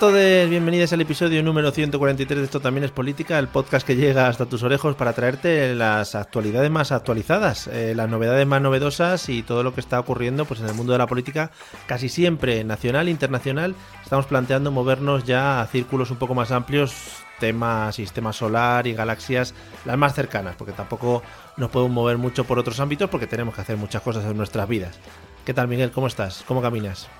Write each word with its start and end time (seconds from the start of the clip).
Todos, 0.00 0.48
bienvenidos 0.48 0.94
al 0.94 1.02
episodio 1.02 1.42
número 1.42 1.72
143 1.72 2.38
de 2.38 2.44
Esto 2.46 2.60
también 2.60 2.84
es 2.84 2.90
política, 2.90 3.38
el 3.38 3.48
podcast 3.48 3.86
que 3.86 3.96
llega 3.96 4.28
hasta 4.28 4.46
tus 4.46 4.62
orejos 4.62 4.96
para 4.96 5.12
traerte 5.12 5.74
las 5.74 6.14
actualidades 6.14 6.70
más 6.70 6.90
actualizadas, 6.90 7.66
eh, 7.66 7.92
las 7.94 8.08
novedades 8.08 8.46
más 8.46 8.62
novedosas 8.62 9.28
y 9.28 9.42
todo 9.42 9.62
lo 9.62 9.74
que 9.74 9.80
está 9.80 10.00
ocurriendo 10.00 10.46
pues 10.46 10.60
en 10.60 10.68
el 10.68 10.74
mundo 10.74 10.92
de 10.92 10.98
la 10.98 11.06
política, 11.06 11.50
casi 11.86 12.08
siempre 12.08 12.64
nacional 12.64 13.08
e 13.08 13.10
internacional. 13.10 13.74
Estamos 14.02 14.24
planteando 14.24 14.70
movernos 14.70 15.24
ya 15.24 15.60
a 15.60 15.66
círculos 15.66 16.10
un 16.10 16.16
poco 16.16 16.34
más 16.34 16.50
amplios, 16.50 16.94
tema 17.38 17.92
sistema 17.92 18.32
solar 18.32 18.86
y 18.86 18.94
galaxias 18.94 19.54
las 19.84 19.98
más 19.98 20.14
cercanas, 20.14 20.56
porque 20.56 20.72
tampoco 20.72 21.22
nos 21.58 21.68
podemos 21.68 21.92
mover 21.92 22.16
mucho 22.16 22.44
por 22.44 22.58
otros 22.58 22.80
ámbitos 22.80 23.10
porque 23.10 23.26
tenemos 23.26 23.54
que 23.54 23.60
hacer 23.60 23.76
muchas 23.76 24.00
cosas 24.00 24.24
en 24.24 24.34
nuestras 24.34 24.66
vidas. 24.66 24.98
¿Qué 25.44 25.52
tal 25.52 25.68
Miguel? 25.68 25.90
¿Cómo 25.90 26.06
estás? 26.06 26.42
¿Cómo 26.48 26.62
caminas? 26.62 27.10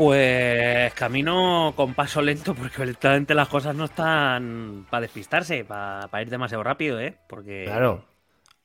Pues 0.00 0.94
camino 0.94 1.74
con 1.76 1.92
paso 1.92 2.22
lento 2.22 2.54
porque 2.54 2.86
literalmente 2.86 3.34
las 3.34 3.48
cosas 3.48 3.76
no 3.76 3.84
están 3.84 4.86
para 4.88 5.02
despistarse, 5.02 5.62
para, 5.66 6.22
ir 6.22 6.30
demasiado 6.30 6.64
rápido, 6.64 6.98
¿eh? 6.98 7.18
Porque... 7.28 7.64
Claro. 7.66 8.06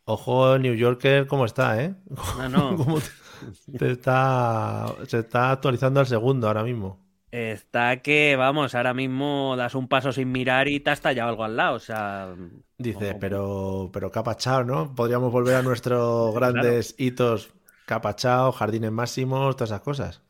Ojo 0.06 0.58
New 0.58 0.76
Yorker 0.76 1.28
cómo 1.28 1.44
está, 1.44 1.84
¿eh? 1.84 1.94
No, 2.38 2.78
no. 2.78 3.02
te 3.78 3.92
está... 3.92 4.86
Se 5.08 5.20
está 5.20 5.52
actualizando 5.52 6.00
al 6.00 6.08
segundo 6.08 6.48
ahora 6.48 6.64
mismo. 6.64 7.06
Está 7.32 7.98
que, 7.98 8.38
vamos, 8.38 8.74
ahora 8.74 8.94
mismo 8.94 9.56
das 9.58 9.76
un 9.76 9.90
paso 9.90 10.14
sin 10.14 10.32
mirar 10.32 10.70
y 10.70 10.80
te 10.80 10.92
has 10.92 11.02
tallado 11.02 11.28
algo 11.28 11.44
al 11.44 11.58
lado, 11.58 11.76
o 11.76 11.80
sea... 11.80 12.34
Dice, 12.78 13.14
pero, 13.20 13.90
pero 13.92 14.10
capachao, 14.10 14.64
¿no? 14.64 14.96
Podríamos 14.96 15.34
volver 15.34 15.56
a 15.56 15.64
nuestros 15.64 16.34
grandes 16.34 16.96
hitos 16.98 17.50
capachao, 17.86 18.54
jardines 18.54 18.94
máximos, 18.94 19.58
todas 19.58 19.72
esas 19.72 19.82
cosas. 19.82 20.25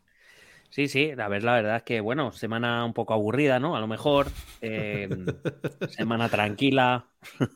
Sí, 0.76 0.90
sí, 0.90 1.14
a 1.18 1.30
ver, 1.30 1.42
la 1.42 1.54
verdad 1.54 1.78
es 1.78 1.84
que, 1.84 2.02
bueno, 2.02 2.34
semana 2.34 2.84
un 2.84 2.92
poco 2.92 3.14
aburrida, 3.14 3.62
¿no? 3.62 3.78
A 3.78 3.80
lo 3.80 3.88
mejor, 3.88 4.28
eh, 4.59 5.08
semana 5.88 6.28
tranquila. 6.28 7.06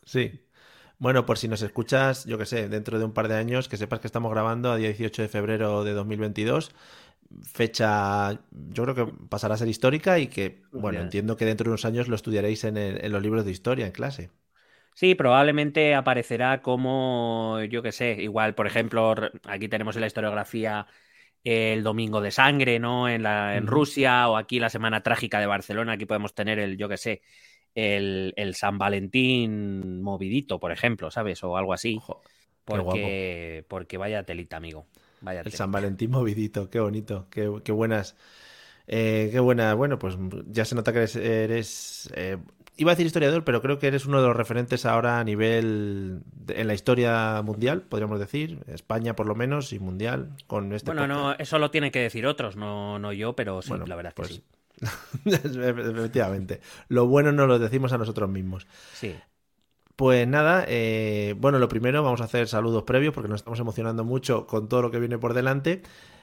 Sí. 0.05 0.39
Bueno, 0.99 1.25
por 1.25 1.37
si 1.37 1.49
nos 1.49 1.61
escuchas, 1.61 2.23
yo 2.23 2.37
que 2.37 2.45
sé, 2.45 2.69
dentro 2.69 2.97
de 2.97 3.03
un 3.03 3.13
par 3.13 3.27
de 3.27 3.35
años, 3.35 3.67
que 3.67 3.75
sepas 3.75 3.99
que 3.99 4.07
estamos 4.07 4.31
grabando 4.31 4.71
a 4.71 4.77
18 4.77 5.21
de 5.21 5.27
febrero 5.27 5.83
de 5.83 5.91
2022. 5.91 6.71
Fecha, 7.43 8.39
yo 8.51 8.83
creo 8.83 8.95
que 8.95 9.13
pasará 9.27 9.55
a 9.55 9.57
ser 9.57 9.67
histórica 9.67 10.17
y 10.17 10.27
que, 10.27 10.61
bueno, 10.71 11.01
entiendo 11.01 11.35
que 11.35 11.43
dentro 11.43 11.65
de 11.65 11.71
unos 11.71 11.83
años 11.83 12.07
lo 12.07 12.15
estudiaréis 12.15 12.63
en, 12.63 12.77
en 12.77 13.11
los 13.11 13.21
libros 13.21 13.43
de 13.43 13.51
historia, 13.51 13.85
en 13.85 13.91
clase. 13.91 14.29
Sí, 14.93 15.13
probablemente 15.15 15.93
aparecerá 15.93 16.61
como, 16.61 17.59
yo 17.69 17.81
que 17.81 17.91
sé, 17.91 18.13
igual, 18.21 18.55
por 18.55 18.65
ejemplo, 18.65 19.13
aquí 19.43 19.67
tenemos 19.67 19.95
en 19.97 20.01
la 20.01 20.07
historiografía 20.07 20.87
el 21.43 21.83
Domingo 21.83 22.21
de 22.21 22.31
Sangre, 22.31 22.79
¿no? 22.79 23.07
En, 23.09 23.23
la, 23.23 23.55
en 23.55 23.67
Rusia 23.67 24.29
o 24.29 24.37
aquí 24.37 24.59
la 24.59 24.69
Semana 24.69 25.01
Trágica 25.01 25.39
de 25.39 25.45
Barcelona, 25.45 25.93
aquí 25.93 26.05
podemos 26.05 26.33
tener 26.33 26.59
el, 26.59 26.77
yo 26.77 26.89
qué 26.89 26.97
sé, 26.97 27.21
el, 27.75 28.33
el, 28.35 28.55
San 28.55 28.77
Valentín 28.77 30.01
movidito, 30.01 30.59
por 30.59 30.71
ejemplo, 30.71 31.11
¿sabes? 31.11 31.43
O 31.43 31.55
algo 31.57 31.73
así. 31.73 31.99
porque, 32.65 33.65
porque 33.67 33.97
vaya 33.97 34.23
telita, 34.23 34.57
amigo. 34.57 34.85
Vaya 35.21 35.41
el 35.41 35.51
San 35.51 35.71
Valentín 35.71 36.11
movidito, 36.11 36.69
qué 36.69 36.79
bonito, 36.79 37.27
qué, 37.29 37.51
qué 37.63 37.71
buenas. 37.71 38.15
Eh, 38.91 39.29
qué 39.31 39.39
buena, 39.39 39.75
bueno, 39.75 39.99
pues 39.99 40.17
ya 40.47 40.65
se 40.65 40.73
nota 40.73 40.91
que 40.91 40.97
eres, 40.99 41.15
eres 41.15 42.11
eh, 42.15 42.37
iba 42.79 42.91
a 42.91 42.95
decir 42.95 43.05
historiador, 43.05 43.43
pero 43.43 43.61
creo 43.61 43.77
que 43.77 43.87
eres 43.87 44.05
uno 44.05 44.21
de 44.21 44.27
los 44.27 44.35
referentes 44.35 44.85
ahora 44.85 45.19
a 45.19 45.23
nivel 45.23 46.21
en 46.47 46.67
la 46.67 46.73
historia 46.73 47.41
mundial, 47.43 47.81
podríamos 47.81 48.19
decir, 48.19 48.63
España 48.67 49.15
por 49.15 49.27
lo 49.27 49.35
menos 49.35 49.73
y 49.73 49.79
mundial 49.79 50.35
con 50.47 50.73
este. 50.73 50.91
Bueno, 50.91 51.05
no, 51.05 51.33
eso 51.33 51.59
lo 51.59 51.71
tienen 51.71 51.91
que 51.91 51.99
decir 51.99 52.25
otros, 52.25 52.55
no, 52.55 52.97
no 52.97 53.11
yo, 53.11 53.35
pero 53.35 53.61
sí, 53.61 53.73
la 53.85 53.95
verdad 53.95 54.13
que 54.13 54.15
pues 54.15 54.29
sí. 54.29 54.43
Efectivamente. 55.25 56.61
Lo 56.87 57.05
bueno 57.05 57.33
no 57.33 57.47
lo 57.47 57.59
decimos 57.59 57.91
a 57.91 57.97
nosotros 57.97 58.29
mismos. 58.29 58.65
Sí. 58.93 59.13
Pues 59.97 60.25
nada, 60.25 60.63
eh, 60.69 61.35
bueno, 61.37 61.59
lo 61.59 61.67
primero 61.67 62.01
vamos 62.01 62.21
a 62.21 62.23
hacer 62.23 62.47
saludos 62.47 62.83
previos 62.83 63.13
porque 63.13 63.27
nos 63.27 63.41
estamos 63.41 63.59
emocionando 63.59 64.05
mucho 64.05 64.47
con 64.47 64.69
todo 64.69 64.81
lo 64.81 64.91
que 64.91 64.99
viene 64.99 65.17
por 65.17 65.33
delante. 65.33 65.81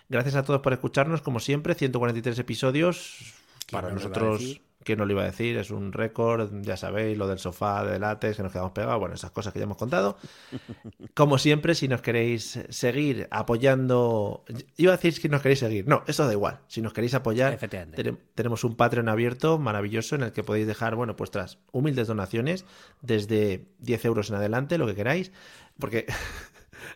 Gracias 0.08 0.36
a 0.36 0.42
todos 0.42 0.60
por 0.60 0.72
escucharnos, 0.72 1.20
como 1.20 1.38
siempre, 1.38 1.74
143 1.74 2.38
episodios. 2.38 3.34
Para 3.70 3.90
nosotros 3.90 4.62
que 4.86 4.96
no 4.96 5.04
lo 5.04 5.12
iba 5.12 5.22
a 5.22 5.26
decir? 5.26 5.56
Es 5.58 5.70
un 5.70 5.92
récord, 5.92 6.48
ya 6.62 6.76
sabéis, 6.76 7.18
lo 7.18 7.26
del 7.26 7.40
sofá 7.40 7.84
de 7.84 7.98
látex 7.98 8.36
que 8.36 8.42
nos 8.44 8.52
quedamos 8.52 8.70
pegados, 8.70 9.00
bueno, 9.00 9.16
esas 9.16 9.32
cosas 9.32 9.52
que 9.52 9.58
ya 9.58 9.64
hemos 9.64 9.76
contado. 9.76 10.16
Como 11.14 11.38
siempre, 11.38 11.74
si 11.74 11.88
nos 11.88 12.00
queréis 12.00 12.60
seguir 12.68 13.26
apoyando, 13.32 14.44
iba 14.76 14.92
a 14.92 14.96
decir 14.96 15.12
si 15.12 15.28
nos 15.28 15.42
queréis 15.42 15.58
seguir, 15.58 15.88
no, 15.88 16.04
eso 16.06 16.24
da 16.24 16.32
igual, 16.32 16.60
si 16.68 16.80
nos 16.80 16.92
queréis 16.92 17.14
apoyar, 17.14 17.58
tenemos 18.34 18.62
un 18.62 18.76
Patreon 18.76 19.08
abierto 19.08 19.58
maravilloso 19.58 20.14
en 20.14 20.22
el 20.22 20.32
que 20.32 20.44
podéis 20.44 20.68
dejar, 20.68 20.94
bueno, 20.94 21.14
vuestras 21.14 21.58
humildes 21.72 22.06
donaciones 22.06 22.64
desde 23.02 23.66
10 23.80 24.04
euros 24.04 24.30
en 24.30 24.36
adelante, 24.36 24.78
lo 24.78 24.86
que 24.86 24.94
queráis, 24.94 25.32
porque... 25.78 26.06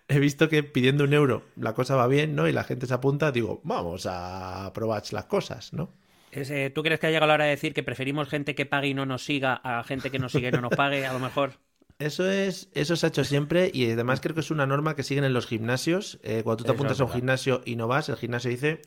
he 0.08 0.18
visto 0.20 0.48
que 0.48 0.62
pidiendo 0.62 1.04
un 1.04 1.14
euro 1.14 1.42
la 1.56 1.74
cosa 1.74 1.96
va 1.96 2.06
bien, 2.06 2.36
¿no? 2.36 2.46
Y 2.46 2.52
la 2.52 2.62
gente 2.62 2.86
se 2.86 2.94
apunta, 2.94 3.32
digo, 3.32 3.60
vamos 3.64 4.06
a 4.08 4.70
probar 4.72 5.02
las 5.10 5.24
cosas, 5.24 5.72
¿no? 5.72 5.90
Eh, 6.32 6.70
¿Tú 6.74 6.82
crees 6.82 7.00
que 7.00 7.08
ha 7.08 7.10
llegado 7.10 7.26
la 7.26 7.34
hora 7.34 7.44
de 7.44 7.50
decir 7.50 7.74
que 7.74 7.82
preferimos 7.82 8.28
gente 8.28 8.54
que 8.54 8.66
pague 8.66 8.88
y 8.88 8.94
no 8.94 9.06
nos 9.06 9.24
siga 9.24 9.60
a 9.64 9.82
gente 9.82 10.10
que 10.10 10.18
nos 10.18 10.32
sigue 10.32 10.48
y 10.48 10.52
no 10.52 10.60
nos 10.60 10.70
pague, 10.70 11.06
a 11.06 11.12
lo 11.12 11.18
mejor? 11.18 11.54
Eso 11.98 12.30
es, 12.30 12.70
eso 12.72 12.96
se 12.96 13.06
ha 13.06 13.08
hecho 13.08 13.24
siempre 13.24 13.70
y 13.74 13.90
además 13.90 14.20
creo 14.20 14.34
que 14.34 14.40
es 14.40 14.50
una 14.50 14.66
norma 14.66 14.96
que 14.96 15.02
siguen 15.02 15.24
en 15.24 15.34
los 15.34 15.46
gimnasios. 15.46 16.18
Eh, 16.22 16.42
cuando 16.42 16.58
tú 16.58 16.64
te 16.64 16.72
apuntas 16.72 17.00
a 17.00 17.04
un 17.04 17.12
gimnasio 17.12 17.60
y 17.66 17.76
no 17.76 17.88
vas, 17.88 18.08
el 18.08 18.16
gimnasio 18.16 18.50
dice 18.50 18.80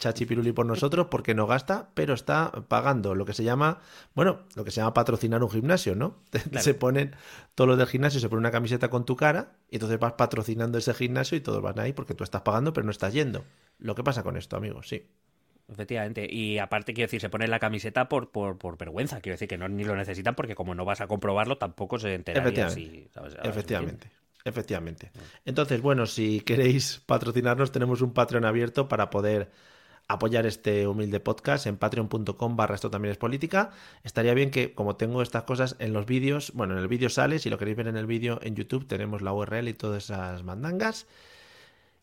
chachipiruli 0.00 0.52
por 0.52 0.66
nosotros 0.66 1.08
porque 1.10 1.34
no 1.34 1.46
gasta, 1.46 1.90
pero 1.94 2.14
está 2.14 2.50
pagando 2.68 3.14
lo 3.14 3.24
que 3.24 3.34
se 3.34 3.44
llama, 3.44 3.80
bueno, 4.14 4.40
lo 4.54 4.64
que 4.64 4.70
se 4.70 4.80
llama 4.80 4.94
patrocinar 4.94 5.42
un 5.44 5.50
gimnasio, 5.50 5.94
¿no? 5.94 6.22
Se 6.60 6.74
ponen, 6.74 7.14
todos 7.54 7.68
los 7.68 7.78
del 7.78 7.86
gimnasio 7.86 8.18
se 8.18 8.28
ponen 8.28 8.40
una 8.40 8.50
camiseta 8.50 8.88
con 8.88 9.04
tu 9.04 9.14
cara 9.16 9.58
y 9.68 9.76
entonces 9.76 9.98
vas 9.98 10.14
patrocinando 10.14 10.78
ese 10.78 10.94
gimnasio 10.94 11.36
y 11.36 11.40
todos 11.40 11.60
van 11.60 11.78
ahí 11.78 11.92
porque 11.92 12.14
tú 12.14 12.24
estás 12.24 12.42
pagando 12.42 12.72
pero 12.72 12.84
no 12.84 12.90
estás 12.90 13.12
yendo. 13.12 13.44
Lo 13.78 13.94
que 13.94 14.02
pasa 14.02 14.22
con 14.22 14.36
esto, 14.36 14.56
amigos, 14.56 14.88
sí. 14.88 15.06
Efectivamente. 15.70 16.26
Y 16.30 16.58
aparte, 16.58 16.92
quiero 16.92 17.06
decir, 17.06 17.20
se 17.20 17.30
pone 17.30 17.46
la 17.46 17.58
camiseta 17.58 18.08
por, 18.08 18.30
por, 18.30 18.58
por, 18.58 18.76
vergüenza. 18.76 19.20
Quiero 19.20 19.34
decir 19.34 19.48
que 19.48 19.58
no 19.58 19.68
ni 19.68 19.84
lo 19.84 19.94
necesitan 19.94 20.34
porque 20.34 20.54
como 20.54 20.74
no 20.74 20.84
vas 20.84 21.00
a 21.00 21.06
comprobarlo, 21.06 21.58
tampoco 21.58 21.98
se 21.98 22.14
enteraría 22.14 22.66
Efectivamente. 22.66 23.48
Efectivamente. 23.48 24.10
Efectivamente. 24.44 25.10
Entonces, 25.44 25.80
bueno, 25.82 26.06
si 26.06 26.40
queréis 26.40 27.02
patrocinarnos, 27.06 27.72
tenemos 27.72 28.00
un 28.00 28.12
Patreon 28.12 28.44
abierto 28.44 28.88
para 28.88 29.10
poder 29.10 29.50
apoyar 30.08 30.44
este 30.44 30.88
humilde 30.88 31.20
podcast 31.20 31.66
en 31.66 31.76
patreon.com 31.76 32.56
barra 32.56 32.74
esto 32.74 32.90
también 32.90 33.12
es 33.12 33.18
política. 33.18 33.70
Estaría 34.02 34.34
bien 34.34 34.50
que, 34.50 34.74
como 34.74 34.96
tengo 34.96 35.22
estas 35.22 35.44
cosas 35.44 35.76
en 35.78 35.92
los 35.92 36.06
vídeos, 36.06 36.52
bueno, 36.54 36.74
en 36.74 36.80
el 36.80 36.88
vídeo 36.88 37.08
sale, 37.10 37.38
si 37.38 37.48
lo 37.48 37.58
queréis 37.58 37.76
ver 37.76 37.86
en 37.86 37.96
el 37.96 38.06
vídeo 38.06 38.40
en 38.42 38.56
YouTube, 38.56 38.88
tenemos 38.88 39.22
la 39.22 39.32
URL 39.32 39.68
y 39.68 39.74
todas 39.74 40.04
esas 40.04 40.42
mandangas. 40.42 41.06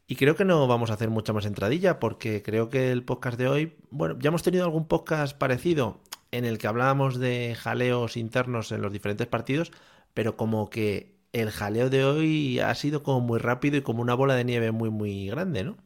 Y 0.09 0.15
creo 0.15 0.37
que 0.37 0.45
no 0.45 0.65
vamos 0.67 0.89
a 0.89 0.93
hacer 0.93 1.09
mucha 1.09 1.33
más 1.33 1.45
entradilla 1.45 1.99
porque 1.99 2.41
creo 2.41 2.69
que 2.69 2.91
el 2.93 3.03
podcast 3.03 3.37
de 3.37 3.49
hoy, 3.49 3.75
bueno, 3.89 4.17
ya 4.19 4.29
hemos 4.29 4.41
tenido 4.41 4.63
algún 4.63 4.87
podcast 4.87 5.37
parecido 5.37 5.99
en 6.31 6.45
el 6.45 6.57
que 6.57 6.67
hablábamos 6.67 7.19
de 7.19 7.55
jaleos 7.59 8.15
internos 8.15 8.71
en 8.71 8.81
los 8.81 8.93
diferentes 8.93 9.27
partidos, 9.27 9.73
pero 10.13 10.37
como 10.37 10.69
que 10.69 11.17
el 11.33 11.51
jaleo 11.51 11.89
de 11.89 12.05
hoy 12.05 12.59
ha 12.59 12.73
sido 12.75 13.03
como 13.03 13.19
muy 13.19 13.37
rápido 13.37 13.75
y 13.75 13.81
como 13.81 14.01
una 14.01 14.13
bola 14.13 14.35
de 14.35 14.45
nieve 14.45 14.71
muy, 14.71 14.89
muy 14.89 15.27
grande, 15.27 15.65
¿no? 15.65 15.77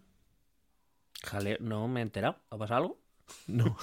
Jaleo, 1.23 1.57
no 1.59 1.87
me 1.87 2.01
he 2.01 2.03
enterado. 2.03 2.37
¿Ha 2.51 2.57
pasado 2.59 2.77
algo? 2.77 2.99
No. 3.47 3.75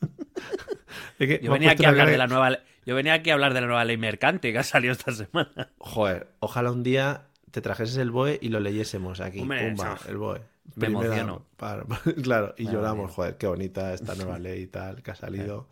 yo, 1.20 1.52
venía 1.52 1.70
aquí 1.70 1.84
a 1.84 1.90
hablar 1.90 2.10
de 2.10 2.18
la 2.18 2.26
nueva, 2.26 2.58
yo 2.84 2.96
venía 2.96 3.14
aquí 3.14 3.30
a 3.30 3.34
hablar 3.34 3.54
de 3.54 3.60
la 3.60 3.66
nueva 3.68 3.84
ley 3.84 3.96
mercante 3.96 4.50
que 4.52 4.58
ha 4.58 4.64
salido 4.64 4.92
esta 4.92 5.12
semana. 5.12 5.70
Joder, 5.78 6.32
ojalá 6.40 6.72
un 6.72 6.82
día 6.82 7.29
te 7.50 7.60
trajeses 7.60 7.96
el 7.96 8.10
BOE 8.10 8.38
y 8.40 8.48
lo 8.48 8.60
leyésemos 8.60 9.20
aquí. 9.20 9.40
Pumba, 9.40 9.98
el 10.08 10.16
BOE. 10.16 10.40
Me 10.76 10.86
emociono. 10.86 11.46
claro, 12.22 12.54
y 12.56 12.66
lloramos, 12.66 13.12
joder, 13.12 13.36
qué 13.36 13.46
bonita 13.46 13.92
esta 13.92 14.14
nueva 14.14 14.38
ley 14.38 14.62
y 14.62 14.66
tal 14.66 15.02
que 15.02 15.10
ha 15.10 15.14
salido. 15.14 15.68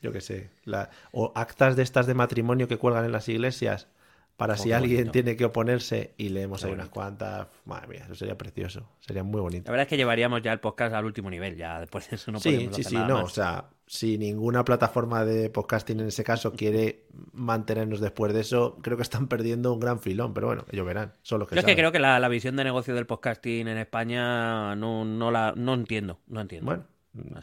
Yo 0.00 0.12
qué 0.12 0.20
sé. 0.20 0.50
La, 0.64 0.90
o 1.12 1.32
actas 1.34 1.76
de 1.76 1.82
estas 1.82 2.06
de 2.06 2.14
matrimonio 2.14 2.68
que 2.68 2.76
cuelgan 2.76 3.04
en 3.04 3.12
las 3.12 3.28
iglesias 3.28 3.88
para 4.36 4.56
si 4.56 4.70
alguien 4.70 5.10
tiene 5.10 5.36
que 5.36 5.44
oponerse 5.44 6.14
y 6.16 6.28
leemos 6.28 6.64
ahí 6.64 6.72
unas 6.72 6.88
cuantas. 6.88 7.48
Madre 7.64 7.88
mía, 7.88 8.02
eso 8.04 8.14
sería 8.14 8.38
precioso. 8.38 8.88
Sería 9.00 9.24
muy 9.24 9.40
bonito. 9.40 9.64
La 9.66 9.72
verdad 9.72 9.82
es 9.82 9.88
que 9.88 9.96
llevaríamos 9.96 10.42
ya 10.42 10.52
el 10.52 10.60
podcast 10.60 10.94
al 10.94 11.04
último 11.04 11.28
nivel. 11.28 11.56
Ya 11.56 11.80
después 11.80 12.08
de 12.08 12.16
eso 12.16 12.30
no 12.30 12.38
sí, 12.38 12.68
sí, 12.72 12.84
sí, 12.84 12.94
no. 12.94 13.24
O 13.24 13.28
sea, 13.28 13.64
si 13.88 14.18
ninguna 14.18 14.64
plataforma 14.64 15.24
de 15.24 15.48
podcasting 15.48 16.00
en 16.00 16.08
ese 16.08 16.22
caso 16.22 16.52
quiere 16.52 17.06
mantenernos 17.32 18.00
después 18.00 18.34
de 18.34 18.40
eso, 18.40 18.76
creo 18.82 18.98
que 18.98 19.02
están 19.02 19.28
perdiendo 19.28 19.72
un 19.72 19.80
gran 19.80 19.98
filón. 19.98 20.34
Pero 20.34 20.48
bueno, 20.48 20.66
ellos 20.70 20.86
verán. 20.86 21.14
Son 21.22 21.44
que 21.46 21.54
Yo 21.54 21.60
es 21.60 21.64
que 21.66 21.74
creo 21.74 21.90
que 21.90 21.98
la, 21.98 22.28
visión 22.28 22.54
de 22.56 22.64
negocio 22.64 22.94
del 22.94 23.06
podcasting 23.06 23.66
en 23.66 23.78
España 23.78 24.76
no, 24.76 25.06
no 25.06 25.30
la 25.30 25.54
no 25.56 25.72
entiendo. 25.72 26.20
No 26.26 26.42
entiendo. 26.42 26.66
Bueno. 26.66 26.84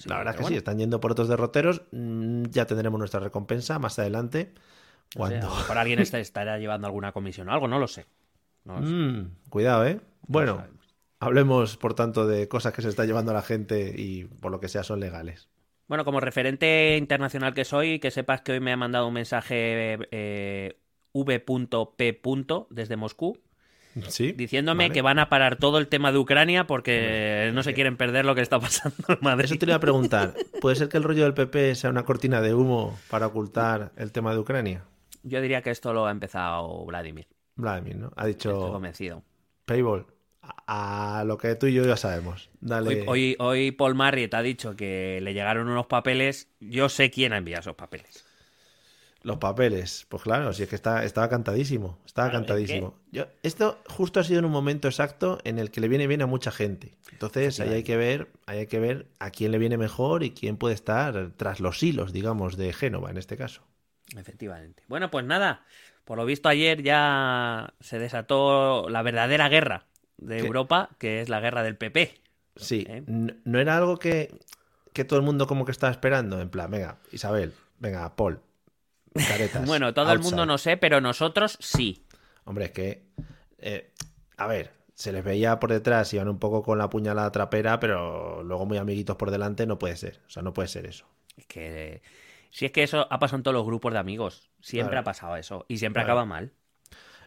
la 0.06 0.18
verdad 0.18 0.36
es 0.36 0.42
que 0.42 0.48
sí, 0.48 0.56
están 0.56 0.78
yendo 0.78 1.00
por 1.00 1.12
otros 1.12 1.28
derroteros. 1.28 1.82
Mm, 1.92 2.44
ya 2.52 2.66
tendremos 2.66 3.00
nuestra 3.00 3.20
recompensa 3.20 3.80
más 3.80 3.98
adelante. 3.98 4.54
Cuando... 5.16 5.50
por 5.68 5.80
alguien 5.80 6.00
estará 6.00 6.60
llevando 6.60 6.86
alguna 6.86 7.12
comisión 7.12 7.50
o 7.50 7.54
algo, 7.54 7.68
no 7.68 7.80
lo 7.80 7.88
sé. 7.88 8.06
Mm, 8.66 9.50
cuidado, 9.50 9.86
¿eh? 9.86 10.00
Bueno, 10.28 10.64
hablemos 11.20 11.78
por 11.78 11.96
tanto 11.96 12.28
de 12.28 12.48
cosas 12.48 12.72
que 12.72 12.84
se 12.84 12.90
está 12.90 13.06
llevando 13.06 13.32
a 13.32 13.34
la 13.34 13.42
gente 13.42 13.96
y 13.98 14.26
por 14.26 14.52
lo 14.52 14.60
que 14.60 14.68
sea 14.68 14.84
son 14.84 15.00
legales. 15.00 15.48
Bueno, 15.88 16.04
como 16.04 16.20
referente 16.20 16.98
internacional 16.98 17.54
que 17.54 17.66
soy, 17.66 18.00
que 18.00 18.12
sepas 18.12 18.42
que 18.42 18.54
hoy 18.54 18.60
me 18.60 18.72
ha 18.72 18.78
mandado 18.78 19.08
un 19.08 19.14
mensaje 19.14 19.98
eh, 20.12 20.80
v.p. 21.14 22.22
desde 22.70 22.96
Moscú. 22.96 23.38
¿Sí? 24.10 24.34
Diciéndome 24.34 24.92
que 24.92 25.02
van 25.02 25.20
a 25.20 25.30
parar 25.30 25.56
todo 25.56 25.78
el 25.78 25.88
tema 25.88 26.12
de 26.12 26.18
Ucrania 26.18 26.68
porque 26.68 27.50
no 27.54 27.64
se 27.64 27.74
quieren 27.74 27.96
perder 27.96 28.26
lo 28.26 28.36
que 28.36 28.42
está 28.42 28.60
pasando 28.60 28.98
en 29.08 29.20
Madrid. 29.22 29.46
Eso 29.46 29.56
te 29.56 29.66
iba 29.66 29.76
a 29.76 29.80
preguntar. 29.80 30.34
¿Puede 30.60 30.76
ser 30.76 30.90
que 30.90 30.98
el 30.98 31.04
rollo 31.04 31.24
del 31.24 31.34
PP 31.34 31.76
sea 31.76 31.92
una 31.92 32.04
cortina 32.04 32.42
de 32.42 32.54
humo 32.54 32.98
para 33.10 33.28
ocultar 33.28 33.94
el 33.96 34.12
tema 34.12 34.34
de 34.34 34.40
Ucrania? 34.40 34.84
Yo 35.24 35.40
diría 35.40 35.62
que 35.62 35.70
esto 35.70 35.94
lo 35.94 36.06
ha 36.08 36.12
empezado 36.12 36.86
Vladimir. 36.86 37.28
Vladimir, 37.56 37.96
¿no? 37.96 38.12
Ha 38.18 38.26
dicho. 38.26 38.52
Estoy 38.52 38.72
convencido. 38.72 39.24
Payball, 39.66 40.06
a 40.68 41.24
lo 41.26 41.38
que 41.38 41.56
tú 41.56 41.68
y 41.68 41.74
yo 41.74 41.86
ya 41.86 41.98
sabemos. 41.98 42.50
Dale. 42.60 43.06
Hoy, 43.08 43.36
hoy, 43.40 43.72
Paul 43.72 43.96
Marriott 43.96 44.34
ha 44.34 44.42
dicho 44.42 44.76
que 44.76 45.20
le 45.22 45.34
llegaron 45.34 45.68
unos 45.68 45.88
papeles. 45.88 46.50
Yo 46.60 46.90
sé 46.90 47.12
quién 47.12 47.34
ha 47.34 47.38
enviado 47.38 47.62
esos 47.62 47.76
papeles. 47.76 48.26
Los 49.22 49.38
papeles, 49.38 50.06
pues 50.08 50.22
claro, 50.22 50.54
si 50.54 50.62
es 50.64 50.70
que 50.70 50.76
está, 50.76 51.04
estaba 51.04 51.28
cantadísimo, 51.30 51.98
estaba 52.06 52.30
cantadísimo. 52.30 53.00
Yo, 53.12 53.26
esto 53.42 53.80
justo 53.90 54.20
ha 54.20 54.24
sido 54.24 54.38
en 54.38 54.46
un 54.46 54.52
momento 54.52 54.88
exacto 54.88 55.40
en 55.44 55.58
el 55.58 55.72
que 55.72 55.82
le 55.82 55.88
viene 55.88 56.06
bien 56.06 56.22
a 56.22 56.28
mucha 56.28 56.52
gente. 56.52 56.96
Entonces 57.12 57.60
ahí 57.60 57.70
hay 57.70 57.84
que 57.84 57.98
ver, 57.98 58.28
ahí 58.46 58.60
hay 58.60 58.68
que 58.68 58.80
ver 58.80 59.08
a 59.18 59.32
quién 59.32 59.52
le 59.52 59.58
viene 59.58 59.78
mejor 59.78 60.22
y 60.22 60.30
quién 60.30 60.58
puede 60.58 60.76
estar 60.76 61.32
tras 61.38 61.60
los 61.60 61.82
hilos, 61.82 62.14
digamos, 62.14 62.56
de 62.56 62.72
Génova 62.72 63.10
en 63.10 63.18
este 63.18 63.36
caso. 63.36 63.64
Efectivamente. 64.16 64.84
Bueno, 64.88 65.10
pues 65.10 65.26
nada, 65.26 65.66
por 66.04 66.20
lo 66.20 66.26
visto 66.26 66.48
ayer 66.48 66.84
ya 66.84 67.74
se 67.80 67.98
desató 67.98 68.90
la 68.90 69.02
verdadera 69.02 69.50
guerra 69.50 69.88
de 70.18 70.40
Europa, 70.40 70.90
que 70.98 71.22
es 71.22 71.30
la 71.30 71.40
guerra 71.40 71.64
del 71.64 71.78
PP. 71.78 72.14
Sí, 72.56 72.86
¿Eh? 72.88 73.04
no, 73.06 73.60
era 73.60 73.78
algo 73.78 73.98
que, 73.98 74.40
que 74.94 75.04
todo 75.04 75.20
el 75.20 75.26
mundo 75.26 75.48
como 75.48 75.66
que 75.66 75.72
estaba 75.72 75.92
esperando, 75.92 76.40
en 76.40 76.50
plan, 76.50 76.72
venga, 76.72 76.98
Isabel, 77.12 77.54
venga, 77.80 78.16
Paul, 78.16 78.40
caretas. 79.14 79.66
bueno, 79.68 79.94
todo 79.94 80.12
el 80.12 80.20
mundo 80.20 80.46
no 80.46 80.58
sé, 80.58 80.78
pero 80.78 81.02
nosotros 81.02 81.58
sí. 81.60 82.06
Hombre, 82.46 82.66
es 82.66 82.72
que, 82.72 83.04
eh, 83.60 83.92
a 84.38 84.48
ver, 84.48 84.72
se 84.94 85.12
les 85.12 85.24
veía 85.24 85.60
por 85.60 85.72
detrás, 85.72 86.14
iban 86.14 86.30
un 86.30 86.40
poco 86.40 86.64
con 86.64 86.78
la 86.78 86.90
puñalada 86.90 87.32
trapera, 87.32 87.80
pero 87.80 88.44
luego 88.44 88.66
muy 88.66 88.78
amiguitos 88.78 89.18
por 89.18 89.32
delante, 89.32 89.66
no 89.66 89.78
puede 89.78 89.98
ser, 89.98 90.22
o 90.28 90.30
sea, 90.30 90.44
no 90.44 90.54
puede 90.54 90.70
ser 90.70 90.86
eso. 90.86 91.06
Es 91.36 91.46
que 91.46 92.02
si 92.56 92.66
es 92.66 92.72
que 92.72 92.84
eso 92.84 93.06
ha 93.10 93.20
pasado 93.20 93.36
en 93.36 93.44
todos 93.44 93.54
los 93.54 93.66
grupos 93.66 93.92
de 93.92 94.00
amigos. 94.00 94.50
Siempre 94.62 94.98
ha 94.98 95.04
pasado 95.04 95.36
eso. 95.36 95.66
Y 95.68 95.78
siempre 95.78 96.02
acaba 96.02 96.24
mal. 96.24 96.54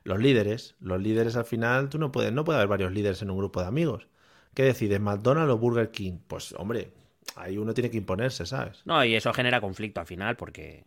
Los 0.04 0.20
líderes. 0.20 0.76
Los 0.80 1.00
líderes 1.00 1.36
al 1.36 1.44
final, 1.44 1.88
tú 1.88 1.98
no 1.98 2.12
puedes, 2.12 2.32
no 2.32 2.44
puede 2.44 2.58
haber 2.58 2.68
varios 2.68 2.92
líderes 2.92 3.22
en 3.22 3.30
un 3.30 3.38
grupo 3.38 3.60
de 3.60 3.66
amigos. 3.66 4.08
¿Qué 4.54 4.64
decides? 4.64 5.00
¿McDonald's 5.00 5.52
o 5.52 5.58
Burger 5.58 5.90
King? 5.90 6.18
Pues, 6.26 6.54
hombre, 6.56 6.92
ahí 7.36 7.58
uno 7.58 7.74
tiene 7.74 7.90
que 7.90 7.98
imponerse, 7.98 8.46
¿sabes? 8.46 8.82
No, 8.84 9.04
y 9.04 9.14
eso 9.14 9.32
genera 9.32 9.60
conflicto 9.60 10.00
al 10.00 10.06
final, 10.06 10.36
porque. 10.36 10.84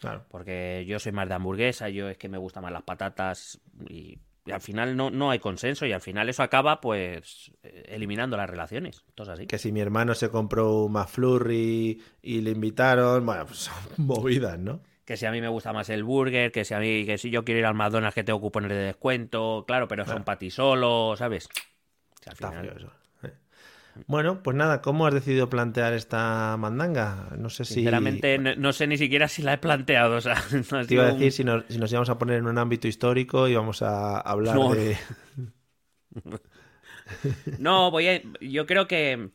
Claro. 0.00 0.24
Porque 0.28 0.84
yo 0.86 0.98
soy 0.98 1.12
más 1.12 1.28
de 1.28 1.34
hamburguesa, 1.34 1.88
yo 1.88 2.08
es 2.08 2.18
que 2.18 2.28
me 2.28 2.38
gustan 2.38 2.64
más 2.64 2.72
las 2.72 2.82
patatas 2.82 3.60
y 3.88 4.18
y 4.44 4.50
al 4.50 4.60
final 4.60 4.96
no, 4.96 5.10
no 5.10 5.30
hay 5.30 5.38
consenso 5.38 5.86
y 5.86 5.92
al 5.92 6.00
final 6.00 6.28
eso 6.28 6.42
acaba 6.42 6.80
pues 6.80 7.52
eh, 7.62 7.84
eliminando 7.88 8.36
las 8.36 8.50
relaciones. 8.50 9.04
Entonces 9.08 9.34
así. 9.34 9.46
Que 9.46 9.58
si 9.58 9.70
mi 9.70 9.80
hermano 9.80 10.14
se 10.14 10.30
compró 10.30 10.84
un 10.84 10.92
McFlurry 10.92 12.02
y 12.22 12.40
le 12.40 12.50
invitaron, 12.50 13.24
bueno, 13.24 13.46
pues 13.46 13.58
son 13.58 13.74
movidas, 13.98 14.58
¿no? 14.58 14.80
Que 15.04 15.16
si 15.16 15.26
a 15.26 15.32
mí 15.32 15.40
me 15.40 15.48
gusta 15.48 15.72
más 15.72 15.88
el 15.90 16.04
burger, 16.04 16.52
que 16.52 16.64
si 16.64 16.74
a 16.74 16.78
mí, 16.78 17.04
que 17.04 17.18
si 17.18 17.30
yo 17.30 17.44
quiero 17.44 17.58
ir 17.58 17.66
al 17.66 17.74
McDonald's 17.74 18.14
que 18.14 18.22
tengo 18.22 18.40
que 18.40 18.50
poner 18.50 18.72
de 18.72 18.84
descuento, 18.84 19.64
claro, 19.66 19.88
pero 19.88 20.04
son 20.04 20.22
para 20.22 20.38
ti 20.38 20.50
solo, 20.50 21.14
¿sabes? 21.16 21.48
al 22.26 22.36
final... 22.36 22.72
eso. 22.76 22.92
Bueno, 24.06 24.42
pues 24.42 24.56
nada, 24.56 24.80
¿cómo 24.80 25.06
has 25.06 25.12
decidido 25.12 25.50
plantear 25.50 25.92
esta 25.92 26.56
mandanga? 26.58 27.28
No 27.38 27.50
sé 27.50 27.64
si. 27.64 27.74
Sinceramente, 27.74 28.38
no, 28.38 28.72
sé 28.72 28.86
ni 28.86 28.96
siquiera 28.96 29.28
si 29.28 29.42
la 29.42 29.54
he 29.54 29.58
planteado. 29.58 30.16
O 30.16 30.20
sea, 30.20 30.34
Te 30.88 30.94
iba 30.94 31.04
a 31.04 31.12
decir 31.12 31.32
si, 31.32 31.44
nos, 31.44 31.64
si 31.68 31.78
nos 31.78 31.90
íbamos 31.90 32.08
a 32.08 32.18
poner 32.18 32.38
en 32.38 32.46
un 32.46 32.58
ámbito 32.58 32.88
histórico 32.88 33.48
y 33.48 33.54
vamos 33.54 33.82
a 33.82 34.18
hablar 34.20 34.56
de. 34.56 34.96
no, 37.58 37.90
voy 37.90 38.08
a. 38.08 38.22
Yo 38.40 38.66
creo 38.66 38.86
que. 38.86 39.30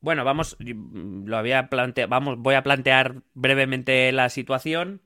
Bueno, 0.00 0.24
vamos. 0.24 0.56
Lo 0.60 1.36
había 1.36 1.68
planteado. 1.68 2.08
Vamos, 2.08 2.38
voy 2.38 2.54
a 2.54 2.62
plantear 2.62 3.22
brevemente 3.34 4.12
la 4.12 4.28
situación. 4.28 5.02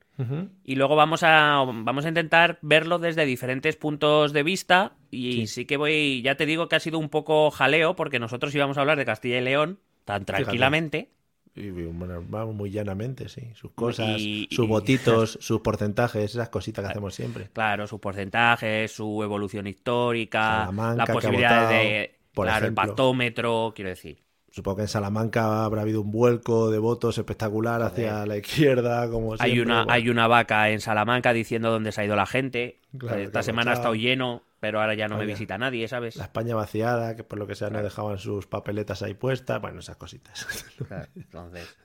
Y 0.63 0.75
luego 0.75 0.95
vamos 0.95 1.23
a, 1.23 1.65
vamos 1.65 2.05
a 2.05 2.07
intentar 2.07 2.59
verlo 2.61 2.99
desde 2.99 3.25
diferentes 3.25 3.75
puntos 3.75 4.31
de 4.31 4.43
vista. 4.43 4.93
Y 5.09 5.47
sí. 5.47 5.65
que 5.65 5.75
voy, 5.75 6.21
ya 6.21 6.35
te 6.35 6.45
digo 6.45 6.69
que 6.69 6.75
ha 6.75 6.79
sido 6.79 6.99
un 6.99 7.09
poco 7.09 7.49
jaleo, 7.49 7.95
porque 7.95 8.19
nosotros 8.19 8.53
íbamos 8.53 8.77
a 8.77 8.81
hablar 8.81 8.97
de 8.97 9.05
Castilla 9.05 9.39
y 9.39 9.43
León 9.43 9.79
tan 10.05 10.25
tranquilamente. 10.25 11.09
Y, 11.55 11.69
bueno, 11.69 12.23
vamos 12.27 12.55
muy 12.55 12.71
llanamente, 12.71 13.29
sí. 13.29 13.51
Sus 13.53 13.71
cosas, 13.71 14.19
sus 14.49 14.67
votitos, 14.67 15.37
sus 15.41 15.61
porcentajes, 15.61 16.31
esas 16.31 16.49
cositas 16.49 16.83
que 16.83 16.91
hacemos 16.91 17.13
siempre. 17.13 17.49
Claro, 17.53 17.85
sus 17.85 17.99
porcentajes, 17.99 18.91
su 18.91 19.21
evolución 19.21 19.67
histórica, 19.67 20.71
la 20.71 21.05
posibilidad 21.05 21.69
de. 21.69 22.19
claro, 22.33 22.67
el 22.67 22.73
pactómetro, 22.73 23.73
quiero 23.75 23.89
decir. 23.89 24.23
Supongo 24.53 24.75
que 24.75 24.81
en 24.83 24.87
Salamanca 24.87 25.65
habrá 25.65 25.81
habido 25.81 26.01
un 26.01 26.11
vuelco 26.11 26.69
de 26.69 26.77
votos 26.77 27.17
espectacular 27.17 27.81
hacia 27.81 28.23
la 28.27 28.37
izquierda, 28.37 29.09
como 29.09 29.33
Hay 29.39 29.59
una, 29.59 29.87
hay 29.89 30.09
una 30.09 30.27
vaca 30.27 30.69
en 30.69 30.79
Salamanca 30.79 31.33
diciendo 31.33 31.71
dónde 31.71 31.91
se 31.91 32.01
ha 32.01 32.05
ido 32.05 32.15
la 32.15 32.27
gente. 32.27 32.79
Esta 33.17 33.41
semana 33.41 33.71
ha 33.71 33.73
estado 33.73 33.95
lleno, 33.95 34.43
pero 34.59 34.79
ahora 34.79 34.93
ya 34.93 35.07
no 35.07 35.17
me 35.17 35.25
visita 35.25 35.57
nadie, 35.57 35.87
¿sabes? 35.87 36.17
La 36.17 36.25
España 36.25 36.53
vaciada, 36.53 37.15
que 37.15 37.23
por 37.23 37.39
lo 37.39 37.47
que 37.47 37.55
sea 37.55 37.71
no 37.71 37.81
dejaban 37.81 38.19
sus 38.19 38.45
papeletas 38.45 39.01
ahí 39.01 39.15
puestas. 39.15 39.59
Bueno, 39.59 39.79
esas 39.79 39.97
cositas. 39.97 40.45
entonces... 41.15 41.75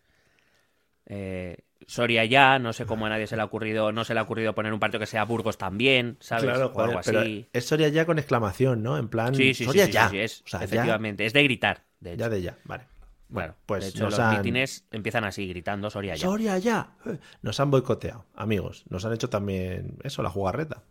Eh, 1.06 1.56
Soria 1.86 2.26
ya, 2.26 2.58
no 2.58 2.74
sé 2.74 2.84
cómo 2.84 3.06
a 3.06 3.08
nadie 3.08 3.26
se 3.26 3.34
le 3.34 3.40
ha 3.40 3.46
ocurrido, 3.46 3.92
no 3.92 4.04
se 4.04 4.12
le 4.12 4.20
ha 4.20 4.24
ocurrido 4.24 4.54
poner 4.54 4.74
un 4.74 4.78
partido 4.78 5.00
que 5.00 5.06
sea 5.06 5.24
Burgos 5.24 5.56
también, 5.56 6.18
¿sabes? 6.20 6.44
Claro, 6.44 6.70
o 6.74 6.80
algo 6.82 6.98
así. 6.98 7.48
es 7.50 7.64
Soria 7.64 7.88
ya 7.88 8.04
con 8.04 8.18
exclamación, 8.18 8.82
¿no? 8.82 8.98
En 8.98 9.08
plan, 9.08 9.34
sí, 9.34 9.54
sí, 9.54 9.64
Soria 9.64 9.86
sí, 9.86 9.92
ya. 9.92 10.10
es, 10.12 10.44
efectivamente, 10.60 11.24
es 11.24 11.32
de 11.32 11.44
gritar. 11.44 11.87
Ya 12.00 12.28
de 12.28 12.42
ya, 12.42 12.58
vale. 12.64 12.84
Bueno, 13.28 13.54
pues 13.66 13.84
de 13.84 13.90
hecho, 13.90 14.04
los 14.04 14.18
han... 14.18 14.36
mítines 14.36 14.86
empiezan 14.90 15.24
así, 15.24 15.46
gritando 15.46 15.90
Soria 15.90 16.16
ya. 16.16 16.26
Soria 16.26 16.58
ya. 16.58 16.96
Nos 17.42 17.60
han 17.60 17.70
boicoteado, 17.70 18.24
amigos. 18.34 18.84
Nos 18.88 19.04
han 19.04 19.12
hecho 19.12 19.28
también 19.28 19.98
eso, 20.02 20.22
la 20.22 20.30
jugarreta. 20.30 20.82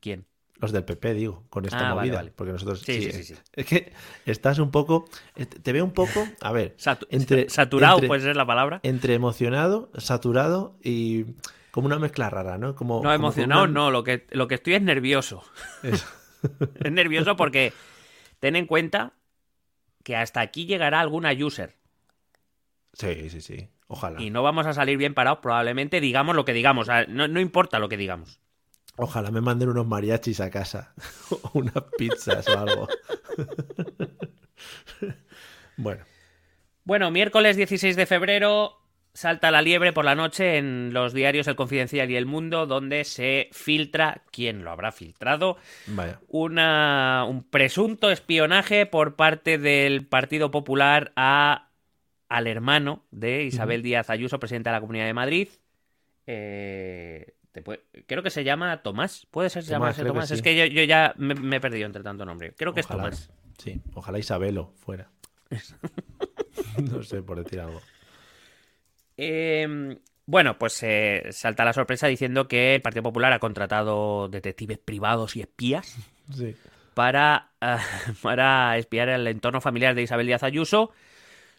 ¿Quién? 0.00 0.26
Los 0.60 0.72
del 0.72 0.84
PP, 0.84 1.14
digo, 1.14 1.44
con 1.50 1.64
esta 1.64 1.90
ah, 1.90 1.94
movida. 1.94 2.24
Porque 2.34 2.52
nosotros. 2.52 2.80
Sí, 2.80 3.12
sí, 3.12 3.24
sí, 3.24 3.34
Es 3.52 3.66
que 3.66 3.92
estás 4.24 4.58
un 4.58 4.70
poco. 4.70 5.06
Te 5.62 5.72
veo 5.72 5.84
un 5.84 5.92
poco. 5.92 6.26
A 6.40 6.52
ver. 6.52 6.76
entre, 7.10 7.48
saturado, 7.50 8.00
puede 8.00 8.22
ser 8.22 8.36
la 8.36 8.46
palabra. 8.46 8.80
Entre 8.82 9.14
emocionado, 9.14 9.90
saturado 9.98 10.76
y. 10.82 11.26
Como 11.70 11.86
una 11.86 11.98
mezcla 11.98 12.30
rara, 12.30 12.56
¿no? 12.56 12.76
Como, 12.76 13.02
no, 13.02 13.12
emocionado 13.12 13.66
no. 13.66 13.90
Lo 13.90 14.04
que, 14.04 14.26
lo 14.30 14.46
que 14.46 14.54
estoy 14.54 14.74
es 14.74 14.82
nervioso. 14.82 15.42
es 15.82 16.92
nervioso 16.92 17.36
porque 17.36 17.72
ten 18.44 18.56
en 18.56 18.66
cuenta 18.66 19.14
que 20.02 20.16
hasta 20.16 20.42
aquí 20.42 20.66
llegará 20.66 21.00
alguna 21.00 21.32
user. 21.32 21.78
Sí, 22.92 23.30
sí, 23.30 23.40
sí. 23.40 23.70
Ojalá. 23.86 24.20
Y 24.20 24.28
no 24.28 24.42
vamos 24.42 24.66
a 24.66 24.74
salir 24.74 24.98
bien 24.98 25.14
parados, 25.14 25.38
probablemente 25.38 25.98
digamos 25.98 26.36
lo 26.36 26.44
que 26.44 26.52
digamos. 26.52 26.86
no, 27.08 27.40
importa 27.40 27.78
lo 27.78 27.88
que 27.88 27.96
digamos. 27.96 28.42
Ojalá 28.98 29.30
me 29.30 29.40
manden 29.40 29.70
unos 29.70 29.86
mariachis 29.86 30.40
a 30.40 30.50
casa. 30.50 30.92
o 31.30 31.52
unas 31.54 31.84
pizzas 31.96 32.46
o 32.48 32.58
algo. 32.58 32.88
bueno. 35.78 36.04
Bueno, 36.84 37.10
miércoles 37.10 37.56
16 37.56 37.96
de 37.96 38.04
febrero 38.04 38.76
salta 39.14 39.50
la 39.52 39.62
liebre 39.62 39.92
por 39.92 40.04
la 40.04 40.14
noche 40.16 40.58
en 40.58 40.92
los 40.92 41.14
diarios 41.14 41.46
El 41.46 41.54
Confidencial 41.56 42.10
y 42.10 42.16
El 42.16 42.26
Mundo, 42.26 42.66
donde 42.66 43.04
se 43.04 43.48
filtra, 43.52 44.22
¿quién 44.32 44.64
lo 44.64 44.70
habrá 44.72 44.90
filtrado? 44.92 45.56
Vaya. 45.86 46.20
Una, 46.28 47.24
un 47.28 47.44
presunto 47.44 48.10
espionaje 48.10 48.86
por 48.86 49.14
parte 49.16 49.56
del 49.56 50.04
Partido 50.06 50.50
Popular 50.50 51.12
a, 51.16 51.70
al 52.28 52.46
hermano 52.48 53.04
de 53.12 53.44
Isabel 53.44 53.82
Díaz 53.82 54.10
Ayuso, 54.10 54.40
presidenta 54.40 54.70
de 54.70 54.76
la 54.76 54.80
Comunidad 54.80 55.06
de 55.06 55.14
Madrid. 55.14 55.48
Eh, 56.26 57.34
puede- 57.64 57.84
creo 58.06 58.22
que 58.22 58.30
se 58.30 58.44
llama 58.44 58.82
Tomás. 58.82 59.26
¿Puede 59.30 59.48
ser 59.50 59.62
Tomás, 59.62 59.70
llamarse 59.70 60.00
creo 60.02 60.12
que 60.12 60.16
Tomás? 60.16 60.28
sí. 60.28 60.34
Es 60.34 60.42
que 60.42 60.56
yo, 60.56 60.64
yo 60.66 60.82
ya 60.84 61.14
me, 61.16 61.34
me 61.34 61.56
he 61.56 61.60
perdido 61.60 61.86
entre 61.86 62.02
tanto 62.02 62.24
nombre. 62.24 62.52
Creo 62.54 62.74
que 62.74 62.80
Ojalá. 62.80 63.10
es 63.10 63.26
Tomás. 63.28 63.30
Sí, 63.58 63.80
ojalá 63.94 64.18
Isabelo 64.18 64.72
fuera. 64.76 65.08
no 66.90 67.02
sé, 67.02 67.22
por 67.22 67.42
decir 67.42 67.60
algo. 67.60 67.80
Eh, 69.16 69.98
bueno, 70.26 70.58
pues 70.58 70.82
eh, 70.82 71.28
salta 71.30 71.64
la 71.64 71.72
sorpresa 71.72 72.06
diciendo 72.06 72.48
que 72.48 72.74
el 72.76 72.82
Partido 72.82 73.02
Popular 73.02 73.32
ha 73.32 73.38
contratado 73.38 74.28
detectives 74.28 74.78
privados 74.78 75.36
y 75.36 75.40
espías 75.42 75.96
Sí. 76.32 76.56
para, 76.94 77.50
ah, 77.60 77.80
para 78.22 78.76
espiar 78.78 79.08
el 79.10 79.26
entorno 79.26 79.60
familiar 79.60 79.94
de 79.94 80.02
Isabel 80.02 80.26
Díaz 80.26 80.42
Ayuso. 80.42 80.92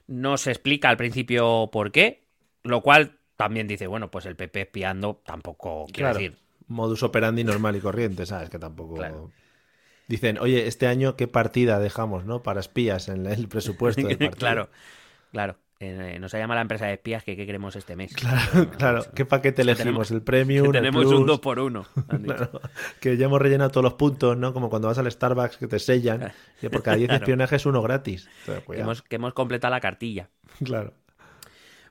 No 0.08 0.38
se 0.38 0.52
explica 0.52 0.90
al 0.90 0.98
principio 0.98 1.70
por 1.72 1.92
qué, 1.92 2.26
lo 2.64 2.82
cual 2.82 3.18
también 3.38 3.68
dice, 3.68 3.88
bueno, 3.88 4.12
pues 4.12 4.26
el 4.28 4.36
PP 4.36 4.62
espiando 4.62 5.22
tampoco 5.26 5.86
quiero 5.88 6.10
Claro. 6.12 6.20
decir. 6.20 6.38
Modus 6.68 7.04
operandi 7.04 7.44
normal 7.44 7.76
y 7.76 7.80
corriente, 7.80 8.26
¿sabes? 8.26 8.50
Que 8.50 8.58
tampoco. 8.60 8.96
Claro. 8.96 9.32
Dicen, 10.08 10.38
oye, 10.40 10.68
este 10.68 10.88
año 10.88 11.16
qué 11.16 11.28
partida 11.28 11.80
dejamos, 11.80 12.26
¿no? 12.26 12.44
Para 12.44 12.60
espías 12.60 13.08
en 13.10 13.26
el 13.26 13.48
presupuesto 13.48 14.02
del 14.08 14.18
partido. 14.18 14.38
claro, 14.38 14.70
claro. 15.32 15.58
Eh, 15.80 16.18
nos 16.22 16.32
llama 16.32 16.56
la 16.56 16.62
empresa 16.62 16.86
de 16.86 16.94
espías 16.94 17.24
que 17.24 17.36
qué 17.36 17.46
queremos 17.46 17.76
este 17.76 17.96
mes. 17.98 18.14
Claro, 18.16 18.72
claro. 18.78 19.06
¿Qué 19.14 19.26
paquete 19.26 19.56
que 19.58 19.62
elegimos? 19.64 20.08
tenemos- 20.08 20.12
¿El 20.12 20.22
premium? 20.22 20.72
Que 20.72 20.78
el 20.78 20.84
tenemos 20.84 21.04
plus? 21.04 21.20
un 21.20 21.26
2 21.28 21.40
por 21.42 21.60
1 21.60 21.86
Claro, 22.24 22.62
que 23.02 23.18
ya 23.18 23.26
hemos 23.26 23.42
rellenado 23.42 23.70
todos 23.72 23.84
los 23.84 23.94
puntos, 23.96 24.38
¿no? 24.38 24.54
Como 24.54 24.70
cuando 24.70 24.88
vas 24.88 24.98
al 24.98 25.12
Starbucks 25.12 25.58
que 25.58 25.68
te 25.68 25.80
sellan. 25.80 26.32
Y 26.62 26.70
por 26.70 26.82
cada 26.82 26.96
10 26.98 27.10
Claro. 27.10 27.22
espionajes, 27.24 27.66
uno 27.66 27.82
gratis. 27.82 28.30
Entonces, 28.48 28.64
que, 28.66 28.80
hemos, 28.80 29.02
que 29.02 29.16
hemos 29.18 29.34
completado 29.34 29.74
la 29.74 29.82
cartilla. 29.82 30.30
Claro. 30.64 30.94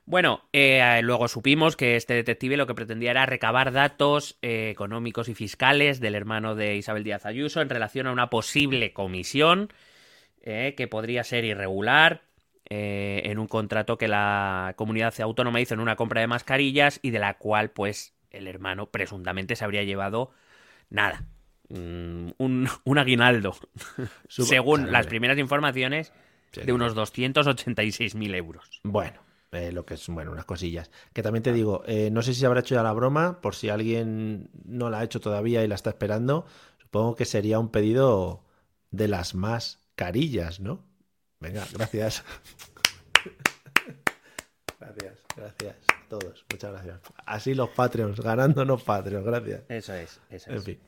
Bueno, 0.07 0.41
eh, 0.53 0.99
luego 1.01 1.27
supimos 1.27 1.75
que 1.75 1.95
este 1.95 2.13
detective 2.13 2.57
lo 2.57 2.67
que 2.67 2.75
pretendía 2.75 3.09
era 3.11 3.25
recabar 3.25 3.71
datos 3.71 4.37
eh, 4.43 4.69
económicos 4.69 5.29
y 5.29 5.33
fiscales 5.35 5.99
del 5.99 6.13
hermano 6.13 6.53
de 6.53 6.75
Isabel 6.75 7.03
Díaz 7.03 7.25
Ayuso 7.25 7.59
en 7.61 7.69
relación 7.69 8.05
a 8.05 8.11
una 8.11 8.29
posible 8.29 8.93
comisión 8.93 9.73
eh, 10.43 10.75
que 10.77 10.87
podría 10.87 11.23
ser 11.23 11.43
irregular 11.43 12.21
eh, 12.69 13.21
en 13.25 13.39
un 13.39 13.47
contrato 13.47 13.97
que 13.97 14.07
la 14.07 14.73
comunidad 14.77 15.13
autónoma 15.21 15.61
hizo 15.61 15.73
en 15.73 15.79
una 15.79 15.95
compra 15.95 16.21
de 16.21 16.27
mascarillas 16.27 16.99
y 17.01 17.11
de 17.11 17.19
la 17.19 17.37
cual, 17.37 17.71
pues, 17.71 18.13
el 18.31 18.47
hermano 18.47 18.87
presuntamente 18.87 19.55
se 19.55 19.63
habría 19.63 19.83
llevado 19.83 20.31
nada. 20.89 21.25
Mm, 21.69 22.29
un, 22.37 22.67
un 22.83 22.97
aguinaldo, 22.97 23.55
según 24.27 24.81
Claro, 24.81 24.91
las 24.91 25.07
primeras 25.07 25.37
informaciones, 25.37 26.11
Sí. 26.51 26.61
de 26.61 26.71
unos 26.71 26.95
286.000 26.95 28.33
euros. 28.35 28.79
Bueno, 28.83 29.19
eh, 29.51 29.73
lo 29.73 29.85
que 29.85 29.95
es, 29.95 30.07
bueno, 30.07 30.31
unas 30.31 30.45
cosillas. 30.45 30.89
Que 31.11 31.21
también 31.21 31.43
te 31.43 31.51
digo, 31.51 31.83
eh, 31.85 32.09
no 32.11 32.21
sé 32.21 32.33
si 32.33 32.39
se 32.39 32.45
habrá 32.45 32.61
hecho 32.61 32.75
ya 32.75 32.83
la 32.83 32.93
broma, 32.93 33.41
por 33.41 33.55
si 33.55 33.67
alguien 33.67 34.49
no 34.63 34.89
la 34.89 34.99
ha 34.99 35.03
hecho 35.03 35.19
todavía 35.19 35.63
y 35.63 35.67
la 35.67 35.75
está 35.75 35.89
esperando. 35.89 36.45
Supongo 36.79 37.15
que 37.15 37.25
sería 37.25 37.59
un 37.59 37.69
pedido 37.71 38.45
de 38.91 39.09
las 39.09 39.35
más 39.35 39.81
carillas, 39.95 40.61
¿no? 40.61 40.85
Venga, 41.39 41.65
gracias. 41.73 42.23
gracias, 44.79 45.13
gracias 45.35 45.75
a 45.89 46.09
todos. 46.09 46.45
Muchas 46.51 46.71
gracias. 46.71 46.99
Así 47.25 47.53
los 47.53 47.69
Patreons, 47.69 48.19
ganándonos 48.19 48.83
Patreons, 48.83 49.25
gracias. 49.25 49.63
Eso 49.69 49.93
es, 49.93 50.21
eso 50.29 50.49
En 50.51 50.57
es. 50.57 50.63
fin, 50.65 50.79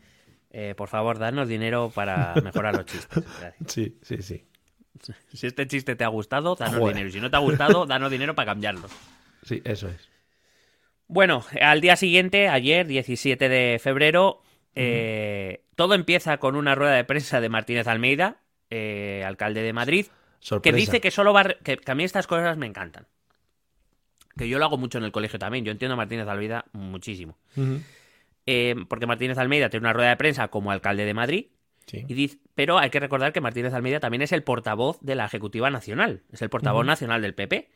Eh, 0.52 0.74
por 0.76 0.88
favor, 0.88 1.20
danos 1.20 1.48
dinero 1.48 1.92
para 1.94 2.34
mejorar 2.44 2.76
los 2.76 2.86
chistes. 2.86 3.24
Gracias. 3.40 3.72
sí, 3.74 3.98
sí, 4.02 4.22
sí. 4.22 4.44
Si 5.32 5.46
este 5.46 5.68
chiste 5.68 5.96
te 5.96 6.04
ha 6.04 6.08
gustado, 6.08 6.56
danos 6.56 6.80
Joder. 6.80 6.96
dinero. 6.96 7.10
Y 7.10 7.12
si 7.12 7.20
no 7.22 7.30
te 7.30 7.36
ha 7.36 7.40
gustado, 7.40 7.86
danos 7.86 8.10
dinero 8.10 8.34
para 8.34 8.48
cambiarlo. 8.54 8.88
Sí, 9.44 9.62
eso 9.64 9.88
es. 9.90 10.10
Bueno, 11.08 11.46
al 11.62 11.82
día 11.82 11.96
siguiente, 11.96 12.50
ayer, 12.50 12.88
17 12.88 13.48
de 13.48 13.80
febrero, 13.82 14.42
eh, 14.76 15.64
todo 15.76 15.94
empieza 15.94 16.38
con 16.38 16.56
una 16.56 16.74
rueda 16.76 16.94
de 16.96 17.04
prensa 17.04 17.40
de 17.40 17.48
Martínez 17.50 17.88
Almeida, 17.88 18.38
eh, 18.70 19.24
alcalde 19.26 19.62
de 19.62 19.72
Madrid, 19.74 20.08
que 20.62 20.72
dice 20.72 21.02
que 21.02 21.12
solo 21.12 21.34
va... 21.34 21.44
Que, 21.44 21.78
que 21.78 21.92
a 21.92 21.96
mí 21.96 22.04
estas 22.04 22.28
cosas 22.28 22.58
me 22.58 22.66
encantan. 22.66 23.08
Que 24.38 24.48
yo 24.48 24.60
lo 24.60 24.66
hago 24.66 24.78
mucho 24.78 24.98
en 24.98 25.04
el 25.04 25.12
colegio 25.12 25.40
también. 25.40 25.66
Yo 25.66 25.72
entiendo 25.72 25.94
a 25.94 25.98
Martínez 25.98 26.28
Almeida 26.28 26.66
muchísimo. 26.74 27.38
Eh, 28.46 28.76
porque 28.88 29.08
Martínez 29.08 29.38
Almeida 29.38 29.70
tiene 29.70 29.86
una 29.86 29.94
rueda 29.94 30.10
de 30.10 30.18
prensa 30.18 30.48
como 30.48 30.72
alcalde 30.72 31.06
de 31.06 31.14
Madrid, 31.14 31.48
Sí. 31.88 32.04
Y 32.06 32.14
dice, 32.14 32.38
pero 32.54 32.80
hay 32.80 32.90
que 32.90 33.00
recordar 33.00 33.32
que 33.32 33.40
Martínez 33.40 33.74
Almeida 33.74 34.02
también 34.02 34.22
es 34.22 34.34
el 34.34 34.44
portavoz 34.44 35.00
de 35.00 35.16
la 35.16 35.26
Ejecutiva 35.26 35.70
Nacional, 35.70 36.22
es 36.34 36.42
el 36.42 36.50
portavoz 36.50 36.86
nacional 36.86 37.22
del 37.22 37.34
PP. 37.34 37.70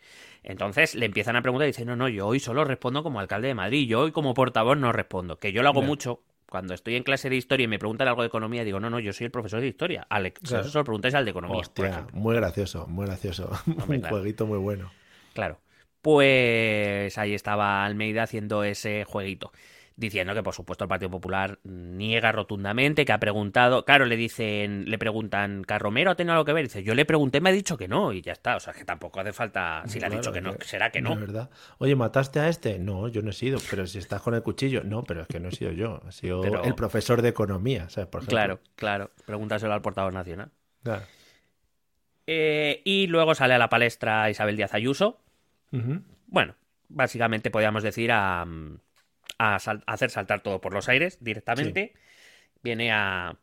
Entonces 0.44 0.96
le 0.96 1.06
empiezan 1.06 1.38
a 1.38 1.42
preguntar 1.42 1.66
y 1.68 1.72
dice, 1.72 1.86
no, 1.86 1.96
no, 1.96 2.10
yo 2.10 2.28
hoy 2.28 2.42
solo 2.42 2.66
respondo 2.66 3.04
como 3.04 3.22
alcalde 3.22 3.48
de 3.48 3.54
Madrid, 3.54 3.88
yo 3.88 4.02
hoy 4.02 4.12
como 4.12 4.34
portavoz 4.34 4.78
no 4.78 4.92
respondo, 4.92 5.40
que 5.40 5.54
yo 5.54 5.64
lo 5.64 5.70
hago 5.70 5.82
mucho. 5.82 6.24
Cuando 6.52 6.74
estoy 6.74 6.98
en 6.98 7.04
clase 7.04 7.30
de 7.30 7.38
historia 7.38 7.64
y 7.64 7.68
me 7.70 7.80
preguntan 7.80 8.10
algo 8.10 8.24
de 8.24 8.28
economía, 8.28 8.66
digo, 8.66 8.78
no, 8.82 8.90
no, 8.90 9.00
yo 9.00 9.14
soy 9.14 9.24
el 9.24 9.32
profesor 9.32 9.62
de 9.62 9.68
historia. 9.68 10.06
Alex, 10.10 10.42
Claro. 10.42 10.84
preguntáis 10.84 11.16
al 11.16 11.24
de 11.24 11.32
economía. 11.32 11.62
Hostia, 11.62 12.08
muy 12.12 12.36
gracioso, 12.36 12.88
muy 12.88 13.06
gracioso. 13.06 13.50
Hombre, 13.68 13.84
Un 13.96 14.00
claro. 14.02 14.18
jueguito 14.18 14.46
muy 14.46 14.58
bueno. 14.58 14.92
Claro. 15.34 15.62
Pues 16.02 17.18
ahí 17.18 17.34
estaba 17.34 17.86
Almeida 17.86 18.24
haciendo 18.24 18.66
ese 18.66 19.06
jueguito. 19.06 19.54
Diciendo 19.98 20.34
que, 20.34 20.42
por 20.42 20.54
supuesto, 20.56 20.86
el 20.86 20.88
Partido 20.88 21.12
Popular 21.12 21.60
niega 21.64 22.32
rotundamente, 22.32 23.06
que 23.06 23.12
ha 23.12 23.20
preguntado. 23.20 23.86
Claro, 23.86 24.06
le 24.06 24.16
dicen, 24.16 24.86
le 24.90 24.98
preguntan, 24.98 25.64
¿Carromero 25.64 26.12
ha 26.12 26.16
tenido 26.16 26.32
algo 26.34 26.46
que 26.46 26.54
ver? 26.54 26.64
Dice, 26.64 26.82
yo 26.82 26.96
le 26.96 27.06
pregunté, 27.06 27.40
me 27.42 27.50
ha 27.50 27.54
dicho 27.54 27.78
que 27.78 27.88
no, 27.88 28.12
y 28.14 28.22
ya 28.22 28.32
está. 28.32 28.56
O 28.56 28.60
sea, 28.60 28.74
que 28.74 28.86
tampoco 28.86 29.20
hace 29.20 29.34
falta. 29.34 29.84
Si 29.88 30.00
le 30.00 30.08
ha 30.08 30.10
dicho 30.10 30.32
que 30.32 30.42
no, 30.42 30.56
será 30.62 30.92
que 30.92 31.02
no. 31.02 31.16
verdad. 31.16 31.50
Oye, 31.78 31.96
¿mataste 31.96 32.40
a 32.40 32.48
este? 32.48 32.80
No, 32.80 33.10
yo 33.10 33.22
no 33.22 33.30
he 33.30 33.34
sido. 33.34 33.60
Pero 33.70 33.86
si 33.86 34.00
estás 34.00 34.22
con 34.22 34.34
el 34.34 34.42
cuchillo. 34.42 34.82
No, 34.84 35.04
pero 35.04 35.22
es 35.22 35.28
que 35.28 35.40
no 35.40 35.50
he 35.50 35.52
sido 35.52 35.72
yo. 35.72 36.02
Ha 36.08 36.12
sido 36.12 36.42
Pero- 36.42 36.64
el 36.64 36.74
profesor 36.74 37.22
de 37.22 37.30
economía, 37.30 37.90
¿sabes? 37.90 38.10
Por 38.10 38.22
ejemplo. 38.22 38.38
Claro, 38.38 38.60
claro. 38.76 39.12
Pregúntaselo 39.26 39.74
al 39.74 39.82
portavoz 39.82 40.14
nacional. 40.14 40.50
Claro. 40.84 41.04
Eh, 42.28 42.82
y 42.86 43.08
luego 43.08 43.36
sale 43.36 43.54
a 43.56 43.58
la 43.58 43.70
palestra 43.70 44.30
Isabel 44.30 44.56
Díaz 44.56 44.74
Ayuso. 44.74 45.20
Bueno, 46.28 46.56
básicamente 46.90 47.52
podríamos 47.52 47.84
decir 47.84 48.12
a, 48.12 48.46
a 49.42 49.60
sal- 49.60 49.84
a 49.88 49.94
hacer 49.94 50.10
saltar 50.10 50.42
todo 50.42 50.62
por 50.62 50.74
los 50.74 50.88
aires 50.90 51.18
directamente. 51.22 51.94
Viene 52.64 52.92
a, 52.92 53.38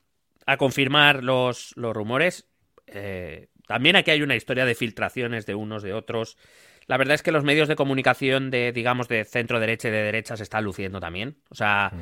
a 0.46 0.56
confirmar 0.56 1.24
los, 1.24 1.72
los 1.76 1.94
rumores. 1.94 2.48
Eh, 2.86 3.48
también 3.66 3.96
aquí 3.96 4.10
hay 4.10 4.22
una 4.22 4.36
historia 4.36 4.64
de 4.64 4.74
filtraciones 4.74 5.44
de 5.46 5.54
unos 5.54 5.82
de 5.82 5.92
otros. 5.92 6.38
La 6.86 6.96
verdad 6.96 7.14
es 7.16 7.22
que 7.22 7.32
los 7.32 7.44
medios 7.44 7.68
de 7.68 7.76
comunicación 7.76 8.50
de, 8.50 8.72
digamos, 8.72 9.08
de 9.08 9.24
centro 9.24 9.60
derecha 9.60 9.88
y 9.88 9.90
de 9.90 10.02
derecha 10.02 10.36
se 10.36 10.42
están 10.44 10.64
luciendo 10.64 11.00
también. 11.00 11.36
O 11.50 11.54
sea, 11.54 11.92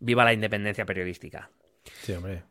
viva 0.00 0.24
la 0.24 0.32
independencia 0.32 0.84
periodística. 0.84 1.50
Sí, 2.02 2.12
hombre. 2.12 2.42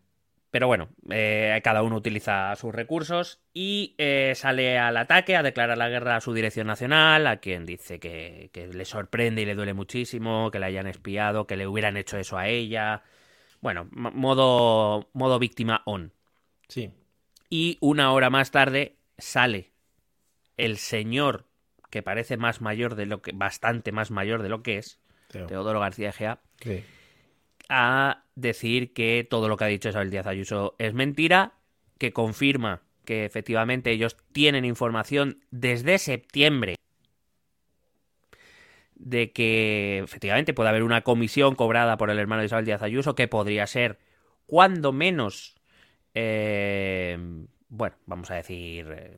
Pero 0.56 0.68
bueno, 0.68 0.88
eh, 1.10 1.60
cada 1.66 1.84
uno 1.84 1.98
utiliza 1.98 2.56
sus 2.56 2.74
recursos 2.74 3.42
y 3.54 3.94
eh, 3.98 4.32
sale 4.38 4.80
al 4.80 4.96
ataque 4.96 5.36
a 5.36 5.44
declarar 5.44 5.78
la 5.78 5.90
guerra 5.90 6.16
a 6.16 6.22
su 6.22 6.34
dirección 6.34 6.68
nacional, 6.68 7.28
a 7.28 7.42
quien 7.42 7.66
dice 7.66 8.00
que, 8.00 8.52
que 8.54 8.68
le 8.68 8.86
sorprende 8.86 9.42
y 9.42 9.46
le 9.46 9.56
duele 9.56 9.74
muchísimo, 9.74 10.52
que 10.52 10.60
le 10.60 10.68
hayan 10.68 10.88
espiado, 10.88 11.46
que 11.46 11.58
le 11.58 11.68
hubieran 11.68 11.98
hecho 11.98 12.18
eso 12.18 12.38
a 12.38 12.48
ella. 12.48 13.04
Bueno, 13.60 13.90
modo, 13.92 15.10
modo 15.12 15.40
víctima 15.40 15.82
on. 15.84 16.14
Sí. 16.70 16.90
Y 17.50 17.78
una 17.82 18.14
hora 18.14 18.30
más 18.30 18.52
tarde 18.52 18.96
sale 19.18 19.74
el 20.56 20.78
señor 20.78 21.48
que 21.90 22.02
parece 22.02 22.38
más 22.38 22.62
mayor 22.62 22.96
de 22.96 23.08
lo 23.08 23.22
que, 23.22 23.34
bastante 23.34 23.92
más 23.92 24.10
mayor 24.10 24.42
de 24.42 24.48
lo 24.48 24.64
que 24.64 24.78
es, 24.78 25.02
Teo. 25.28 25.48
Teodoro 25.48 25.82
García 25.82 26.12
Egea, 26.12 26.40
Sí. 26.62 26.82
A 27.69 28.24
decir 28.36 28.93
que 28.93 29.25
todo 29.29 29.50
lo 29.50 29.57
que 29.57 29.63
ha 29.63 29.67
dicho 29.67 29.89
Isabel 29.89 30.12
Díaz 30.12 30.27
Ayuso 30.27 30.75
es 30.77 30.93
mentira, 30.93 31.53
que 31.98 32.13
confirma 32.13 32.81
que 33.05 33.25
efectivamente 33.25 33.91
ellos 33.91 34.17
tienen 34.34 34.65
información 34.65 35.39
desde 35.51 35.98
septiembre 36.00 36.75
de 38.95 39.31
que 39.31 40.01
efectivamente 40.03 40.53
puede 40.53 40.69
haber 40.69 40.84
una 40.84 41.01
comisión 41.01 41.55
cobrada 41.55 41.98
por 41.98 42.10
el 42.10 42.19
hermano 42.19 42.41
de 42.41 42.48
Isabel 42.48 42.65
Díaz 42.65 42.81
Ayuso 42.81 43.15
que 43.15 43.27
podría 43.27 43.67
ser 43.67 44.00
cuando 44.48 44.91
menos 44.91 45.55
eh, 46.13 47.17
bueno 47.69 47.95
vamos 48.05 48.31
a 48.31 48.36
decir 48.36 48.88
eh, 48.91 49.17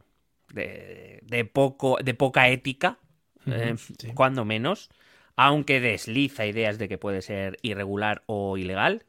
de, 0.53 1.19
de 1.23 1.45
poco 1.45 1.97
de 2.03 2.13
poca 2.13 2.49
ética 2.49 2.97
eh, 3.45 3.75
sí. 3.77 4.11
cuando 4.13 4.45
menos 4.45 4.89
aunque 5.37 5.79
desliza 5.79 6.45
ideas 6.45 6.77
de 6.77 6.89
que 6.89 6.97
puede 6.97 7.21
ser 7.21 7.57
irregular 7.61 8.23
o 8.25 8.57
ilegal. 8.57 9.03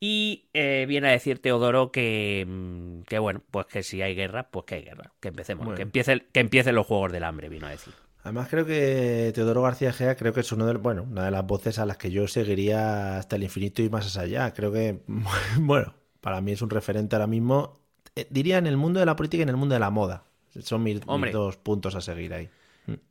Y 0.00 0.48
eh, 0.52 0.84
viene 0.88 1.08
a 1.08 1.12
decir 1.12 1.38
Teodoro 1.38 1.92
que, 1.92 2.44
mm, 2.48 3.02
que, 3.02 3.20
bueno, 3.20 3.40
pues 3.50 3.66
que 3.66 3.84
si 3.84 4.02
hay 4.02 4.16
guerra, 4.16 4.50
pues 4.50 4.66
que 4.66 4.74
hay 4.74 4.82
guerra. 4.82 5.12
Que 5.20 5.28
empecemos, 5.28 5.64
Bueno. 5.64 5.76
que, 5.76 5.82
empiece, 5.82 6.26
que 6.32 6.40
empiecen 6.40 6.74
los 6.74 6.86
Juegos 6.86 7.12
del 7.12 7.22
Hambre, 7.22 7.48
vino 7.48 7.68
a 7.68 7.70
decir. 7.70 7.94
Además 8.24 8.48
creo 8.48 8.64
que 8.66 9.32
Teodoro 9.34 9.62
García 9.62 9.92
Gea 9.92 10.16
creo 10.16 10.32
que 10.32 10.40
es 10.40 10.50
uno 10.52 10.66
de, 10.66 10.74
bueno, 10.74 11.04
una 11.04 11.24
de 11.24 11.30
las 11.30 11.46
voces 11.46 11.78
a 11.78 11.86
las 11.86 11.98
que 11.98 12.10
yo 12.10 12.26
seguiría 12.26 13.18
hasta 13.18 13.36
el 13.36 13.42
infinito 13.44 13.82
y 13.82 13.90
más 13.90 14.16
allá. 14.16 14.52
Creo 14.52 14.72
que, 14.72 15.02
bueno, 15.58 15.94
para 16.20 16.40
mí 16.40 16.52
es 16.52 16.62
un 16.62 16.70
referente 16.70 17.14
ahora 17.16 17.26
mismo, 17.26 17.80
eh, 18.16 18.26
diría 18.30 18.58
en 18.58 18.66
el 18.66 18.76
mundo 18.76 18.98
de 19.00 19.06
la 19.06 19.16
política 19.16 19.40
y 19.40 19.42
en 19.42 19.50
el 19.50 19.56
mundo 19.56 19.74
de 19.74 19.80
la 19.80 19.90
moda. 19.90 20.24
Son 20.60 20.82
mis, 20.82 21.06
mis 21.06 21.32
dos 21.32 21.56
puntos 21.56 21.94
a 21.94 22.00
seguir 22.00 22.34
ahí. 22.34 22.48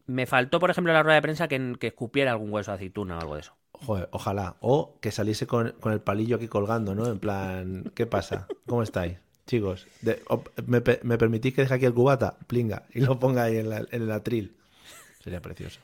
Me 0.08 0.26
faltó, 0.26 0.60
por 0.60 0.70
ejemplo, 0.70 0.92
en 0.92 0.96
la 0.96 1.04
rueda 1.04 1.16
de 1.16 1.22
prensa 1.22 1.48
que, 1.48 1.76
que 1.80 1.88
escupiera 1.88 2.32
algún 2.32 2.52
hueso 2.52 2.72
de 2.72 2.76
aceituna 2.76 3.18
o 3.18 3.22
algo 3.22 3.36
de 3.36 3.42
eso. 3.42 3.56
Joder, 3.74 4.10
ojalá. 4.12 4.58
O 4.60 4.98
que 5.00 5.12
saliese 5.12 5.48
con, 5.48 5.72
con 5.80 5.94
el 5.94 6.02
palillo 6.02 6.36
aquí 6.36 6.48
colgando, 6.48 6.94
¿no? 6.94 7.08
En 7.08 7.20
plan, 7.20 7.92
¿qué 7.96 8.06
pasa? 8.06 8.48
¿Cómo 8.68 8.84
estáis? 8.84 9.18
Chicos, 9.48 9.88
De- 10.02 10.22
o- 10.28 10.44
¿me, 10.68 10.82
me 11.04 11.18
permitís 11.18 11.54
que 11.54 11.62
deje 11.62 11.74
aquí 11.74 11.86
el 11.86 11.94
cubata? 11.94 12.38
Plinga. 12.48 12.84
Y 12.94 13.02
lo 13.02 13.18
ponga 13.20 13.44
ahí 13.44 13.58
en, 13.58 13.70
la- 13.70 13.86
en 13.92 14.02
el 14.04 14.12
atril. 14.12 14.56
Sería 15.24 15.42
precioso. 15.42 15.80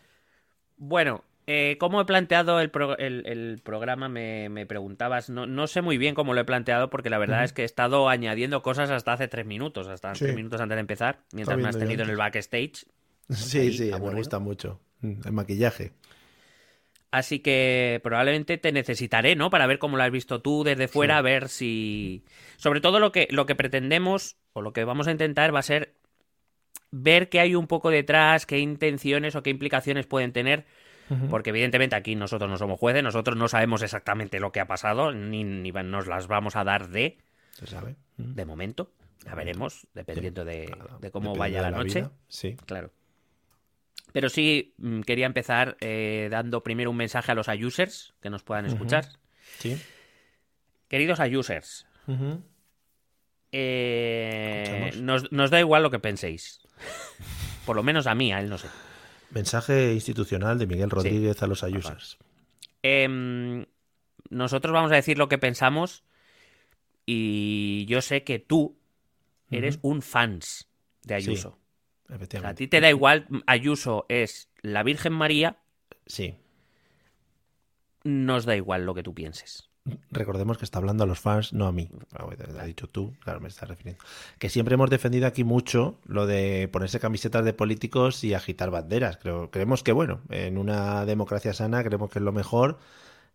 Bueno, 0.78 1.24
eh, 1.48 1.78
¿cómo 1.80 2.00
he 2.02 2.06
planteado 2.06 2.60
el, 2.60 2.70
pro- 2.70 2.98
el- 2.98 3.26
el 3.26 3.60
programa? 3.64 4.10
Me, 4.10 4.50
me 4.50 4.66
preguntabas. 4.66 5.30
No, 5.30 5.48
no 5.48 5.66
sé 5.68 5.82
muy 5.82 5.98
bien 5.98 6.14
cómo 6.14 6.34
lo 6.34 6.42
he 6.42 6.46
planteado 6.46 6.90
porque 6.90 7.10
la 7.10 7.18
verdad 7.18 7.44
es 7.44 7.54
que 7.54 7.64
he 7.64 7.66
estado 7.66 8.10
añadiendo 8.10 8.62
cosas 8.62 8.90
hasta 8.92 9.14
hace 9.14 9.28
tres 9.28 9.46
minutos, 9.46 9.88
hasta 9.88 10.14
Sí. 10.14 10.26
tres 10.26 10.36
minutos 10.36 10.62
antes 10.62 10.76
de 10.76 10.82
empezar, 10.82 11.20
mientras 11.34 11.58
me 11.58 11.68
has 11.70 11.80
tenido 11.80 12.04
en 12.04 12.10
el 12.12 12.18
backstage. 12.18 12.86
Sí, 13.30 13.60
Ahí, 13.60 13.72
sí, 13.72 13.92
me 13.92 13.94
aburrido. 13.94 14.18
gusta 14.18 14.40
mucho. 14.40 14.80
El 15.02 15.32
maquillaje. 15.32 15.94
Así 17.10 17.40
que 17.40 18.00
probablemente 18.04 18.58
te 18.58 18.72
necesitaré, 18.72 19.36
¿no? 19.36 19.50
Para 19.50 19.66
ver 19.66 19.80
cómo 19.80 19.96
lo 19.98 20.04
has 20.04 20.12
visto 20.12 20.42
tú 20.42 20.64
desde 20.64 20.88
fuera, 20.88 21.18
a 21.18 21.22
ver 21.22 21.48
si. 21.50 22.26
Sobre 22.58 22.82
todo 22.82 23.00
lo 23.00 23.12
que, 23.12 23.28
lo 23.32 23.46
que 23.46 23.56
pretendemos, 23.56 24.36
o 24.54 24.62
lo 24.62 24.74
que 24.74 24.84
vamos 24.84 25.08
a 25.08 25.12
intentar, 25.12 25.56
va 25.56 25.60
a 25.60 25.64
ser 25.64 25.96
ver 26.92 27.30
qué 27.30 27.40
hay 27.40 27.56
un 27.56 27.68
poco 27.68 27.90
detrás, 27.90 28.46
qué 28.46 28.60
intenciones 28.60 29.36
o 29.36 29.44
qué 29.44 29.50
implicaciones 29.50 30.06
pueden 30.06 30.34
tener. 30.34 30.66
Porque 31.30 31.52
evidentemente 31.52 31.96
aquí 31.96 32.16
nosotros 32.16 32.50
no 32.52 32.58
somos 32.58 32.78
jueces, 32.78 33.02
nosotros 33.02 33.38
no 33.38 33.48
sabemos 33.48 33.82
exactamente 33.82 34.42
lo 34.42 34.52
que 34.52 34.60
ha 34.60 34.68
pasado, 34.68 35.14
ni, 35.14 35.46
ni 35.46 35.72
nos 35.72 36.06
las 36.06 36.28
vamos 36.28 36.58
a 36.58 36.66
dar 36.66 36.90
de, 36.90 37.18
¿Se 37.54 37.66
sabe? 37.66 37.96
De 38.18 38.44
momento. 38.44 38.92
Ya 39.26 39.34
veremos, 39.34 39.88
dependiendo 39.94 40.44
de, 40.44 40.66
Claro, 40.66 41.00
de 41.00 41.12
cómo 41.12 41.30
depende 41.34 41.40
vaya 41.40 41.64
de 41.64 41.72
la, 41.72 41.78
noche. 41.78 42.00
vida. 42.02 42.12
Sí. 42.28 42.58
Claro. 42.66 42.92
Pero 44.14 44.30
sí 44.30 44.74
mm, 44.78 45.02
quería 45.02 45.26
empezar 45.26 45.78
eh, 45.80 46.28
dando 46.32 46.64
primero 46.64 46.92
un 46.92 46.98
mensaje 46.98 47.32
a 47.32 47.36
los 47.36 47.48
users 47.48 48.14
que 48.22 48.30
nos 48.30 48.44
puedan 48.44 48.66
escuchar. 48.66 49.06
Sí. 49.60 49.78
Queridos 50.88 51.20
users, 51.20 51.86
Ujú. 52.08 52.42
eh, 53.52 54.92
nos 55.02 55.52
da 55.52 55.60
igual 55.60 55.84
lo 55.84 55.92
que 55.92 56.00
penséis. 56.00 56.62
Por 57.66 57.76
lo 57.76 57.84
menos 57.84 58.08
a 58.08 58.16
mí, 58.16 58.32
a 58.32 58.40
él 58.40 58.50
no 58.50 58.58
sé. 58.58 58.70
Mensaje 59.32 59.94
institucional 59.94 60.58
de 60.58 60.68
Miguel 60.68 60.90
Rodríguez 60.90 61.44
a 61.44 61.48
los 61.48 61.64
ayusers. 61.64 62.18
Em, 62.82 63.66
nosotros 64.30 64.72
vamos 64.72 64.92
a 64.92 64.96
decir 64.96 65.18
lo 65.18 65.28
que 65.28 65.38
pensamos 65.38 66.06
y 67.06 67.86
yo 67.88 68.02
sé 68.02 68.24
que 68.24 68.40
tú 68.40 68.78
eres 69.52 69.80
un 69.82 70.02
fans 70.02 70.70
de 71.04 71.16
Ayuso. 71.16 71.58
O 72.10 72.26
sea, 72.40 72.50
a 72.50 72.56
ti 72.56 72.68
te 72.68 72.80
da 72.82 72.90
igual, 72.90 73.28
Ayuso 73.48 74.06
es 74.10 74.50
la 74.62 74.84
Virgen 74.84 75.14
María, 75.14 75.58
Sí. 76.06 76.36
nos 78.04 78.46
da 78.46 78.56
igual 78.56 78.86
lo 78.86 78.94
que 78.94 79.04
tú 79.04 79.14
pienses. 79.14 79.70
Recordemos 80.12 80.58
que 80.58 80.66
está 80.66 80.80
hablando 80.80 81.06
a 81.06 81.08
los 81.08 81.20
fans, 81.20 81.54
no 81.54 81.66
a 81.66 81.72
mí. 81.72 81.90
Ah, 82.14 82.26
Te 82.36 82.60
ha 82.60 82.66
dicho 82.66 82.88
tú, 82.88 83.14
claro, 83.22 83.40
me 83.40 83.48
estás 83.48 83.70
refiriendo. 83.70 84.04
Que 84.38 84.50
siempre 84.50 84.74
hemos 84.74 84.90
defendido 84.90 85.28
aquí 85.28 85.46
mucho 85.46 85.98
lo 86.06 86.26
de 86.26 86.68
ponerse 86.72 87.00
camisetas 87.00 87.46
de 87.46 87.54
políticos 87.54 88.24
y 88.26 88.34
agitar 88.34 88.70
banderas. 88.70 89.16
Creo, 89.18 89.50
creemos 89.50 89.84
que, 89.84 89.94
bueno, 89.94 90.22
en 90.30 90.58
una 90.58 91.06
democracia 91.06 91.54
sana, 91.54 91.84
creemos 91.86 92.10
que 92.10 92.20
es 92.20 92.24
lo 92.24 92.34
mejor 92.34 92.80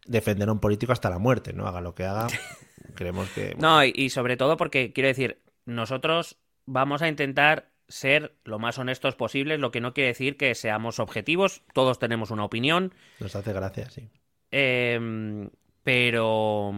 defender 0.07 0.49
a 0.49 0.53
un 0.53 0.61
político 0.61 0.93
hasta 0.93 1.09
la 1.09 1.19
muerte, 1.19 1.55
¿no? 1.55 1.67
Haga 1.67 1.81
lo 1.81 1.95
que 1.95 2.05
haga. 2.05 2.27
creemos 2.95 3.31
que. 3.31 3.55
No, 3.59 3.83
y, 3.83 3.93
y 3.97 4.11
sobre 4.11 4.37
todo 4.37 4.59
porque, 4.59 4.93
quiero 4.93 5.09
decir, 5.09 5.41
nosotros 5.65 6.37
vamos 6.67 7.01
a 7.01 7.09
intentar 7.09 7.72
ser 7.93 8.35
lo 8.45 8.59
más 8.59 8.79
honestos 8.79 9.15
posibles, 9.15 9.61
lo 9.61 9.71
que 9.71 9.81
no 9.81 9.93
quiere 9.93 10.09
decir 10.09 10.37
que 10.37 10.55
seamos 10.55 10.99
objetivos, 10.99 11.63
todos 11.75 11.99
tenemos 11.99 12.31
una 12.31 12.45
opinión, 12.45 12.95
Nos 13.21 13.37
hace 13.37 13.53
gracia, 13.53 13.91
sí. 13.91 14.09
eh, 14.51 15.49
pero, 15.83 16.73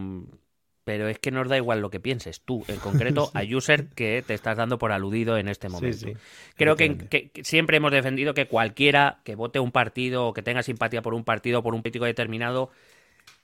pero 0.82 1.08
es 1.08 1.18
que 1.20 1.30
nos 1.30 1.48
da 1.48 1.56
igual 1.56 1.80
lo 1.80 1.90
que 1.90 2.00
pienses 2.00 2.40
tú, 2.40 2.64
en 2.66 2.78
concreto 2.78 3.30
a 3.34 3.42
user 3.42 3.88
que 3.90 4.24
te 4.26 4.34
estás 4.34 4.56
dando 4.56 4.78
por 4.78 4.90
aludido 4.92 5.38
en 5.38 5.48
este 5.48 5.68
momento. 5.68 6.08
Sí, 6.08 6.14
sí. 6.14 6.20
Creo 6.56 6.76
que, 6.76 7.30
siempre 7.42 7.76
hemos 7.76 7.92
defendido 7.92 8.34
que 8.34 8.48
cualquiera 8.48 9.20
que 9.24 9.36
vote 9.36 9.60
un 9.60 9.70
partido 9.70 10.26
o 10.26 10.32
que 10.34 10.42
tenga 10.42 10.62
simpatía 10.62 11.02
por 11.02 11.14
un 11.14 11.24
partido 11.24 11.60
o 11.60 11.62
por 11.62 11.74
un 11.74 11.82
político 11.82 12.06
determinado 12.06 12.70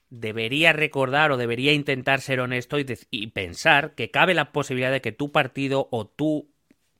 debería 0.09 0.73
recordar 0.73 1.31
o 1.31 1.37
debería 1.37 1.73
intentar 1.73 2.21
ser 2.21 2.41
honesto 2.41 2.81
y, 2.81 2.87
y 3.13 3.29
pensar 3.29 3.95
que 3.95 4.11
cabe 4.11 4.35
la 4.35 4.51
posibilidad 4.51 4.91
de 4.91 5.01
que 5.01 5.13
tu 5.13 5.31
partido 5.31 5.87
o 5.93 6.05
tu 6.09 6.49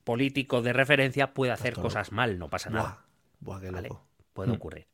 político 0.03 0.61
de 0.61 0.73
referencia 0.73 1.33
pueda 1.33 1.53
hacer 1.53 1.73
cosas 1.75 2.11
mal, 2.11 2.39
no 2.39 2.49
pasa 2.49 2.69
Buah, 2.69 2.81
nada, 2.81 3.05
buah, 3.39 3.59
qué 3.61 3.71
¿vale? 3.71 3.87
loco. 3.89 4.05
Puede 4.33 4.51
Mm. 4.51 4.55
ocurrir. 4.55 4.87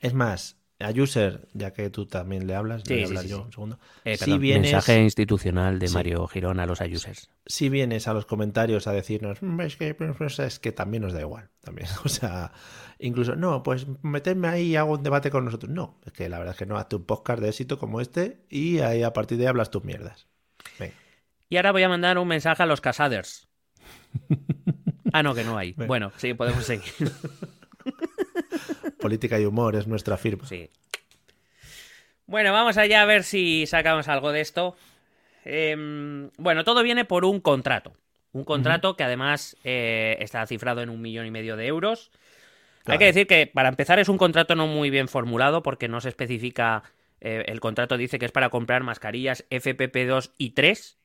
Es 0.00 0.14
más, 0.14 0.56
a 0.80 0.90
user, 0.90 1.48
ya 1.54 1.72
que 1.72 1.88
tú 1.88 2.06
también 2.06 2.46
le 2.46 2.54
hablas, 2.54 2.82
Sí, 2.84 2.94
voy 2.94 3.02
a 3.02 3.06
sí, 3.06 3.10
hablar 3.10 3.22
sí, 3.24 3.30
yo 3.30 3.36
sí. 3.38 3.42
un 3.44 3.52
segundo. 3.52 3.78
Eh, 4.04 4.16
si 4.16 4.38
vienes, 4.38 4.72
Mensaje 4.72 5.02
institucional 5.02 5.78
de 5.78 5.88
Sí. 5.88 5.94
Mario 5.94 6.26
Girón 6.26 6.60
a 6.60 6.66
los 6.66 6.80
ayusers. 6.80 7.30
si 7.46 7.68
vienes 7.68 8.08
a 8.08 8.12
los 8.14 8.26
comentarios 8.26 8.86
a 8.86 8.92
decirnos, 8.92 9.40
"Mm, 9.42 9.60
es 9.62 9.76
que, 9.76 9.94
pues, 9.94 10.38
es 10.40 10.58
que 10.58 10.72
también 10.72 11.02
nos 11.04 11.12
da 11.12 11.20
igual, 11.20 11.50
también, 11.60 11.88
o 12.04 12.08
sea, 12.08 12.52
incluso, 12.98 13.36
no, 13.36 13.62
pues 13.62 13.86
meterme 14.02 14.48
ahí 14.48 14.62
y 14.72 14.76
hago 14.76 14.92
un 14.94 15.02
debate 15.02 15.30
con 15.30 15.44
nosotros. 15.44 15.70
No, 15.70 16.00
es 16.04 16.12
que 16.12 16.28
la 16.28 16.38
verdad 16.38 16.54
es 16.54 16.58
que 16.58 16.66
no, 16.66 16.76
hazte 16.76 16.96
un 16.96 17.04
podcast 17.04 17.40
de 17.40 17.48
éxito 17.48 17.78
como 17.78 18.00
este 18.00 18.44
y 18.50 18.80
ahí 18.80 19.02
a 19.02 19.12
partir 19.12 19.38
de 19.38 19.44
ahí 19.44 19.48
hablas 19.48 19.70
tus 19.70 19.84
mierdas. 19.84 20.26
Venga. 20.78 20.94
Y 21.48 21.56
ahora 21.56 21.72
voy 21.72 21.82
a 21.84 21.88
mandar 21.88 22.18
un 22.18 22.26
mensaje 22.28 22.62
a 22.62 22.66
los 22.66 22.80
casaders. 22.80 23.48
Ah, 25.12 25.22
no, 25.22 25.34
que 25.34 25.44
no 25.44 25.56
hay. 25.56 25.72
Bueno, 25.72 26.12
sí, 26.16 26.34
podemos 26.34 26.64
seguir. 26.64 26.92
Política 29.00 29.38
y 29.38 29.44
humor 29.44 29.76
es 29.76 29.86
nuestra 29.86 30.16
firma. 30.16 30.46
Sí. 30.46 30.70
Bueno, 32.26 32.52
vamos 32.52 32.78
allá 32.78 33.02
a 33.02 33.04
ver 33.04 33.22
si 33.22 33.66
sacamos 33.66 34.08
algo 34.08 34.32
de 34.32 34.40
esto. 34.40 34.76
Em, 35.44 36.30
bueno, 36.38 36.64
todo 36.64 36.82
viene 36.82 37.04
por 37.04 37.24
un 37.24 37.40
contrato. 37.40 37.92
Un 38.32 38.44
contrato 38.44 38.96
que 38.96 39.04
además 39.04 39.56
eh, 39.62 40.16
está 40.20 40.44
cifrado 40.46 40.80
en 40.80 40.88
un 40.88 41.00
millón 41.00 41.26
y 41.26 41.30
medio 41.30 41.56
de 41.56 41.66
euros. 41.66 42.10
Hay 42.86 42.98
que 42.98 43.06
decir 43.06 43.26
que, 43.26 43.46
para 43.46 43.68
empezar, 43.68 43.98
es 43.98 44.08
un 44.08 44.18
contrato 44.18 44.54
no 44.56 44.66
muy 44.66 44.90
bien 44.90 45.08
formulado 45.08 45.62
porque 45.62 45.88
no 45.88 46.00
se 46.00 46.08
especifica. 46.08 46.82
eh, 47.20 47.44
el 47.46 47.60
contrato 47.60 47.96
dice 47.96 48.18
que 48.18 48.26
es 48.26 48.32
para 48.32 48.50
comprar 48.50 48.82
mascarillas 48.82 49.44
FPP2 49.50 50.32
y 50.36 50.50
3, 50.50 50.96
Que 50.96 50.98
mm, 50.98 51.03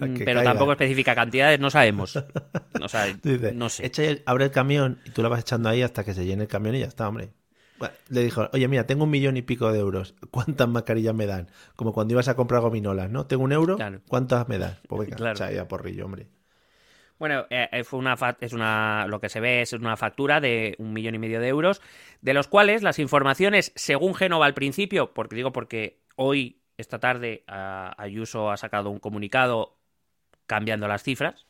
pero 0.00 0.24
caiga. 0.24 0.44
tampoco 0.44 0.72
especifica 0.72 1.14
cantidades, 1.14 1.60
no 1.60 1.70
sabemos. 1.70 2.16
O 2.82 2.88
sea, 2.88 3.06
Dice, 3.22 3.52
no 3.52 3.68
sé. 3.68 3.84
echa 3.86 4.02
el- 4.04 4.22
abre 4.24 4.44
el 4.46 4.50
camión 4.50 4.98
y 5.04 5.10
tú 5.10 5.22
la 5.22 5.28
vas 5.28 5.40
echando 5.40 5.68
ahí 5.68 5.82
hasta 5.82 6.02
que 6.04 6.14
se 6.14 6.24
llene 6.24 6.44
el 6.44 6.48
camión 6.48 6.74
y 6.74 6.80
ya 6.80 6.86
está, 6.86 7.06
hombre. 7.08 7.30
Bueno, 7.78 7.94
Le 8.08 8.22
dijo, 8.22 8.48
oye, 8.52 8.68
mira, 8.68 8.86
tengo 8.86 9.04
un 9.04 9.10
millón 9.10 9.36
y 9.36 9.42
pico 9.42 9.70
de 9.72 9.78
euros. 9.80 10.14
¿Cuántas 10.30 10.68
mascarillas 10.68 11.14
me 11.14 11.26
dan? 11.26 11.48
Como 11.76 11.92
cuando 11.92 12.12
ibas 12.12 12.28
a 12.28 12.34
comprar 12.36 12.60
gominolas, 12.62 13.10
¿no? 13.10 13.26
Tengo 13.26 13.42
un 13.44 13.52
euro, 13.52 13.76
Claro. 13.76 14.00
¿cuántas 14.08 14.48
me 14.48 14.58
das? 14.58 14.78
Pues 14.88 15.02
venga, 15.02 15.16
Claro. 15.16 15.32
echa 15.34 15.46
ahí 15.46 15.58
a 15.58 15.68
porrillo, 15.68 16.04
hombre. 16.06 16.26
Bueno, 17.18 17.44
eh, 17.50 17.68
eh, 17.72 17.84
fue 17.84 17.98
una 17.98 18.16
fa- 18.16 18.36
es 18.40 18.52
una 18.54 19.06
lo 19.06 19.20
que 19.20 19.28
se 19.28 19.40
ve 19.40 19.60
es 19.60 19.72
una 19.74 19.96
factura 19.98 20.40
de 20.40 20.74
un 20.78 20.92
millón 20.94 21.14
y 21.14 21.18
medio 21.18 21.40
de 21.40 21.48
euros, 21.48 21.82
de 22.22 22.32
los 22.32 22.48
cuales 22.48 22.82
las 22.82 22.98
informaciones, 22.98 23.72
según 23.76 24.14
Génova 24.14 24.46
al 24.46 24.54
principio, 24.54 25.12
porque 25.12 25.36
digo 25.36 25.52
porque 25.52 26.00
hoy, 26.16 26.62
esta 26.78 26.98
tarde, 26.98 27.44
a- 27.46 27.94
Ayuso 28.02 28.50
ha 28.50 28.56
sacado 28.56 28.88
un 28.88 29.00
comunicado 29.00 29.76
cambiando 30.50 30.88
las 30.88 31.04
cifras. 31.04 31.46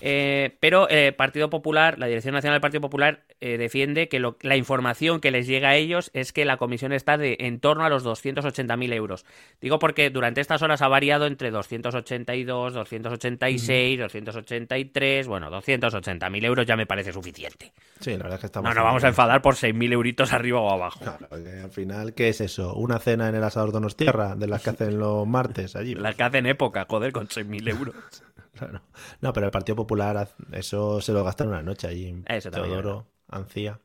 Eh, 0.00 0.56
pero 0.60 0.88
el 0.88 1.14
Partido 1.14 1.50
Popular, 1.50 1.98
la 1.98 2.06
Dirección 2.06 2.34
Nacional 2.34 2.54
del 2.56 2.60
Partido 2.60 2.80
Popular, 2.80 3.20
eh, 3.40 3.56
defiende 3.58 4.08
que 4.08 4.18
lo- 4.18 4.36
la 4.42 4.56
información 4.56 5.20
que 5.20 5.30
les 5.30 5.46
llega 5.46 5.70
a 5.70 5.76
ellos 5.76 6.10
es 6.14 6.32
que 6.32 6.44
la 6.44 6.56
comisión 6.56 6.92
está 6.92 7.16
de 7.16 7.36
en 7.40 7.60
torno 7.60 7.84
a 7.84 7.88
los 7.88 8.02
280.000 8.04 8.92
euros. 8.92 9.24
Digo 9.60 9.78
porque 9.78 10.10
durante 10.10 10.40
estas 10.40 10.62
horas 10.62 10.82
ha 10.82 10.88
variado 10.88 11.26
entre 11.26 11.50
282, 11.50 12.74
286, 12.74 13.98
283, 13.98 15.26
bueno, 15.26 15.50
280.000 15.50 16.44
euros 16.44 16.66
ya 16.66 16.76
me 16.76 16.86
parece 16.86 17.12
suficiente. 17.12 17.72
Sí, 18.00 18.10
la 18.12 18.18
verdad 18.18 18.34
es 18.34 18.40
que 18.40 18.46
estamos... 18.46 18.68
No 18.68 18.74
nos 18.74 18.84
vamos 18.84 19.04
a 19.04 19.08
enfadar 19.08 19.42
por 19.42 19.54
6.000 19.54 19.92
euritos 19.92 20.32
arriba 20.32 20.60
o 20.60 20.70
abajo. 20.70 21.00
Claro, 21.00 21.28
que 21.42 21.60
al 21.60 21.70
final, 21.70 22.14
¿qué 22.14 22.28
es 22.28 22.40
eso? 22.40 22.74
¿Una 22.74 22.98
cena 22.98 23.28
en 23.28 23.34
el 23.34 23.44
asador 23.44 23.72
Donostierra? 23.72 24.34
De 24.36 24.46
las 24.46 24.62
que 24.62 24.70
hacen 24.70 24.98
los 24.98 25.26
martes 25.26 25.76
allí. 25.76 25.94
Las 25.94 26.14
que 26.16 26.22
hacen 26.22 26.46
época, 26.46 26.86
joder, 26.88 27.12
con 27.12 27.28
6.000 27.28 27.68
euros. 27.68 27.94
Claro. 28.58 28.82
No, 29.20 29.32
pero 29.32 29.46
el 29.46 29.52
Partido 29.52 29.76
Popular, 29.76 30.28
eso 30.52 31.00
se 31.00 31.12
lo 31.12 31.24
gasta 31.24 31.44
en 31.44 31.50
una 31.50 31.62
noche 31.62 31.86
allí 31.86 32.06
en 32.08 32.24
Eso 32.28 32.50
Teodoro, 32.50 33.06
Ancía. 33.28 33.80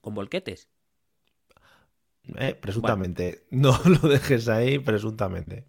Con 0.00 0.14
volquetes. 0.14 0.68
Eh, 2.36 2.54
presuntamente. 2.60 3.44
No 3.50 3.78
lo 3.84 4.08
dejes 4.08 4.48
ahí, 4.48 4.78
presuntamente. 4.78 5.64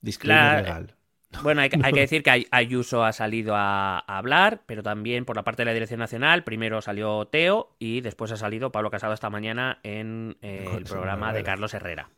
Disclaimer 0.00 0.64
legal. 0.64 0.94
Bueno, 1.44 1.60
hay, 1.60 1.68
que- 1.70 1.78
hay 1.80 1.92
que 1.92 2.00
decir 2.06 2.24
que 2.24 2.30
Ay- 2.30 2.46
Ayuso 2.50 3.04
ha 3.04 3.12
salido 3.12 3.54
a, 3.54 3.98
a 4.00 4.18
hablar, 4.18 4.64
pero 4.66 4.82
también 4.82 5.24
por 5.24 5.36
la 5.36 5.44
parte 5.44 5.62
de 5.62 5.66
la 5.66 5.72
Dirección 5.72 6.00
Nacional, 6.00 6.42
primero 6.42 6.82
salió 6.82 7.26
Teo 7.28 7.76
y 7.78 8.00
después 8.00 8.32
ha 8.32 8.36
salido 8.36 8.72
Pablo 8.72 8.90
Casado 8.90 9.12
esta 9.14 9.30
mañana 9.30 9.78
en 9.84 10.36
eh, 10.42 10.68
el 10.76 10.82
programa 10.84 11.32
de. 11.32 11.44
Carlos 11.44 11.72
Herrera, 11.72 12.10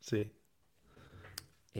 Sí. 0.00 0.30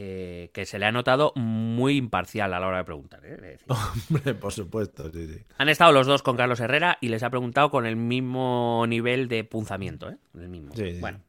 Eh, 0.01 0.49
que 0.53 0.65
se 0.65 0.79
le 0.79 0.85
ha 0.85 0.93
notado 0.93 1.33
muy 1.35 1.97
imparcial 1.97 2.53
a 2.53 2.59
la 2.61 2.67
hora 2.67 2.77
de 2.77 2.83
preguntar. 2.85 3.19
¿eh? 3.25 3.35
Decir. 3.35 3.67
Hombre, 4.09 4.33
por 4.33 4.53
supuesto, 4.53 5.11
sí, 5.11 5.27
sí. 5.27 5.43
Han 5.57 5.67
estado 5.67 5.91
los 5.91 6.07
dos 6.07 6.23
con 6.23 6.37
Carlos 6.37 6.61
Herrera 6.61 6.97
y 7.01 7.09
les 7.09 7.21
ha 7.21 7.29
preguntado 7.29 7.69
con 7.69 7.85
el 7.85 7.97
mismo 7.97 8.85
nivel 8.87 9.27
de 9.27 9.43
punzamiento. 9.43 10.09
¿eh? 10.09 10.15
El 10.35 10.47
mismo. 10.47 10.73
Sí, 10.73 10.93
sí. 10.93 10.99
Bueno. 11.01 11.19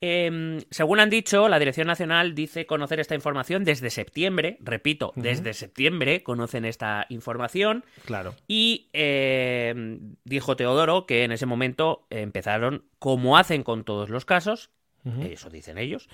Em, 0.00 0.62
según 0.70 1.00
han 1.00 1.10
dicho, 1.10 1.50
la 1.50 1.58
Dirección 1.58 1.86
Nacional 1.86 2.34
dice 2.34 2.64
conocer 2.64 2.98
esta 2.98 3.14
información 3.14 3.62
desde 3.62 3.90
septiembre. 3.90 4.56
Repito, 4.60 5.12
desde 5.14 5.52
septiembre 5.52 6.22
conocen 6.22 6.64
esta 6.64 7.04
información. 7.10 7.84
Claro. 8.06 8.34
Y 8.48 8.88
eh, 8.94 9.98
dijo 10.24 10.56
Teodoro 10.56 11.04
que 11.04 11.24
en 11.24 11.32
ese 11.32 11.44
momento 11.44 12.06
empezaron, 12.08 12.86
como 12.98 13.36
hacen 13.36 13.62
con 13.64 13.84
todos 13.84 14.08
los 14.08 14.24
casos, 14.24 14.70
Ujú. 15.04 15.22
eso 15.22 15.50
dicen 15.50 15.78
ellos, 15.78 16.08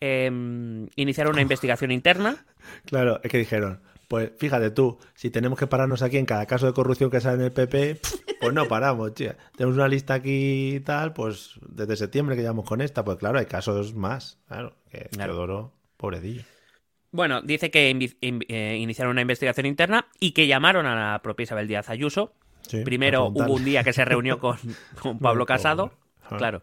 em, 0.00 0.88
iniciaron 0.96 1.32
una 1.34 1.42
investigación 1.42 1.90
interna. 1.90 2.44
Claro, 2.84 3.20
es 3.24 3.30
que 3.30 3.38
dijeron, 3.38 3.80
pues 4.06 4.32
fíjate 4.38 4.70
tú, 4.70 4.98
si 5.14 5.30
tenemos 5.30 5.58
que 5.58 5.66
pararnos 5.66 6.02
aquí 6.02 6.18
en 6.18 6.26
cada 6.26 6.44
caso 6.46 6.66
de 6.66 6.72
corrupción 6.74 7.10
que 7.10 7.20
sale 7.20 7.36
en 7.36 7.42
el 7.44 7.52
PP, 7.52 8.00
pues 8.40 8.52
no 8.52 8.68
paramos, 8.68 9.14
tía. 9.14 9.36
Tenemos 9.56 9.76
una 9.76 9.88
lista 9.88 10.14
aquí 10.14 10.74
y 10.76 10.80
tal, 10.80 11.12
pues 11.14 11.54
desde 11.68 11.96
septiembre 11.96 12.36
que 12.36 12.42
llevamos 12.42 12.66
con 12.68 12.80
esta, 12.82 13.02
pues 13.04 13.16
claro, 13.18 13.38
hay 13.38 13.46
casos 13.46 13.94
más, 13.94 14.38
claro, 14.46 14.74
que 14.90 15.08
Claro. 15.10 15.32
Teodoro, 15.32 15.72
pobrecillo. 15.96 16.42
Bueno, 17.12 17.40
dice 17.40 17.70
que 17.70 17.90
in- 18.20 18.44
eh, 18.48 18.76
iniciaron 18.78 19.12
una 19.12 19.22
investigación 19.22 19.66
interna 19.66 20.06
y 20.20 20.32
que 20.32 20.46
llamaron 20.46 20.86
a 20.86 21.12
la 21.12 21.22
propia 21.22 21.44
Isabel 21.44 21.66
Díaz 21.66 21.88
Ayuso. 21.88 22.34
Sí, 22.68 22.82
Primero 22.84 23.24
hubo 23.26 23.54
un 23.54 23.64
día 23.64 23.82
que 23.82 23.92
se 23.92 24.04
reunió 24.04 24.38
con, 24.38 24.56
con 25.02 25.18
Pablo 25.18 25.46
Casado. 25.46 25.92
Ajá. 26.22 26.36
Claro. 26.36 26.62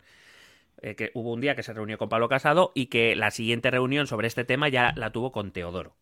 Eh, 0.82 0.96
que 0.96 1.12
hubo 1.16 1.34
un 1.34 1.42
día 1.42 1.56
que 1.56 1.64
se 1.64 1.74
reunió 1.74 1.98
con 1.98 2.10
Pablo 2.10 2.30
Casado 2.30 2.72
y 2.76 2.88
que 2.88 3.16
la 3.16 3.32
siguiente 3.32 3.72
reunión 3.72 4.06
sobre 4.08 4.28
este 4.28 4.44
tema 4.46 4.70
ya 4.70 4.94
la 4.96 5.12
tuvo 5.12 5.32
con 5.32 5.52
Teodoro. 5.52 5.96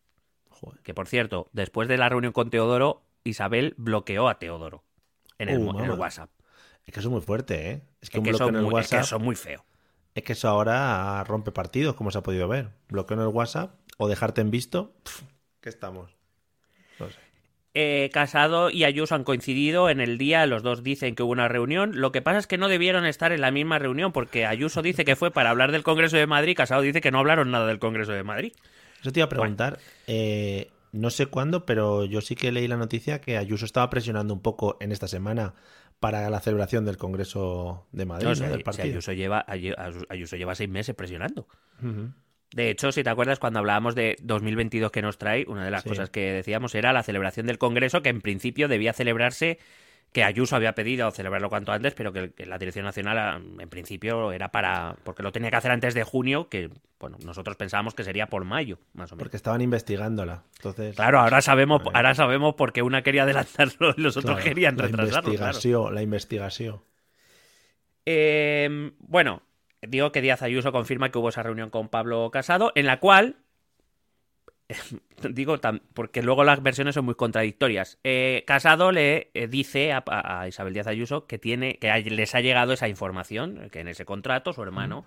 Joder. 0.50 0.80
Que 0.82 0.94
por 0.94 1.08
cierto, 1.08 1.48
después 1.52 1.88
de 1.88 1.96
la 1.98 2.08
reunión 2.08 2.32
con 2.32 2.50
Teodoro, 2.50 3.02
Isabel 3.24 3.74
bloqueó 3.78 4.28
a 4.28 4.38
Teodoro 4.38 4.84
en 5.38 5.48
el, 5.48 5.58
Uh, 5.58 5.72
en 5.78 5.90
el. 5.90 5.92
WhatsApp. 5.92 6.30
Es 6.84 6.92
que 6.94 7.00
eso 7.00 7.08
es 7.08 7.12
muy 7.12 7.20
fuerte, 7.22 7.70
¿eh? 7.70 7.82
Es 8.00 8.10
que 8.10 8.18
Es 8.18 8.20
un 8.20 8.24
que, 8.24 8.30
bloqueo 8.30 8.48
eso 8.48 8.48
en 8.48 8.56
el 8.56 8.64
muy, 8.64 8.74
es 8.78 8.86
que 8.88 8.96
WhatsApp, 8.96 9.00
eso 9.00 9.16
es 9.16 9.22
muy 9.22 9.36
feo. 9.36 9.64
es 10.14 10.22
que 10.24 10.32
eso 10.32 10.48
ahora 10.48 11.22
rompe 11.24 11.52
partidos, 11.52 11.94
como 11.94 12.10
se 12.10 12.18
ha 12.18 12.22
podido 12.22 12.48
ver. 12.48 12.70
Bloqueo 12.88 13.16
en 13.16 13.22
el 13.22 13.28
WhatsApp 13.28 13.74
o 13.98 14.08
dejarte 14.08 14.40
en 14.40 14.50
visto, 14.50 14.94
¿qué 15.60 15.68
estamos? 15.68 16.15
Eh, 17.78 18.08
Casado 18.10 18.70
y 18.70 18.84
Ayuso 18.84 19.14
han 19.14 19.22
coincidido 19.24 19.90
en 19.90 20.00
el 20.00 20.16
día, 20.16 20.46
los 20.46 20.62
dos 20.62 20.82
dicen 20.82 21.14
que 21.14 21.22
hubo 21.22 21.32
una 21.32 21.46
reunión. 21.46 22.00
Lo 22.00 22.10
que 22.10 22.22
pasa 22.22 22.38
es 22.38 22.46
que 22.46 22.56
no 22.56 22.68
debieron 22.68 23.04
estar 23.04 23.32
en 23.32 23.42
la 23.42 23.50
misma 23.50 23.78
reunión 23.78 24.12
porque 24.12 24.46
Ayuso 24.46 24.80
dice 24.80 25.04
que 25.04 25.14
fue 25.14 25.30
para 25.30 25.50
hablar 25.50 25.72
del 25.72 25.82
Congreso 25.82 26.16
de 26.16 26.26
Madrid, 26.26 26.56
Casado 26.56 26.80
dice 26.80 27.02
que 27.02 27.10
no 27.10 27.18
hablaron 27.18 27.50
nada 27.50 27.66
del 27.66 27.78
Congreso 27.78 28.12
de 28.12 28.22
Madrid. 28.22 28.52
Eso 29.02 29.12
te 29.12 29.20
iba 29.20 29.26
a 29.26 29.28
preguntar, 29.28 29.78
eh, 30.06 30.70
no 30.92 31.10
sé 31.10 31.26
cuándo, 31.26 31.66
pero 31.66 32.06
yo 32.06 32.22
sí 32.22 32.34
que 32.34 32.50
leí 32.50 32.66
la 32.66 32.78
noticia 32.78 33.20
que 33.20 33.36
Ayuso 33.36 33.66
estaba 33.66 33.90
presionando 33.90 34.32
un 34.32 34.40
poco 34.40 34.78
en 34.80 34.90
esta 34.90 35.06
semana 35.06 35.52
para 36.00 36.30
la 36.30 36.40
celebración 36.40 36.86
del 36.86 36.96
Congreso 36.96 37.86
de 37.92 38.06
Madrid, 38.06 38.24
No, 38.24 38.30
¿no? 38.30 38.36
si- 38.36 38.42
del 38.44 38.56
si 38.56 38.62
partido. 38.64 38.86
Ayuso, 38.86 39.12
lleva, 39.12 39.44
Ayu- 39.46 40.06
Ayuso 40.08 40.36
lleva 40.36 40.54
seis 40.54 40.70
meses 40.70 40.94
presionando. 40.94 41.46
De 42.56 42.70
hecho, 42.70 42.90
si 42.90 43.04
te 43.04 43.10
acuerdas, 43.10 43.38
cuando 43.38 43.58
hablábamos 43.58 43.94
de 43.94 44.16
2022 44.22 44.90
que 44.90 45.02
nos 45.02 45.18
trae, 45.18 45.44
una 45.46 45.62
de 45.62 45.70
las 45.70 45.82
Sí. 45.82 45.90
cosas 45.90 46.08
que 46.08 46.32
decíamos 46.32 46.74
era 46.74 46.94
la 46.94 47.02
celebración 47.02 47.46
del 47.46 47.58
Congreso, 47.58 48.00
que 48.00 48.08
en 48.08 48.22
principio 48.22 48.66
debía 48.66 48.94
celebrarse, 48.94 49.58
que 50.10 50.24
Ayuso 50.24 50.56
había 50.56 50.72
pedido 50.74 51.10
celebrarlo 51.10 51.50
cuanto 51.50 51.72
antes, 51.72 51.92
pero 51.92 52.14
que, 52.14 52.30
que 52.32 52.46
la 52.46 52.56
Dirección 52.56 52.86
Nacional, 52.86 53.18
ah, 53.18 53.38
en 53.60 53.68
principio, 53.68 54.32
era 54.32 54.48
para. 54.52 54.96
porque 55.04 55.22
lo 55.22 55.32
tenía 55.32 55.50
que 55.50 55.56
hacer 55.56 55.70
antes 55.70 55.92
de 55.92 56.04
junio, 56.04 56.48
que, 56.48 56.70
bueno, 56.98 57.18
nosotros 57.26 57.56
pensábamos 57.56 57.92
que 57.94 58.04
sería 58.04 58.26
por 58.28 58.44
mayo, 58.46 58.78
más 58.94 59.12
o 59.12 59.16
menos. 59.16 59.24
Porque 59.24 59.36
estaban 59.36 59.60
investigándola. 59.60 60.44
Entonces, 60.56 60.96
Claro, 60.96 61.20
ahora 61.20 61.42
sabemos, 61.42 61.84
Vale. 61.84 61.90
ahora 61.98 62.14
sabemos 62.14 62.54
por 62.54 62.72
qué 62.72 62.80
una 62.80 63.02
quería 63.02 63.24
adelantarlo 63.24 63.92
y 63.98 64.00
los 64.00 64.16
otros 64.16 64.36
claro, 64.36 64.48
querían 64.48 64.76
la 64.78 64.84
retrasarlo. 64.84 65.10
claro. 65.10 65.28
investigación, 65.32 65.94
la 65.94 66.00
investigación. 66.02 66.80
Eh, 68.06 68.92
bueno, 69.00 69.42
digo 69.82 70.12
que 70.12 70.20
Díaz 70.20 70.42
Ayuso 70.42 70.72
confirma 70.72 71.10
que 71.10 71.18
hubo 71.18 71.28
esa 71.28 71.42
reunión 71.42 71.70
con 71.70 71.88
Pablo 71.88 72.30
Casado, 72.30 72.72
en 72.74 72.86
la 72.86 73.00
cual. 73.00 73.36
Digo, 75.30 75.58
porque 75.94 76.22
luego 76.22 76.42
las 76.42 76.60
versiones 76.62 76.96
son 76.96 77.04
muy 77.04 77.14
contradictorias. 77.14 77.98
Eh, 78.02 78.42
Casado 78.46 78.90
le 78.90 79.30
eh, 79.32 79.46
dice 79.46 79.92
a, 79.92 80.44
Isabel 80.48 80.74
Díaz 80.74 80.88
Ayuso 80.88 81.26
que 81.26 81.38
tiene 81.38 81.78
que 81.78 81.88
les 82.10 82.34
ha 82.34 82.40
llegado 82.40 82.72
esa 82.72 82.88
información, 82.88 83.68
que 83.70 83.80
en 83.80 83.88
ese 83.88 84.04
contrato 84.04 84.52
su 84.52 84.62
hermano 84.62 85.04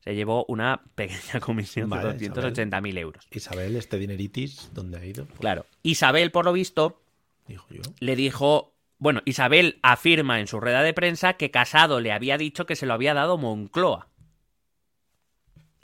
se 0.00 0.14
llevó 0.14 0.44
una 0.48 0.82
pequeña 0.94 1.40
comisión 1.40 1.88
Vale, 1.88 2.14
de 2.14 2.30
280.000 2.30 2.98
euros. 2.98 3.28
Isabel, 3.30 3.76
este 3.76 3.98
dineritis, 3.98 4.70
¿dónde 4.72 4.98
ha 4.98 5.04
ido? 5.04 5.26
Claro. 5.38 5.66
Isabel, 5.82 6.30
por 6.32 6.44
lo 6.44 6.52
visto, 6.52 7.00
Dijo 7.46 7.66
yo. 7.70 7.82
le 8.00 8.16
dijo. 8.16 8.75
Bueno, 8.98 9.20
Isabel 9.24 9.78
afirma 9.82 10.40
en 10.40 10.46
su 10.46 10.58
rueda 10.60 10.82
de 10.82 10.94
prensa 10.94 11.34
que 11.34 11.50
Casado 11.50 12.00
le 12.00 12.12
había 12.12 12.38
dicho 12.38 12.66
que 12.66 12.76
se 12.76 12.86
lo 12.86 12.94
había 12.94 13.14
dado 13.14 13.36
Moncloa. 13.38 14.08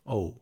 Oh. 0.04 0.34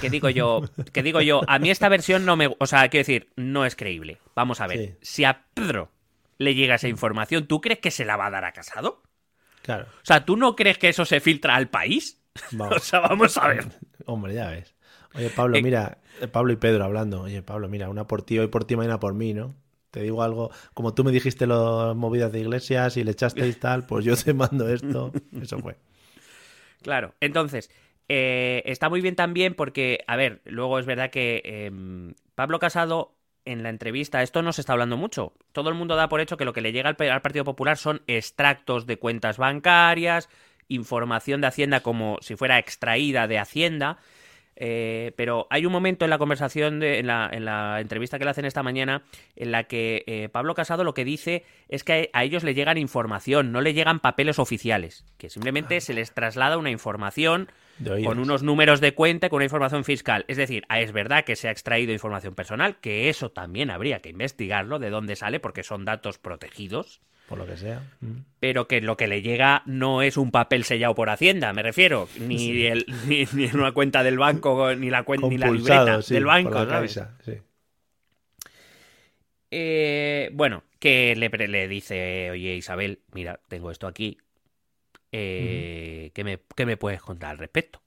¿Qué 0.00 0.10
digo 0.10 0.28
yo? 0.30 0.62
¿Qué 0.92 1.02
digo 1.02 1.20
yo? 1.20 1.42
A 1.46 1.58
mí 1.58 1.70
esta 1.70 1.88
versión 1.88 2.24
no 2.24 2.36
me... 2.36 2.54
O 2.58 2.66
sea, 2.66 2.88
quiero 2.88 3.02
decir, 3.02 3.30
no 3.36 3.64
es 3.64 3.76
creíble. 3.76 4.18
Vamos 4.34 4.60
a 4.60 4.66
ver. 4.66 4.78
Sí. 4.78 4.94
Si 5.02 5.24
a 5.24 5.44
Pedro 5.54 5.90
le 6.38 6.54
llega 6.54 6.74
esa 6.76 6.88
información, 6.88 7.46
¿tú 7.46 7.60
crees 7.60 7.78
que 7.80 7.90
se 7.90 8.04
la 8.04 8.16
va 8.16 8.26
a 8.26 8.30
dar 8.30 8.44
a 8.44 8.52
Casado? 8.52 9.02
Claro. 9.62 9.86
O 9.86 10.04
sea, 10.04 10.24
¿tú 10.24 10.36
no 10.36 10.56
crees 10.56 10.78
que 10.78 10.88
eso 10.88 11.04
se 11.04 11.20
filtra 11.20 11.54
al 11.56 11.68
país? 11.68 12.22
O 12.52 12.56
Vamos. 12.56 12.82
sea, 12.82 13.00
vamos 13.00 13.36
a 13.38 13.48
ver. 13.48 13.64
Hombre, 14.04 14.34
ya 14.34 14.50
ves. 14.50 14.74
Oye, 15.14 15.30
Pablo, 15.30 15.56
Eh, 15.56 15.62
mira, 15.62 15.98
eh, 16.20 16.28
Pablo 16.28 16.52
y 16.52 16.56
Pedro 16.56 16.84
hablando. 16.84 17.22
Oye, 17.22 17.42
Pablo, 17.42 17.68
mira, 17.68 17.88
una 17.88 18.06
por 18.06 18.22
ti, 18.22 18.38
hoy 18.38 18.48
por 18.48 18.64
ti, 18.64 18.76
mañana 18.76 19.00
por 19.00 19.14
mí, 19.14 19.32
¿no? 19.34 19.54
Te 19.90 20.02
digo 20.02 20.22
algo, 20.22 20.50
como 20.74 20.94
tú 20.94 21.04
me 21.04 21.12
dijiste 21.12 21.46
las 21.46 21.96
movidas 21.96 22.32
de 22.32 22.40
iglesias 22.40 22.96
y 22.96 23.04
le 23.04 23.12
echasteis 23.12 23.58
tal, 23.58 23.86
pues 23.86 24.04
yo 24.04 24.16
te 24.16 24.34
mando 24.34 24.68
esto. 24.68 25.12
Eso 25.40 25.58
fue. 25.58 25.76
Claro. 26.82 27.14
Entonces, 27.20 27.70
eh, 28.08 28.62
está 28.66 28.88
muy 28.88 29.00
bien 29.00 29.16
también 29.16 29.54
porque, 29.54 30.04
a 30.06 30.16
ver, 30.16 30.40
luego 30.44 30.78
es 30.78 30.86
verdad 30.86 31.10
que 31.10 31.42
em, 31.44 32.14
Pablo 32.34 32.58
Casado 32.58 33.16
en 33.44 33.62
la 33.62 33.70
entrevista, 33.70 34.22
esto 34.22 34.42
no 34.42 34.52
se 34.52 34.60
está 34.60 34.72
hablando 34.72 34.96
mucho. 34.96 35.32
Todo 35.52 35.70
el 35.70 35.76
mundo 35.76 35.96
da 35.96 36.08
por 36.08 36.20
hecho 36.20 36.36
que 36.36 36.44
lo 36.44 36.52
que 36.52 36.60
le 36.60 36.72
llega 36.72 36.90
al, 36.90 37.10
al 37.10 37.22
Partido 37.22 37.44
Popular 37.44 37.76
son 37.78 38.02
extractos 38.06 38.86
de 38.86 38.98
cuentas 38.98 39.38
bancarias, 39.38 40.28
información 40.68 41.40
de 41.40 41.46
Hacienda 41.46 41.80
como 41.80 42.18
si 42.20 42.36
fuera 42.36 42.58
extraída 42.58 43.26
de 43.28 43.38
Hacienda. 43.38 43.98
Eh, 44.56 45.12
pero 45.16 45.46
hay 45.50 45.66
un 45.66 45.72
momento 45.72 46.04
en 46.04 46.10
la 46.10 46.18
conversación, 46.18 46.80
de, 46.80 46.98
en, 46.98 47.06
la, 47.06 47.28
en 47.32 47.44
la 47.44 47.80
entrevista 47.80 48.18
que 48.18 48.24
le 48.24 48.30
hacen 48.30 48.46
esta 48.46 48.62
mañana, 48.62 49.02
en 49.36 49.52
la 49.52 49.64
que 49.64 50.02
eh, 50.06 50.28
Pablo 50.30 50.54
Casado 50.54 50.82
lo 50.82 50.94
que 50.94 51.04
dice 51.04 51.44
es 51.68 51.84
que 51.84 52.10
a 52.12 52.24
ellos 52.24 52.42
le 52.42 52.54
llegan 52.54 52.78
información, 52.78 53.52
no 53.52 53.60
le 53.60 53.74
llegan 53.74 54.00
papeles 54.00 54.38
oficiales, 54.38 55.04
que 55.18 55.28
simplemente 55.28 55.80
se 55.80 55.94
les 55.94 56.12
traslada 56.12 56.58
una 56.58 56.70
información 56.70 57.50
con 58.04 58.18
unos 58.18 58.42
números 58.42 58.80
de 58.80 58.94
cuenta, 58.94 59.28
con 59.28 59.36
una 59.36 59.44
información 59.44 59.84
fiscal. 59.84 60.24
Es 60.28 60.38
decir, 60.38 60.64
ah, 60.70 60.80
es 60.80 60.92
verdad 60.92 61.24
que 61.24 61.36
se 61.36 61.48
ha 61.48 61.50
extraído 61.50 61.92
información 61.92 62.34
personal, 62.34 62.76
que 62.80 63.10
eso 63.10 63.30
también 63.30 63.70
habría 63.70 64.00
que 64.00 64.08
investigarlo, 64.08 64.78
de 64.78 64.88
dónde 64.88 65.14
sale, 65.14 65.40
porque 65.40 65.62
son 65.62 65.84
datos 65.84 66.18
protegidos 66.18 67.02
Por 67.28 67.38
lo 67.38 67.46
que 67.46 67.56
sea. 67.56 67.82
Mm. 68.00 68.18
pero 68.38 68.68
que 68.68 68.80
lo 68.80 68.96
que 68.96 69.08
le 69.08 69.20
llega 69.20 69.62
no 69.66 70.02
es 70.02 70.16
un 70.16 70.30
papel 70.30 70.62
sellado 70.64 70.94
por 70.94 71.10
Hacienda, 71.10 71.52
me 71.52 71.62
refiero, 71.62 72.08
ni, 72.20 72.66
el, 72.66 72.86
ni, 73.06 73.24
ni 73.32 73.46
una 73.46 73.72
cuenta 73.72 74.02
del 74.02 74.18
banco, 74.18 74.74
ni 74.74 74.90
la 74.90 75.02
cuenta, 75.02 75.26
ni 75.26 75.38
la 75.38 75.50
libreta 75.50 76.02
sí, 76.02 76.14
del 76.14 76.24
banco, 76.24 76.50
por 76.50 76.68
la 76.68 76.88
¿sabes? 76.88 77.00
Sí. 77.24 77.32
Eh, 79.50 80.30
bueno, 80.34 80.62
que 80.78 81.16
le, 81.16 81.28
le 81.48 81.68
dice, 81.68 82.30
oye 82.30 82.54
Isabel, 82.54 83.00
mira, 83.12 83.40
tengo 83.48 83.70
esto 83.70 83.86
aquí, 83.86 84.18
eh, 85.12 86.10
¿qué, 86.14 86.24
me, 86.24 86.40
qué 86.54 86.66
me 86.66 86.76
puedes 86.76 87.00
contar 87.00 87.30
al 87.30 87.38
respecto? 87.38 87.80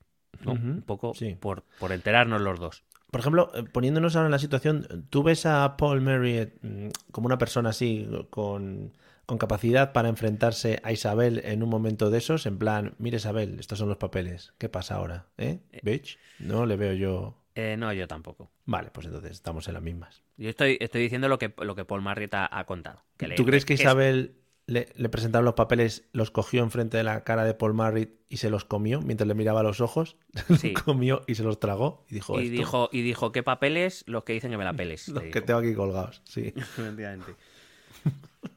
Un 0.46 0.84
poco 0.86 1.14
sí. 1.14 1.36
por, 1.40 1.64
por 1.80 1.92
enterarnos 1.92 2.42
los 2.42 2.60
dos. 2.60 2.84
Por 3.12 3.20
ejemplo, 3.20 3.52
eh, 3.54 3.64
poniéndonos 3.64 4.16
ahora 4.16 4.28
en 4.28 4.32
la 4.32 4.40
situación, 4.40 5.08
¿tú 5.10 5.24
ves 5.24 5.46
a 5.46 5.76
Paul 5.78 6.02
Marriott 6.02 6.54
mm, 6.62 6.88
como 7.12 7.26
una 7.26 7.38
persona 7.38 7.70
así, 7.70 8.08
con, 8.30 8.94
con 9.30 9.38
capacidad 9.38 9.94
para 9.94 10.10
enfrentarse 10.10 10.80
a 10.84 10.92
Isabel 10.92 11.42
en 11.46 11.62
un 11.62 11.70
momento 11.70 12.10
de 12.10 12.18
esos? 12.18 12.46
En 12.48 12.58
plan, 12.58 12.96
mire 12.98 13.18
Isabel, 13.18 13.58
estos 13.60 13.78
son 13.78 13.88
los 13.88 13.98
papeles, 13.98 14.54
¿qué 14.58 14.70
pasa 14.70 14.96
ahora? 14.96 15.28
¿Eh? 15.38 15.60
¿Bitch? 15.84 16.18
No 16.40 16.66
le 16.66 16.76
veo 16.76 16.94
yo. 16.94 17.38
Eh, 17.54 17.76
no, 17.78 17.94
yo 17.94 18.08
tampoco. 18.08 18.50
Vale, 18.66 18.90
pues 18.92 19.06
entonces 19.06 19.32
estamos 19.32 19.68
en 19.68 19.76
las 19.76 19.84
mismas. 19.84 20.24
Yo 20.38 20.50
estoy, 20.50 20.78
estoy 20.82 21.02
diciendo 21.04 21.28
lo 21.28 21.38
que, 21.38 21.54
lo 21.62 21.76
que 21.76 21.86
Paul 21.86 22.02
Marriott 22.02 22.34
ha, 22.34 22.64
contado. 22.66 23.04
que 23.18 23.28
le- 23.28 23.36
¿Tú 23.36 23.46
crees 23.46 23.66
que 23.66 23.76
Isabel 23.76 24.36
le, 24.66 24.88
le 24.96 25.10
presentaron 25.10 25.46
los 25.46 25.56
papeles, 25.56 26.08
los 26.12 26.32
cogió 26.32 26.64
enfrente 26.64 26.98
de 26.98 27.04
la 27.04 27.24
cara 27.24 27.44
de 27.44 27.54
Paul 27.54 27.74
Marriott 27.74 28.10
y 28.30 28.38
se 28.38 28.50
los 28.50 28.66
comió 28.66 29.02
mientras 29.02 29.28
le 29.28 29.34
miraba 29.34 29.60
a 29.60 29.64
los 29.64 29.82
ojos. 29.82 30.16
Sí. 30.60 30.72
Los 30.74 30.84
comió 30.84 31.22
y 31.28 31.36
se 31.36 31.44
los 31.44 31.60
tragó 31.60 32.06
y 32.10 32.16
dijo, 32.16 32.40
Y 32.40 32.46
"Esto, 32.46 32.52
dijo, 32.58 32.90
y 32.92 33.02
dijo, 33.02 33.32
¿qué 33.32 33.44
papeles? 33.44 34.04
Los 34.08 34.24
que 34.24 34.34
dicen 34.34 34.50
que 34.52 34.58
me 34.58 34.64
la 34.64 34.74
peles. 34.74 35.08
los 35.10 35.24
que 35.24 35.42
tengo 35.42 35.60
aquí 35.60 35.74
colgados. 35.74 36.22
Sí. 36.26 36.54
Efectivamente. 36.56 37.36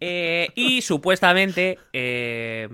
Eh, 0.00 0.48
y 0.54 0.82
supuestamente 0.82 1.78
eh, 1.92 2.68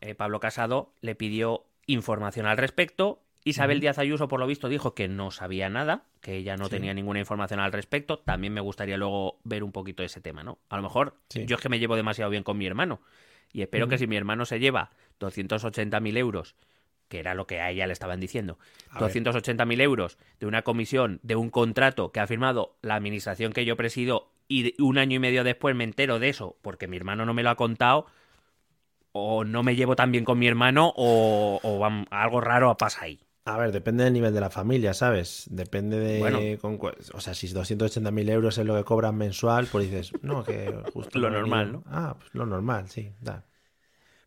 eh, 0.00 0.14
Pablo 0.14 0.40
Casado 0.40 0.92
le 1.00 1.14
pidió 1.14 1.64
información 1.86 2.46
al 2.46 2.56
respecto. 2.56 3.22
Isabel 3.44 3.80
Díaz 3.80 3.98
Ayuso, 3.98 4.28
por 4.28 4.38
lo 4.38 4.46
visto, 4.46 4.68
dijo 4.68 4.94
que 4.94 5.08
no 5.08 5.30
sabía 5.30 5.70
nada, 5.70 6.04
que 6.20 6.36
ella 6.36 6.56
no 6.56 6.66
Sí. 6.66 6.72
tenía 6.72 6.92
ninguna 6.92 7.20
información 7.20 7.58
al 7.60 7.72
respecto. 7.72 8.18
También 8.18 8.52
me 8.52 8.60
gustaría 8.60 8.98
luego 8.98 9.40
ver 9.44 9.64
un 9.64 9.72
poquito 9.72 10.02
ese 10.02 10.20
tema, 10.20 10.42
¿no? 10.42 10.58
A 10.68 10.76
lo 10.76 10.82
mejor 10.82 11.14
Sí. 11.30 11.46
yo 11.46 11.56
es 11.56 11.62
que 11.62 11.70
me 11.70 11.78
llevo 11.78 11.96
demasiado 11.96 12.30
bien 12.30 12.42
con 12.42 12.58
mi 12.58 12.66
hermano. 12.66 13.00
Y 13.52 13.62
espero 13.62 13.88
que 13.88 13.98
si 13.98 14.06
mi 14.06 14.16
hermano 14.16 14.44
se 14.44 14.60
lleva 14.60 14.90
280.000 15.18 16.16
euros, 16.18 16.54
que 17.08 17.18
era 17.18 17.34
lo 17.34 17.46
que 17.46 17.60
a 17.60 17.70
ella 17.70 17.86
le 17.86 17.92
estaban 17.94 18.20
diciendo, 18.20 18.58
A 18.90 19.00
ver. 19.00 19.10
280.000 19.10 19.80
euros 19.80 20.18
de 20.38 20.46
una 20.46 20.62
comisión, 20.62 21.18
de 21.22 21.34
un 21.34 21.50
contrato 21.50 22.12
que 22.12 22.20
ha 22.20 22.26
firmado 22.26 22.76
la 22.82 22.94
administración 22.94 23.52
que 23.52 23.64
yo 23.64 23.76
presido 23.76 24.30
y 24.50 24.74
un 24.82 24.98
año 24.98 25.16
y 25.16 25.18
medio 25.20 25.44
después 25.44 25.76
me 25.76 25.84
entero 25.84 26.18
de 26.18 26.28
eso 26.28 26.56
porque 26.60 26.88
mi 26.88 26.96
hermano 26.96 27.24
no 27.24 27.32
me 27.32 27.44
lo 27.44 27.50
ha 27.50 27.54
contado, 27.54 28.06
o 29.12 29.44
no 29.44 29.62
me 29.62 29.76
llevo 29.76 29.94
tan 29.96 30.10
bien 30.10 30.24
con 30.24 30.38
mi 30.38 30.48
hermano 30.48 30.92
o, 30.96 31.86
algo 32.10 32.40
raro 32.40 32.76
pasa 32.76 33.04
ahí. 33.04 33.20
A 33.44 33.56
ver, 33.56 33.72
depende 33.72 34.04
del 34.04 34.12
nivel 34.12 34.34
de 34.34 34.40
la 34.40 34.50
familia, 34.50 34.92
¿sabes? 34.92 35.46
Depende 35.50 35.98
de... 35.98 36.18
Bueno. 36.18 36.40
con 36.60 36.78
o 37.14 37.20
sea, 37.20 37.32
si 37.34 37.48
280.000 37.48 38.28
euros 38.28 38.58
es 38.58 38.66
lo 38.66 38.76
que 38.76 38.84
cobran 38.84 39.16
mensual, 39.16 39.66
pues 39.70 39.90
dices, 39.90 40.12
no, 40.22 40.44
que 40.44 40.72
justo... 40.92 41.18
Lo 41.18 41.30
normal, 41.30 41.66
venido- 41.66 41.84
Ah, 41.86 42.16
pues 42.18 42.34
lo 42.34 42.44
normal, 42.44 42.88
sí. 42.88 43.12
da. 43.20 43.44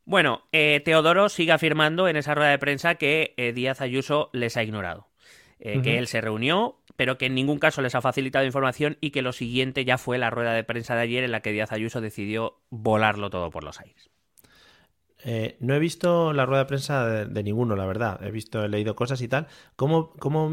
Bueno, 0.06 0.44
eh, 0.52 0.82
Teodoro 0.84 1.30
sigue 1.30 1.52
afirmando 1.52 2.08
en 2.08 2.16
esa 2.16 2.34
rueda 2.34 2.50
de 2.52 2.60
prensa 2.60 2.96
que 2.96 3.34
eh, 3.38 3.54
Díaz 3.54 3.82
Ayuso 3.82 4.30
les 4.34 4.58
ha 4.58 4.64
ignorado. 4.64 5.08
Eh, 5.60 5.82
Que 5.82 5.98
él 5.98 6.08
se 6.08 6.20
reunió, 6.20 6.82
pero 6.96 7.18
que 7.18 7.26
en 7.28 7.36
ningún 7.36 7.60
caso 7.60 7.82
les 7.82 7.96
ha 7.96 8.02
facilitado 8.02 8.46
información 8.46 8.98
y 9.02 9.12
que 9.12 9.22
lo 9.22 9.34
siguiente 9.34 9.86
ya 9.86 9.98
fue 9.98 10.18
la 10.18 10.30
rueda 10.30 10.54
de 10.54 10.64
prensa 10.64 10.96
de 10.96 11.02
ayer 11.02 11.24
en 11.24 11.32
la 11.32 11.42
que 11.42 11.52
Díaz 11.52 11.72
Ayuso 11.72 12.02
decidió 12.02 12.62
volarlo 12.70 13.30
todo 13.30 13.50
por 13.52 13.64
los 13.64 13.80
aires. 13.80 14.10
Eh, 15.26 15.56
no 15.62 15.74
he 15.74 15.80
visto 15.80 16.34
la 16.34 16.46
rueda 16.46 16.64
de 16.64 16.68
prensa 16.68 17.06
de, 17.08 17.26
de 17.28 17.44
ninguno, 17.44 17.76
la 17.76 17.86
verdad. 17.86 18.22
He 18.24 18.32
visto, 18.32 18.64
he 18.64 18.68
leído 18.70 18.96
cosas 18.96 19.22
y 19.22 19.28
tal. 19.30 19.48
¿Cómo, 19.78 20.12
cómo, 20.20 20.52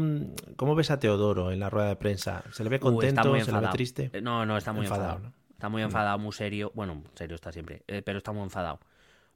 cómo 0.55 0.75
ves 0.75 0.91
a 0.91 0.99
Teodoro 0.99 1.51
en 1.51 1.59
la 1.59 1.69
rueda 1.69 1.89
de 1.89 1.95
prensa? 1.97 2.43
¿Se 2.51 2.63
le 2.63 2.69
ve 2.69 2.79
Uh, 2.79 2.79
contento? 2.81 3.39
¿Se 3.41 3.51
le 3.51 3.59
ve 3.59 3.67
triste? 3.69 4.13
Eh, 4.13 4.21
No, 4.21 4.45
no, 4.45 4.57
está 4.57 4.73
muy 4.73 4.85
Enfadado, 4.85 4.87
enfadado. 4.87 5.19
¿no? 5.19 5.33
Está 5.51 5.69
muy 5.69 5.81
enfadado, 5.83 6.19
muy 6.19 6.31
serio. 6.33 6.71
Bueno, 6.75 7.03
serio 7.15 7.35
está 7.35 7.51
siempre, 7.51 7.83
eh, 7.87 8.01
pero 8.01 8.17
está 8.19 8.31
muy 8.31 8.43
enfadado. 8.43 8.79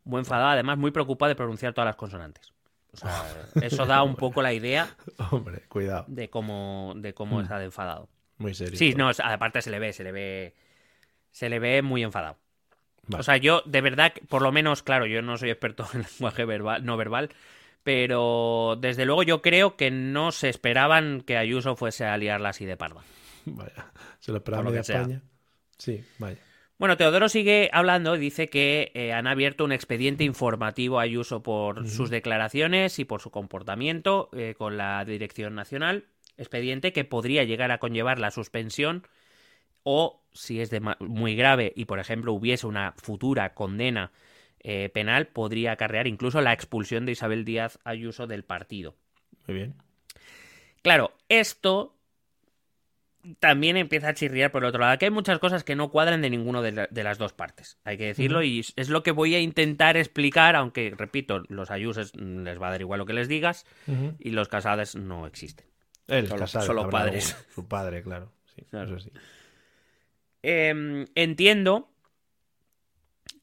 Muy 0.05 0.19
enfadado, 0.19 0.49
además 0.51 0.77
muy 0.79 0.91
preocupado 0.91 1.29
de 1.29 1.35
pronunciar 1.35 1.73
todas 1.73 1.87
las 1.87 1.97
consonantes. 1.97 2.53
O 2.95 2.97
sea, 2.97 3.23
eso 3.61 3.85
da 3.85 4.03
un 4.03 4.15
poco 4.15 4.41
la 4.41 4.53
idea 4.53 4.87
Hombre, 5.31 5.61
cuidado. 5.67 6.05
de 6.07 6.29
cómo, 6.29 6.93
de 6.95 7.13
cómo 7.13 7.37
Mm. 7.39 7.41
está 7.43 7.59
de 7.59 7.65
enfadado. 7.65 8.09
Muy 8.37 8.53
serio. 8.53 8.77
Sí, 8.77 8.93
no, 8.95 9.09
aparte 9.23 9.61
se 9.61 9.69
le 9.69 9.79
ve, 9.79 9.93
se 9.93 10.03
le 10.03 10.11
ve. 10.11 10.55
Se 11.31 11.49
le 11.49 11.59
ve 11.59 11.81
muy 11.81 12.03
enfadado. 12.03 12.37
Vale. 13.07 13.19
O 13.21 13.23
sea, 13.23 13.37
yo, 13.37 13.61
de 13.65 13.81
verdad, 13.81 14.13
por 14.29 14.41
lo 14.41 14.51
menos, 14.51 14.81
claro, 14.83 15.05
yo 15.05 15.21
no 15.21 15.37
soy 15.37 15.49
experto 15.51 15.85
en 15.93 16.01
lenguaje 16.03 16.43
verbal, 16.45 16.83
no 16.85 16.97
verbal, 16.97 17.29
pero 17.83 18.77
desde 18.79 19.05
luego 19.05 19.23
yo 19.23 19.41
creo 19.41 19.75
que 19.77 19.91
no 19.91 20.31
se 20.31 20.49
esperaban 20.49 21.21
que 21.21 21.37
Ayuso 21.37 21.75
fuese 21.75 22.05
a 22.05 22.17
liarla 22.17 22.49
así 22.49 22.65
de 22.65 22.77
parda. 22.77 23.01
Vaya. 23.45 23.91
¿Se 24.19 24.31
lo 24.31 24.37
esperaba 24.39 24.63
Por 24.63 24.65
lo 24.65 24.71
media 24.71 24.81
que 24.81 24.85
sea. 24.85 25.01
España? 25.01 25.21
Sí, 25.77 26.03
vaya. 26.17 26.39
Bueno, 26.77 26.97
Teodoro 26.97 27.29
sigue 27.29 27.69
hablando 27.71 28.15
y 28.15 28.19
dice 28.19 28.47
que 28.49 28.91
eh, 28.95 29.13
han 29.13 29.27
abierto 29.27 29.63
un 29.63 29.71
expediente 29.71 30.25
informativo 30.25 30.99
a 30.99 31.03
Ayuso 31.03 31.41
por 31.41 31.87
sus 31.87 32.09
declaraciones 32.09 32.99
y 32.99 33.05
por 33.05 33.21
su 33.21 33.31
comportamiento 33.31 34.29
eh, 34.33 34.55
con 34.57 34.75
la 34.75 35.05
Dirección 35.05 35.55
Nacional. 35.55 36.05
Expediente 36.37 36.91
que 36.91 37.05
podría 37.05 37.45
llegar 37.45 37.71
a 37.71 37.77
conllevar 37.77 38.19
la 38.19 38.29
suspensión 38.29 39.07
o, 39.83 40.21
si 40.33 40.59
es 40.59 40.69
de 40.69 40.81
muy 40.99 41.35
grave 41.35 41.71
y, 41.77 41.85
por 41.85 41.99
ejemplo, 41.99 42.33
hubiese 42.33 42.67
una 42.67 42.93
futura 42.97 43.53
condena 43.53 44.11
eh, 44.59 44.89
penal, 44.89 45.27
podría 45.27 45.73
acarrear 45.73 46.07
incluso 46.07 46.41
la 46.41 46.51
expulsión 46.51 47.05
de 47.05 47.13
Isabel 47.13 47.45
Díaz 47.45 47.79
Ayuso 47.85 48.27
del 48.27 48.43
partido. 48.43 48.95
Muy 49.47 49.55
bien. 49.55 49.75
Claro, 50.81 51.13
esto 51.29 51.94
también 53.39 53.77
empieza 53.77 54.09
a 54.09 54.13
chirriar 54.13 54.51
por 54.51 54.63
el 54.63 54.69
otro 54.69 54.81
lado. 54.81 54.93
Aquí 54.93 55.05
hay 55.05 55.11
muchas 55.11 55.39
cosas 55.39 55.63
que 55.63 55.75
no 55.75 55.89
cuadran 55.91 56.21
de 56.21 56.29
ninguno 56.29 56.61
de, 56.61 56.71
la- 56.71 56.87
de 56.91 57.03
las 57.03 57.17
dos 57.17 57.33
partes, 57.33 57.77
hay 57.83 57.97
que 57.97 58.05
decirlo, 58.05 58.43
y 58.43 58.59
es- 58.75 58.89
lo 58.89 59.03
que 59.03 59.11
voy 59.11 59.35
a 59.35 59.39
intentar 59.39 59.97
explicar, 59.97 60.55
aunque, 60.55 60.93
repito, 60.97 61.43
los 61.49 61.71
ayusos 61.71 62.11
mm, 62.15 62.43
les 62.43 62.61
va 62.61 62.67
a 62.67 62.71
dar 62.71 62.81
igual 62.81 62.99
lo 62.99 63.05
que 63.05 63.13
les 63.13 63.27
digas, 63.27 63.65
y 64.19 64.31
los 64.31 64.47
casados 64.47 64.95
no 64.95 65.25
existen. 65.27 65.65
Él, 66.07 66.27
Solo- 66.27 66.39
Casado, 66.41 66.65
solo 66.65 66.89
padres. 66.89 67.35
Su 67.53 67.67
padre, 67.67 68.03
claro. 68.03 68.31
Sí, 68.55 68.61
Claro. 68.69 68.95
eso 68.95 68.99
sí. 68.99 69.11
Em, 70.43 71.05
entiendo 71.15 71.89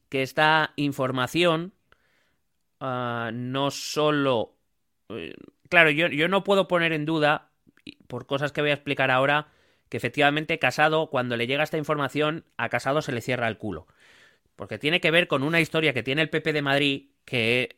que 0.09 0.21
esta 0.23 0.71
información 0.77 1.73
ah, 2.79 3.31
no 3.33 3.71
solo... 3.71 4.55
eh, 5.09 5.33
claro, 5.69 5.89
yo, 5.89 6.07
yo 6.07 6.27
no 6.27 6.43
puedo 6.43 6.67
poner 6.67 6.93
en 6.93 7.05
duda, 7.05 7.49
por 8.07 8.25
cosas 8.25 8.51
que 8.51 8.61
voy 8.61 8.69
a 8.69 8.75
explicar 8.75 9.11
ahora, 9.11 9.47
que 9.93 9.97
efectivamente 9.97 10.57
Casado, 10.57 11.11
cuando 11.11 11.37
le 11.37 11.45
llega 11.45 11.61
esta 11.61 11.77
información, 11.77 12.45
a 12.57 12.69
Casado 12.69 13.03
se 13.03 13.11
le 13.11 13.21
cierra 13.21 13.47
el 13.47 13.59
culo. 13.59 13.85
Porque 14.55 14.79
tiene 14.79 14.99
que 14.99 15.11
ver 15.11 15.27
con 15.27 15.43
una 15.43 15.59
historia 15.59 15.93
que 15.93 16.01
tiene 16.01 16.23
el 16.23 16.31
PP 16.31 16.51
de 16.51 16.63
Madrid, 16.63 17.09
que 17.25 17.77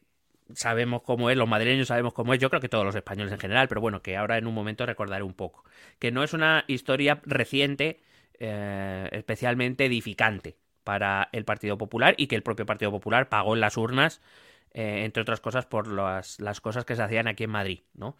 sabemos 0.53 1.01
cómo 1.01 1.29
es, 1.29 1.35
los 1.35 1.49
madrileños 1.49 1.89
sabemos 1.89 2.13
cómo 2.13 2.33
es, 2.33 2.39
yo 2.39 2.49
creo 2.49 2.61
que 2.61 2.69
todos 2.69 2.85
los 2.85 2.95
españoles 2.95 3.33
en 3.33 3.39
general, 3.39 3.67
pero 3.67 3.81
bueno, 3.81 4.01
que 4.01 4.15
ahora 4.15 4.37
en 4.37 4.47
un 4.47 4.53
momento 4.53 4.85
recordaré 4.85 5.23
un 5.23 5.33
poco. 5.33 5.65
Que 5.99 6.13
no 6.13 6.23
es 6.23 6.31
una 6.31 6.63
historia 6.69 7.19
reciente, 7.25 7.99
eh, 8.39 9.09
especialmente 9.11 9.83
edificante 9.83 10.55
para 10.85 11.27
el 11.33 11.43
Partido 11.43 11.77
Popular 11.77 12.15
y 12.17 12.27
que 12.27 12.37
el 12.37 12.43
propio 12.43 12.65
Partido 12.65 12.91
Popular 12.91 13.27
pagó 13.27 13.55
en 13.55 13.59
las 13.59 13.75
urnas, 13.75 14.21
eh, 14.71 15.03
entre 15.03 15.21
otras 15.21 15.41
cosas, 15.41 15.65
por 15.65 15.89
las, 15.89 16.39
las 16.39 16.61
cosas 16.61 16.85
que 16.85 16.95
se 16.95 17.01
hacían 17.03 17.27
aquí 17.27 17.43
en 17.43 17.49
Madrid, 17.49 17.81
¿no? 17.93 18.15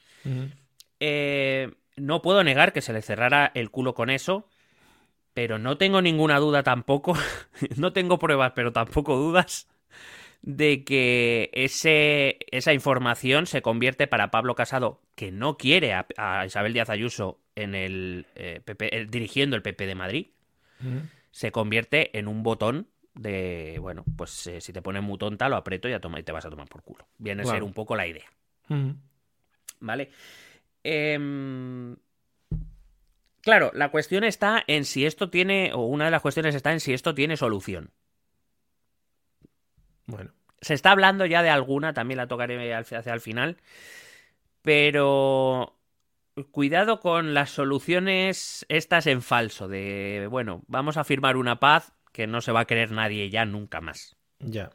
Eh, 1.00 1.72
no 1.96 2.22
puedo 2.22 2.44
negar 2.44 2.74
que 2.74 2.82
se 2.82 2.94
le 2.94 3.02
cerrara 3.02 3.52
el 3.56 3.72
culo 3.72 3.94
con 3.94 4.10
eso, 4.10 4.48
pero 5.34 5.60
no 5.60 5.78
tengo 5.78 6.02
ninguna 6.02 6.40
duda 6.40 6.64
tampoco, 6.64 7.14
no 7.78 7.94
tengo 7.94 8.20
pruebas, 8.20 8.54
pero 8.56 8.72
tampoco 8.74 9.16
dudas, 9.18 9.68
de 10.42 10.84
que 10.84 11.50
ese, 11.54 12.38
esa 12.52 12.74
información 12.74 13.48
se 13.48 13.62
convierte 13.62 14.08
para 14.08 14.32
Pablo 14.32 14.56
Casado, 14.56 15.02
que 15.16 15.32
no 15.32 15.58
quiere 15.58 15.94
a, 15.94 16.06
a 16.18 16.46
Isabel 16.46 16.74
Díaz 16.74 16.90
Ayuso 16.90 17.40
en 17.56 17.74
el, 17.76 18.28
eh, 18.36 18.62
PP, 18.64 18.96
eh, 18.98 19.06
dirigiendo 19.10 19.56
el 19.56 19.62
PP 19.64 19.88
de 19.88 19.96
Madrid, 19.96 20.28
se 21.32 21.52
convierte 21.52 22.18
en 22.18 22.28
un 22.28 22.44
botón 22.44 22.88
de, 23.14 23.78
bueno, 23.82 24.06
pues 24.18 24.48
eh, 24.48 24.62
si 24.62 24.72
te 24.74 24.82
pones 24.82 25.02
muy 25.04 25.18
tonta, 25.18 25.50
lo 25.50 25.56
aprieto 25.56 25.90
y, 25.90 25.94
a 25.94 26.00
toma- 26.00 26.20
y 26.20 26.24
te 26.24 26.32
vas 26.32 26.46
a 26.46 26.50
tomar 26.50 26.68
por 26.68 26.84
culo. 26.84 27.08
Viene 27.18 27.42
a 27.42 27.46
ser 27.56 27.64
un 27.64 27.74
poco 27.74 27.96
la 27.96 28.08
idea. 28.08 28.26
¿Vale? 29.80 30.10
Em, 30.88 31.96
Claro, 33.46 33.70
la 33.76 33.90
cuestión 33.90 34.24
está 34.24 34.64
en 34.66 34.86
si 34.86 35.06
esto 35.06 35.30
tiene, 35.30 35.72
o 35.72 35.82
una 35.82 36.06
de 36.06 36.12
las 36.12 36.24
cuestiones 36.24 36.56
está 36.56 36.74
en 36.74 36.80
si 36.80 36.94
esto 36.94 37.14
tiene 37.14 37.38
solución. 37.38 37.92
Bueno. 40.08 40.32
Se 40.62 40.74
está 40.74 40.90
hablando 40.90 41.28
ya 41.28 41.44
de 41.44 41.52
alguna, 41.52 41.94
también 41.94 42.18
la 42.18 42.28
tocaré 42.28 42.74
hacia 42.74 43.14
el 43.14 43.22
final, 43.22 43.58
pero 44.64 45.78
cuidado 46.50 47.00
con 47.00 47.36
las 47.36 47.52
soluciones 47.52 48.66
estas 48.68 49.06
en 49.06 49.22
falso, 49.22 49.68
de, 49.68 50.28
bueno, 50.32 50.64
vamos 50.66 50.98
a 50.98 51.04
firmar 51.04 51.38
una 51.38 51.60
paz 51.60 51.94
que 52.12 52.26
no 52.26 52.42
se 52.42 52.52
va 52.52 52.62
a 52.62 52.66
querer 52.66 52.90
nadie 52.90 53.30
ya 53.30 53.46
nunca 53.46 53.80
más. 53.80 54.18
Ya. 54.40 54.72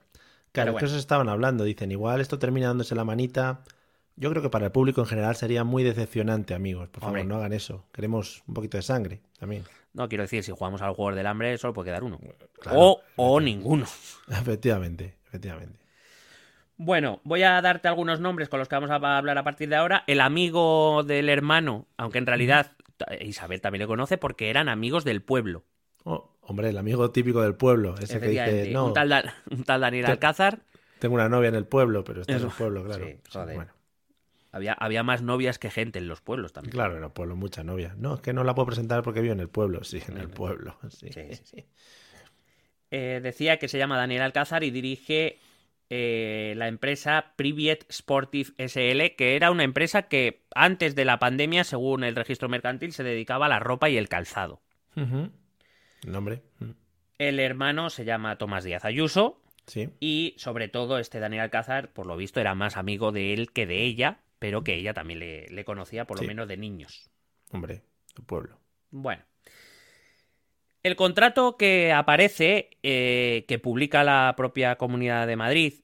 Claro, 0.53 0.73
bueno. 0.73 0.79
que 0.79 0.90
eso 0.90 0.96
estaban 0.96 1.29
hablando. 1.29 1.64
Dicen, 1.64 1.90
igual 1.90 2.20
esto 2.20 2.38
termina 2.38 2.68
dándose 2.68 2.94
la 2.94 3.05
manita. 3.05 3.64
Yo 4.20 4.30
creo 4.30 4.42
que 4.42 4.50
para 4.50 4.66
el 4.66 4.72
público 4.72 5.00
en 5.00 5.06
general 5.06 5.35
sería 5.35 5.64
muy 5.64 5.83
decepcionante, 5.83 6.54
amigos. 6.54 6.88
Por 6.90 7.00
favor, 7.00 7.18
Hombre. 7.18 7.24
no 7.28 7.37
hagan 7.38 7.52
eso. 7.54 7.87
Queremos 7.92 8.42
un 8.46 8.54
poquito 8.54 8.76
de 8.76 8.83
sangre 8.83 9.20
también. 9.38 9.64
No 9.94 10.09
quiero 10.09 10.22
decir, 10.22 10.44
si 10.44 10.52
jugamos 10.52 10.83
al 10.83 10.92
juego 10.94 11.16
del 11.16 11.26
hambre, 11.26 11.56
solo 11.59 11.72
puede 11.72 11.88
quedar 11.88 12.04
uno. 12.04 12.20
Claro, 12.61 12.78
o, 12.78 13.02
o 13.16 13.40
ninguno. 13.40 13.87
Efectivamente, 14.30 15.16
efectivamente. 15.26 15.80
Bueno, 16.76 17.20
voy 17.24 17.42
a 17.42 17.61
darte 17.61 17.88
algunos 17.88 18.20
nombres 18.20 18.48
con 18.48 18.59
los 18.59 18.68
que 18.68 18.74
vamos 18.76 18.90
a 18.90 18.94
hablar 19.16 19.37
a 19.37 19.42
partir 19.44 19.68
de 19.68 19.76
ahora. 19.76 20.04
El 20.06 20.20
amigo 20.20 21.02
del 21.02 21.28
hermano, 21.28 21.87
aunque 21.96 22.18
en 22.18 22.26
realidad 22.26 22.72
Isabel 23.20 23.61
también 23.61 23.80
le 23.80 23.87
conoce 23.87 24.16
porque 24.18 24.48
eran 24.50 24.68
amigos 24.68 25.04
del 25.04 25.22
pueblo. 25.22 25.64
Oh, 26.04 26.37
hombre, 26.42 26.70
el 26.70 26.78
amigo 26.78 27.11
típico 27.11 27.42
del 27.42 27.54
pueblo. 27.54 27.94
Ese 27.98 28.18
que 28.20 28.28
dice, 28.28 28.70
no, 28.70 28.87
un, 28.87 28.94
tal 28.94 29.09
Da- 29.11 29.35
un 29.50 29.64
tal 29.64 29.80
Daniel 29.83 30.06
Te- 30.06 30.12
Alcázar. 30.12 30.61
tengo 30.98 31.14
una 31.16 31.28
novia 31.28 31.48
en 31.48 31.54
el 31.54 31.66
pueblo, 31.66 32.02
pero 32.04 32.22
está 32.22 32.37
en 32.37 32.42
el 32.42 32.48
pueblo, 32.48 32.85
claro. 32.85 33.04
Sí, 33.06 33.16
joder. 33.30 33.54
bueno, 33.56 33.72
Había, 34.52 34.72
había 34.72 35.02
más 35.02 35.22
novias 35.22 35.58
que 35.58 35.70
gente 35.70 35.98
en 36.00 36.08
los 36.08 36.20
pueblos 36.20 36.52
también. 36.52 36.72
claro, 36.72 36.96
en 36.96 37.04
el 37.04 37.10
pueblo, 37.10 37.36
mucha 37.36 37.62
novia. 37.62 37.94
No, 37.96 38.14
es 38.16 38.20
que 38.20 38.32
no 38.32 38.42
la 38.44 38.54
puedo 38.54 38.66
presentar 38.66 39.02
porque 39.02 39.20
vivo 39.20 39.32
en 39.34 39.40
el 39.40 39.48
pueblo. 39.48 39.84
Sí, 39.84 40.02
en 40.08 40.18
el 40.18 40.28
pueblo. 40.28 40.76
Sí. 40.90 41.12
Sí, 41.12 41.22
sí, 41.34 41.42
sí. 41.44 41.64
eh, 42.90 43.20
decía 43.22 43.58
que 43.58 43.68
se 43.68 43.78
llama 43.78 43.96
Daniel 43.96 44.22
Alcázar 44.22 44.64
y 44.64 44.70
dirige 44.70 45.38
eh, 45.88 46.54
la 46.56 46.68
empresa 46.68 47.32
Privet 47.36 47.86
Sportive 47.92 48.50
SL, 48.58 49.14
que 49.16 49.36
era 49.36 49.50
una 49.50 49.62
empresa 49.64 50.02
que 50.02 50.42
antes 50.54 50.94
de 50.94 51.04
la 51.04 51.18
pandemia, 51.18 51.62
según 51.64 52.02
el 52.04 52.16
registro 52.16 52.48
mercantil, 52.48 52.92
se 52.92 53.04
dedicaba 53.04 53.46
a 53.46 53.48
la 53.48 53.60
ropa 53.60 53.88
y 53.88 53.96
el 53.96 54.08
calzado. 54.08 54.62
Nombre. 56.06 56.42
El 57.18 57.38
hermano 57.40 57.90
se 57.90 58.04
llama 58.04 58.36
Tomás 58.38 58.64
Díaz 58.64 58.84
Ayuso. 58.84 59.40
Sí. 59.66 59.90
Y 60.00 60.34
sobre 60.38 60.68
todo, 60.68 60.98
este 60.98 61.20
Daniel 61.20 61.42
Alcázar, 61.42 61.92
por 61.92 62.06
lo 62.06 62.16
visto, 62.16 62.40
era 62.40 62.54
más 62.54 62.76
amigo 62.76 63.12
de 63.12 63.32
él 63.34 63.52
que 63.52 63.66
de 63.66 63.82
ella, 63.84 64.18
pero 64.40 64.64
que 64.64 64.74
ella 64.74 64.94
también 64.94 65.20
le, 65.20 65.64
conocía, 65.64 66.07
por 66.07 66.20
lo 66.20 66.26
menos 66.26 66.48
de 66.48 66.57
niños. 66.57 67.11
Hombre, 67.53 67.83
tu 68.14 68.24
pueblo. 68.24 68.59
Bueno. 68.90 69.22
El 70.83 70.96
contrato 70.96 71.59
que 71.59 71.92
aparece, 71.92 72.70
eh, 72.83 73.44
que 73.46 73.59
publica 73.59 74.03
la 74.03 74.33
propia 74.38 74.76
Comunidad 74.76 75.26
de 75.26 75.37
Madrid, 75.37 75.74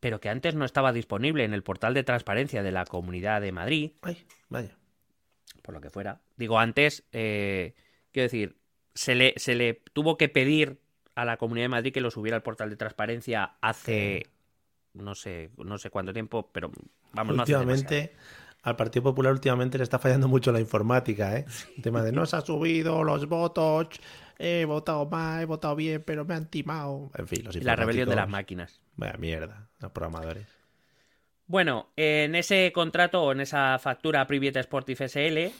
pero 0.00 0.20
que 0.20 0.28
antes 0.28 0.56
no 0.56 0.64
estaba 0.64 0.92
disponible 0.92 1.44
en 1.44 1.54
el 1.54 1.62
portal 1.62 1.94
de 1.94 2.02
transparencia 2.02 2.64
de 2.64 2.72
la 2.72 2.84
Comunidad 2.86 3.40
de 3.40 3.52
Madrid. 3.52 3.92
Ay, 4.02 4.18
vaya. 4.48 4.76
Por 5.62 5.72
lo 5.72 5.80
que 5.80 5.90
fuera. 5.90 6.20
Digo, 6.36 6.58
antes, 6.58 7.06
eh, 7.12 7.74
quiero 8.10 8.24
decir, 8.24 8.56
se 8.94 9.14
le, 9.14 9.32
se 9.36 9.54
le 9.54 9.74
tuvo 9.92 10.16
que 10.16 10.28
pedir 10.28 10.80
a 11.14 11.24
la 11.24 11.36
Comunidad 11.36 11.66
de 11.66 11.68
Madrid 11.68 11.92
que 11.92 12.00
lo 12.00 12.10
subiera 12.10 12.36
al 12.36 12.42
portal 12.42 12.68
de 12.68 12.76
transparencia 12.76 13.54
hace 13.60 14.26
no 14.96 15.14
sé, 15.14 15.50
no 15.56 15.78
sé 15.78 15.90
cuánto 15.90 16.12
tiempo, 16.12 16.50
pero 16.52 16.70
vamos, 17.12 17.38
últimamente, 17.38 18.12
al 18.62 18.76
Partido 18.76 19.04
Popular 19.04 19.32
últimamente 19.32 19.78
le 19.78 19.84
está 19.84 19.98
fallando 19.98 20.28
mucho 20.28 20.52
la 20.52 20.60
informática, 20.60 21.36
¿eh? 21.36 21.46
El 21.76 21.82
tema 21.82 22.02
de 22.02 22.12
no 22.12 22.26
se 22.26 22.36
ha 22.36 22.40
subido 22.40 23.04
los 23.04 23.28
votos, 23.28 23.88
he 24.38 24.64
votado 24.64 25.06
mal, 25.06 25.42
he 25.42 25.44
votado 25.44 25.76
bien, 25.76 26.02
pero 26.04 26.24
me 26.24 26.34
han 26.34 26.46
timado. 26.46 27.10
En 27.14 27.28
fin, 27.28 27.44
los 27.44 27.54
La 27.56 27.76
rebelión 27.76 28.08
de 28.08 28.16
las 28.16 28.28
máquinas. 28.28 28.80
Vaya 28.96 29.16
mierda, 29.18 29.68
los 29.80 29.92
programadores. 29.92 30.46
Bueno, 31.46 31.90
en 31.96 32.34
ese 32.34 32.72
contrato 32.72 33.22
o 33.22 33.32
en 33.32 33.40
esa 33.40 33.78
factura 33.78 34.26
Private 34.26 34.62
Sportive 34.64 35.08
SL 35.08 35.54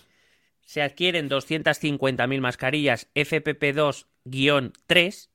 se 0.65 0.83
adquieren 0.83 1.31
250.000 1.31 2.41
mascarillas 2.41 3.09
FPP2-3, 3.15 5.29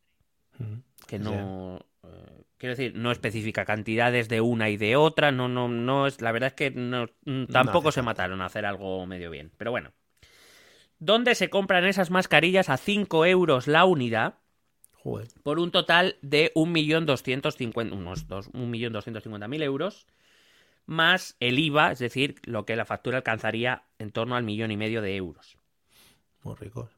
que 1.08 1.20
no, 1.20 1.86
Quiero 2.62 2.76
decir, 2.76 2.94
no 2.94 3.12
especifica 3.12 3.66
cantidades 3.66 4.30
de 4.30 4.40
una 4.40 4.70
y 4.70 4.78
de 4.78 4.96
otra, 4.96 5.32
no, 5.32 5.48
no, 5.48 5.68
no 5.68 6.06
es. 6.06 6.22
La 6.22 6.32
verdad 6.32 6.50
es 6.50 6.54
que 6.54 6.70
no, 6.70 7.08
mm, 7.26 7.46
tampoco 7.46 7.92
se 7.92 8.04
mataron 8.04 8.40
a 8.40 8.46
hacer 8.46 8.68
algo 8.68 9.04
medio 9.08 9.32
bien. 9.32 9.52
Pero 9.58 9.72
bueno. 9.72 9.94
¿Dónde 11.00 11.34
se 11.34 11.50
compran 11.50 11.86
esas 11.86 12.12
mascarillas 12.12 12.70
a 12.70 12.78
5 12.78 13.26
euros 13.26 13.66
la 13.66 13.86
unidad? 13.86 14.36
Por 15.42 15.58
un 15.58 15.72
total 15.72 16.18
de 16.22 16.52
1.250.000 16.54 17.94
unos 17.94 18.30
1.250.000 18.30 19.64
euros, 19.64 20.06
más 20.86 21.38
el 21.40 21.58
IVA, 21.58 21.94
es 21.94 21.98
decir, 21.98 22.36
lo 22.44 22.68
que 22.68 22.76
la 22.76 22.86
factura 22.86 23.18
alcanzaría 23.18 23.86
en 23.98 24.12
torno 24.12 24.36
al 24.36 24.44
millón 24.44 24.70
y 24.70 24.78
medio 24.78 25.02
de 25.02 25.16
euros. 25.16 25.58
Muy 26.44 26.54
rico. 26.58 26.92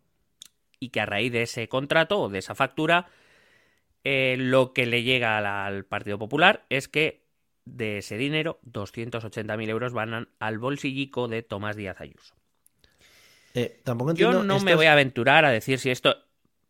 Y 0.82 0.90
que 0.90 1.00
a 1.00 1.06
raíz 1.06 1.32
de 1.32 1.44
ese 1.44 1.70
contrato 1.70 2.20
o 2.20 2.28
de 2.28 2.40
esa 2.40 2.54
factura 2.54 3.08
eh, 4.04 4.36
lo 4.38 4.74
que 4.74 4.86
le 4.86 5.04
llega 5.04 5.38
al, 5.66 5.86
Partido 5.86 6.20
Popular 6.20 6.66
es 6.70 6.88
que 6.88 7.24
de 7.66 8.00
ese 8.00 8.18
dinero, 8.18 8.60
280.000 8.70 9.70
euros 9.70 9.94
van 9.94 10.28
al 10.40 10.58
bolsillico 10.60 11.28
de 11.28 11.44
Tomás 11.44 11.76
Díaz 11.76 12.02
Ayuso. 12.02 12.36
Eh, 13.54 13.80
tampoco 13.84 14.12
entiendo, 14.12 14.40
Yo 14.40 14.44
no 14.44 14.60
me 14.60 14.76
voy 14.76 14.88
a 14.88 14.94
aventurar 14.94 15.46
a 15.46 15.52
decir 15.52 15.80
si 15.80 15.90
esto... 15.90 16.16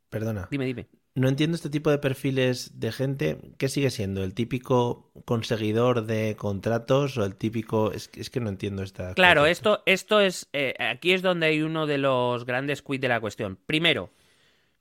Perdona. 0.09 0.47
Dime, 0.51 0.65
dime. 0.65 0.87
No 1.15 1.27
entiendo 1.27 1.55
este 1.55 1.69
tipo 1.69 1.91
de 1.91 1.99
perfiles 1.99 2.79
de 2.79 2.91
gente. 2.91 3.37
¿Qué 3.57 3.69
sigue 3.69 3.91
siendo? 3.91 4.23
¿El 4.23 4.33
típico 4.33 5.11
conseguidor 5.25 6.05
de 6.05 6.35
contratos 6.35 7.17
o 7.19 7.25
el 7.25 7.35
típico.? 7.35 7.91
Es, 7.91 8.07
que 8.07 8.39
no 8.39 8.49
entiendo 8.49 8.81
esta. 8.81 9.13
Claro, 9.13 9.45
esto, 9.45 9.83
esto 9.85 10.21
es. 10.21 10.49
Eh, 10.53 10.73
aquí 10.79 11.13
es 11.13 11.21
donde 11.21 11.47
hay 11.47 11.61
uno 11.61 11.85
de 11.85 11.99
los 11.99 12.45
grandes 12.45 12.81
quid 12.81 12.99
de 12.99 13.09
la 13.09 13.21
cuestión. 13.21 13.59
Primero, 13.67 14.09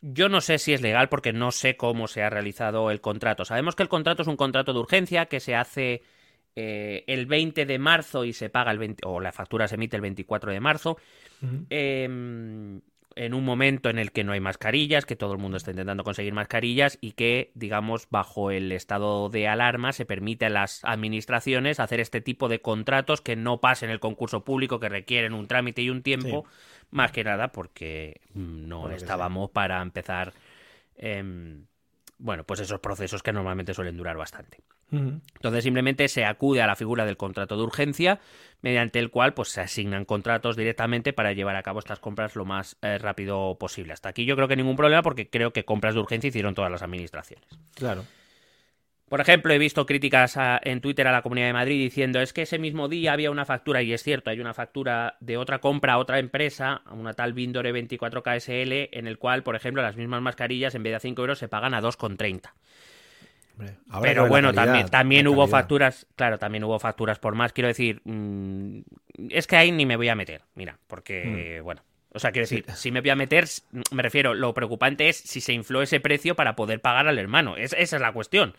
yo 0.02 0.28
no 0.28 0.40
sé 0.40 0.58
si 0.58 0.72
es 0.72 0.82
legal 0.82 1.08
porque 1.08 1.32
no 1.32 1.52
sé 1.52 1.76
cómo 1.76 2.08
se 2.08 2.22
ha 2.22 2.30
realizado 2.30 2.90
el 2.90 3.00
contrato. 3.00 3.44
Sabemos 3.44 3.76
que 3.76 3.84
el 3.84 3.88
contrato 3.88 4.22
es 4.22 4.28
un 4.28 4.36
contrato 4.36 4.72
de 4.72 4.80
urgencia 4.80 5.26
que 5.26 5.40
se 5.40 5.54
hace 5.54 6.02
eh, 6.56 7.04
el 7.06 7.26
20 7.26 7.64
de 7.64 7.78
marzo 7.78 8.24
y 8.24 8.32
se 8.32 8.50
paga 8.50 8.72
el 8.72 8.78
20, 8.78 9.06
o 9.06 9.20
la 9.20 9.32
factura 9.32 9.68
se 9.68 9.76
emite 9.76 9.96
el 9.96 10.02
24 10.02 10.52
de 10.52 10.60
marzo. 10.60 10.98
En 13.14 13.34
un 13.34 13.44
momento 13.44 13.90
en 13.90 13.98
el 13.98 14.10
que 14.10 14.24
no 14.24 14.32
hay 14.32 14.40
mascarillas, 14.40 15.04
que 15.04 15.16
todo 15.16 15.32
el 15.32 15.38
mundo 15.38 15.58
está 15.58 15.70
intentando 15.70 16.02
conseguir 16.02 16.32
mascarillas 16.32 16.96
y 17.00 17.12
que, 17.12 17.50
digamos, 17.54 18.08
bajo 18.10 18.50
el 18.50 18.72
estado 18.72 19.28
de 19.28 19.48
alarma 19.48 19.92
se 19.92 20.06
permite 20.06 20.46
a 20.46 20.50
las 20.50 20.82
administraciones 20.82 21.78
hacer 21.78 22.00
este 22.00 22.22
tipo 22.22 22.48
de 22.48 22.62
contratos 22.62 23.20
que 23.20 23.36
no 23.36 23.60
pasen 23.60 23.90
el 23.90 24.00
concurso 24.00 24.44
público, 24.44 24.80
que 24.80 24.88
requieren 24.88 25.34
un 25.34 25.46
trámite 25.46 25.82
y 25.82 25.90
un 25.90 26.02
tiempo, 26.02 26.46
más 26.92 27.10
que 27.10 27.24
nada 27.24 27.48
porque 27.48 28.20
no 28.34 28.90
estábamos 28.90 29.50
para 29.50 29.82
empezar, 29.82 30.32
em, 30.96 31.66
bueno, 32.18 32.44
pues 32.44 32.60
esos 32.60 32.78
procesos 32.80 33.22
que 33.22 33.32
normalmente 33.32 33.74
suelen 33.74 33.96
durar 33.96 34.16
bastante. 34.16 34.58
Entonces 34.92 35.64
simplemente 35.64 36.06
se 36.08 36.26
acude 36.26 36.60
a 36.60 36.66
la 36.66 36.76
figura 36.76 37.06
del 37.06 37.16
contrato 37.16 37.56
de 37.56 37.62
urgencia, 37.62 38.20
mediante 38.60 38.98
el 38.98 39.10
cual 39.10 39.32
pues, 39.32 39.48
se 39.48 39.62
asignan 39.62 40.04
contratos 40.04 40.54
directamente 40.54 41.14
para 41.14 41.32
llevar 41.32 41.56
a 41.56 41.62
cabo 41.62 41.78
estas 41.78 41.98
compras 41.98 42.36
lo 42.36 42.44
más 42.44 42.76
eh, 42.82 42.98
rápido 42.98 43.56
posible. 43.58 43.94
Hasta 43.94 44.10
aquí 44.10 44.26
yo 44.26 44.36
creo 44.36 44.48
que 44.48 44.56
ningún 44.56 44.76
problema 44.76 45.02
porque 45.02 45.30
creo 45.30 45.54
que 45.54 45.64
compras 45.64 45.94
de 45.94 46.00
urgencia 46.00 46.28
hicieron 46.28 46.54
todas 46.54 46.70
las 46.70 46.82
administraciones. 46.82 47.48
Claro. 47.74 48.04
Por 49.12 49.20
ejemplo, 49.20 49.52
he 49.52 49.58
visto 49.58 49.84
críticas 49.84 50.38
en 50.62 50.80
Twitter 50.80 51.06
a 51.06 51.12
la 51.12 51.20
Comunidad 51.20 51.48
de 51.48 51.52
Madrid 51.52 51.78
diciendo 51.78 52.18
es 52.22 52.32
que 52.32 52.40
ese 52.40 52.58
mismo 52.58 52.88
día 52.88 53.12
había 53.12 53.30
una 53.30 53.44
factura, 53.44 53.82
y 53.82 53.92
es 53.92 54.02
cierto, 54.02 54.30
hay 54.30 54.40
una 54.40 54.54
factura 54.54 55.18
de 55.20 55.36
otra 55.36 55.58
compra 55.58 55.92
a 55.92 55.98
otra 55.98 56.18
empresa, 56.18 56.80
a 56.86 56.94
una 56.94 57.12
tal 57.12 57.34
Vindore 57.34 57.74
24KSL, 57.74 58.88
en 58.90 59.06
el 59.06 59.18
cual, 59.18 59.42
por 59.42 59.54
ejemplo, 59.54 59.82
las 59.82 59.96
mismas 59.96 60.22
mascarillas 60.22 60.74
en 60.74 60.82
vez 60.82 60.92
de 60.92 60.96
a 60.96 61.00
5 61.00 61.20
euros 61.20 61.38
se 61.38 61.46
pagan 61.46 61.74
a 61.74 61.82
2,30. 61.82 62.52
Pero 64.00 64.28
bueno, 64.28 64.54
también, 64.54 64.88
también 64.88 65.28
hubo 65.28 65.46
facturas, 65.46 66.06
claro, 66.16 66.38
también 66.38 66.64
hubo 66.64 66.78
facturas 66.78 67.18
por 67.18 67.34
más. 67.34 67.52
Quiero 67.52 67.68
decir, 67.68 68.00
mm, 68.04 68.78
es 69.28 69.46
que 69.46 69.56
ahí 69.56 69.72
ni 69.72 69.84
me 69.84 69.96
voy 69.96 70.08
a 70.08 70.14
meter, 70.14 70.40
mira, 70.54 70.78
porque, 70.86 71.58
mm. 71.60 71.64
bueno, 71.64 71.82
o 72.14 72.18
sea, 72.18 72.32
quiero 72.32 72.48
decir, 72.48 72.64
si 72.76 72.90
me 72.90 73.02
voy 73.02 73.10
a 73.10 73.16
meter, 73.16 73.44
me 73.90 74.02
refiero, 74.02 74.32
lo 74.32 74.54
preocupante 74.54 75.10
es 75.10 75.18
si 75.18 75.42
se 75.42 75.52
infló 75.52 75.82
ese 75.82 76.00
precio 76.00 76.34
para 76.34 76.56
poder 76.56 76.80
pagar 76.80 77.08
al 77.08 77.18
hermano. 77.18 77.58
esa 77.58 77.76
es 77.76 77.92
la 77.92 78.12
cuestión. 78.12 78.54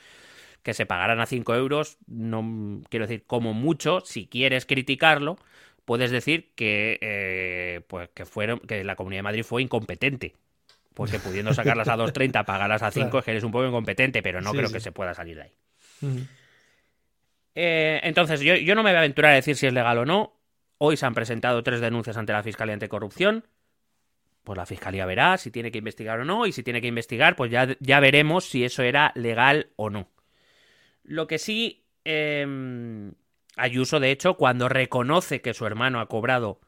Que 0.64 0.74
se 0.74 0.86
pagaran 0.86 1.20
a 1.20 1.26
5 1.26 1.56
euros, 1.56 1.98
no 2.08 2.82
quiero 2.90 3.06
decir, 3.06 3.26
como 3.28 3.54
mucho, 3.54 4.02
si 4.06 4.28
quieres 4.28 4.66
criticarlo, 4.66 5.38
puedes 5.86 6.10
decir 6.10 6.52
que, 6.56 6.98
eh, 7.02 7.82
pues, 7.88 8.10
que, 8.14 8.26
fueron, 8.26 8.60
que 8.60 8.84
la 8.84 8.96
Comunidad 8.96 9.20
de 9.20 9.24
Madrid 9.24 9.44
fue 9.44 9.62
incompetente 9.62 10.36
porque 10.94 11.20
pudiendo 11.20 11.54
sacarlas 11.54 11.88
a 11.88 11.98
2.30, 11.98 12.46
pagarlas 12.46 12.84
a 12.84 12.92
5, 12.92 13.20
es 13.20 13.26
que 13.26 13.32
eres 13.32 13.44
un 13.44 13.52
poco 13.52 13.68
incompetente, 13.68 14.22
pero 14.22 14.42
no 14.42 14.52
creo 14.52 14.72
que 14.72 14.80
se 14.80 14.92
pueda 14.92 15.14
salir 15.14 15.38
de 15.38 15.42
ahí. 15.44 15.52
Eh, 17.56 18.00
entonces, 18.04 18.42
yo, 18.42 18.56
yo, 18.56 18.76
no 18.76 18.84
me 18.84 18.90
voy 18.90 18.98
a 18.98 19.00
aventurar 19.00 19.32
a 19.32 19.36
decir 19.36 19.56
si 19.56 19.68
es 19.68 19.74
legal 19.74 19.98
o 19.98 20.06
no. 20.06 20.34
Hoy 20.80 20.98
se 20.98 21.06
han 21.06 21.14
presentado 21.14 21.64
tres 21.64 21.82
denuncias 21.82 22.18
ante 22.18 22.34
la 22.34 22.44
Fiscalía 22.44 22.74
Anticorrupción. 22.74 23.46
Pues 24.44 24.58
la 24.58 24.66
Fiscalía 24.66 25.06
verá 25.06 25.38
si 25.38 25.52
tiene 25.52 25.72
que 25.72 25.78
investigar 25.78 26.20
o 26.20 26.26
no, 26.26 26.46
y 26.46 26.52
si 26.52 26.64
tiene 26.64 26.82
que 26.82 26.88
investigar, 26.88 27.36
pues 27.36 27.50
ya, 27.50 27.78
ya 27.80 28.00
veremos 28.00 28.46
si 28.46 28.66
eso 28.66 28.84
era 28.84 29.12
legal 29.16 29.70
o 29.78 29.90
no. 29.90 30.10
Lo 31.04 31.28
que 31.28 31.38
sí, 31.38 31.86
eh, 32.06 32.46
Ayuso, 33.56 34.00
de 34.00 34.12
hecho, 34.12 34.36
cuando 34.36 34.68
reconoce 34.68 35.42
que 35.42 35.54
su 35.54 35.66
hermano 35.66 36.00
ha 36.00 36.08
cobrado 36.08 36.60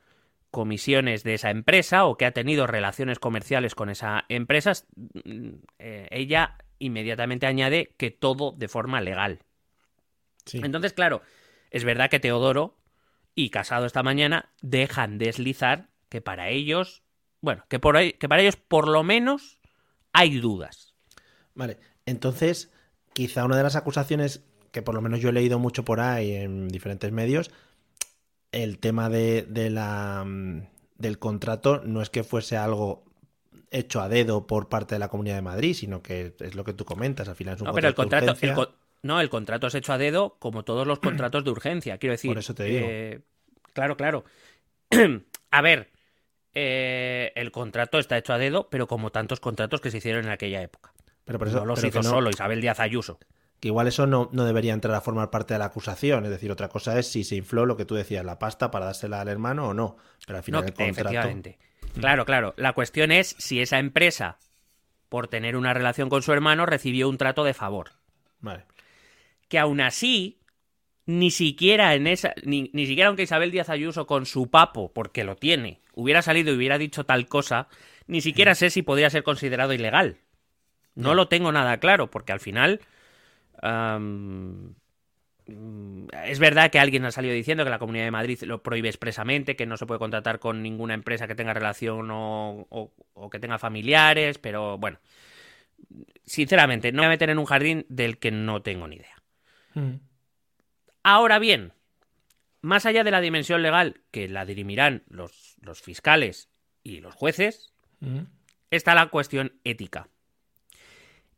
comisiones 0.51 1.23
de 1.23 1.33
esa 1.33 1.49
empresa 1.49 2.05
o 2.05 2.15
que 2.15 2.25
ha 2.25 2.31
tenido 2.31 2.67
relaciones 2.67 3.19
comerciales 3.19 3.73
con 3.73 3.89
esa 3.89 4.25
empresa, 4.29 4.73
mm, 4.95 5.49
eh, 5.79 6.07
ella 6.11 6.57
inmediatamente 6.77 7.47
añade 7.47 7.95
que 7.97 8.11
todo 8.11 8.51
de 8.51 8.67
forma 8.67 9.01
legal. 9.01 9.39
Entonces, 10.53 10.93
claro, 10.93 11.23
es 11.71 11.83
verdad 11.83 12.09
que 12.11 12.19
Teodoro 12.19 12.77
y 13.33 13.49
Casado 13.49 13.87
esta 13.87 14.03
mañana 14.03 14.53
dejan 14.61 15.17
deslizar 15.17 15.89
que 16.09 16.21
para 16.21 16.49
ellos, 16.49 17.01
bueno, 17.41 17.65
que, 17.67 17.79
por 17.79 17.97
ahí, 17.97 18.13
que 18.13 18.29
para 18.29 18.43
ellos 18.43 18.57
por 18.57 18.87
lo 18.87 19.03
menos 19.03 19.59
hay 20.13 20.39
dudas. 20.39 20.93
Vale, 21.55 21.79
entonces 22.05 22.71
quizá 23.15 23.45
una 23.45 23.55
de 23.55 23.63
las 23.63 23.77
acusaciones 23.77 24.43
que 24.71 24.81
por 24.81 24.93
lo 24.93 25.01
menos 25.01 25.21
yo 25.21 25.29
he 25.29 25.31
leído 25.31 25.57
mucho 25.57 25.85
por 25.85 26.01
ahí 26.01 26.33
en 26.33 26.67
diferentes 26.67 27.09
medios 27.13 27.49
el 28.51 28.77
tema 28.77 29.09
de, 29.09 29.45
la, 29.71 30.23
mm, 30.25 30.67
del 30.97 31.17
contrato 31.17 31.81
no 31.83 32.01
es 32.01 32.09
que 32.09 32.23
fuese 32.23 32.57
algo 32.57 33.05
hecho 33.71 34.01
a 34.01 34.09
dedo 34.09 34.47
por 34.47 34.69
parte 34.69 34.95
de 34.95 34.99
la 34.99 35.07
Comunidad 35.07 35.35
de 35.35 35.41
Madrid, 35.41 35.73
sino 35.73 36.01
que 36.01 36.33
es 36.39 36.55
lo 36.55 36.63
que 36.63 36.73
tú 36.73 36.85
comentas, 36.85 37.27
al 37.27 37.35
final 37.35 37.55
es 37.55 37.61
un 37.61 37.67
no, 37.67 37.73
pero 37.73 37.87
el 37.87 37.95
contrato, 37.95 38.33
no, 39.01 39.21
el 39.21 39.29
contrato 39.29 39.67
es 39.67 39.75
hecho 39.75 39.93
a 39.93 39.97
dedo 39.97 40.37
como 40.39 40.63
todos 40.63 40.85
los 40.85 40.99
contratos 40.99 41.43
de 41.43 41.51
urgencia, 41.51 41.97
quiero 41.97 42.13
decir. 42.13 42.31
Por 42.31 42.39
eso 42.39 42.53
te 42.53 42.63
digo. 42.65 42.85
Eh, 42.89 43.21
claro, 43.73 43.97
claro. 43.97 44.23
a 45.51 45.61
ver, 45.61 45.89
eh, 46.53 47.31
el 47.35 47.51
contrato 47.51 47.99
está 47.99 48.17
hecho 48.17 48.33
a 48.33 48.37
dedo, 48.37 48.69
pero 48.69 48.87
como 48.87 49.11
tantos 49.11 49.39
contratos 49.39 49.81
que 49.81 49.91
se 49.91 49.97
hicieron 49.97 50.25
en 50.25 50.31
aquella 50.31 50.61
época. 50.61 50.93
Pero 51.25 51.39
por 51.39 51.47
eso, 51.47 51.59
no 51.59 51.65
los 51.65 51.79
pero 51.79 51.89
hizo 51.89 52.01
no- 52.03 52.09
solo 52.09 52.29
Isabel 52.29 52.61
Díaz 52.61 52.79
Ayuso. 52.79 53.19
Que 53.59 53.69
igual 53.69 53.87
eso 53.87 54.05
no, 54.05 54.29
no 54.31 54.45
debería 54.45 54.73
entrar 54.73 54.95
a 54.95 55.01
formar 55.01 55.31
parte 55.31 55.53
de 55.53 55.59
la 55.59 55.65
acusación. 55.65 56.25
Es 56.25 56.29
decir, 56.31 56.51
otra 56.51 56.67
cosa 56.69 56.99
es 56.99 57.07
si 57.07 57.23
se 57.23 57.35
infló 57.35 57.65
lo 57.65 57.77
que 57.77 57.85
tú 57.85 57.95
decías, 57.95 58.23
la 58.25 58.37
pasta 58.37 58.69
para 58.69 58.85
dársela 58.85 59.21
al 59.21 59.27
hermano 59.29 59.69
o 59.69 59.73
no. 59.73 59.97
Pero 60.27 60.37
al 60.37 60.43
final 60.43 60.63
el 60.65 60.73
contrato. 60.73 61.01
efectivamente. 61.01 61.57
Claro, 61.99 62.25
claro. 62.25 62.53
La 62.57 62.73
cuestión 62.73 63.11
es 63.11 63.35
si 63.39 63.61
esa 63.61 63.79
empresa, 63.79 64.37
por 65.09 65.27
tener 65.29 65.55
una 65.55 65.73
relación 65.73 66.09
con 66.09 66.21
su 66.21 66.33
hermano, 66.33 66.65
recibió 66.65 67.07
un 67.09 67.17
trato 67.17 67.43
de 67.43 67.53
favor. 67.53 67.91
Vale. 68.41 68.65
Que 69.47 69.57
aún 69.57 69.79
así, 69.79 70.41
ni 71.05 71.31
siquiera 71.31 71.95
en 71.95 72.07
esa. 72.07 72.33
Ni, 72.43 72.69
ni 72.73 72.85
siquiera 72.85 73.07
aunque 73.07 73.23
Isabel 73.23 73.51
Díaz 73.51 73.69
Ayuso 73.69 74.05
con 74.05 74.25
su 74.25 74.49
papo, 74.49 74.91
porque 74.93 75.23
lo 75.23 75.37
tiene, 75.37 75.81
hubiera 75.93 76.21
salido 76.21 76.51
y 76.51 76.57
hubiera 76.57 76.77
dicho 76.77 77.05
tal 77.05 77.27
cosa, 77.27 77.69
ni 78.05 78.19
siquiera 78.21 78.53
sé 78.53 78.69
si 78.69 78.81
podría 78.81 79.09
ser 79.09 79.23
considerado 79.23 79.71
ilegal. 79.73 80.17
No 80.95 81.13
lo 81.13 81.27
tengo 81.27 81.51
nada 81.51 81.77
claro, 81.79 82.09
porque 82.09 82.31
al 82.31 82.39
final. 82.39 82.81
mm, 85.47 86.07
es 86.25 86.39
verdad 86.39 86.71
que 86.71 86.79
alguien 86.79 87.05
ha 87.05 87.11
salido 87.11 87.33
diciendo 87.33 87.63
que 87.63 87.69
la 87.69 87.79
Comunidad 87.79 88.05
de 88.05 88.11
Madrid 88.11 88.39
lo 88.43 88.63
prohíbe 88.63 88.89
expresamente, 88.89 89.55
que 89.55 89.65
no 89.65 89.77
se 89.77 89.85
puede 89.85 89.99
contratar 89.99 90.39
con 90.39 90.61
ninguna 90.63 90.93
empresa 90.93 91.27
que 91.27 91.35
tenga 91.35 91.53
relación 91.53 92.09
o, 92.11 92.65
o- 92.69 92.93
o 93.13 93.29
que 93.29 93.39
tenga 93.39 93.59
familiares, 93.59 94.37
pero 94.39 94.77
bueno, 94.77 94.99
sinceramente, 96.25 96.91
no 96.91 96.97
me 96.97 97.01
voy 97.01 97.05
a 97.07 97.15
meter 97.15 97.29
en 97.29 97.37
un 97.39 97.45
jardín 97.45 97.85
del 97.89 98.17
que 98.17 98.31
no 98.31 98.61
tengo 98.61 98.87
ni 98.87 98.95
idea. 98.97 99.15
Mm. 99.75 99.95
Ahora 101.03 101.37
bien, 101.37 101.73
más 102.61 102.85
allá 102.87 103.03
de 103.03 103.11
la 103.11 103.21
dimensión 103.21 103.61
legal 103.61 104.01
que 104.11 104.27
la 104.27 104.45
dirimirán 104.45 105.03
los, 105.07 105.55
los 105.61 105.81
fiscales 105.81 106.49
y 106.83 107.01
los 107.01 107.13
jueces, 107.13 107.71
Mm. 108.01 108.23
está 108.71 108.93
la 108.93 109.07
cuestión 109.07 109.53
ética. 109.63 110.09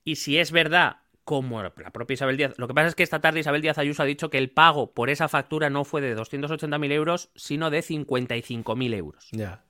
Y 0.08 0.16
si 0.16 0.38
es 0.38 0.54
verdad, 0.54 1.00
como 1.26 1.62
la 1.62 1.72
propia 1.74 2.14
Isabel 2.14 2.38
Díaz. 2.38 2.54
Lo 2.56 2.70
que 2.70 2.74
pasa 2.74 2.88
es 2.88 2.96
que 2.96 3.04
esta 3.04 3.20
tarde 3.20 3.42
Isabel 3.42 3.62
Díaz 3.62 3.78
Ayuso 3.78 4.04
ha 4.04 4.06
dicho 4.06 4.30
que 4.30 4.38
el 4.38 4.50
pago 4.50 4.94
por 4.94 5.10
esa 5.10 5.28
factura 5.28 5.70
no 5.70 5.84
fue 5.84 6.00
de 6.00 6.16
280.000 6.16 6.94
euros, 6.94 7.30
sino 7.36 7.70
de 7.70 7.80
55.000 7.84 8.94
euros. 8.94 9.28
Ya. 9.34 9.66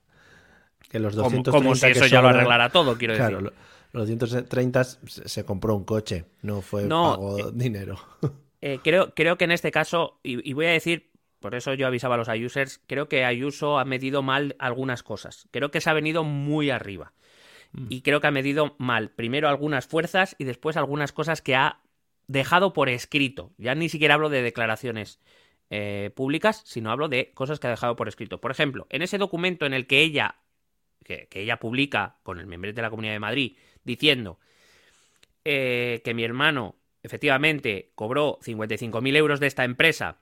Que 0.88 1.00
los 1.00 1.16
Como, 1.16 1.24
230 1.24 1.50
como 1.50 1.74
si 1.74 1.80
que 1.80 1.90
eso 1.90 2.06
ya 2.06 2.22
lo 2.22 2.28
arreglara 2.28 2.70
todo, 2.70 2.96
quiero 2.96 3.14
decir. 3.14 3.30
Claro, 3.30 3.40
lo- 3.40 3.52
los 3.90 4.06
230 4.06 4.84
se, 4.84 5.44
compró 5.44 5.74
un 5.74 5.84
coche, 5.84 6.26
no 6.42 6.60
fue 6.62 6.84
No, 6.84 7.14
pago 7.14 7.50
dinero. 7.50 7.98
Eh, 8.60 8.80
creo, 8.82 9.14
creo 9.14 9.38
que 9.38 9.44
en 9.44 9.52
este 9.52 9.70
caso, 9.70 10.18
y, 10.24 10.48
y 10.48 10.52
voy 10.52 10.66
a 10.66 10.70
decir, 10.70 11.12
por 11.38 11.54
eso 11.54 11.74
yo 11.74 11.86
avisaba 11.86 12.16
a 12.16 12.18
los 12.18 12.28
Ayusers, 12.28 12.80
creo 12.88 13.08
que 13.08 13.24
Ayuso 13.24 13.78
ha 13.78 13.84
medido 13.84 14.22
mal 14.22 14.56
algunas 14.58 15.04
cosas. 15.04 15.46
Creo 15.52 15.70
que 15.70 15.80
se 15.80 15.90
ha 15.90 15.92
venido 15.92 16.24
muy 16.24 16.70
arriba. 16.70 17.12
Y 17.90 18.00
creo 18.00 18.20
que 18.20 18.26
ha 18.26 18.32
medido 18.32 18.74
mal, 18.78 19.10
primero 19.10 19.48
algunas 19.48 19.86
fuerzas 19.86 20.34
y 20.38 20.44
después 20.44 20.76
algunas 20.76 21.12
cosas 21.12 21.42
que 21.42 21.54
ha 21.54 21.80
dejado 22.26 22.72
por 22.72 22.88
escrito. 22.88 23.52
Ya 23.58 23.74
ni 23.74 23.88
siquiera 23.88 24.14
hablo 24.14 24.30
de 24.30 24.42
declaraciones 24.42 25.20
eh, 25.70 26.10
públicas, 26.16 26.62
sino 26.64 26.90
hablo 26.90 27.08
de 27.08 27.30
cosas 27.34 27.60
que 27.60 27.66
ha 27.66 27.70
dejado 27.70 27.94
por 27.94 28.08
escrito. 28.08 28.40
Por 28.40 28.50
ejemplo, 28.50 28.86
en 28.90 29.02
ese 29.02 29.18
documento 29.18 29.66
en 29.66 29.74
el 29.74 29.86
que 29.86 30.00
ella, 30.00 30.36
que, 31.04 31.28
que 31.28 31.42
ella 31.42 31.58
publica 31.58 32.16
con 32.22 32.40
el 32.40 32.46
membrete 32.46 32.76
de 32.76 32.82
la 32.82 32.90
Comunidad 32.90 33.12
de 33.12 33.20
Madrid, 33.20 33.56
diciendo 33.84 34.38
eh, 35.44 36.02
que 36.04 36.14
mi 36.14 36.24
hermano 36.24 36.76
efectivamente 37.02 37.92
cobró 37.94 38.38
55.000 38.40 39.16
euros 39.16 39.40
de 39.40 39.46
esta 39.46 39.64
empresa, 39.64 40.18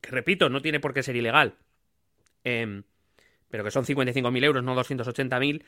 que 0.00 0.10
repito, 0.10 0.48
no 0.48 0.62
tiene 0.62 0.78
por 0.78 0.94
qué 0.94 1.02
ser 1.02 1.16
ilegal, 1.16 1.56
em, 2.44 2.84
pero 3.48 3.64
que 3.64 3.72
son 3.72 3.84
55.000 3.84 4.44
euros, 4.44 4.62
no 4.62 4.76
280.000, 4.76 5.64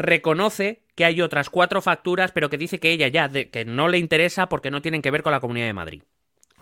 reconoce 0.00 0.82
que 0.96 1.04
hay 1.04 1.20
otras 1.22 1.50
cuatro 1.50 1.80
facturas, 1.82 2.32
pero 2.32 2.50
que 2.50 2.58
dice 2.58 2.80
que 2.80 2.90
ella 2.90 3.08
ya, 3.08 3.28
de- 3.28 3.50
que 3.50 3.64
no 3.64 3.88
le 3.88 3.98
interesa 3.98 4.48
porque 4.48 4.70
no 4.70 4.82
tienen 4.82 5.02
que 5.02 5.10
ver 5.10 5.22
con 5.22 5.32
la 5.32 5.40
Comunidad 5.40 5.66
de 5.66 5.72
Madrid. 5.72 6.02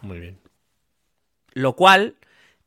Muy 0.02 0.20
bien. 0.20 0.38
Lo 1.54 1.74
cual, 1.74 2.16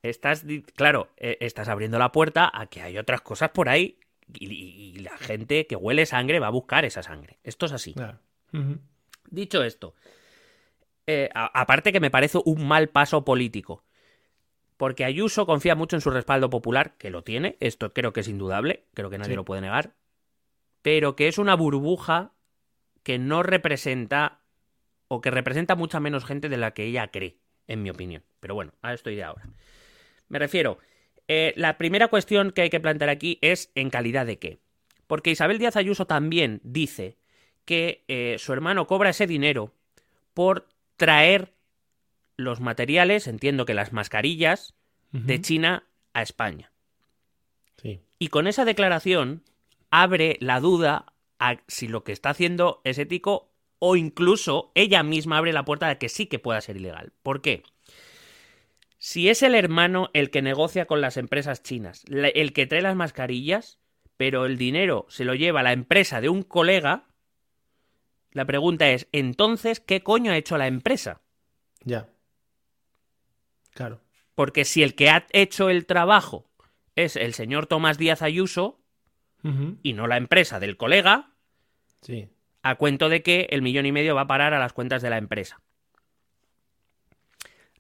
estás, 0.02 0.44
claro, 0.76 1.10
eh, 1.18 1.38
estás 1.42 1.68
abriendo 1.70 2.00
la 2.00 2.12
puerta 2.12 2.52
a 2.54 2.66
que 2.68 2.82
hay 2.82 2.98
otras 2.98 3.22
cosas 3.22 3.52
por 3.52 3.70
ahí 3.70 3.98
y, 4.34 4.48
y- 4.52 4.96
y 4.96 5.00
la 5.00 5.18
gente 5.18 5.68
que 5.68 5.76
huele 5.76 6.06
sangre 6.06 6.40
va 6.40 6.48
a 6.48 6.52
buscar 6.52 6.84
esa 6.86 7.04
sangre. 7.04 7.38
Esto 7.44 7.66
es 7.68 7.72
así. 7.74 7.96
Dicho 9.30 9.64
esto, 9.64 9.96
eh, 11.08 11.30
aparte 11.34 11.94
que 11.94 12.00
me 12.00 12.12
parece 12.12 12.40
un 12.44 12.68
mal 12.68 12.90
paso 12.90 13.24
político, 13.24 13.84
porque 14.78 15.06
Ayuso 15.06 15.46
confía 15.46 15.76
mucho 15.76 15.96
en 15.96 16.02
su 16.02 16.10
respaldo 16.10 16.50
popular, 16.50 16.96
que 16.98 17.10
lo 17.12 17.24
tiene, 17.24 17.56
esto 17.60 17.94
creo 17.94 18.12
que 18.14 18.22
es 18.22 18.28
indudable, 18.28 18.84
creo 18.94 19.10
que 19.10 19.18
nadie 19.18 19.32
Sí. 19.32 19.36
lo 19.36 19.46
puede 19.46 19.62
negar, 19.62 19.94
pero 20.82 21.16
que 21.16 21.28
es 21.28 21.38
una 21.38 21.56
burbuja 21.56 22.34
que 23.04 23.20
no 23.20 23.44
representa 23.44 24.40
o 25.08 25.22
que 25.22 25.32
representa 25.32 25.76
mucha 25.76 26.00
menos 26.00 26.26
gente 26.26 26.50
de 26.50 26.58
la 26.58 26.74
que 26.74 26.86
ella 26.86 27.10
cree, 27.10 27.38
en 27.68 27.84
mi 27.84 27.90
opinión. 27.90 28.24
Pero 28.40 28.56
bueno, 28.56 28.74
a 28.82 28.94
esto 28.94 29.10
iré 29.10 29.24
ahora. 29.24 29.50
Me 30.30 30.40
refiero, 30.40 30.80
eh, 31.28 31.54
la 31.58 31.78
primera 31.78 32.08
cuestión 32.08 32.52
que 32.52 32.62
hay 32.62 32.70
que 32.70 32.80
plantear 32.80 33.10
aquí 33.10 33.38
es 33.42 33.72
en 33.76 33.90
calidad 33.90 34.26
de 34.26 34.40
qué. 34.40 34.60
Porque 35.08 35.32
Isabel 35.32 35.60
Díaz 35.60 35.76
Ayuso 35.76 36.08
también 36.08 36.62
dice 36.64 37.18
que 37.66 38.06
eh, 38.08 38.38
su 38.40 38.54
hermano 38.54 38.88
cobra 38.88 39.10
ese 39.10 39.28
dinero 39.28 39.74
por 40.34 40.70
traer 40.96 41.54
los 42.38 42.62
materiales, 42.62 43.28
entiendo 43.28 43.66
que 43.66 43.74
las 43.74 43.92
mascarillas, 43.92 44.74
de. 45.12 45.42
China 45.42 45.84
a 46.14 46.22
España. 46.22 46.72
Sí. 47.82 48.00
Y 48.18 48.30
con 48.30 48.48
esa 48.48 48.64
declaración 48.64 49.44
abre 49.92 50.38
la 50.40 50.60
duda 50.60 51.14
a 51.40 51.58
si 51.68 51.88
lo 51.88 52.04
que 52.04 52.12
está 52.12 52.32
haciendo 52.32 52.82
es 52.84 52.98
ético 52.98 53.52
o 53.80 53.96
incluso 53.96 54.72
ella 54.76 55.04
misma 55.04 55.38
abre 55.38 55.54
la 55.54 55.66
puerta 55.66 55.88
de 55.88 55.98
que 55.98 56.10
sí 56.10 56.28
que 56.28 56.40
pueda 56.40 56.62
ser 56.62 56.78
ilegal. 56.78 57.14
¿Por 57.24 57.42
qué? 57.42 57.64
Si 58.98 59.30
es 59.30 59.42
el 59.42 59.56
hermano 59.56 60.10
el 60.14 60.30
que 60.30 60.44
negocia 60.44 60.86
con 60.86 61.02
las 61.02 61.18
empresas 61.18 61.64
chinas, 61.64 62.04
el 62.08 62.54
que 62.54 62.68
trae 62.68 62.84
las 62.84 62.96
mascarillas, 62.96 63.80
pero 64.18 64.46
el 64.46 64.58
dinero 64.58 65.08
se 65.10 65.26
lo 65.26 65.34
lleva 65.34 65.64
la 65.64 65.74
empresa 65.74 66.22
de 66.22 66.30
un 66.30 66.44
colega, 66.44 67.08
la 68.32 68.46
pregunta 68.46 68.90
es, 68.92 69.08
entonces, 69.12 69.80
¿qué 69.80 70.04
coño 70.04 70.32
ha 70.32 70.38
hecho 70.38 70.58
la 70.60 70.68
empresa? 70.68 71.22
Ya. 71.84 72.08
Claro. 73.74 74.02
Porque 74.36 74.64
si 74.64 74.84
el 74.84 74.94
que 74.94 75.10
ha 75.10 75.26
hecho 75.32 75.72
el 75.72 75.88
trabajo 75.88 76.52
es 76.96 77.16
el 77.16 77.34
señor 77.34 77.66
Tomás 77.66 77.98
Díaz 77.98 78.22
Ayuso 78.22 78.81
Y 79.84 79.94
no 79.94 80.08
la 80.08 80.18
empresa 80.18 80.60
del 80.60 80.78
colega, 80.78 81.32
Sí. 82.02 82.30
a 82.64 82.76
cuento 82.76 83.10
de 83.10 83.24
que 83.24 83.48
el 83.52 83.62
millón 83.62 83.86
y 83.86 83.92
medio 83.92 84.16
va 84.16 84.22
a 84.22 84.28
parar 84.28 84.54
a 84.54 84.60
las 84.60 84.74
cuentas 84.74 85.02
de 85.02 85.10
la 85.10 85.18
empresa. 85.18 85.62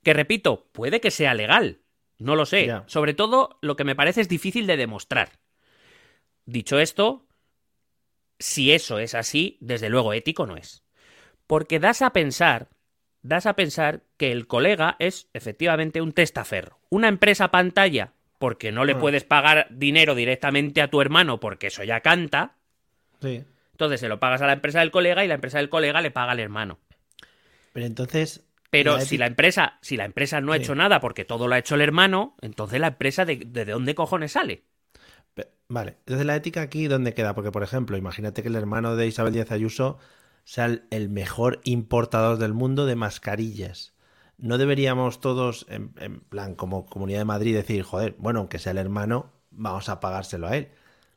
Que 0.03 0.13
repito, 0.13 0.67
puede 0.71 0.99
que 1.01 1.11
sea 1.11 1.33
legal, 1.33 1.81
no 2.17 2.35
lo 2.35 2.45
sé. 2.45 2.71
Sobre 2.87 3.13
todo, 3.13 3.59
lo 3.61 3.75
que 3.75 3.83
me 3.83 3.95
parece 3.95 4.21
es 4.21 4.29
difícil 4.29 4.65
de 4.67 4.77
demostrar. 4.77 5.39
Dicho 6.45 6.79
esto, 6.79 7.27
si 8.39 8.71
eso 8.71 8.97
es 8.97 9.13
así, 9.13 9.57
desde 9.61 9.89
luego 9.89 10.13
ético 10.13 10.47
no 10.47 10.57
es. 10.57 10.83
Porque 11.45 11.79
das 11.79 12.01
a 12.01 12.13
pensar, 12.13 12.69
das 13.21 13.45
a 13.45 13.55
pensar 13.55 14.03
que 14.17 14.31
el 14.31 14.47
colega 14.47 14.95
es 14.97 15.29
efectivamente 15.33 16.01
un 16.01 16.13
testaferro. 16.13 16.79
Una 16.89 17.07
empresa 17.07 17.51
pantalla, 17.51 18.13
porque 18.41 18.73
no 18.73 18.83
le 18.83 18.95
Ah. 18.95 18.99
puedes 18.99 19.23
pagar 19.23 19.67
dinero 19.71 20.15
directamente 20.15 20.81
a 20.81 20.89
tu 20.89 20.99
hermano 20.99 21.39
porque 21.39 21.67
eso 21.67 21.85
ya 21.85 22.01
canta. 22.01 22.57
Sí. 23.21 23.45
Entonces 23.71 24.01
se 24.01 24.09
lo 24.09 24.19
pagas 24.19 24.41
a 24.41 24.47
la 24.47 24.53
empresa 24.53 24.79
del 24.81 24.91
colega 24.91 25.23
y 25.23 25.29
la 25.29 25.35
empresa 25.35 25.59
del 25.59 25.69
colega 25.69 26.01
le 26.01 26.11
paga 26.11 26.33
al 26.33 26.39
hermano. 26.39 26.79
Pero 27.73 27.85
entonces. 27.85 28.43
Pero 28.69 28.97
la 28.97 29.01
si 29.01 29.17
la 29.17 29.27
empresa, 29.27 29.77
si 29.81 29.97
la 29.97 30.05
empresa 30.05 30.41
no 30.41 30.53
ha 30.53 30.57
hecho 30.57 30.75
nada 30.75 30.99
porque 30.99 31.25
todo 31.25 31.47
lo 31.47 31.55
ha 31.55 31.59
hecho 31.59 31.75
el 31.75 31.81
hermano, 31.81 32.35
entonces 32.41 32.79
la 32.79 32.87
empresa 32.87 33.25
de, 33.25 33.37
de 33.37 33.65
dónde 33.65 33.95
cojones 33.95 34.31
sale. 34.33 34.63
Vale, 35.67 35.95
entonces 35.99 36.25
la 36.25 36.35
ética 36.35 36.61
aquí, 36.61 36.87
¿dónde 36.87 37.13
queda? 37.13 37.33
Porque, 37.33 37.51
por 37.51 37.63
ejemplo, 37.63 37.95
imagínate 37.97 38.41
que 38.41 38.49
el 38.49 38.55
hermano 38.55 38.95
de 38.97 39.07
Isabel 39.07 39.33
Díaz 39.33 39.51
Ayuso 39.51 39.99
sea 40.43 40.65
el 40.89 41.09
mejor 41.09 41.61
importador 41.63 42.37
del 42.37 42.53
mundo 42.53 42.85
de 42.85 42.95
mascarillas. 42.95 43.90
¿No 44.41 44.57
deberíamos 44.57 45.21
todos, 45.21 45.65
en, 45.69 45.93
en 45.99 46.19
plan, 46.19 46.55
como 46.55 46.85
Comunidad 46.85 47.19
de 47.19 47.25
Madrid, 47.25 47.55
decir, 47.55 47.83
joder, 47.83 48.15
bueno, 48.17 48.39
aunque 48.39 48.59
sea 48.59 48.71
el 48.71 48.79
hermano, 48.79 49.31
vamos 49.51 49.87
a 49.87 49.99
pagárselo 49.99 50.47
a 50.47 50.57
él? 50.57 50.69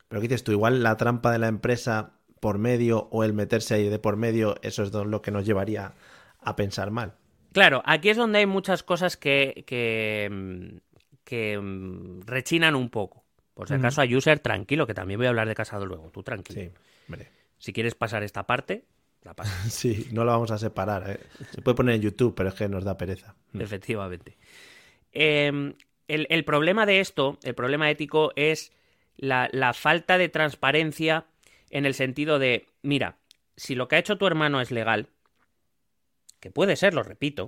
Pero 0.07 0.21
¿qué 0.21 0.27
dices 0.27 0.43
tú? 0.43 0.51
Igual 0.51 0.83
la 0.83 0.95
trampa 0.95 1.31
de 1.31 1.39
la 1.39 1.47
empresa 1.47 2.13
por 2.39 2.59
medio 2.59 3.07
o 3.11 3.23
el 3.23 3.33
meterse 3.33 3.73
ahí 3.73 3.89
de 3.89 3.97
por 3.97 4.17
medio, 4.17 4.55
eso 4.61 4.83
es 4.83 4.93
lo 4.93 5.21
que 5.21 5.31
nos 5.31 5.45
llevaría 5.45 5.93
a 6.39 6.55
pensar 6.55 6.91
mal. 6.91 7.15
Claro, 7.51 7.81
aquí 7.85 8.09
es 8.09 8.17
donde 8.17 8.39
hay 8.39 8.45
muchas 8.45 8.83
cosas 8.83 9.17
que, 9.17 9.63
que, 9.65 10.29
mm, 10.31 10.77
que, 11.23 11.57
mm, 11.57 12.21
rechinan 12.27 12.75
un 12.75 12.89
poco. 12.89 13.25
Por 13.55 13.69
si 13.69 13.73
acaso 13.73 14.01
a 14.01 14.05
user, 14.05 14.39
tranquilo, 14.39 14.85
que 14.85 14.93
también 14.93 15.17
voy 15.17 15.27
a 15.27 15.29
hablar 15.29 15.47
de 15.47 15.55
casado 15.55 15.85
luego. 15.85 16.11
Tú 16.11 16.21
tranquilo. 16.21 16.61
Sí, 16.61 16.71
hombre. 17.07 17.31
Si 17.57 17.71
quieres 17.71 17.95
pasar 17.95 18.21
esta 18.21 18.45
parte, 18.45 18.83
la. 19.25 19.35
Sí, 19.69 20.07
no 20.11 20.23
lo 20.23 20.31
vamos 20.31 20.51
a 20.51 20.57
separar. 20.57 21.09
¿eh? 21.09 21.19
Se 21.51 21.61
puede 21.61 21.75
poner 21.75 21.95
en 21.95 22.01
YouTube, 22.01 22.33
pero 22.35 22.49
es 22.49 22.55
que 22.55 22.69
nos 22.69 22.83
da 22.83 22.97
pereza. 22.97 23.35
Mm. 23.51 23.61
Efectivamente. 23.61 24.37
Eh, 25.11 25.73
el, 26.07 26.27
el 26.29 26.45
problema 26.45 26.85
de 26.85 26.99
esto, 26.99 27.39
el 27.43 27.55
problema 27.55 27.89
ético, 27.89 28.31
es 28.35 28.71
la, 29.17 29.49
la 29.51 29.73
falta 29.73 30.17
de 30.17 30.29
transparencia 30.29 31.25
en 31.69 31.85
el 31.85 31.93
sentido 31.93 32.39
de, 32.39 32.67
mira, 32.81 33.17
si 33.55 33.75
lo 33.75 33.87
que 33.87 33.95
ha 33.95 33.99
hecho 33.99 34.17
tu 34.17 34.27
hermano 34.27 34.61
es 34.61 34.71
legal, 34.71 35.09
que 36.39 36.51
puede 36.51 36.75
ser, 36.75 36.93
lo 36.93 37.03
repito, 37.03 37.45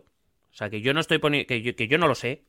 o 0.51 0.53
sea, 0.53 0.69
que 0.69 0.81
yo 0.81 0.93
no 0.93 0.99
estoy 0.99 1.19
poniendo, 1.19 1.47
que 1.47 1.61
yo, 1.61 1.75
que 1.75 1.87
yo 1.87 1.97
no 1.97 2.07
lo 2.07 2.15
sé, 2.15 2.43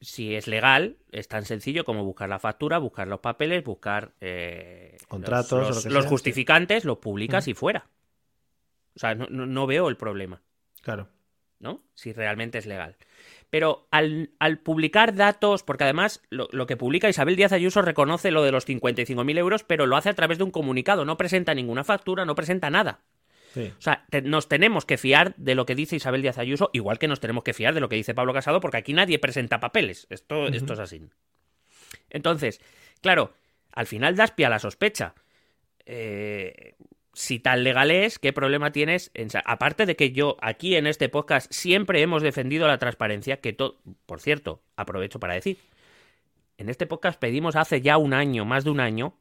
si 0.00 0.34
es 0.34 0.46
legal, 0.46 0.96
es 1.10 1.28
tan 1.28 1.44
sencillo 1.44 1.84
como 1.84 2.04
buscar 2.04 2.28
la 2.28 2.38
factura, 2.38 2.78
buscar 2.78 3.08
los 3.08 3.20
papeles, 3.20 3.64
buscar 3.64 4.12
eh, 4.20 4.96
Contratos 5.08 5.68
los, 5.68 5.76
lo 5.76 5.82
que 5.82 5.94
los 5.94 6.02
sea, 6.04 6.10
justificantes, 6.10 6.84
los 6.84 6.98
publicas 6.98 7.48
y 7.48 7.54
fuera. 7.54 7.86
O 8.94 8.98
sea, 8.98 9.14
no, 9.14 9.26
no- 9.30 9.46
no 9.46 9.66
veo 9.66 9.88
el 9.88 9.96
problema, 9.96 10.42
Claro. 10.82 11.08
¿no? 11.58 11.82
Si 11.94 12.12
realmente 12.12 12.58
es 12.58 12.66
legal. 12.66 12.96
Pero 13.50 13.86
al, 13.90 14.30
al 14.38 14.58
publicar 14.58 15.14
datos, 15.14 15.62
porque 15.62 15.84
además 15.84 16.20
lo, 16.30 16.48
lo 16.52 16.66
que 16.66 16.76
publica 16.76 17.08
Isabel 17.08 17.36
Díaz 17.36 17.52
Ayuso 17.52 17.80
reconoce 17.80 18.30
lo 18.30 18.42
de 18.42 18.52
los 18.52 18.66
55.000 18.66 19.38
euros, 19.38 19.64
pero 19.64 19.86
lo 19.86 19.96
hace 19.96 20.10
a 20.10 20.14
través 20.14 20.38
de 20.38 20.44
un 20.44 20.50
comunicado, 20.50 21.04
no 21.04 21.16
presenta 21.16 21.54
ninguna 21.54 21.84
factura, 21.84 22.24
no 22.24 22.34
presenta 22.34 22.70
nada. 22.70 23.00
Sí. 23.56 23.72
O 23.78 23.80
sea, 23.80 24.04
te- 24.10 24.20
nos 24.20 24.48
tenemos 24.48 24.84
que 24.84 24.98
fiar 24.98 25.34
de 25.36 25.54
lo 25.54 25.64
que 25.64 25.74
dice 25.74 25.96
Isabel 25.96 26.20
Díaz 26.20 26.36
Ayuso, 26.36 26.68
igual 26.74 26.98
que 26.98 27.08
nos 27.08 27.20
tenemos 27.20 27.42
que 27.42 27.54
fiar 27.54 27.72
de 27.72 27.80
lo 27.80 27.88
que 27.88 27.96
dice 27.96 28.12
Pablo 28.12 28.34
Casado, 28.34 28.60
porque 28.60 28.76
aquí 28.76 28.92
nadie 28.92 29.18
presenta 29.18 29.60
papeles. 29.60 30.06
Esto, 30.10 30.48
esto 30.48 30.74
es 30.74 30.78
así. 30.78 31.00
Entonces, 32.10 32.60
claro, 33.00 33.32
al 33.72 33.86
final 33.86 34.14
das 34.14 34.32
pie 34.32 34.44
a 34.44 34.50
la 34.50 34.58
sospecha. 34.58 35.14
Eh, 35.86 36.74
si 37.14 37.38
tan 37.38 37.64
legal 37.64 37.90
es, 37.90 38.18
¿qué 38.18 38.34
problema 38.34 38.72
tienes? 38.72 39.10
en 39.14 39.28
aparte 39.46 39.86
de 39.86 39.96
que 39.96 40.12
yo 40.12 40.36
aquí 40.42 40.76
en 40.76 40.86
este 40.86 41.08
podcast 41.08 41.50
siempre 41.50 42.02
hemos 42.02 42.22
defendido 42.22 42.66
la 42.66 42.76
transparencia, 42.78 43.38
que 43.40 43.54
todo, 43.54 43.80
por 44.04 44.20
cierto, 44.20 44.60
aprovecho 44.76 45.18
para 45.18 45.32
decir, 45.32 45.56
en 46.58 46.68
este 46.68 46.86
podcast 46.86 47.18
pedimos 47.18 47.56
hace 47.56 47.80
ya 47.80 47.96
un 47.96 48.12
año, 48.12 48.44
más 48.44 48.64
de 48.64 48.70
un 48.70 48.80
año, 48.80 49.16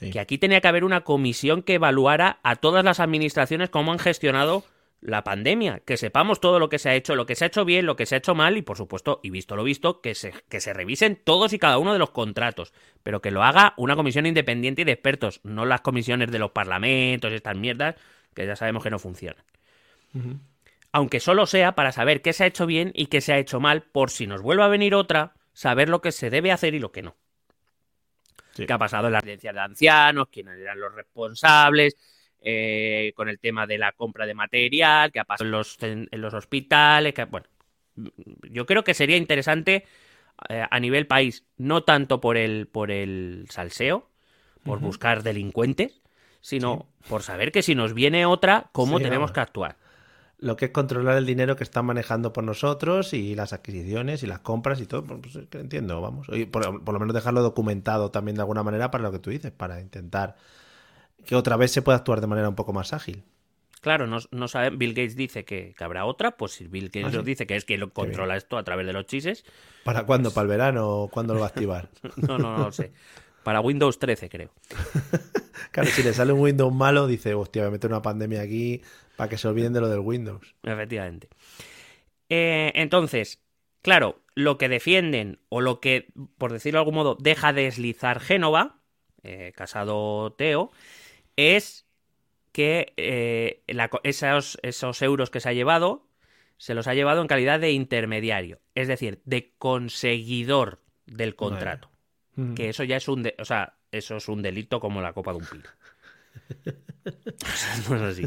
Sí. 0.00 0.10
que 0.10 0.18
aquí 0.18 0.38
tenía 0.38 0.60
que 0.60 0.68
haber 0.68 0.84
una 0.84 1.02
comisión 1.02 1.62
que 1.62 1.74
evaluara 1.74 2.40
a 2.42 2.56
todas 2.56 2.84
las 2.84 3.00
administraciones 3.00 3.70
cómo 3.70 3.92
han 3.92 3.98
gestionado 3.98 4.64
la 5.00 5.24
pandemia, 5.24 5.80
que 5.80 5.96
sepamos 5.96 6.40
todo 6.40 6.58
lo 6.58 6.68
que 6.68 6.78
se 6.78 6.90
ha 6.90 6.94
hecho, 6.94 7.14
lo 7.14 7.24
que 7.26 7.34
se 7.34 7.44
ha 7.44 7.48
hecho 7.48 7.64
bien, 7.64 7.86
lo 7.86 7.96
que 7.96 8.06
se 8.06 8.14
ha 8.14 8.18
hecho 8.18 8.34
mal 8.34 8.56
y 8.56 8.62
por 8.62 8.76
supuesto, 8.76 9.20
y 9.22 9.30
visto 9.30 9.56
lo 9.56 9.64
visto, 9.64 10.00
que 10.00 10.14
se, 10.14 10.32
que 10.48 10.60
se 10.60 10.74
revisen 10.74 11.18
todos 11.22 11.52
y 11.52 11.58
cada 11.58 11.78
uno 11.78 11.92
de 11.92 11.98
los 11.98 12.10
contratos, 12.10 12.72
pero 13.02 13.22
que 13.22 13.30
lo 13.30 13.42
haga 13.42 13.72
una 13.76 13.96
comisión 13.96 14.26
independiente 14.26 14.82
y 14.82 14.84
de 14.84 14.92
expertos, 14.92 15.40
no 15.42 15.64
las 15.64 15.80
comisiones 15.80 16.30
de 16.30 16.38
los 16.38 16.50
parlamentos, 16.50 17.32
estas 17.32 17.56
mierdas 17.56 17.96
que 18.34 18.46
ya 18.46 18.56
sabemos 18.56 18.82
que 18.82 18.90
no 18.90 18.98
funcionan. 18.98 19.42
Aunque 20.92 21.20
solo 21.20 21.46
sea 21.46 21.74
para 21.74 21.92
saber 21.92 22.20
qué 22.20 22.32
se 22.32 22.44
ha 22.44 22.48
hecho 22.48 22.66
bien 22.66 22.92
y 22.94 23.06
qué 23.06 23.20
se 23.20 23.32
ha 23.32 23.38
hecho 23.38 23.60
mal, 23.60 23.82
por 23.82 24.10
si 24.10 24.26
nos 24.26 24.42
vuelve 24.42 24.64
a 24.64 24.68
venir 24.68 24.94
otra, 24.94 25.34
saber 25.52 25.88
lo 25.88 26.00
que 26.00 26.12
se 26.12 26.30
debe 26.30 26.52
hacer 26.52 26.74
y 26.74 26.78
lo 26.78 26.92
que 26.92 27.02
no. 27.02 27.16
Sí. 28.60 28.66
¿Qué 28.66 28.72
ha 28.72 28.78
pasado 28.78 29.06
en 29.06 29.14
las 29.14 29.22
residencias 29.22 29.54
de 29.54 29.60
ancianos? 29.60 30.28
¿Quiénes 30.30 30.58
eran 30.58 30.78
los 30.80 30.94
responsables? 30.94 31.96
eh, 32.42 33.12
con 33.14 33.28
el 33.28 33.38
tema 33.38 33.66
de 33.66 33.78
la 33.78 33.92
compra 33.92 34.26
de 34.26 34.34
material, 34.34 35.12
qué 35.12 35.20
ha 35.20 35.24
pasado 35.24 35.46
en 35.46 35.50
los, 35.50 35.82
en, 35.82 36.08
en 36.10 36.20
los 36.20 36.34
hospitales, 36.34 37.14
que, 37.14 37.24
bueno, 37.24 37.46
yo 38.50 38.66
creo 38.66 38.84
que 38.84 38.94
sería 38.94 39.16
interesante 39.16 39.84
eh, 40.48 40.64
a 40.68 40.80
nivel 40.80 41.06
país, 41.06 41.44
no 41.58 41.82
tanto 41.82 42.20
por 42.20 42.36
el, 42.36 42.66
por 42.66 42.90
el 42.90 43.46
salseo, 43.50 44.08
por 44.64 44.80
buscar 44.80 45.22
delincuentes, 45.22 46.00
sino 46.40 46.86
por 47.08 47.22
saber 47.22 47.52
que 47.52 47.62
si 47.62 47.74
nos 47.74 47.94
viene 47.94 48.26
otra, 48.26 48.70
cómo 48.72 48.98
Sí, 48.98 49.04
tenemos 49.04 49.32
que 49.32 49.40
actuar. 49.40 49.76
Lo 50.42 50.56
que 50.56 50.66
es 50.66 50.70
controlar 50.70 51.16
el 51.18 51.26
dinero 51.26 51.54
que 51.56 51.64
están 51.64 51.84
manejando 51.84 52.32
por 52.32 52.44
nosotros 52.44 53.12
y 53.12 53.34
las 53.34 53.52
adquisiciones 53.52 54.22
y 54.22 54.26
las 54.26 54.40
compras 54.40 54.80
y 54.80 54.86
todo, 54.86 55.04
pues 55.04 55.20
pues, 55.32 55.46
que 55.48 55.58
entiendo, 55.58 56.00
vamos. 56.00 56.28
Y 56.32 56.46
por, 56.46 56.82
por 56.82 56.94
lo 56.94 57.00
menos 57.00 57.14
dejarlo 57.14 57.42
documentado 57.42 58.10
también 58.10 58.36
de 58.36 58.40
alguna 58.42 58.62
manera 58.62 58.90
para 58.90 59.04
lo 59.04 59.12
que 59.12 59.18
tú 59.18 59.28
dices, 59.30 59.52
para 59.52 59.80
intentar 59.80 60.36
que 61.26 61.36
otra 61.36 61.56
vez 61.56 61.70
se 61.72 61.82
pueda 61.82 61.98
actuar 61.98 62.20
de 62.22 62.26
manera 62.26 62.48
un 62.48 62.54
poco 62.54 62.72
más 62.72 62.92
ágil. 62.94 63.22
Claro, 63.82 64.06
no, 64.06 64.18
no 64.30 64.48
saben, 64.48 64.78
Bill 64.78 64.92
Gates 64.94 65.16
dice 65.16 65.44
que, 65.44 65.74
que 65.76 65.84
habrá 65.84 66.04
otra, 66.04 66.36
pues 66.36 66.52
si 66.52 66.66
Bill 66.66 66.86
Gates 66.88 67.06
Ah, 67.06 67.10
sí. 67.10 67.16
nos 67.16 67.24
dice 67.24 67.46
que 67.46 67.56
es 67.56 67.64
quien 67.64 67.80
lo 67.80 67.92
controla 67.92 68.36
esto 68.36 68.58
a 68.58 68.62
través 68.64 68.86
de 68.86 68.92
los 68.92 69.06
chises, 69.06 69.44
¿Para 69.84 70.04
cuándo? 70.04 70.30
¿Para 70.32 70.42
el 70.42 70.48
verano? 70.48 70.88
¿O 70.88 71.08
¿Cuándo 71.08 71.32
lo 71.34 71.40
va 71.40 71.46
a 71.46 71.48
activar? 71.48 71.88
no, 72.16 72.38
no, 72.38 72.56
no 72.56 72.64
lo 72.64 72.72
sé. 72.72 72.92
Para 73.42 73.60
Windows 73.60 73.98
13, 73.98 74.28
creo. 74.28 74.50
Claro, 75.72 75.88
si 75.90 76.02
le 76.02 76.12
sale 76.12 76.32
un 76.32 76.40
Windows 76.40 76.74
malo, 76.74 77.06
dice, 77.06 77.32
hostia, 77.34 77.62
voy 77.62 77.68
a 77.68 77.72
meter 77.72 77.90
una 77.90 78.02
pandemia 78.02 78.40
aquí 78.40 78.82
para 79.20 79.28
que 79.28 79.36
se 79.36 79.48
olviden 79.48 79.74
de 79.74 79.82
lo 79.82 79.88
del 79.90 79.98
Windows. 80.00 80.54
Efectivamente. 80.62 81.28
Eh, 82.30 82.72
entonces, 82.74 83.42
claro, 83.82 84.22
lo 84.34 84.56
que 84.56 84.70
defienden, 84.70 85.40
o 85.50 85.60
lo 85.60 85.78
que, 85.78 86.08
por 86.38 86.54
decirlo 86.54 86.78
de 86.78 86.80
algún 86.80 86.94
modo, 86.94 87.18
deja 87.20 87.52
deslizar 87.52 88.18
Génova, 88.20 88.78
eh, 89.22 89.52
casado 89.54 90.32
Teo, 90.38 90.70
es 91.36 91.84
que 92.52 92.94
eh, 92.96 93.62
la 93.66 93.90
esos, 94.04 94.58
esos 94.62 95.02
euros 95.02 95.28
que 95.28 95.40
se 95.40 95.50
ha 95.50 95.52
llevado, 95.52 96.06
se 96.56 96.72
los 96.72 96.86
ha 96.86 96.94
llevado 96.94 97.20
en 97.20 97.28
calidad 97.28 97.60
de 97.60 97.72
intermediario, 97.72 98.62
es 98.74 98.88
decir, 98.88 99.20
de 99.26 99.52
conseguidor 99.58 100.80
del 101.04 101.36
contrato. 101.36 101.90
Mm. 102.36 102.54
Que 102.54 102.70
eso 102.70 102.84
ya 102.84 102.96
es 102.96 103.06
un, 103.06 103.22
de- 103.22 103.34
o 103.38 103.44
sea, 103.44 103.74
eso 103.92 104.16
es 104.16 104.28
un 104.30 104.40
delito 104.40 104.80
como 104.80 105.02
la 105.02 105.12
copa 105.12 105.32
de 105.32 105.38
un 105.40 105.44
pino. 105.44 105.68
O 107.42 107.46
sea, 107.54 107.76
no 107.90 107.96
es 107.96 108.02
así. 108.02 108.26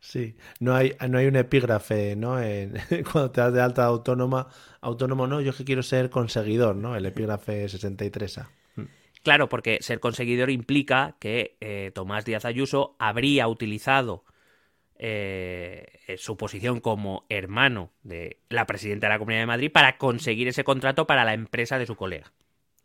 Sí, 0.00 0.36
no 0.60 0.74
hay, 0.74 0.96
no 1.08 1.18
hay 1.18 1.26
un 1.26 1.36
epígrafe, 1.36 2.16
¿no? 2.16 2.40
En- 2.40 2.74
cuando 3.12 3.30
te 3.30 3.40
das 3.40 3.52
de 3.52 3.60
alta 3.60 3.84
autónoma, 3.84 4.48
autónomo 4.80 5.26
no, 5.26 5.40
yo 5.40 5.50
es 5.50 5.56
que 5.56 5.64
quiero 5.64 5.82
ser 5.82 6.10
conseguidor, 6.10 6.76
¿no? 6.76 6.96
El 6.96 7.06
epígrafe 7.06 7.68
63A. 7.68 8.50
Claro, 9.22 9.48
porque 9.48 9.78
ser 9.82 10.00
conseguidor 10.00 10.48
implica 10.50 11.16
que 11.18 11.56
eh, 11.60 11.90
Tomás 11.94 12.24
Díaz 12.24 12.44
Ayuso 12.44 12.96
habría 12.98 13.48
utilizado 13.48 14.24
eh, 14.98 15.86
eh, 16.08 16.18
su 16.18 16.36
posición 16.36 16.80
como 16.80 17.26
hermano 17.28 17.92
de 18.02 18.38
la 18.48 18.66
presidenta 18.66 19.08
de 19.08 19.14
la 19.14 19.20
Comunidad 19.20 19.42
de 19.42 19.46
Madrid 19.46 19.72
para 19.72 19.98
conseguir 19.98 20.48
ese 20.48 20.64
contrato 20.64 21.06
para 21.06 21.24
la 21.24 21.34
empresa 21.34 21.78
de 21.78 21.86
su 21.86 21.96
colega. 21.96 22.32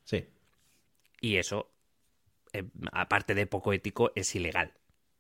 Sí, 0.06 0.26
Y 1.22 1.38
eso, 1.38 1.72
eh, 2.54 2.66
aparte 2.94 3.36
de 3.36 3.48
poco 3.48 3.74
ético, 3.74 4.12
es 4.16 4.36
ilegal. 4.36 4.74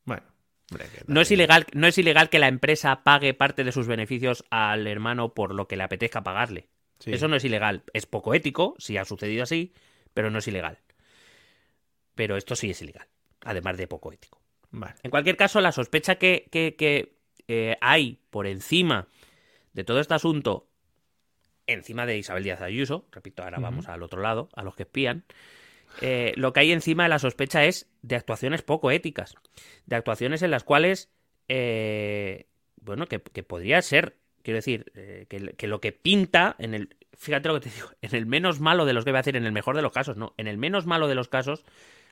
bueno. 0.05 0.32
Hombre, 0.74 0.86
No 1.07 1.21
es, 1.21 1.32
ilegal, 1.32 1.65
no 1.74 1.88
es 1.88 1.97
ilegal 1.97 2.30
que 2.30 2.39
la 2.39 2.47
empresa 2.47 3.03
pague 3.03 3.34
parte 3.34 3.63
de 3.63 3.71
sus 3.71 3.88
beneficios 3.88 4.43
al 4.49 4.88
hermano 4.88 5.34
por 5.34 5.53
lo 5.53 5.67
que 5.67 5.76
le 5.78 5.84
apetezca 5.84 6.24
pagarle. 6.24 6.67
Sí. 6.99 7.11
Eso 7.11 7.28
no 7.28 7.36
es 7.36 7.43
ilegal. 7.45 7.84
Es 7.93 8.05
poco 8.05 8.34
ético, 8.34 8.76
si 8.78 8.97
ha 8.97 9.05
sucedido 9.05 9.43
así, 9.43 9.74
pero 10.13 10.30
no 10.30 10.39
es 10.39 10.47
ilegal. 10.47 10.80
Pero 12.15 12.38
esto 12.38 12.55
sí 12.55 12.69
es 12.69 12.82
ilegal, 12.82 13.07
además 13.41 13.78
de 13.78 13.88
poco 13.88 14.11
ético. 14.11 14.41
Vale. 14.71 14.95
En 15.03 15.11
cualquier 15.11 15.36
caso, 15.38 15.61
la 15.61 15.71
sospecha 15.71 16.15
que, 16.15 16.47
que- 16.51 16.76
que, 16.78 17.15
eh, 17.47 17.78
hay 17.82 18.19
por 18.30 18.47
encima 18.47 19.07
de 19.74 19.84
todo 19.84 19.99
este 19.99 20.13
asunto, 20.13 20.67
encima 21.67 22.05
de 22.05 22.17
Isabel 22.17 22.43
Díaz 22.43 22.61
Ayuso, 22.61 23.07
repito, 23.11 23.43
ahora 23.43 23.59
vamos 23.59 23.88
al 23.88 24.03
otro 24.03 24.21
lado, 24.21 24.49
a 24.55 24.63
los 24.63 24.76
que 24.76 24.84
espían, 24.84 25.26
eh, 26.01 26.33
lo 26.35 26.53
que 26.53 26.61
hay 26.61 26.71
encima 26.71 27.03
de 27.03 27.09
la 27.09 27.19
sospecha 27.19 27.65
es 27.65 27.89
de 28.01 28.15
actuaciones 28.15 28.61
poco 28.61 28.91
éticas, 28.91 29.35
de 29.85 29.95
actuaciones 29.95 30.41
en 30.41 30.51
las 30.51 30.63
cuales, 30.63 31.11
eh, 31.47 32.47
bueno, 32.81 33.07
que, 33.07 33.19
podría 33.19 33.81
ser, 33.81 34.17
quiero 34.41 34.57
decir, 34.57 34.91
eh, 34.95 35.25
que, 35.29 35.53
que 35.55 35.67
lo 35.67 35.79
que 35.81 35.91
pinta 35.91 36.55
en 36.59 36.73
el, 36.73 36.95
fíjate 37.17 37.47
lo 37.47 37.55
que 37.55 37.69
te 37.69 37.75
digo, 37.75 37.89
en 38.01 38.15
el 38.15 38.25
menos 38.25 38.59
malo 38.59 38.85
de 38.85 38.93
los 38.93 39.05
que 39.05 39.11
voy 39.11 39.17
a 39.17 39.21
decir, 39.21 39.35
en 39.35 39.45
el 39.45 39.51
mejor 39.51 39.75
de 39.75 39.81
los 39.81 39.91
casos, 39.91 40.17
no, 40.17 40.33
en 40.37 40.47
el 40.47 40.57
menos 40.57 40.85
malo 40.85 41.07
de 41.07 41.15
los 41.15 41.27
casos, 41.27 41.63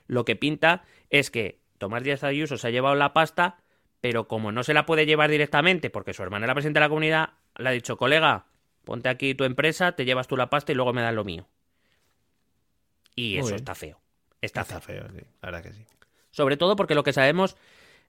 lo 0.08 0.26
que 0.26 0.36
pinta 0.36 0.84
es 1.10 1.32
que 1.32 1.60
Tomás 1.78 2.04
Díaz 2.04 2.24
Ayuso 2.24 2.58
se 2.58 2.68
ha 2.68 2.72
llevado 2.72 2.96
la 2.96 3.14
pasta, 3.14 3.58
pero 4.02 4.28
como 4.28 4.52
no 4.52 4.64
se 4.64 4.74
la 4.74 4.86
puede 4.86 5.06
llevar 5.06 5.30
directamente 5.30 5.90
porque 5.90 6.14
su 6.14 6.24
hermana 6.24 6.46
era 6.46 6.54
presidenta 6.54 6.80
de 6.80 6.86
la 6.86 6.90
comunidad, 6.90 7.30
le 7.58 7.70
ha 7.70 7.72
dicho, 7.72 7.98
colega, 7.98 8.46
ponte 8.84 9.10
aquí 9.10 9.36
tu 9.36 9.44
empresa, 9.44 9.94
te 9.94 10.06
llevas 10.06 10.28
tú 10.28 10.38
la 10.38 10.50
pasta 10.50 10.72
y 10.72 10.76
luego 10.76 10.94
me 10.94 11.02
das 11.02 11.14
lo 11.14 11.24
mío. 11.24 11.48
Y 13.16 13.32
Muy 13.34 13.40
eso 13.40 13.48
bien. 13.50 13.56
está 13.56 13.76
feo. 13.76 14.00
Está, 14.42 14.62
Está 14.62 14.80
feo. 14.82 15.02
feo, 15.04 15.10
sí, 15.12 15.26
la 15.42 15.48
verdad 15.52 15.64
que 15.64 15.74
sí. 15.74 15.86
Sobre 16.32 16.58
todo 16.58 16.76
porque 16.76 16.96
lo 16.96 17.04
que 17.04 17.14
sabemos, 17.14 17.58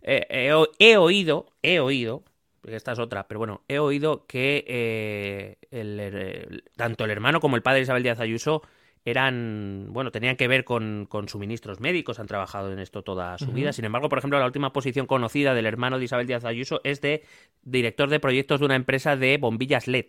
eh, 0.03 0.27
he, 0.31 0.53
o- 0.53 0.69
he 0.79 0.97
oído, 0.97 1.47
he 1.63 1.81
oído, 1.81 2.23
esta 2.65 2.93
es 2.93 2.99
otra, 2.99 3.27
pero 3.29 3.39
bueno, 3.39 3.63
he 3.69 3.79
oído 3.79 4.27
que 4.27 4.65
eh, 4.69 5.57
el- 5.71 5.99
el- 6.01 6.65
tanto 6.77 7.05
el 7.05 7.11
hermano 7.11 7.41
como 7.41 7.57
el 7.57 7.63
padre 7.63 7.81
Isabel 7.83 8.03
Díaz 8.03 8.21
Ayuso 8.21 8.63
eran, 9.05 9.89
bueno, 9.91 10.13
tenían 10.13 10.37
que 10.37 10.47
ver 10.47 10.65
con, 10.65 11.07
con 11.09 11.29
suministros 11.29 11.81
médicos, 11.81 12.21
han 12.21 12.29
trabajado 12.29 12.73
en 12.73 12.79
esto 12.79 13.03
toda 13.03 13.37
su 13.37 13.51
vida. 13.51 13.73
Sin 13.73 13.85
embargo, 13.85 14.09
por 14.09 14.19
ejemplo, 14.19 14.39
la 14.39 14.47
última 14.47 14.73
posición 14.73 15.07
conocida 15.07 15.55
del 15.55 15.67
hermano 15.67 15.99
de 15.99 16.05
Isabel 16.05 16.29
Díaz 16.29 16.45
Ayuso 16.45 16.81
es 16.85 17.01
de 17.01 17.25
director 17.63 18.09
de 18.09 18.21
proyectos 18.21 18.61
de 18.61 18.67
una 18.67 18.77
empresa 18.77 19.17
de 19.17 19.39
bombillas 19.39 19.89
LED. 19.89 20.07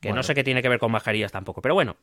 Que 0.00 0.08
Bueno. 0.08 0.16
no 0.16 0.22
sé 0.24 0.34
qué 0.34 0.42
tiene 0.42 0.62
que 0.62 0.68
ver 0.68 0.80
con 0.80 0.90
mascarillas 0.90 1.30
tampoco, 1.30 1.62
pero 1.62 1.74
bueno. 1.74 1.96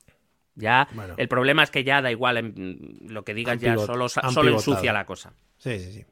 Ya, 0.60 0.88
Bueno. 0.92 1.14
el 1.18 1.28
problema 1.28 1.64
es 1.64 1.70
que 1.72 1.84
ya 1.84 2.02
da 2.02 2.12
igual 2.12 2.38
en- 2.38 2.98
lo 3.02 3.24
que 3.24 3.34
digas, 3.34 3.62
ya 3.62 3.78
solo, 3.78 4.10
solo 4.10 4.52
ensucia 4.52 4.92
la 4.92 5.06
cosa. 5.06 5.34
Sí, 5.60 5.80
sí, 5.80 5.92
sí. 5.94 6.06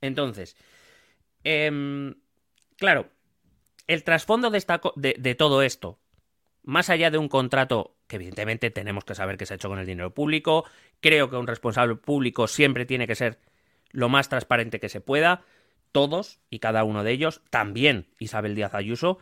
Entonces, 0.00 0.56
em, 1.44 2.14
claro, 2.76 3.08
el 3.86 4.04
trasfondo 4.04 4.50
de, 4.50 4.58
esta 4.58 4.78
co- 4.78 4.92
de, 4.96 5.14
de 5.18 5.34
todo 5.34 5.62
esto, 5.62 5.98
más 6.62 6.90
allá 6.90 7.10
de 7.10 7.18
un 7.18 7.28
contrato 7.28 7.96
que 8.06 8.16
evidentemente 8.16 8.70
tenemos 8.70 9.04
que 9.04 9.14
saber 9.14 9.36
que 9.36 9.46
se 9.46 9.54
ha 9.54 9.56
hecho 9.56 9.68
con 9.68 9.78
el 9.78 9.86
dinero 9.86 10.12
público, 10.14 10.64
creo 11.00 11.30
que 11.30 11.36
un 11.36 11.46
responsable 11.46 11.96
público 11.96 12.46
siempre 12.46 12.86
tiene 12.86 13.06
que 13.06 13.14
ser 13.14 13.38
lo 13.90 14.08
más 14.08 14.28
transparente 14.28 14.80
que 14.80 14.88
se 14.88 15.00
pueda, 15.00 15.42
todos 15.92 16.38
y 16.50 16.60
cada 16.60 16.84
uno 16.84 17.02
de 17.02 17.12
ellos, 17.12 17.42
también 17.50 18.06
Isabel 18.18 18.54
Díaz 18.54 18.74
Ayuso, 18.74 19.18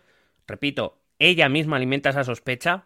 repito, 0.47 1.01
ella 1.19 1.49
misma 1.49 1.77
alimenta 1.77 2.11
esa 2.11 2.25
sospecha, 2.25 2.85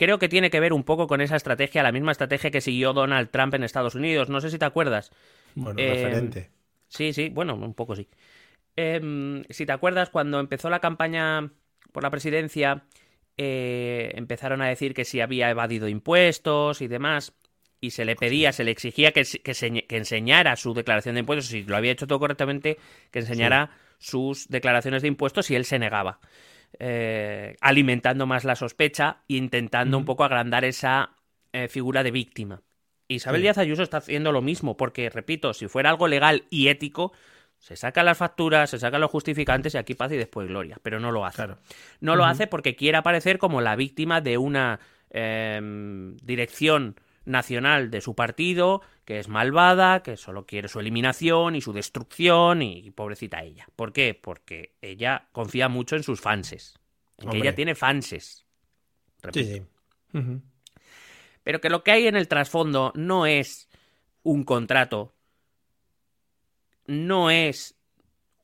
creo 0.00 0.18
que 0.18 0.28
tiene 0.28 0.50
que 0.50 0.60
ver 0.60 0.72
un 0.72 0.84
poco 0.84 1.06
con 1.06 1.20
esa 1.20 1.36
estrategia, 1.36 1.82
la 1.82 1.92
misma 1.92 2.12
estrategia 2.12 2.50
que 2.50 2.60
siguió 2.60 2.92
Donald 2.92 3.30
Trump 3.30 3.54
en 3.54 3.64
Estados 3.64 3.94
Unidos, 3.94 4.28
no 4.30 4.40
sé 4.40 4.50
si 4.50 4.58
te 4.58 4.64
acuerdas. 4.64 5.12
Bueno, 5.54 5.80
Eh, 5.80 5.94
referente. 5.94 6.50
Sí, 6.88 7.12
sí, 7.12 7.28
bueno, 7.30 7.54
un 7.54 7.74
poco 7.74 7.96
sí. 7.96 8.08
Em, 8.76 9.44
si 9.50 9.66
te 9.66 9.72
acuerdas, 9.72 10.10
cuando 10.10 10.40
empezó 10.40 10.70
la 10.70 10.80
campaña 10.80 11.52
por 11.92 12.02
la 12.02 12.10
presidencia, 12.10 12.84
eh, 13.36 14.12
empezaron 14.14 14.62
a 14.62 14.68
decir 14.68 14.94
que 14.94 15.04
si 15.04 15.20
había 15.20 15.50
evadido 15.50 15.88
impuestos 15.88 16.80
y 16.82 16.88
demás, 16.88 17.34
y 17.80 17.90
se 17.92 18.04
le 18.04 18.16
pedía, 18.16 18.52
se 18.52 18.64
le 18.64 18.70
exigía 18.70 19.12
que, 19.12 19.24
se- 19.24 19.40
que, 19.42 19.54
se- 19.54 19.86
que 19.86 19.96
enseñara 19.96 20.56
su 20.56 20.74
declaración 20.74 21.14
de 21.14 21.20
impuestos, 21.20 21.46
si 21.48 21.62
lo 21.64 21.76
había 21.76 21.92
hecho 21.92 22.06
todo 22.06 22.20
correctamente, 22.20 22.78
que 23.10 23.20
enseñara 23.20 23.70
sus 23.98 24.48
declaraciones 24.48 25.02
de 25.02 25.08
impuestos 25.08 25.50
y 25.50 25.54
él 25.56 25.64
se 25.64 25.78
negaba, 25.78 26.20
eh, 26.78 27.56
alimentando 27.60 28.26
más 28.26 28.44
la 28.44 28.56
sospecha 28.56 29.18
e 29.28 29.34
intentando 29.36 29.98
un 29.98 30.04
poco 30.04 30.24
agrandar 30.24 30.64
esa 30.64 31.10
eh, 31.52 31.68
figura 31.68 32.02
de 32.02 32.10
víctima. 32.10 32.62
Isabel 33.08 33.40
Sí. 33.40 33.42
Díaz 33.42 33.58
Ayuso 33.58 33.82
está 33.82 33.98
haciendo 33.98 34.30
lo 34.32 34.40
mismo, 34.40 34.76
porque, 34.76 35.10
repito, 35.10 35.52
si 35.52 35.66
fuera 35.66 35.90
algo 35.90 36.06
legal 36.06 36.44
y 36.48 36.68
ético, 36.68 37.12
se 37.58 37.76
sacan 37.76 38.06
las 38.06 38.16
facturas, 38.18 38.70
se 38.70 38.78
sacan 38.78 39.00
los 39.00 39.10
justificantes 39.10 39.74
y 39.74 39.78
aquí 39.78 39.94
paz 39.94 40.12
y 40.12 40.16
después 40.16 40.48
gloria, 40.48 40.78
pero 40.82 41.00
no 41.00 41.10
lo 41.10 41.26
hace. 41.26 41.36
Claro. 41.36 41.58
No 42.00 42.16
lo 42.16 42.24
hace 42.24 42.46
porque 42.46 42.76
quiere 42.76 42.98
aparecer 42.98 43.38
como 43.38 43.60
la 43.60 43.76
víctima 43.76 44.20
de 44.20 44.38
una 44.38 44.80
em, 45.10 46.16
dirección 46.18 46.96
nacional 47.26 47.90
de 47.90 48.00
su 48.00 48.14
partido 48.14 48.80
que 49.10 49.18
es 49.18 49.26
malvada, 49.26 50.04
que 50.04 50.16
solo 50.16 50.46
quiere 50.46 50.68
su 50.68 50.78
eliminación 50.78 51.56
y 51.56 51.60
su 51.60 51.72
destrucción 51.72 52.62
y, 52.62 52.92
pobrecita 52.92 53.42
ella. 53.42 53.66
¿Por 53.74 53.92
qué? 53.92 54.14
Porque 54.14 54.76
ella 54.82 55.26
confía 55.32 55.68
mucho 55.68 55.96
en 55.96 56.04
sus 56.04 56.20
fanses. 56.20 56.78
En 57.18 57.28
que 57.28 57.38
ella 57.38 57.52
tiene 57.56 57.74
fanses. 57.74 58.46
Sí, 59.32 59.44
sí. 59.44 59.62
Pero 61.42 61.60
que 61.60 61.70
lo 61.70 61.82
que 61.82 61.90
hay 61.90 62.06
en 62.06 62.14
el 62.14 62.28
trasfondo 62.28 62.92
no 62.94 63.26
es 63.26 63.68
un 64.22 64.44
contrato, 64.44 65.12
no 66.86 67.32
es 67.32 67.74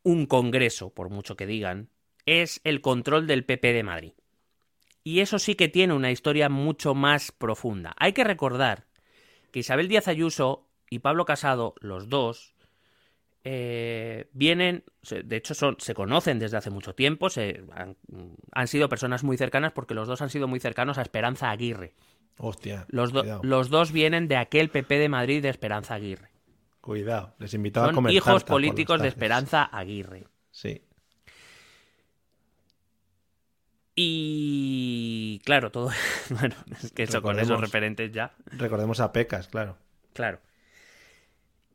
un 0.02 0.26
congreso, 0.26 0.90
por 0.90 1.10
mucho 1.10 1.36
que 1.36 1.46
digan, 1.46 1.90
es 2.24 2.60
el 2.64 2.80
control 2.80 3.28
del 3.28 3.44
PP 3.44 3.72
de 3.72 3.82
Madrid. 3.84 4.12
Y 5.04 5.20
eso 5.20 5.38
sí 5.38 5.54
que 5.54 5.68
tiene 5.68 5.94
una 5.94 6.10
historia 6.10 6.48
mucho 6.48 6.96
más 6.96 7.30
profunda. 7.30 7.94
Hay 7.98 8.14
que 8.14 8.24
recordar 8.24 8.85
que 9.56 9.60
Isabel 9.60 9.88
Díaz 9.88 10.06
Ayuso 10.06 10.68
y 10.90 10.98
Pablo 10.98 11.24
Casado, 11.24 11.74
los 11.80 12.10
dos, 12.10 12.54
eh, 13.42 14.28
vienen, 14.34 14.84
de 15.24 15.36
hecho 15.36 15.54
son, 15.54 15.76
se 15.78 15.94
conocen 15.94 16.38
desde 16.38 16.58
hace 16.58 16.68
mucho 16.68 16.94
tiempo, 16.94 17.30
se, 17.30 17.64
han, 17.72 17.96
han 18.52 18.68
sido 18.68 18.90
personas 18.90 19.24
muy 19.24 19.38
cercanas 19.38 19.72
porque 19.72 19.94
los 19.94 20.08
dos 20.08 20.20
han 20.20 20.28
sido 20.28 20.46
muy 20.46 20.60
cercanos 20.60 20.98
a 20.98 21.02
Esperanza 21.02 21.50
Aguirre. 21.50 21.94
Hostia. 22.36 22.84
Los, 22.90 23.12
do- 23.12 23.22
los 23.44 23.70
dos 23.70 23.92
vienen 23.92 24.28
de 24.28 24.36
aquel 24.36 24.68
PP 24.68 24.98
de 24.98 25.08
Madrid 25.08 25.40
de 25.40 25.48
Esperanza 25.48 25.94
Aguirre. 25.94 26.28
Cuidado. 26.82 27.34
Les 27.38 27.54
invitaba 27.54 27.86
a 27.88 27.92
comer 27.92 28.12
hijos 28.12 28.44
políticos 28.44 29.00
de. 29.00 29.08
Esperanza 29.08 29.62
Aguirre. 29.64 30.26
Sí. 30.50 30.82
Y 33.96 35.40
claro, 35.44 35.70
todo. 35.72 35.90
Bueno, 36.30 36.54
es 36.82 36.92
que 36.92 37.04
eso 37.04 37.22
con 37.22 37.36
esos 37.36 37.48
Recordemos. 37.48 37.60
referentes 37.60 38.12
ya. 38.12 38.34
Recordemos 38.52 39.00
a 39.00 39.12
Pecas, 39.12 39.48
claro. 39.48 39.76
Claro. 40.12 40.40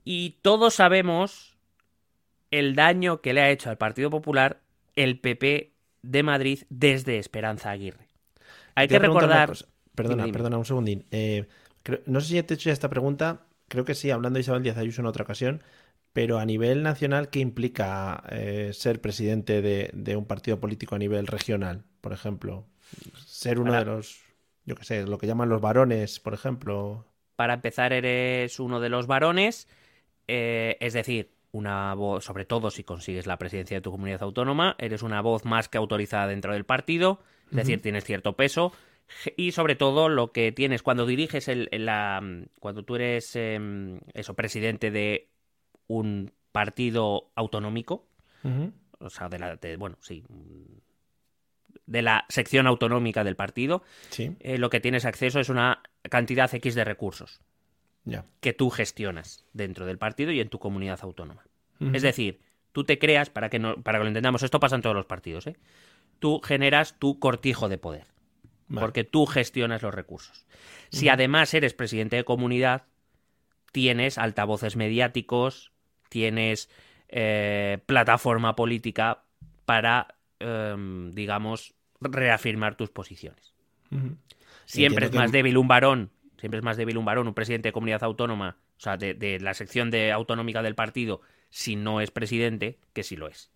Y 0.05 0.38
todos 0.41 0.76
sabemos 0.76 1.57
el 2.51 2.76
daño 2.76 3.22
que 3.22 3.34
le 3.34 3.41
ha 3.41 3.49
hecho 3.49 3.69
al 3.69 3.78
Partido 3.78 4.09
Popular 4.09 4.61
el 4.95 5.19
PP 5.19 5.74
de 6.03 6.24
Madrid 6.24 6.63
desde 6.69 7.17
Esperanza 7.17 7.72
Aguirre. 7.72 8.07
Hay 8.76 8.88
Te 8.88 8.95
que 8.95 8.99
recordar. 8.99 9.53
Perdona, 9.95 10.24
Dime, 10.24 10.34
perdona, 10.34 10.57
un 10.57 10.65
segundín. 10.65 11.05
Eh, 11.11 11.47
creo- 11.84 12.01
no 12.05 12.22
sé 12.22 12.28
si 12.28 12.43
te 12.43 12.53
he 12.53 12.55
hecho 12.55 12.69
ya 12.69 12.74
esta 12.74 12.89
pregunta. 12.89 13.45
Creo 13.67 13.86
que 13.86 13.95
sí, 13.95 14.09
hablando 14.11 14.38
de 14.38 14.41
Isabel 14.41 14.63
Díaz 14.63 14.78
Ayuso 14.78 15.01
en 15.01 15.07
otra 15.07 15.24
ocasión. 15.24 15.63
Pero 16.14 16.39
a 16.39 16.45
nivel 16.45 16.84
nacional, 16.84 17.30
¿qué 17.30 17.39
implica 17.39 18.24
eh, 18.30 18.72
ser 18.74 18.99
presidente 19.01 19.62
de, 19.62 19.91
de 19.93 20.16
un 20.18 20.26
partido 20.26 20.59
político 20.59 20.95
a 20.95 20.99
nivel 20.99 21.28
regional? 21.28 21.86
Por 22.01 22.12
ejemplo, 22.14 22.68
ser 23.26 23.59
uno 23.59 23.72
Para- 23.72 23.80
de 23.80 23.86
los, 23.86 24.22
yo 24.66 24.76
qué 24.76 24.84
sé, 24.84 25.03
lo 25.05 25.18
que 25.18 25.28
llaman 25.28 25.49
los 25.49 25.62
varones, 25.62 26.20
por 26.20 26.34
ejemplo. 26.34 27.05
Para 27.36 27.53
empezar, 27.55 27.93
eres 27.93 28.59
uno 28.59 28.80
de 28.80 28.89
los 28.89 29.07
varones, 29.07 29.68
eh, 30.28 30.78
es 30.80 30.93
decir, 30.93 31.32
una 31.51 31.93
voz, 31.95 32.26
sobre 32.26 32.45
todo 32.45 32.72
si 32.72 32.84
consigues 32.84 33.28
la 33.28 33.38
presidencia 33.38 33.78
de 33.78 33.82
tu 33.82 33.91
comunidad 33.91 34.24
autónoma, 34.24 34.76
eres 34.80 35.03
una 35.03 35.22
voz 35.22 35.45
más 35.45 35.70
que 35.70 35.78
autorizada 35.78 36.28
dentro 36.28 36.53
del 36.53 36.66
partido, 36.66 37.22
es 37.51 37.55
decir, 37.57 37.82
tienes 37.82 38.05
cierto 38.05 38.36
peso. 38.36 38.74
Y 39.38 39.51
sobre 39.53 39.76
todo 39.76 40.07
lo 40.09 40.32
que 40.32 40.51
tienes 40.53 40.84
cuando 40.84 41.05
diriges 41.05 41.47
el, 41.47 41.68
el- 41.72 41.86
la, 41.86 42.22
cuando 42.59 42.84
tú 42.84 42.95
eres 42.95 43.36
em, 43.36 43.99
eso 44.14 44.36
presidente 44.36 44.91
de 44.91 45.30
un 45.97 46.31
partido 46.51 47.31
autonómico, 47.35 48.07
o 48.99 49.09
sea, 49.09 49.29
de 49.29 49.39
la, 49.39 49.55
de- 49.55 49.77
bueno, 49.77 49.97
sí, 50.01 50.23
de 51.85 52.01
la 52.01 52.25
sección 52.29 52.67
autonómica 52.67 53.23
del 53.23 53.35
partido, 53.35 53.83
Sí, 54.09 54.35
eh, 54.39 54.57
lo 54.57 54.69
que 54.69 54.79
tienes 54.79 55.05
acceso 55.05 55.39
es 55.39 55.49
una 55.49 55.81
cantidad 56.09 56.53
X 56.53 56.75
de 56.75 56.83
recursos 56.83 57.41
que 58.39 58.53
tú 58.53 58.69
gestionas 58.71 59.45
dentro 59.53 59.85
del 59.85 59.97
partido 59.97 60.31
y 60.31 60.39
en 60.39 60.49
tu 60.49 60.57
comunidad 60.59 60.99
autónoma. 61.03 61.43
Es 61.93 62.01
decir, 62.03 62.39
tú 62.71 62.83
te 62.83 62.97
creas, 62.99 63.29
para 63.29 63.49
que, 63.49 63.57
no, 63.59 63.75
para 63.81 63.97
que 63.99 64.03
lo 64.03 64.07
entendamos, 64.09 64.43
esto 64.43 64.59
pasa 64.59 64.75
en 64.75 64.81
todos 64.81 64.95
los 64.95 65.05
partidos, 65.07 65.47
¿eh? 65.47 65.55
tú 66.19 66.39
generas 66.43 66.97
tu 66.99 67.19
cortijo 67.19 67.69
de 67.69 67.77
poder, 67.77 68.05
Vale. 68.67 68.81
porque 68.85 69.03
tú 69.03 69.25
gestionas 69.25 69.81
los 69.81 69.93
recursos. 69.93 70.45
Si 70.89 71.09
además 71.09 71.53
eres 71.53 71.73
presidente 71.73 72.15
de 72.17 72.23
comunidad, 72.23 72.83
tienes 73.71 74.17
altavoces 74.17 74.75
mediáticos, 74.75 75.71
tienes 76.12 76.70
eh, 77.09 77.80
plataforma 77.88 78.55
política 78.55 79.24
para, 79.66 80.07
em, 80.39 81.12
digamos, 81.12 81.74
reafirmar 82.01 82.76
tus 82.76 82.89
posiciones. 82.91 83.55
Siempre 84.66 85.05
es 85.05 85.12
que- 85.12 85.18
más 85.18 85.32
débil 85.32 85.57
un 85.57 85.68
varón, 85.68 86.12
siempre 86.38 86.57
es 86.59 86.64
más 86.64 86.78
débil 86.78 86.97
un 86.97 87.05
varón, 87.05 87.28
un 87.28 87.34
presidente 87.34 87.70
de 87.70 87.74
comunidad 87.74 88.03
autónoma, 88.03 88.57
o 88.78 88.80
sea, 88.80 88.97
de, 88.97 89.14
de 89.14 89.39
la 89.39 89.53
sección 89.53 89.91
de 89.91 90.12
autonómica 90.12 90.62
del 90.64 90.76
partido, 90.76 91.22
si 91.49 91.76
no 91.76 92.01
es 92.01 92.12
presidente, 92.12 92.80
que 92.93 93.03
si 93.03 93.16
lo 93.16 93.28
es. 93.28 93.50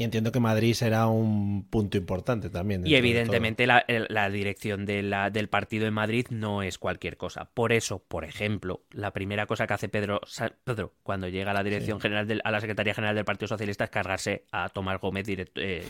Y 0.00 0.04
entiendo 0.04 0.32
que 0.32 0.40
Madrid 0.40 0.72
será 0.72 1.08
un 1.08 1.62
punto 1.68 1.98
importante 1.98 2.48
también. 2.48 2.86
Y 2.86 2.94
evidentemente 2.94 3.66
la, 3.66 3.84
dirección 4.30 4.86
de 4.86 5.02
la- 5.02 5.28
del 5.28 5.50
partido 5.50 5.86
en 5.86 5.92
Madrid 5.92 6.26
no 6.30 6.62
es 6.62 6.78
cualquier 6.78 7.18
cosa. 7.18 7.50
Por 7.52 7.70
eso, 7.70 7.98
por 7.98 8.24
ejemplo, 8.24 8.80
la 8.92 9.10
primera 9.10 9.44
cosa 9.44 9.66
que 9.66 9.74
hace 9.74 9.90
Pedro, 9.90 10.22
Pedro 10.64 10.94
cuando 11.02 11.28
llega 11.28 11.50
a 11.50 11.54
la 11.54 11.62
dirección 11.62 11.98
Sí. 11.98 12.02
general 12.04 12.26
del- 12.26 12.40
a 12.44 12.50
la 12.50 12.62
Secretaría 12.62 12.94
General 12.94 13.14
del 13.14 13.26
Partido 13.26 13.48
Socialista 13.48 13.84
es 13.84 13.90
cargarse 13.90 14.46
a 14.52 14.70
Tomás 14.70 14.98
Gómez, 15.02 15.26
direct- 15.28 15.50
eh, 15.56 15.86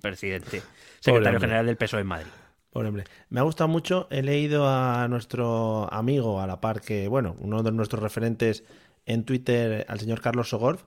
presidente, 0.00 0.62
secretario 1.00 1.38
general 1.38 1.66
del 1.66 1.76
PSOE 1.76 2.00
en 2.00 2.06
Madrid. 2.06 2.28
Pobre 2.70 2.88
hombre. 2.88 3.04
Me 3.28 3.40
ha 3.40 3.42
gustado 3.42 3.68
mucho. 3.68 4.08
He 4.10 4.22
leído 4.22 4.66
a 4.70 5.06
nuestro 5.08 5.92
amigo, 5.92 6.40
a 6.40 6.46
la 6.46 6.62
par 6.62 6.80
que, 6.80 7.08
bueno, 7.08 7.36
uno 7.40 7.62
de 7.62 7.72
nuestros 7.72 8.02
referentes 8.02 8.64
en 9.04 9.24
Twitter, 9.24 9.84
al 9.86 10.00
señor 10.00 10.22
Carlos 10.22 10.48
Sogorf, 10.48 10.84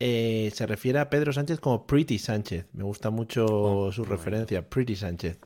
eh, 0.00 0.50
se 0.54 0.66
refiere 0.66 0.98
a 0.98 1.10
Pedro 1.10 1.32
Sánchez 1.32 1.60
como 1.60 1.86
Pretty 1.86 2.18
Sánchez. 2.18 2.66
Me 2.72 2.82
gusta 2.84 3.10
mucho 3.10 3.46
Oh, 3.46 3.92
su 3.92 4.04
referencia, 4.04 4.68
Pretty 4.68 4.96
Sánchez. 4.96 5.38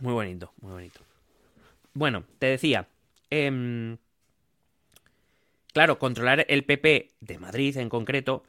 Muy 0.00 0.14
bonito, 0.14 0.52
muy 0.60 0.72
bonito. 0.72 1.00
Bueno, 1.94 2.24
te 2.38 2.46
decía, 2.46 2.88
em, 3.30 3.98
claro, 5.72 5.98
controlar 5.98 6.46
el 6.48 6.64
PP 6.64 7.10
de 7.20 7.38
Madrid 7.38 7.76
en 7.76 7.88
concreto 7.88 8.42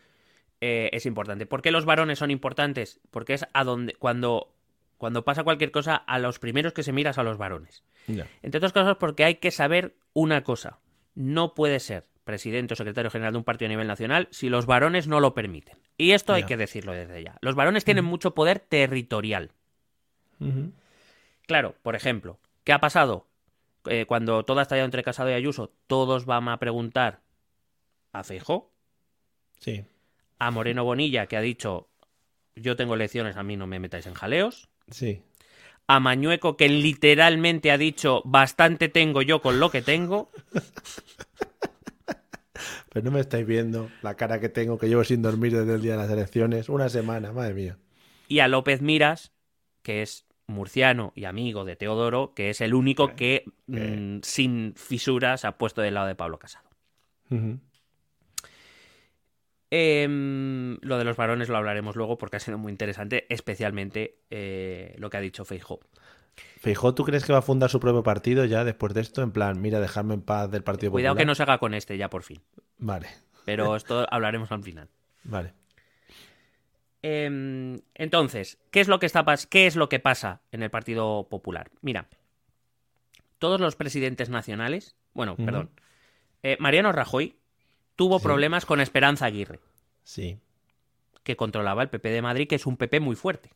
eh, 0.61 0.89
es 0.93 1.05
importante. 1.05 1.45
¿Por 1.45 1.61
qué 1.61 1.71
los 1.71 1.83
varones 1.85 2.19
son 2.19 2.31
importantes? 2.31 3.01
Porque 3.11 3.33
es 3.33 3.45
a 3.53 3.63
donde 3.65 3.93
cuando 3.93 4.49
cuando 4.97 5.25
pasa 5.25 5.43
cualquier 5.43 5.71
cosa 5.71 5.95
a 5.97 6.17
los 6.17 6.39
primeros 6.39 6.71
que 6.71 6.83
se 6.83 6.93
miras 6.93 7.17
a 7.17 7.23
los 7.23 7.37
varones. 7.37 7.83
Entre 8.07 8.57
otras 8.57 8.71
cosas 8.71 8.95
porque 8.97 9.25
hay 9.25 9.35
que 9.35 9.51
saber 9.51 9.97
una 10.13 10.45
cosa. 10.45 10.79
No 11.13 11.53
puede 11.53 11.81
ser 11.81 12.05
presidente 12.23 12.73
o 12.73 12.77
secretario 12.77 13.11
general 13.11 13.33
de 13.33 13.37
un 13.37 13.43
partido 13.43 13.67
a 13.67 13.69
nivel 13.69 13.87
nacional 13.87 14.27
si 14.31 14.49
los 14.49 14.65
varones 14.65 15.07
no 15.07 15.19
lo 15.19 15.33
permiten. 15.33 15.77
Y 15.97 16.11
esto 16.11 16.33
hay 16.33 16.43
que 16.43 16.57
decirlo 16.57 16.93
desde 16.93 17.23
ya. 17.23 17.37
Los 17.41 17.55
varones 17.55 17.85
tienen 17.85 18.05
mucho 18.05 18.33
poder 18.33 18.59
territorial. 18.59 19.51
Claro, 21.45 21.75
por 21.81 21.95
ejemplo, 21.95 22.39
¿qué 22.63 22.73
ha 22.73 22.79
pasado? 22.79 23.27
Eh, 23.85 24.05
cuando 24.05 24.43
todo 24.43 24.59
ha 24.59 24.63
estallado 24.63 24.85
entre 24.85 25.03
Casado 25.03 25.29
y 25.29 25.33
Ayuso, 25.33 25.73
todos 25.87 26.25
van 26.25 26.47
a 26.47 26.57
preguntar 26.57 27.21
a 28.11 28.23
Feijó, 28.23 28.71
Sí, 29.59 29.85
a 30.39 30.51
Moreno 30.51 30.83
Bonilla, 30.83 31.27
que 31.27 31.37
ha 31.37 31.41
dicho 31.41 31.87
yo 32.55 32.75
tengo 32.75 32.93
elecciones, 32.95 33.37
a 33.37 33.43
mí 33.43 33.57
no 33.57 33.67
me 33.67 33.79
metáis 33.79 34.05
en 34.05 34.13
jaleos, 34.13 34.69
sí. 34.89 35.21
a 35.87 35.99
Mañueco, 35.99 36.55
que 36.55 36.69
literalmente 36.69 37.71
ha 37.71 37.77
dicho 37.77 38.21
bastante 38.25 38.89
tengo 38.89 39.21
yo 39.21 39.41
con 39.41 39.59
lo 39.59 39.71
que 39.71 39.81
tengo, 39.81 40.29
Pero 42.93 43.05
no 43.05 43.11
me 43.11 43.19
estáis 43.19 43.45
viendo 43.45 43.89
la 44.03 44.15
cara 44.15 44.39
que 44.39 44.49
tengo, 44.49 44.77
que 44.77 44.87
llevo 44.87 45.03
sin 45.03 45.23
dormir 45.23 45.57
desde 45.57 45.73
el 45.73 45.81
día 45.81 45.93
de 45.93 45.97
las 45.97 46.11
elecciones. 46.11 46.69
Una 46.69 46.89
semana, 46.89 47.33
madre 47.33 47.55
mía. 47.55 47.77
Y 48.27 48.39
a 48.39 48.47
López 48.47 48.81
Miras, 48.81 49.31
que 49.81 50.03
es 50.03 50.25
murciano 50.45 51.11
y 51.15 51.25
amigo 51.25 51.65
de 51.65 51.75
Teodoro, 51.75 52.33
que 52.35 52.51
es 52.51 52.61
el 52.61 52.73
único 52.73 53.15
que 53.15 53.45
mm, 53.67 54.19
sin 54.21 54.73
fisuras 54.75 55.43
ha 55.43 55.57
puesto 55.57 55.81
del 55.81 55.95
lado 55.95 56.07
de 56.07 56.15
Pablo 56.15 56.37
Casado. 56.37 56.69
Em, 59.71 60.77
lo 60.81 60.99
de 60.99 61.03
los 61.03 61.17
varones 61.17 61.49
lo 61.49 61.57
hablaremos 61.57 61.95
luego 61.95 62.19
porque 62.19 62.37
ha 62.37 62.39
sido 62.39 62.59
muy 62.59 62.71
interesante, 62.71 63.25
especialmente 63.29 64.19
eh, 64.29 64.93
lo 64.99 65.09
que 65.09 65.17
ha 65.17 65.21
dicho 65.21 65.45
Feijó. 65.45 65.79
Feijó, 66.57 66.93
¿tú 66.93 67.03
crees 67.03 67.25
que 67.25 67.33
va 67.33 67.39
a 67.39 67.43
fundar 67.43 67.69
su 67.69 67.79
propio 67.79 68.03
partido 68.03 68.45
ya 68.45 68.63
después 68.63 68.93
de 68.93 69.01
esto? 69.01 69.23
En 69.23 69.31
plan, 69.31 69.59
mira, 69.61 69.79
dejarme 69.79 70.13
en 70.13 70.21
paz 70.21 70.49
del 70.51 70.63
Partido 70.63 70.91
Cuidado 70.91 71.13
Popular. 71.13 71.23
que 71.23 71.27
no 71.27 71.35
se 71.35 71.43
haga 71.43 71.57
con 71.57 71.73
este 71.73 71.97
ya 71.97 72.09
por 72.09 72.23
fin. 72.23 72.41
Vale. 72.77 73.07
Pero 73.45 73.75
esto 73.75 74.07
hablaremos 74.09 74.51
al 74.51 74.63
final. 74.63 74.89
Vale. 75.23 75.53
Em, 77.01 77.81
entonces, 77.95 78.57
¿qué 78.71 78.79
es, 78.79 78.87
lo 78.87 78.99
que 78.99 79.05
está, 79.05 79.25
¿qué 79.49 79.67
es 79.67 79.75
lo 79.75 79.89
que 79.89 79.99
pasa 79.99 80.41
en 80.51 80.63
el 80.63 80.69
Partido 80.69 81.27
Popular? 81.29 81.69
Mira, 81.81 82.07
todos 83.39 83.59
los 83.59 83.75
presidentes 83.75 84.29
nacionales, 84.29 84.95
bueno, 85.13 85.35
perdón, 85.35 85.69
eh, 86.43 86.55
Mariano 86.59 86.93
Rajoy 86.93 87.35
tuvo 87.97 88.19
Sí. 88.19 88.23
problemas 88.23 88.65
con 88.65 88.79
Esperanza 88.79 89.25
Aguirre, 89.25 89.59
Sí. 90.03 90.39
que 91.23 91.35
controlaba 91.35 91.83
el 91.83 91.89
PP 91.89 92.09
de 92.09 92.21
Madrid, 92.21 92.47
que 92.47 92.55
es 92.55 92.65
un 92.65 92.77
PP 92.77 93.01
muy 93.01 93.15
fuerte. 93.17 93.51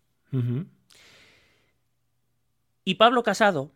Y 2.83 2.95
Pablo 2.95 3.23
Casado, 3.23 3.71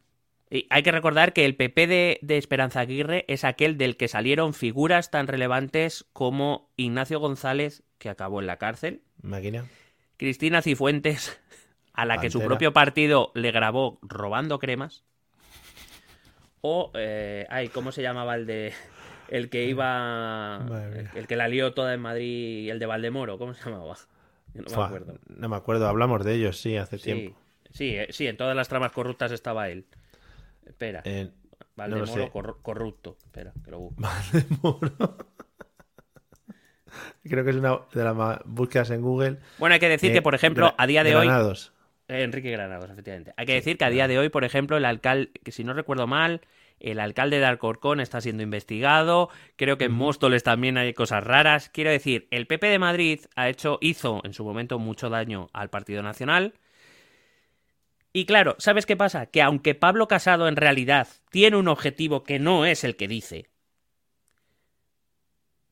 y 0.52 0.68
hay 0.70 0.84
que 0.84 0.92
recordar 0.92 1.34
que 1.34 1.46
el 1.46 1.56
PP 1.56 1.88
de, 1.88 2.20
de 2.22 2.38
Esperanza 2.38 2.82
Aguirre 2.82 3.24
es 3.28 3.44
aquel 3.46 3.78
del 3.78 3.96
que 3.98 4.08
salieron 4.10 4.54
figuras 4.54 5.10
tan 5.10 5.28
relevantes 5.28 6.06
como 6.14 6.70
Ignacio 6.76 7.20
González, 7.20 7.84
que 7.98 8.10
acabó 8.10 8.42
en 8.42 8.48
la 8.48 8.58
cárcel, 8.58 9.02
Máquina. 9.22 9.66
Cristina 10.18 10.62
Cifuentes, 10.62 11.40
a 11.94 12.06
la 12.06 12.20
que 12.20 12.30
su 12.30 12.42
propio 12.42 12.74
partido 12.74 13.32
le 13.34 13.52
grabó 13.52 13.98
robando 14.02 14.60
cremas. 14.60 15.04
O, 16.62 16.92
eh, 16.94 17.48
ay, 17.50 17.70
¿cómo 17.70 17.92
se 17.92 18.02
llamaba 18.02 18.36
el 18.36 18.46
de. 18.46 18.74
El 19.30 19.50
que 19.50 19.66
iba. 19.66 20.64
El, 21.16 21.26
que 21.26 21.36
la 21.36 21.48
lió 21.48 21.74
toda 21.74 21.94
en 21.94 22.02
Madrid, 22.02 22.70
el 22.70 22.78
de 22.80 22.86
Valdemoro, 22.86 23.38
¿cómo 23.38 23.54
se 23.54 23.64
llamaba? 23.64 23.96
Yo 24.54 24.62
no 24.64 24.78
me 24.78 24.84
acuerdo. 24.84 25.20
no 25.28 25.50
me 25.50 25.56
acuerdo, 25.56 25.88
hablamos 25.88 26.26
de 26.26 26.36
ellos, 26.36 26.60
sí, 26.60 26.76
hace 26.76 26.98
Sí, 26.98 27.04
tiempo. 27.06 27.40
sí, 27.72 27.96
eh, 27.96 28.08
sí, 28.10 28.28
en 28.28 28.36
todas 28.36 28.56
las 28.56 28.68
tramas 28.68 28.92
corruptas 28.92 29.32
estaba 29.32 29.70
él. 29.70 29.86
Espera, 30.66 31.02
Eh, 31.06 31.30
Valdemoro 31.76 32.16
no 32.16 32.62
corrupto. 32.62 33.18
Espera, 33.24 33.54
que 33.64 33.72
lo 33.72 33.80
busco. 33.80 34.02
Valdemoro. 34.02 35.18
Creo 37.24 37.44
que 37.44 37.52
es 37.52 37.56
una 37.56 37.80
de 37.94 38.04
las 38.04 38.16
más 38.16 38.40
búsquedas 38.46 38.90
en 38.92 39.02
Google. 39.02 39.38
Bueno, 39.58 39.74
hay 39.74 39.80
que 39.80 39.88
decir 39.90 40.12
Eh, 40.12 40.14
que, 40.14 40.22
por 40.22 40.36
ejemplo, 40.36 40.74
a 40.78 40.88
día 40.88 41.04
de 41.04 41.16
hoy. 41.16 41.26
Granados. 41.28 41.72
Eh, 42.08 42.24
Enrique 42.24 42.52
Granados, 42.52 42.90
efectivamente. 42.90 43.34
Hay 43.38 43.46
que 43.46 43.54
decir 43.54 43.78
que 43.78 43.86
a 43.86 43.90
día 43.90 44.08
de 44.08 44.20
hoy, 44.20 44.30
por 44.30 44.44
ejemplo, 44.44 44.76
el 44.76 44.84
alcalde, 44.86 45.32
que 45.46 45.52
si 45.52 45.64
no 45.64 45.74
recuerdo 45.74 46.08
mal, 46.08 46.42
el 46.80 47.00
alcalde 47.00 47.40
de 47.40 47.46
Alcorcón 47.46 48.02
está 48.02 48.20
siendo 48.20 48.44
investigado. 48.44 49.30
Creo 49.56 49.78
que 49.78 49.86
en 49.86 49.94
Móstoles 49.94 50.44
también 50.44 50.78
hay 50.78 50.94
cosas 50.94 51.24
raras. 51.24 51.70
Quiero 51.70 51.92
decir, 51.92 52.28
el 52.32 52.48
PP 52.48 52.68
de 52.68 52.80
Madrid 52.80 53.20
ha 53.36 53.48
hecho, 53.48 53.78
hizo 53.82 54.20
en 54.26 54.34
su 54.34 54.44
momento 54.44 54.78
mucho 54.80 55.10
daño 55.10 55.50
al 55.54 55.70
Partido 55.70 56.04
Nacional. 56.04 56.54
Y 58.14 58.26
claro, 58.26 58.56
¿sabes 58.60 58.86
qué 58.86 58.98
pasa? 58.98 59.28
Que 59.28 59.42
aunque 59.42 59.76
Pablo 59.76 60.08
Casado 60.08 60.48
en 60.48 60.56
realidad 60.56 61.08
tiene 61.30 61.58
un 61.58 61.68
objetivo 61.68 62.24
que 62.24 62.40
no 62.40 62.66
es 62.66 62.84
el 62.84 62.96
que 62.96 63.08
dice, 63.08 63.48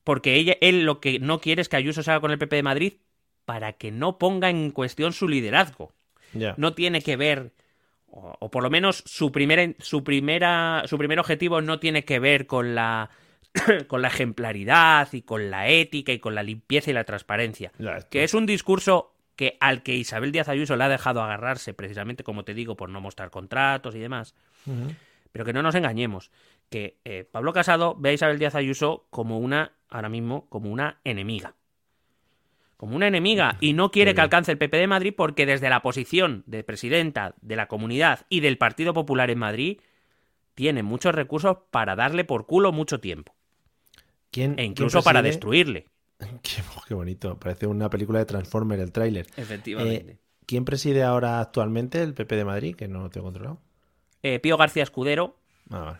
porque 0.04 0.34
ella, 0.34 0.56
él 0.60 0.84
lo 0.84 1.00
que 1.00 1.18
no 1.18 1.40
quiere 1.40 1.62
es 1.62 1.68
que 1.68 1.76
Ayuso 1.76 2.02
se 2.02 2.10
haga 2.10 2.20
con 2.20 2.30
el 2.30 2.38
PP 2.38 2.56
de 2.56 2.62
Madrid 2.62 2.92
para 3.44 3.74
que 3.74 3.90
no 3.90 4.18
ponga 4.18 4.48
en 4.48 4.70
cuestión 4.70 5.12
su 5.12 5.28
liderazgo 5.28 5.92
no 6.56 6.74
tiene 6.74 7.02
que 7.02 7.16
ver, 7.16 7.52
o, 8.06 8.34
o 8.38 8.50
por 8.50 8.62
lo 8.62 8.70
menos 8.70 9.02
su, 9.06 9.32
primera, 9.32 9.72
su, 9.78 10.04
primera, 10.04 10.82
su 10.86 10.98
primer 10.98 11.18
objetivo 11.18 11.60
no 11.60 11.78
tiene 11.78 12.04
que 12.04 12.18
ver 12.18 12.46
con 12.46 12.74
la, 12.74 13.10
con 13.88 14.02
la 14.02 14.08
ejemplaridad 14.08 15.08
y 15.12 15.22
con 15.22 15.50
la 15.50 15.68
ética 15.68 16.12
y 16.12 16.18
con 16.18 16.34
la 16.34 16.42
limpieza 16.42 16.90
y 16.90 16.94
la 16.94 17.04
transparencia. 17.04 17.72
Que 18.10 18.24
es 18.24 18.34
un 18.34 18.46
discurso 18.46 19.14
que 19.36 19.56
al 19.60 19.82
que 19.82 19.96
Isabel 19.96 20.32
Díaz 20.32 20.48
Ayuso 20.48 20.76
le 20.76 20.84
ha 20.84 20.88
dejado 20.88 21.22
agarrarse, 21.22 21.74
precisamente 21.74 22.24
como 22.24 22.44
te 22.44 22.54
digo, 22.54 22.76
por 22.76 22.88
no 22.90 23.00
mostrar 23.00 23.30
contratos 23.30 23.94
y 23.94 23.98
demás. 23.98 24.34
Pero 25.32 25.44
que 25.44 25.52
no 25.52 25.62
nos 25.62 25.74
engañemos, 25.74 26.30
que 26.68 26.98
eh, 27.04 27.24
Pablo 27.30 27.52
Casado 27.52 27.94
ve 27.98 28.10
a 28.10 28.12
Isabel 28.12 28.38
Díaz 28.38 28.54
Ayuso 28.54 29.06
como 29.10 29.38
una, 29.38 29.72
ahora 29.88 30.08
mismo, 30.08 30.46
como 30.48 30.70
una 30.70 31.00
enemiga. 31.04 31.54
Como 32.76 32.96
una 32.96 33.08
enemiga 33.08 33.56
y 33.60 33.74
no 33.74 33.90
quiere 33.90 34.14
que 34.14 34.22
alcance 34.22 34.52
el 34.52 34.58
PP 34.58 34.78
de 34.78 34.86
Madrid 34.86 35.14
porque 35.14 35.44
desde 35.44 35.68
la 35.68 35.82
posición 35.82 36.44
de 36.46 36.64
presidenta 36.64 37.34
de 37.42 37.56
la 37.56 37.68
comunidad 37.68 38.26
y 38.30 38.40
del 38.40 38.56
Partido 38.56 38.94
Popular 38.94 39.30
en 39.30 39.38
Madrid 39.38 39.80
tiene 40.54 40.82
muchos 40.82 41.14
recursos 41.14 41.58
para 41.70 41.94
darle 41.94 42.24
por 42.24 42.46
culo 42.46 42.72
mucho 42.72 42.98
tiempo. 42.98 43.34
¿Quién, 44.30 44.52
E 44.52 44.56
quién 44.56 44.66
incluso 44.70 45.02
para 45.02 45.22
destruirle. 45.22 45.86
Qué, 46.42 46.62
oh, 46.76 46.82
qué 46.86 46.94
bonito, 46.94 47.38
parece 47.38 47.66
una 47.66 47.88
película 47.90 48.18
de 48.18 48.26
Transformer 48.26 48.78
el 48.80 48.92
tráiler. 48.92 49.26
Efectivamente. 49.36 50.12
Eh, 50.12 50.18
¿Quién 50.46 50.64
preside 50.64 51.02
ahora 51.02 51.40
actualmente 51.40 52.02
el 52.02 52.14
PP 52.14 52.36
de 52.36 52.44
Madrid? 52.44 52.74
Que 52.76 52.88
no 52.88 53.00
lo 53.02 53.10
tengo 53.10 53.26
controlado. 53.26 53.60
Eh, 54.22 54.38
Pío 54.40 54.56
García 54.56 54.82
Escudero, 54.82 55.36
Ah, 55.70 55.78
vale. 55.80 55.98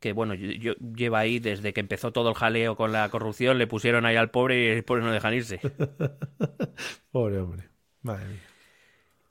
que 0.00 0.12
bueno, 0.12 0.34
yo, 0.34 0.50
yo- 0.52 0.74
lleva 0.74 1.20
ahí 1.20 1.38
desde 1.38 1.72
que 1.72 1.80
empezó 1.80 2.12
todo 2.12 2.28
el 2.30 2.34
jaleo 2.34 2.76
con 2.76 2.92
la 2.92 3.08
corrupción, 3.08 3.58
le 3.58 3.66
pusieron 3.66 4.04
ahí 4.04 4.16
al 4.16 4.30
pobre 4.30 4.62
y 4.64 4.68
el 4.68 4.84
pobre 4.84 5.02
no 5.04 5.12
dejan 5.12 5.34
irse. 5.34 5.60
Pobre 7.12 7.38
hombre. 7.38 7.64
Madre 8.02 8.26
mía. 8.26 8.40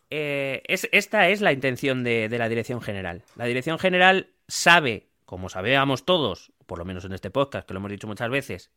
Eh, 0.09 0.63
es, 0.67 0.87
esta 0.91 1.29
es 1.29 1.41
la 1.41 1.51
intención 1.51 2.03
de, 2.03 2.29
de 2.29 2.37
la 2.37 2.47
Dirección 2.49 2.81
General. 2.81 3.23
La 3.35 3.45
Dirección 3.45 3.77
General 3.79 4.29
sabe, 4.47 5.07
como 5.25 5.49
sabíamos 5.49 6.05
todos, 6.05 6.51
por 6.65 6.79
lo 6.79 6.85
menos 6.85 7.05
en 7.05 7.13
este 7.13 7.29
podcast, 7.31 7.67
que 7.67 7.73
lo 7.73 7.79
hemos 7.79 7.91
dicho 7.91 8.07
muchas 8.07 8.29
veces, 8.29 8.71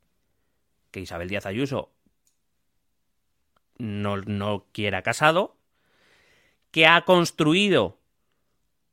que 0.91 1.01
Isabel 1.01 1.29
Díaz 1.29 1.47
Ayuso 1.47 1.93
no, 3.79 4.17
no 4.19 4.67
quiere 4.73 4.97
a 4.97 5.03
Casado, 5.03 5.57
que 6.71 6.87
ha 6.87 7.03
construido 7.05 7.99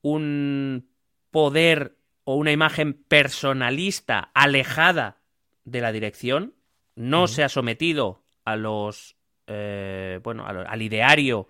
un 0.02 0.88
poder 1.32 1.98
o 2.24 2.36
una 2.36 2.52
imagen 2.52 2.94
personalista 2.94 4.32
alejada 4.34 5.18
de 5.64 5.82
la 5.82 5.92
dirección, 5.92 6.54
no 6.96 7.28
se 7.28 7.44
ha 7.44 7.50
sometido 7.50 8.24
a 8.46 8.56
los 8.56 9.16
eh, 9.48 10.20
bueno 10.24 10.46
al, 10.46 10.66
al 10.66 10.82
ideario 10.82 11.48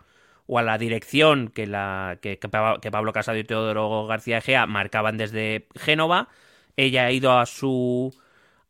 o 0.48 0.60
a 0.60 0.64
la 0.64 0.78
dirección 0.78 1.50
que 1.50 1.68
la 1.68 2.20
que, 2.22 2.40
que 2.40 2.50
Pa- 2.50 2.80
que 2.82 2.92
Pablo 2.92 3.14
Casado 3.14 3.38
y 3.38 3.44
Teodoro 3.44 4.06
García 4.08 4.38
Egea 4.40 4.66
marcaban 4.66 5.18
desde 5.18 5.68
Génova. 5.76 6.30
Ella 6.78 7.06
ha 7.06 7.12
ido 7.12 7.38
a 7.38 7.46
su 7.46 8.14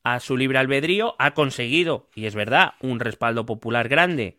a 0.06 0.20
su 0.20 0.38
libre 0.38 0.60
albedrío, 0.60 1.16
ha 1.18 1.34
conseguido, 1.34 2.08
y 2.14 2.28
es 2.28 2.36
verdad, 2.36 2.76
un 2.80 3.00
respaldo 3.00 3.48
popular 3.48 3.90
grande, 3.90 4.38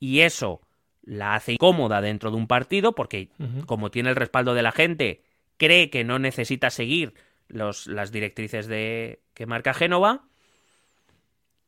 y 0.00 0.20
eso 0.20 0.62
la 1.02 1.34
hace 1.34 1.52
incómoda 1.52 2.00
dentro 2.00 2.30
de 2.30 2.38
un 2.38 2.46
partido, 2.46 2.94
porque 2.94 3.28
como 3.66 3.90
tiene 3.90 4.08
el 4.08 4.16
respaldo 4.16 4.54
de 4.54 4.62
la 4.62 4.72
gente, 4.72 5.22
cree 5.58 5.90
que 5.90 6.02
no 6.02 6.18
necesita 6.18 6.70
seguir 6.70 7.12
los, 7.48 7.86
las 7.88 8.10
directrices 8.10 8.66
de, 8.68 9.20
que 9.34 9.44
marca 9.44 9.74
Génova. 9.74 10.24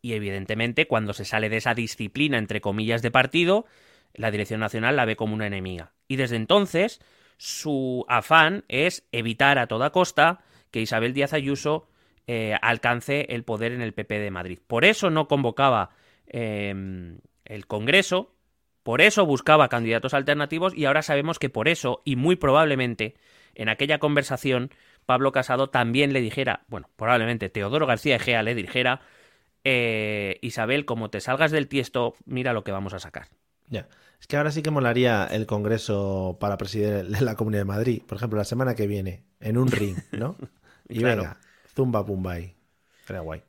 Y 0.01 0.15
evidentemente, 0.15 0.87
cuando 0.87 1.13
se 1.13 1.27
sale 1.27 1.51
de 1.51 1.59
esa 1.59 1.75
disciplina, 1.75 2.39
entre 2.39 2.63
comillas, 2.63 3.03
de 3.03 3.11
partido, 3.11 3.67
la 4.15 4.31
Dirección 4.31 4.61
Nacional 4.61 4.97
la 4.97 5.05
ve 5.05 5.17
como 5.17 5.35
una 5.35 5.49
enemiga. 5.49 5.93
Y 6.09 6.17
desde 6.17 6.37
entonces, 6.37 7.03
su 7.37 8.07
afán 8.09 8.65
es 8.69 9.07
evitar 9.13 9.59
a 9.59 9.67
toda 9.67 9.91
costa 9.91 10.41
que 10.71 10.81
Isabel 10.81 11.13
Díaz 11.13 11.35
Ayuso 11.35 11.89
eh, 12.27 12.55
alcance 12.63 13.27
el 13.31 13.45
poder 13.45 13.73
en 13.73 13.83
el 13.83 13.93
PP 13.93 14.19
de 14.19 14.31
Madrid. 14.31 14.59
Por 14.67 14.85
eso 14.85 15.11
no 15.11 15.29
convocaba 15.29 15.91
eh, 16.27 16.75
el 17.45 17.67
Congreso, 17.67 18.35
por 18.83 19.01
eso 19.01 19.27
buscaba 19.27 19.69
candidatos 19.69 20.15
alternativos 20.15 20.75
y 20.77 20.85
ahora 20.85 21.03
sabemos 21.03 21.39
que 21.39 21.51
por 21.51 21.69
eso, 21.69 22.03
y 22.05 22.17
muy 22.17 22.37
probablemente, 22.37 23.15
en 23.55 23.69
aquella 23.69 23.99
conversación, 23.99 24.71
Pablo 25.07 25.33
Casado 25.33 25.69
también 25.71 26.13
le 26.13 26.21
dijera, 26.21 26.65
bueno, 26.69 26.89
probablemente 26.97 27.49
Teodoro 27.49 27.87
García 27.87 28.17
Egea 28.17 28.43
le 28.43 28.55
dijera, 28.55 29.01
eh, 29.65 30.39
Isabel, 30.43 30.85
como 30.85 31.11
te 31.11 31.21
salgas 31.21 31.51
del 31.51 31.69
tiesto, 31.69 32.15
mira 32.27 32.53
lo 32.53 32.65
que 32.65 32.73
vamos 32.73 32.95
a 32.95 32.99
sacar. 32.99 33.29
Ya. 33.69 33.89
Es 34.21 34.27
que 34.27 34.37
ahora 34.37 34.51
sí 34.51 34.63
que 34.63 34.71
molaría 34.71 35.27
el 35.27 35.47
Congreso 35.47 36.39
para 36.41 36.57
presidir 36.57 37.05
la 37.21 37.35
Comunidad 37.35 37.63
de 37.63 37.67
Madrid. 37.67 38.03
Por 38.07 38.17
ejemplo, 38.17 38.39
la 38.39 38.45
semana 38.45 38.75
que 38.75 38.87
viene, 38.87 39.25
en 39.41 39.59
un 39.59 39.71
ring, 39.71 39.99
¿no? 40.13 40.37
Y 40.89 40.99
Claro. 40.99 41.23
venga, 41.23 41.41
zumba 41.75 42.33
ahí. 42.33 42.57
Sería 43.07 43.21
guay. 43.23 43.43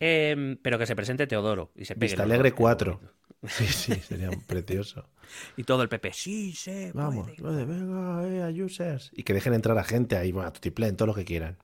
Eh, 0.00 0.56
pero 0.62 0.78
que 0.78 0.86
se 0.86 0.94
presente 0.96 1.26
Teodoro 1.26 1.72
y 1.74 1.84
se 1.84 1.96
pegue 1.96 2.16
Vista 2.16 2.24
los 2.24 2.32
Alegre 2.32 2.50
dos, 2.50 2.56
qué 2.56 2.62
4. 2.62 2.92
bonito. 2.94 3.12
Sí, 3.46 3.66
sí, 3.66 3.94
sería 4.00 4.30
precioso. 4.46 5.08
Y 5.56 5.64
todo 5.64 5.82
el 5.82 5.88
PP, 5.90 6.12
sí, 6.12 6.52
se 6.54 6.90
Vamos, 6.92 7.28
puede. 7.38 7.64
venga, 7.66 8.26
eh, 8.26 8.42
a 8.42 8.48
users. 8.64 9.10
Y 9.14 9.24
que 9.24 9.34
dejen 9.34 9.52
entrar 9.54 9.76
a 9.78 9.84
gente 9.84 10.16
ahí, 10.16 10.32
bueno, 10.32 10.48
a 10.48 10.52
tutiplén, 10.52 10.96
todo 10.96 11.06
lo 11.08 11.14
que 11.14 11.24
quieran. 11.26 11.58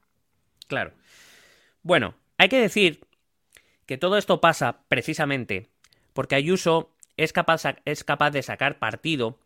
Claro. 0.67 0.93
Bueno, 1.83 2.15
Hay 2.37 2.49
que 2.49 2.61
decir 2.61 3.01
que 3.87 3.97
todo 3.99 4.19
esto 4.19 4.41
pasa 4.41 4.83
precisamente 4.89 5.71
porque 6.13 6.35
Ayuso 6.35 6.91
es 7.17 7.33
capaz, 7.33 7.63
es 7.85 8.05
capaz 8.05 8.31
de 8.33 8.43
sacar 8.43 8.79
partido 8.79 9.39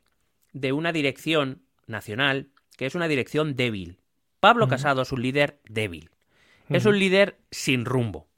de 0.53 0.72
una 0.72 0.92
dirección 0.92 1.62
nacional 1.86 2.49
que 2.76 2.86
es 2.86 2.94
una 2.94 3.09
dirección 3.09 3.57
débil. 3.57 3.99
Pablo 4.41 4.68
Casado 4.68 5.03
es 5.03 5.12
un 5.12 5.22
líder 5.22 5.61
débil. 5.68 6.11
Es 6.68 6.86
un 6.86 6.99
líder 6.99 7.39
sin 7.51 7.84
rumbo. 7.84 8.28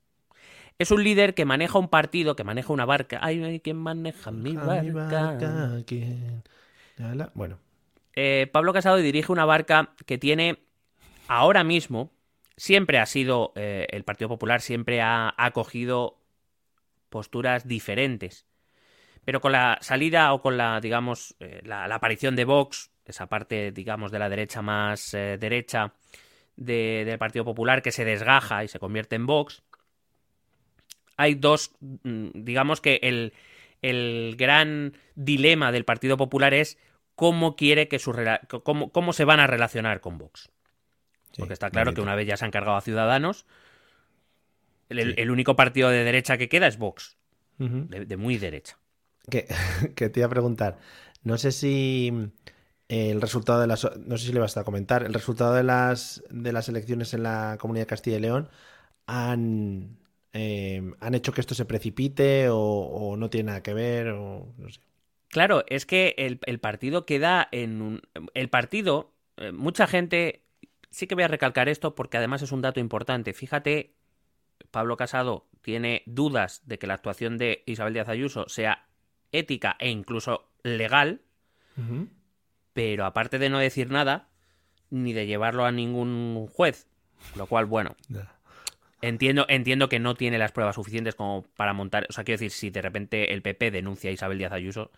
Es 0.78 0.90
un 0.90 1.04
líder 1.04 1.34
que 1.34 1.44
maneja 1.44 1.78
un 1.78 1.88
partido, 1.88 2.36
que 2.36 2.44
maneja 2.44 2.72
una 2.72 2.86
barca. 2.86 3.18
Ay, 3.22 3.60
¿quién 3.60 3.76
maneja 3.76 4.30
mi 4.30 4.56
barca? 4.56 5.82
Bueno. 7.34 7.58
Eh, 8.14 8.48
Pablo 8.52 8.72
Casado 8.72 8.96
dirige 8.96 9.30
una 9.30 9.44
barca 9.44 9.94
que 10.06 10.18
tiene 10.18 10.58
ahora 11.28 11.64
mismo, 11.64 12.12
siempre 12.56 12.98
ha 12.98 13.06
sido, 13.06 13.52
eh, 13.54 13.86
el 13.90 14.04
Partido 14.04 14.28
Popular 14.28 14.60
siempre 14.60 15.00
ha 15.00 15.32
acogido 15.36 16.18
posturas 17.08 17.68
diferentes. 17.68 18.46
Pero 19.24 19.40
con 19.40 19.52
la 19.52 19.78
salida 19.80 20.32
o 20.32 20.42
con 20.42 20.56
la, 20.56 20.80
digamos, 20.80 21.36
eh, 21.40 21.60
la, 21.64 21.84
aparición 21.84 22.36
de 22.36 22.44
Vox, 22.44 22.90
esa 23.10 23.26
parte, 23.26 23.72
digamos, 23.72 24.10
de 24.10 24.18
la 24.18 24.28
derecha 24.28 24.62
más 24.62 25.12
derecha 25.12 25.92
del 26.56 27.18
Partido 27.18 27.44
Popular 27.44 27.82
que 27.82 27.92
se 27.92 28.04
desgaja 28.04 28.64
y 28.64 28.68
se 28.68 28.78
convierte 28.78 29.16
en 29.16 29.26
Vox, 29.26 29.62
hay 31.16 31.34
dos, 31.34 31.72
mm, 31.80 32.28
digamos 32.34 32.80
que 32.80 32.98
el, 33.02 33.32
el 33.82 34.36
gran 34.38 34.94
dilema 35.14 35.72
del 35.72 35.84
Partido 35.84 36.16
Popular 36.16 36.54
es 36.54 36.78
cómo 37.14 37.56
quiere 37.56 37.88
que 37.88 37.98
su 37.98 38.14
cómo, 38.62 38.90
cómo 38.90 39.12
se 39.12 39.24
van 39.26 39.40
a 39.40 39.46
relacionar 39.46 40.00
con 40.00 40.16
Vox. 40.16 40.50
Porque 41.36 41.52
está 41.52 41.70
claro 41.70 41.94
que 41.94 42.00
una 42.00 42.14
vez 42.14 42.26
ya 42.26 42.36
se 42.36 42.44
han 42.44 42.50
cargado 42.50 42.76
a 42.76 42.80
Ciudadanos, 42.80 43.46
el, 44.88 45.30
único 45.30 45.54
partido 45.54 45.90
de 45.90 46.02
derecha 46.02 46.38
que 46.38 46.48
queda 46.48 46.66
es 46.66 46.78
Vox, 46.78 47.16
de, 47.58 48.16
muy 48.16 48.38
derecha. 48.38 48.78
Que, 49.30 49.46
que, 49.94 50.08
te 50.08 50.20
iba 50.20 50.26
a 50.26 50.30
preguntar, 50.30 50.78
no 51.22 51.38
sé 51.38 51.52
si 51.52 52.32
el 52.90 53.20
resultado 53.20 53.60
de 53.60 53.68
las, 53.68 53.88
no 54.04 54.18
sé 54.18 54.26
si 54.26 54.32
le 54.32 54.40
vas 54.40 54.56
a 54.56 54.64
comentar, 54.64 55.04
el 55.04 55.14
resultado 55.14 55.54
de 55.54 55.62
las 55.62 56.22
de 56.28 56.52
las 56.52 56.68
elecciones 56.68 57.14
en 57.14 57.22
la 57.22 57.56
Comunidad 57.60 57.84
de 57.84 57.88
Castilla 57.88 58.16
y 58.16 58.20
León 58.20 58.48
han 59.06 60.00
eh, 60.32 60.82
han 61.00 61.14
hecho 61.14 61.32
que 61.32 61.40
esto 61.40 61.54
se 61.54 61.64
precipite 61.64 62.48
o, 62.50 63.16
no 63.16 63.30
tiene 63.30 63.48
nada 63.48 63.62
que 63.62 63.74
ver 63.74 64.08
o 64.08 64.52
no 64.56 64.68
sé. 64.68 64.80
Claro, 65.28 65.64
es 65.68 65.86
que 65.86 66.14
el, 66.18 66.58
partido 66.58 67.06
queda 67.06 67.48
en 67.52 67.82
un... 67.82 68.02
El 68.34 68.48
partido, 68.48 69.12
eh, 69.36 69.52
mucha 69.52 69.86
gente... 69.86 70.42
Sí 70.90 71.06
que 71.06 71.14
voy 71.14 71.22
a 71.22 71.28
recalcar 71.28 71.68
esto 71.68 71.94
porque 71.94 72.16
además 72.16 72.42
es 72.42 72.50
un 72.50 72.62
dato 72.62 72.80
importante. 72.80 73.32
Fíjate, 73.32 73.94
Pablo 74.72 74.96
Casado 74.96 75.46
tiene 75.62 76.02
dudas 76.06 76.62
de 76.66 76.80
que 76.80 76.88
la 76.88 76.94
actuación 76.94 77.38
de 77.38 77.62
Isabel 77.66 77.94
Díaz 77.94 78.08
Ayuso 78.08 78.48
sea 78.48 78.88
ética 79.30 79.76
e 79.78 79.88
incluso 79.88 80.50
legal, 80.64 81.20
pero 82.72 83.04
aparte 83.04 83.38
de 83.38 83.50
no 83.50 83.58
decir 83.58 83.90
nada, 83.90 84.28
ni 84.90 85.12
de 85.12 85.26
llevarlo 85.26 85.64
a 85.64 85.72
ningún 85.72 86.48
juez, 86.52 86.86
lo 87.36 87.46
cual, 87.46 87.66
bueno, 87.66 87.96
Entiendo, 89.02 89.46
entiendo 89.48 89.88
que 89.88 89.98
no 89.98 90.14
tiene 90.14 90.36
las 90.36 90.52
pruebas 90.52 90.74
suficientes 90.74 91.14
como 91.14 91.44
para 91.56 91.72
montar. 91.72 92.06
O 92.10 92.12
sea, 92.12 92.22
quiero 92.24 92.38
decir, 92.38 92.50
si 92.50 92.70
de 92.70 92.82
repente 92.82 93.32
el 93.32 93.40
PP 93.40 93.70
denuncia 93.70 94.10
a 94.10 94.12
Isabel 94.12 94.36
Díaz 94.36 94.52
Ayuso, 94.52 94.90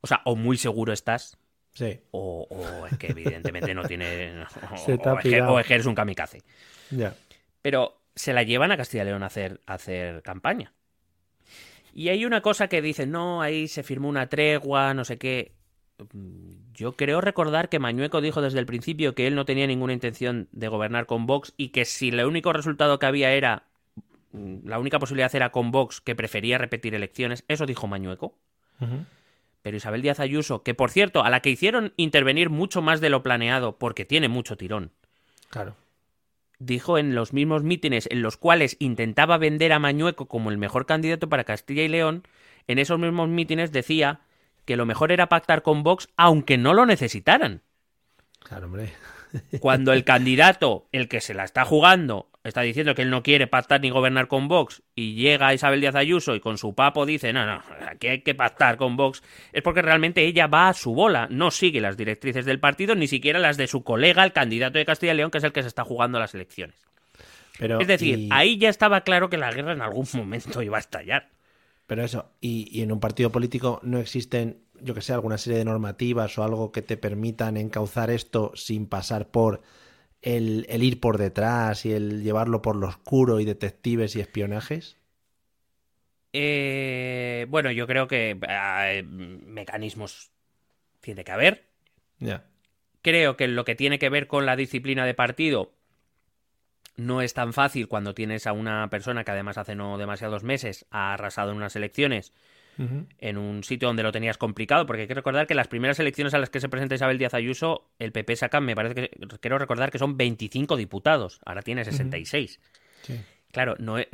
o 0.00 0.06
sea, 0.06 0.22
o 0.24 0.34
muy 0.34 0.56
seguro 0.56 0.92
estás. 0.92 1.36
Sí. 1.74 2.00
O, 2.12 2.86
es 2.90 2.96
que 2.96 3.08
evidentemente 3.08 3.74
no 3.74 3.82
tiene. 3.84 4.44
O, 4.70 5.18
es 5.18 5.66
que, 5.66 5.74
eres 5.74 5.86
un 5.86 5.94
kamikaze. 5.94 6.42
Ya. 6.90 7.14
Pero 7.60 8.00
se 8.14 8.32
la 8.32 8.44
llevan 8.44 8.72
a 8.72 8.76
Castilla 8.76 9.02
y 9.02 9.06
León 9.06 9.22
a 9.22 9.26
hacer, 9.26 9.60
a 9.66 9.74
hacer 9.74 10.22
campaña. 10.22 10.72
Y 11.92 12.08
hay 12.08 12.24
una 12.24 12.40
cosa 12.40 12.68
que 12.68 12.80
dicen, 12.80 13.10
no, 13.10 13.42
ahí 13.42 13.68
se 13.68 13.82
firmó 13.82 14.08
una 14.08 14.28
tregua, 14.28 14.94
no 14.94 15.04
sé 15.04 15.18
qué. 15.18 15.52
Yo 16.74 16.96
creo 16.96 17.20
recordar 17.20 17.68
que 17.68 17.78
Mañueco 17.78 18.20
dijo 18.20 18.42
desde 18.42 18.58
el 18.58 18.66
principio 18.66 19.14
que 19.14 19.26
él 19.26 19.36
no 19.36 19.44
tenía 19.44 19.66
ninguna 19.66 19.92
intención 19.92 20.48
de 20.50 20.68
gobernar 20.68 21.06
con 21.06 21.26
Vox 21.26 21.54
y 21.56 21.68
que 21.68 21.84
si 21.84 22.08
el 22.08 22.24
único 22.24 22.52
resultado 22.52 22.98
que 22.98 23.06
había 23.06 23.32
era 23.32 23.62
mm, 24.32 24.66
la 24.66 24.78
única 24.78 24.98
posibilidad 24.98 25.34
era 25.34 25.52
con 25.52 25.70
Vox, 25.70 26.00
que 26.00 26.16
prefería 26.16 26.58
repetir 26.58 26.94
elecciones, 26.94 27.44
eso 27.46 27.66
dijo 27.66 27.86
Mañueco. 27.86 28.34
Pero 29.62 29.76
Isabel 29.76 30.02
Díaz 30.02 30.20
Ayuso, 30.20 30.62
que 30.62 30.74
por 30.74 30.90
cierto, 30.90 31.24
a 31.24 31.30
la 31.30 31.40
que 31.40 31.50
hicieron 31.50 31.94
intervenir 31.96 32.50
mucho 32.50 32.82
más 32.82 33.00
de 33.00 33.08
lo 33.08 33.22
planeado, 33.22 33.78
porque 33.78 34.04
tiene 34.04 34.28
mucho 34.28 34.56
tirón. 34.56 34.90
Claro. 35.48 35.74
Dijo 36.58 36.98
en 36.98 37.14
los 37.14 37.32
mismos 37.32 37.62
mítines 37.62 38.08
en 38.10 38.20
los 38.20 38.36
cuales 38.36 38.76
intentaba 38.80 39.38
vender 39.38 39.72
a 39.72 39.78
Mañueco 39.78 40.26
como 40.26 40.50
el 40.50 40.58
mejor 40.58 40.86
candidato 40.86 41.28
para 41.28 41.44
Castilla 41.44 41.82
y 41.82 41.88
León, 41.88 42.24
en 42.66 42.78
esos 42.78 42.98
mismos 42.98 43.28
mítines 43.28 43.72
decía 43.72 44.20
que 44.64 44.76
lo 44.76 44.86
mejor 44.86 45.12
era 45.12 45.28
pactar 45.28 45.62
con 45.62 45.82
Vox 45.82 46.08
aunque 46.16 46.58
no 46.58 46.74
lo 46.74 46.86
necesitaran. 46.86 47.62
Claro, 48.40 48.66
hombre. 48.66 48.92
Cuando 49.60 49.92
el 49.92 50.04
candidato, 50.04 50.88
el 50.92 51.08
que 51.08 51.20
se 51.20 51.34
la 51.34 51.44
está 51.44 51.64
jugando, 51.64 52.30
está 52.44 52.60
diciendo 52.60 52.94
que 52.94 53.02
él 53.02 53.10
no 53.10 53.22
quiere 53.22 53.46
pactar 53.46 53.80
ni 53.80 53.90
gobernar 53.90 54.28
con 54.28 54.48
Vox 54.48 54.82
y 54.94 55.14
llega 55.14 55.54
Isabel 55.54 55.80
Díaz 55.80 55.94
Ayuso 55.94 56.34
y 56.34 56.40
con 56.40 56.58
su 56.58 56.74
papo 56.74 57.06
dice, 57.06 57.32
no, 57.32 57.46
no, 57.46 57.62
aquí 57.88 58.08
hay 58.08 58.20
que 58.20 58.34
pactar 58.34 58.76
con 58.76 58.96
Vox, 58.96 59.22
es 59.52 59.62
porque 59.62 59.82
realmente 59.82 60.22
ella 60.24 60.46
va 60.46 60.68
a 60.68 60.74
su 60.74 60.94
bola, 60.94 61.26
no 61.30 61.50
sigue 61.50 61.80
las 61.80 61.96
directrices 61.96 62.44
del 62.44 62.60
partido, 62.60 62.94
ni 62.94 63.08
siquiera 63.08 63.38
las 63.38 63.56
de 63.56 63.66
su 63.66 63.82
colega, 63.82 64.24
el 64.24 64.32
candidato 64.32 64.78
de 64.78 64.84
Castilla 64.84 65.14
y 65.14 65.16
León, 65.16 65.30
que 65.30 65.38
es 65.38 65.44
el 65.44 65.52
que 65.52 65.62
se 65.62 65.68
está 65.68 65.84
jugando 65.84 66.18
las 66.18 66.34
elecciones. 66.34 66.76
Pero, 67.58 67.80
es 67.80 67.86
decir, 67.86 68.28
ahí 68.32 68.58
ya 68.58 68.68
estaba 68.68 69.02
claro 69.02 69.30
que 69.30 69.36
la 69.36 69.50
guerra 69.52 69.72
en 69.72 69.80
algún 69.80 70.06
momento 70.14 70.60
iba 70.60 70.76
a 70.76 70.80
estallar. 70.80 71.28
Pero 71.86 72.02
eso, 72.02 72.30
y, 72.40 72.82
en 72.82 72.92
un 72.92 73.00
partido 73.00 73.30
político 73.30 73.80
no 73.82 73.98
existen, 73.98 74.62
yo 74.80 74.94
que 74.94 75.02
sé, 75.02 75.12
alguna 75.12 75.38
serie 75.38 75.58
de 75.58 75.64
normativas 75.64 76.36
o 76.38 76.44
algo 76.44 76.72
que 76.72 76.82
te 76.82 76.96
permitan 76.96 77.56
encauzar 77.56 78.10
esto 78.10 78.52
sin 78.54 78.86
pasar 78.86 79.28
por 79.28 79.62
el, 80.22 80.66
ir 80.82 81.00
por 81.00 81.18
detrás 81.18 81.84
y 81.84 81.92
el 81.92 82.22
llevarlo 82.22 82.62
por 82.62 82.76
lo 82.76 82.88
oscuro 82.88 83.40
y 83.40 83.44
detectives 83.44 84.16
y 84.16 84.20
espionajes? 84.20 84.96
Eh, 86.32 87.46
bueno, 87.50 87.70
yo 87.70 87.86
creo 87.86 88.08
que 88.08 88.38
eh, 88.48 89.02
mecanismos 89.04 90.32
tiene 91.00 91.22
que 91.22 91.32
haber. 91.32 91.66
Creo 93.02 93.36
que 93.36 93.46
lo 93.46 93.66
que 93.66 93.74
tiene 93.74 93.98
que 93.98 94.08
ver 94.08 94.26
con 94.26 94.46
la 94.46 94.56
disciplina 94.56 95.04
de 95.04 95.12
partido 95.12 95.73
no 96.96 97.22
es 97.22 97.34
tan 97.34 97.52
fácil 97.52 97.88
cuando 97.88 98.14
tienes 98.14 98.46
a 98.46 98.52
una 98.52 98.88
persona 98.90 99.24
que 99.24 99.30
además 99.32 99.58
hace 99.58 99.74
no 99.74 99.98
demasiados 99.98 100.42
meses 100.42 100.86
ha 100.90 101.14
arrasado 101.14 101.50
en 101.50 101.56
unas 101.56 101.76
elecciones 101.76 102.32
en 102.76 103.38
un 103.38 103.62
sitio 103.62 103.88
donde 103.88 104.02
lo 104.02 104.12
tenías 104.12 104.36
complicado, 104.36 104.86
porque 104.86 105.02
hay 105.02 105.08
que 105.08 105.14
recordar 105.14 105.46
que 105.46 105.54
las 105.54 105.68
primeras 105.68 105.98
elecciones 106.00 106.34
a 106.34 106.38
las 106.38 106.50
que 106.50 106.60
se 106.60 106.68
presenta 106.68 106.94
Isabel 106.94 107.18
Díaz 107.18 107.34
Ayuso, 107.34 107.88
el 107.98 108.12
PP 108.12 108.36
saca, 108.36 108.60
me 108.60 108.74
parece 108.74 108.94
que, 108.94 109.10
quiero 109.40 109.58
recordar 109.58 109.90
que 109.90 109.98
son 109.98 110.16
25 110.16 110.76
diputados, 110.76 111.40
ahora 111.44 111.62
tiene 111.62 111.84
66. 111.84 112.58
Claro, 113.52 113.76
no 113.78 113.98
es, 113.98 114.08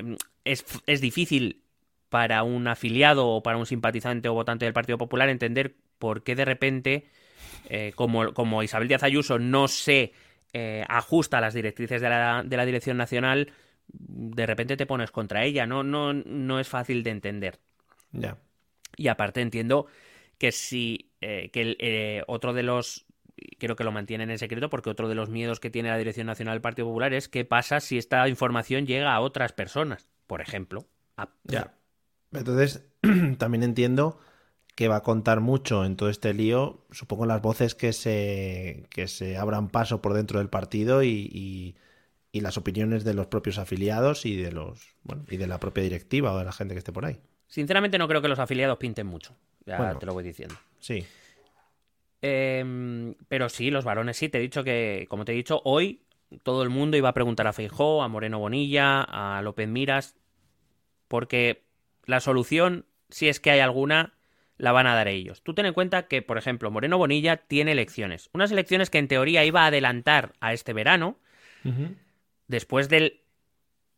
es, 0.45 1.01
difícil 1.01 1.63
para 2.11 2.43
un 2.43 2.69
afiliado 2.69 3.29
o 3.29 3.43
para 3.43 3.57
un 3.57 3.65
simpatizante 3.65 4.29
o 4.29 4.35
votante 4.35 4.67
del 4.67 4.75
Partido 4.75 4.99
Popular 4.99 5.29
entender 5.31 5.75
por 5.99 6.23
qué 6.23 6.35
de 6.35 6.45
repente, 6.45 7.07
eh, 7.69 7.93
como, 7.95 8.35
como 8.35 8.63
Isabel 8.63 8.89
Díaz 8.89 9.03
Ayuso 9.03 9.39
no 9.39 9.69
se 9.69 10.13
eh, 10.53 10.85
ajusta 10.89 11.41
las 11.41 11.55
directrices 11.55 12.01
de 12.01 12.09
la, 12.09 12.43
de 12.45 12.57
la, 12.57 12.67
Dirección 12.67 12.97
Nacional, 12.97 13.53
de 13.89 14.47
repente 14.47 14.77
te 14.77 14.87
pones 14.87 15.11
contra 15.11 15.45
ella. 15.45 15.67
No, 15.67 15.83
no, 15.83 16.13
no 16.13 16.61
es 16.61 16.69
fácil 16.69 17.03
de 17.03 17.11
entender. 17.11 17.61
Ya. 18.13 18.37
Y 18.97 19.09
aparte 19.09 19.41
entiendo 19.41 19.87
que 20.39 20.53
si 20.53 21.11
eh, 21.21 21.51
que 21.53 21.77
eh, 21.79 22.23
otro 22.27 22.53
de 22.53 22.63
los 22.63 23.07
creo 23.59 23.77
que 23.77 23.85
lo 23.85 23.93
mantienen 23.93 24.31
en 24.31 24.39
secreto 24.39 24.69
porque 24.69 24.91
otro 24.91 25.09
de 25.09 25.15
los 25.15 25.31
miedos 25.31 25.61
que 25.61 25.71
tiene 25.71 25.89
la 25.89 25.99
Dirección 25.99 26.27
Nacional 26.27 26.55
del 26.55 26.63
Partido 26.63 26.89
Popular 26.89 27.15
es 27.15 27.29
qué 27.29 27.45
pasa 27.45 27.81
si 27.81 27.97
esta 27.97 28.29
información 28.29 28.87
llega 28.87 29.15
a 29.15 29.21
otras 29.21 29.53
personas, 29.53 30.09
por 30.27 30.41
ejemplo. 30.41 30.87
Ya. 31.45 31.75
Entonces, 32.33 32.87
también 33.39 33.63
entiendo 33.63 34.19
que 34.81 34.89
va 34.89 34.97
a 34.97 35.03
contar 35.03 35.41
mucho 35.41 35.85
en 35.85 35.95
todo 35.95 36.09
este 36.09 36.33
lío, 36.33 36.87
supongo 36.91 37.27
las 37.27 37.43
voces 37.43 37.75
que 37.75 37.93
se, 37.93 38.87
que 38.89 39.09
se 39.09 39.37
abran 39.37 39.69
paso 39.69 40.01
por 40.01 40.15
dentro 40.15 40.39
del 40.39 40.49
partido 40.49 41.03
y, 41.03 41.77
y, 42.33 42.41
las 42.41 42.57
opiniones 42.57 43.05
de 43.05 43.13
los 43.13 43.27
propios 43.27 43.59
afiliados 43.59 44.25
y 44.25 44.37
de 44.37 44.53
los 44.53 44.95
bueno, 45.03 45.27
y 45.29 45.37
de 45.37 45.47
la 45.47 45.61
propia 45.61 45.83
directiva 45.83 46.33
o 46.33 46.39
de 46.39 46.47
la 46.47 46.53
gente 46.53 46.75
que 46.75 46.79
esté 46.79 46.93
por 46.93 47.05
ahí. 47.05 47.21
Sinceramente 47.47 47.99
no 47.99 48.09
creo 48.09 48.23
que 48.23 48.29
los 48.29 48.39
afiliados 48.39 48.79
pinten 48.79 49.07
mucho, 49.07 49.37
ya 49.67 49.99
te 49.99 50.07
lo 50.07 50.15
voy 50.15 50.25
diciendo. 50.25 50.55
Sí. 50.79 51.05
Em, 52.23 53.15
pero 53.29 53.51
sí, 53.51 53.71
los 53.71 53.85
varones 53.85 54.17
sí, 54.17 54.31
te 54.31 54.39
he 54.39 54.41
dicho 54.41 54.65
que, 54.65 55.05
como 55.11 55.27
te 55.27 55.33
he 55.33 55.35
dicho, 55.35 55.61
hoy 55.67 56.05
todo 56.43 56.63
el 56.63 56.71
mundo 56.71 56.97
iba 56.97 57.11
a 57.11 57.15
preguntar 57.15 57.47
a 57.47 57.53
Feijó, 57.53 58.03
a 58.03 58.09
Moreno 58.09 58.39
Bonilla, 58.39 59.03
a 59.03 59.43
López 59.43 59.69
Miras, 59.69 60.17
porque 61.07 61.65
la 62.07 62.21
solución, 62.21 62.87
si 63.11 63.29
es 63.29 63.41
que 63.41 63.51
hay 63.51 63.61
alguna, 63.61 64.15
la 64.61 64.73
van 64.73 64.87
a 64.87 64.95
dar 64.95 65.09
ellos. 65.09 65.43
Tú 65.43 65.55
ten 65.55 65.67
en 65.67 65.73
cuenta 65.73 66.07
que, 66.07 66.23
por 66.23 66.39
ejemplo, 66.39 66.71
Moreno 66.71 66.99
Bonilla 66.99 67.39
tiene 67.39 67.73
elecciones. 67.73 68.29
Unas 68.33 68.53
elecciones 68.53 68.91
que 68.91 68.99
en 68.99 69.09
teoría 69.09 69.45
iba 69.45 69.63
a 69.63 69.67
adelantar 69.67 70.35
a 70.41 70.53
este 70.53 70.73
verano, 70.73 71.17
después 72.47 72.89
del 72.89 73.21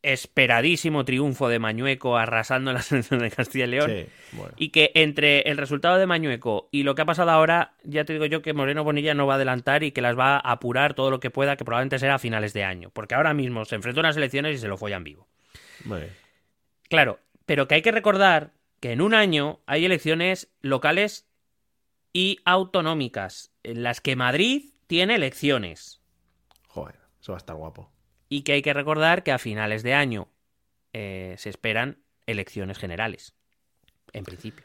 esperadísimo 0.03 1.05
triunfo 1.05 1.49
de 1.49 1.61
Mañueco 1.61 2.17
arrasando 2.17 2.71
en 2.71 2.77
la 2.77 2.83
selección 2.83 3.21
de 3.21 3.31
Castilla 3.31 3.65
y 3.65 3.69
León. 3.69 3.93
Y 4.57 4.69
que 4.69 4.93
entre 4.95 5.43
el 5.43 5.57
resultado 5.59 5.99
de 5.99 6.07
Mañueco 6.07 6.69
y 6.71 6.85
lo 6.85 6.95
que 6.95 7.03
ha 7.03 7.07
pasado 7.07 7.31
ahora, 7.31 7.75
ya 7.83 8.05
te 8.05 8.13
digo 8.13 8.27
yo 8.27 8.41
que 8.43 8.53
Moreno 8.53 8.85
Bonilla 8.85 9.15
no 9.15 9.27
va 9.27 9.35
a 9.35 9.37
adelantar 9.37 9.83
y 9.83 9.91
que 9.91 10.01
las 10.01 10.17
va 10.17 10.37
a 10.37 10.53
apurar 10.53 10.95
todo 10.95 11.11
lo 11.11 11.19
que 11.19 11.31
pueda, 11.31 11.57
que 11.57 11.65
probablemente 11.65 11.99
será 11.99 12.17
a 12.17 12.19
finales 12.21 12.53
de 12.53 12.65
año. 12.65 12.91
Porque 12.91 13.17
ahora 13.17 13.35
mismo 13.35 13.65
se 13.65 13.75
enfrentó 13.75 14.01
a 14.01 14.03
unas 14.03 14.17
elecciones 14.17 14.57
y 14.57 14.59
se 14.59 14.69
lo 14.69 14.77
follan 14.77 15.03
vivo. 15.03 15.27
Claro, 16.89 17.19
pero 17.47 17.67
que 17.67 17.77
hay 17.77 17.83
que 17.83 17.93
recordar 17.93 18.53
que 18.83 18.93
en 18.93 19.01
un 19.01 19.14
año 19.14 19.61
hay 19.64 19.87
elecciones 19.87 20.53
locales 20.61 21.26
y 22.12 22.41
autonómicas, 22.45 23.51
en 23.62 23.83
las 23.83 24.03
que 24.03 24.16
Madrid 24.16 24.74
tiene 24.87 25.14
elecciones. 25.14 26.03
Joder, 26.68 26.97
eso 27.18 27.33
va 27.33 27.39
a 27.39 27.39
estar 27.39 27.57
guapo 27.57 27.91
y 28.33 28.45
que 28.45 28.55
hay 28.55 28.62
que 28.62 28.72
recordar 28.72 29.24
que 29.24 29.30
a 29.30 29.39
finales 29.39 29.83
de 29.83 29.93
año 29.93 30.26
eh, 30.95 31.35
se 31.37 31.51
esperan 31.51 31.99
elecciones 32.24 32.78
generales, 32.78 33.35
en 34.14 34.24
principio. 34.24 34.64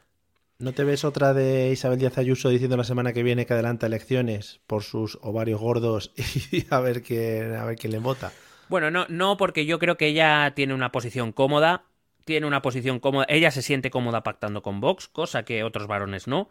¿No 0.59 0.71
te 0.71 0.85
ves 0.85 1.03
otra 1.03 1.33
de 1.33 1.71
Isabel 1.71 1.99
Díaz 1.99 2.17
Ayuso 2.17 2.47
diciendo 2.47 2.77
la 2.77 2.85
semana 2.85 3.11
que 3.11 3.23
viene 3.23 3.45
que 3.45 3.51
adelanta 3.51 3.87
elecciones 3.87 4.61
por 4.67 4.83
sus 4.83 5.19
ovarios 5.21 5.59
gordos 5.59 6.13
y 6.53 6.65
a 6.69 6.79
ver 6.79 7.03
quién, 7.03 7.55
a 7.55 7.65
ver 7.65 7.75
quién 7.75 7.91
le 7.91 7.99
vota? 7.99 8.31
Bueno, 8.69 8.89
no, 8.89 9.05
no, 9.09 9.35
porque 9.35 9.65
yo 9.65 9.79
creo 9.79 9.97
que 9.97 10.07
ella 10.07 10.53
tiene 10.55 10.73
una 10.73 10.93
posición 10.93 11.33
cómoda, 11.33 11.83
tiene 12.27 12.45
una 12.45 12.61
posición 12.61 12.99
cómoda, 12.99 13.25
ella 13.29 13.49
se 13.49 13.63
siente 13.63 13.89
cómoda 13.89 14.21
pactando 14.21 14.61
con 14.61 14.79
Vox, 14.79 15.07
cosa 15.07 15.43
que 15.43 15.63
otros 15.63 15.87
varones 15.87 16.27
no. 16.27 16.49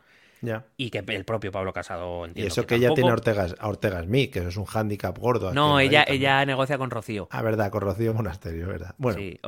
Y 0.76 0.90
que 0.90 0.98
el 1.06 1.24
propio 1.24 1.50
Pablo 1.50 1.72
Casado 1.72 2.24
entiende. 2.24 2.48
Y 2.48 2.52
eso 2.52 2.66
que, 2.66 2.76
ella 2.76 2.94
tiene 2.94 3.10
a 3.10 3.14
Ortega, 3.14 3.46
a 3.58 3.68
Ortega 3.68 4.02
Smith, 4.02 4.32
que 4.32 4.38
eso 4.40 4.48
es 4.48 4.56
un 4.56 4.64
hándicap 4.64 5.16
gordo. 5.18 5.52
No, 5.52 5.80
ella, 5.80 6.04
ella 6.06 6.44
negocia 6.44 6.78
con 6.78 6.90
Rocío. 6.90 7.28
Ah, 7.30 7.42
verdad, 7.42 7.70
con 7.70 7.82
Rocío 7.82 8.14
Monasterio, 8.14 8.68
¿verdad? 8.68 8.94
Bueno. 8.98 9.18
Sí, 9.18 9.40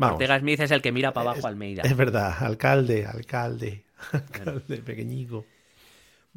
Ortega 0.00 0.38
Smith 0.38 0.60
es 0.60 0.70
el 0.70 0.82
que 0.82 0.92
mira 0.92 1.12
para 1.12 1.30
abajo 1.30 1.46
a 1.46 1.50
Almeida. 1.50 1.82
Es 1.82 1.96
verdad, 1.96 2.34
alcalde, 2.40 3.06
alcalde, 3.06 3.84
alcalde, 4.12 4.78
pequeñico. 4.78 5.44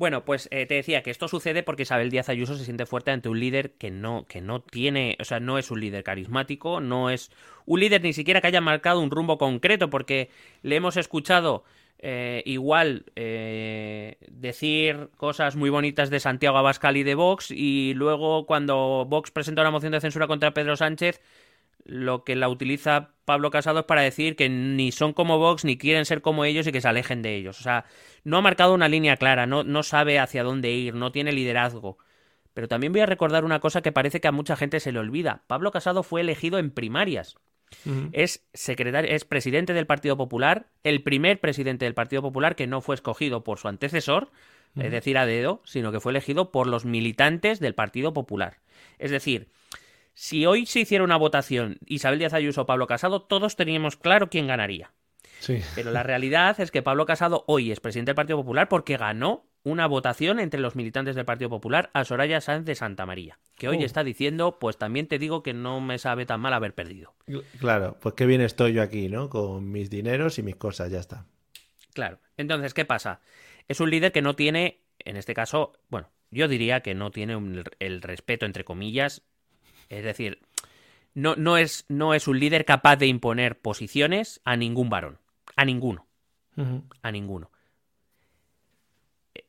Bueno, 0.01 0.25
pues 0.25 0.47
eh, 0.49 0.65
te 0.65 0.73
decía 0.73 1.03
que 1.03 1.11
esto 1.11 1.27
sucede 1.27 1.61
porque 1.61 1.83
Isabel 1.83 2.09
Díaz 2.09 2.27
Ayuso 2.27 2.55
se 2.55 2.65
siente 2.65 2.87
fuerte 2.87 3.11
ante 3.11 3.29
un 3.29 3.39
líder 3.39 3.73
que 3.73 3.91
no, 3.91 4.25
que 4.27 4.41
no 4.41 4.59
tiene, 4.59 5.15
o 5.19 5.23
sea, 5.23 5.39
no 5.39 5.59
es 5.59 5.69
un 5.69 5.79
líder 5.79 6.03
carismático, 6.03 6.81
no 6.81 7.11
es 7.11 7.29
un 7.67 7.81
líder 7.81 8.01
ni 8.01 8.11
siquiera 8.11 8.41
que 8.41 8.47
haya 8.47 8.61
marcado 8.61 8.99
un 8.99 9.11
rumbo 9.11 9.37
concreto, 9.37 9.91
porque 9.91 10.31
le 10.63 10.75
hemos 10.75 10.97
escuchado 10.97 11.65
eh, 11.99 12.41
igual 12.47 13.05
eh, 13.15 14.17
decir 14.31 15.09
cosas 15.17 15.55
muy 15.55 15.69
bonitas 15.69 16.09
de 16.09 16.19
Santiago 16.19 16.57
Abascal 16.57 16.97
y 16.97 17.03
de 17.03 17.13
Vox 17.13 17.51
y 17.51 17.93
luego 17.93 18.47
cuando 18.47 19.05
Vox 19.07 19.29
presenta 19.29 19.61
una 19.61 19.69
moción 19.69 19.91
de 19.91 20.01
censura 20.01 20.25
contra 20.25 20.51
Pedro 20.51 20.75
Sánchez 20.77 21.21
lo 21.91 22.23
que 22.23 22.35
la 22.35 22.49
utiliza 22.49 23.11
Pablo 23.25 23.51
Casado 23.51 23.79
es 23.79 23.85
para 23.85 24.01
decir 24.01 24.35
que 24.35 24.49
ni 24.49 24.91
son 24.91 25.13
como 25.13 25.37
Vox 25.37 25.65
ni 25.65 25.77
quieren 25.77 26.05
ser 26.05 26.21
como 26.21 26.45
ellos 26.45 26.65
y 26.67 26.71
que 26.71 26.81
se 26.81 26.87
alejen 26.87 27.21
de 27.21 27.35
ellos. 27.35 27.59
O 27.59 27.63
sea, 27.63 27.85
no 28.23 28.37
ha 28.37 28.41
marcado 28.41 28.73
una 28.73 28.87
línea 28.87 29.17
clara, 29.17 29.45
no, 29.45 29.63
no 29.63 29.83
sabe 29.83 30.19
hacia 30.19 30.43
dónde 30.43 30.71
ir, 30.71 30.95
no 30.95 31.11
tiene 31.11 31.31
liderazgo. 31.31 31.97
Pero 32.53 32.67
también 32.67 32.91
voy 32.91 33.01
a 33.01 33.05
recordar 33.05 33.45
una 33.45 33.59
cosa 33.59 33.81
que 33.81 33.91
parece 33.91 34.19
que 34.21 34.27
a 34.27 34.31
mucha 34.33 34.55
gente 34.55 34.79
se 34.79 34.91
le 34.91 34.99
olvida. 34.99 35.43
Pablo 35.47 35.71
Casado 35.71 36.03
fue 36.03 36.21
elegido 36.21 36.59
en 36.59 36.71
primarias 36.71 37.37
es 38.11 38.45
secretario, 38.53 39.09
es 39.11 39.25
presidente 39.25 39.73
del 39.73 39.87
Partido 39.87 40.17
Popular, 40.17 40.67
el 40.83 41.01
primer 41.03 41.39
presidente 41.39 41.85
del 41.85 41.93
Partido 41.93 42.21
Popular 42.21 42.55
que 42.55 42.67
no 42.67 42.81
fue 42.81 42.95
escogido 42.95 43.43
por 43.43 43.59
su 43.59 43.67
antecesor, 43.67 44.31
es 44.77 44.91
decir, 44.91 45.17
a 45.17 45.25
dedo, 45.25 45.61
sino 45.65 45.91
que 45.91 45.99
fue 45.99 46.11
elegido 46.11 46.51
por 46.51 46.67
los 46.67 46.85
militantes 46.85 47.59
del 47.59 47.75
Partido 47.75 48.13
Popular. 48.13 48.59
Es 48.99 49.11
decir, 49.11 49.49
si 50.13 50.45
hoy 50.45 50.65
se 50.65 50.81
hiciera 50.81 51.03
una 51.03 51.17
votación 51.17 51.79
Isabel 51.85 52.19
Díaz 52.19 52.33
Ayuso 52.33 52.61
o 52.61 52.65
Pablo 52.65 52.87
Casado, 52.87 53.21
todos 53.21 53.55
teníamos 53.55 53.97
claro 53.97 54.29
quién 54.29 54.47
ganaría. 54.47 54.91
Pero 55.75 55.91
la 55.91 56.03
realidad 56.03 56.59
es 56.59 56.71
que 56.71 56.83
Pablo 56.83 57.05
Casado 57.05 57.43
hoy 57.47 57.71
es 57.71 57.79
presidente 57.79 58.09
del 58.09 58.15
Partido 58.15 58.37
Popular 58.37 58.69
porque 58.69 58.97
ganó 58.97 59.45
una 59.63 59.87
votación 59.87 60.39
entre 60.39 60.59
los 60.59 60.75
militantes 60.75 61.15
del 61.15 61.25
Partido 61.25 61.49
Popular 61.49 61.89
a 61.93 62.03
Soraya 62.03 62.41
Sáenz 62.41 62.65
de 62.65 62.75
Santa 62.75 63.05
María, 63.05 63.39
que 63.55 63.67
hoy 63.67 63.77
oh. 63.77 63.85
está 63.85 64.03
diciendo, 64.03 64.57
pues 64.59 64.77
también 64.77 65.07
te 65.07 65.19
digo 65.19 65.43
que 65.43 65.53
no 65.53 65.81
me 65.81 65.97
sabe 65.97 66.25
tan 66.25 66.41
mal 66.41 66.53
haber 66.53 66.73
perdido. 66.73 67.13
Claro, 67.59 67.97
pues 67.99 68.15
qué 68.15 68.25
bien 68.25 68.41
estoy 68.41 68.73
yo 68.73 68.81
aquí, 68.81 69.09
¿no? 69.09 69.29
Con 69.29 69.71
mis 69.71 69.89
dineros 69.89 70.39
y 70.39 70.43
mis 70.43 70.55
cosas, 70.55 70.91
ya 70.91 70.99
está. 70.99 71.25
Claro, 71.93 72.19
entonces, 72.37 72.73
¿qué 72.73 72.85
pasa? 72.85 73.21
Es 73.67 73.79
un 73.79 73.89
líder 73.89 74.11
que 74.11 74.21
no 74.21 74.35
tiene, 74.35 74.81
en 74.99 75.17
este 75.17 75.33
caso, 75.33 75.73
bueno, 75.89 76.09
yo 76.31 76.47
diría 76.47 76.81
que 76.81 76.95
no 76.95 77.11
tiene 77.11 77.37
el 77.79 78.01
respeto, 78.01 78.45
entre 78.45 78.63
comillas, 78.63 79.23
es 79.91 80.03
decir, 80.03 80.39
no, 81.13 81.35
no, 81.35 81.57
es, 81.57 81.85
no 81.89 82.13
es 82.13 82.27
un 82.27 82.39
líder 82.39 82.63
capaz 82.63 82.95
de 82.95 83.07
imponer 83.07 83.59
posiciones 83.59 84.41
a 84.45 84.55
ningún 84.55 84.89
varón, 84.89 85.19
a 85.55 85.65
ninguno, 85.65 86.07
a 87.01 87.11
ninguno. 87.11 87.51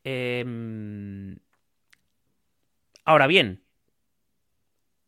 Em, 0.03 1.39
ahora 3.05 3.29
bien, 3.29 3.63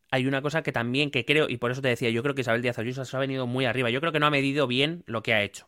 hay 0.09 0.25
una 0.25 0.41
cosa 0.41 0.63
que 0.63 0.71
también 0.71 1.11
que 1.11 1.25
creo, 1.25 1.49
y 1.49 1.57
por 1.57 1.71
eso 1.71 1.81
te 1.81 1.89
decía, 1.89 2.09
yo 2.09 2.23
creo 2.23 2.33
que 2.33 2.41
Isabel 2.41 2.61
Díaz 2.61 2.79
Ayuso 2.79 3.03
se 3.03 3.17
ha 3.17 3.19
venido 3.19 3.45
muy 3.45 3.65
arriba. 3.65 3.89
Yo 3.89 3.99
creo 3.99 4.13
que 4.13 4.21
no 4.21 4.27
ha 4.27 4.31
medido 4.31 4.67
bien 4.67 5.03
lo 5.05 5.21
que 5.21 5.33
ha 5.33 5.43
hecho. 5.43 5.67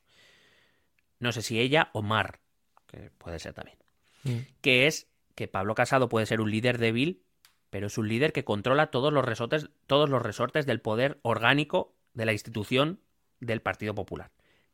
No 1.20 1.34
sé 1.34 1.42
si 1.42 1.60
ella 1.60 1.90
o 1.92 2.02
Mar, 2.02 2.40
que 2.86 3.12
puede 3.18 3.40
ser 3.40 3.54
también. 3.54 3.78
Mm. 4.24 4.38
Que 4.62 4.88
es 4.88 5.10
que 5.36 5.50
Pablo 5.50 5.76
Casado 5.76 6.08
puede 6.08 6.26
ser 6.26 6.40
un 6.40 6.52
líder 6.52 6.78
débil, 6.78 7.24
pero 7.70 7.88
es 7.88 7.98
un 7.98 8.08
líder 8.08 8.34
que 8.34 8.44
controla 8.44 8.92
todos 8.92 9.12
los 9.12 9.26
resortes, 9.26 9.70
todos 9.88 10.10
los 10.10 10.22
resortes 10.22 10.66
del 10.66 10.82
poder 10.82 11.20
orgánico 11.22 11.96
de 12.14 12.26
la 12.26 12.34
institución 12.34 13.00
del 13.40 13.62
Partido 13.62 13.94
Popular, 13.94 14.32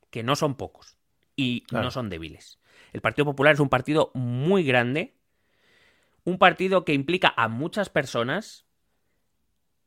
que 0.10 0.24
no 0.24 0.36
son 0.36 0.56
pocos 0.56 0.98
y 1.36 1.64
no 1.72 1.92
son 1.92 2.10
débiles. 2.10 2.60
El 2.94 3.02
Partido 3.02 3.26
Popular 3.26 3.54
es 3.54 3.60
un 3.60 3.70
partido 3.70 4.12
muy 4.14 4.64
grande, 4.64 5.16
un 6.24 6.38
partido 6.38 6.86
que 6.86 6.94
implica 6.94 7.34
a 7.36 7.48
muchas 7.48 7.90
personas 7.90 8.66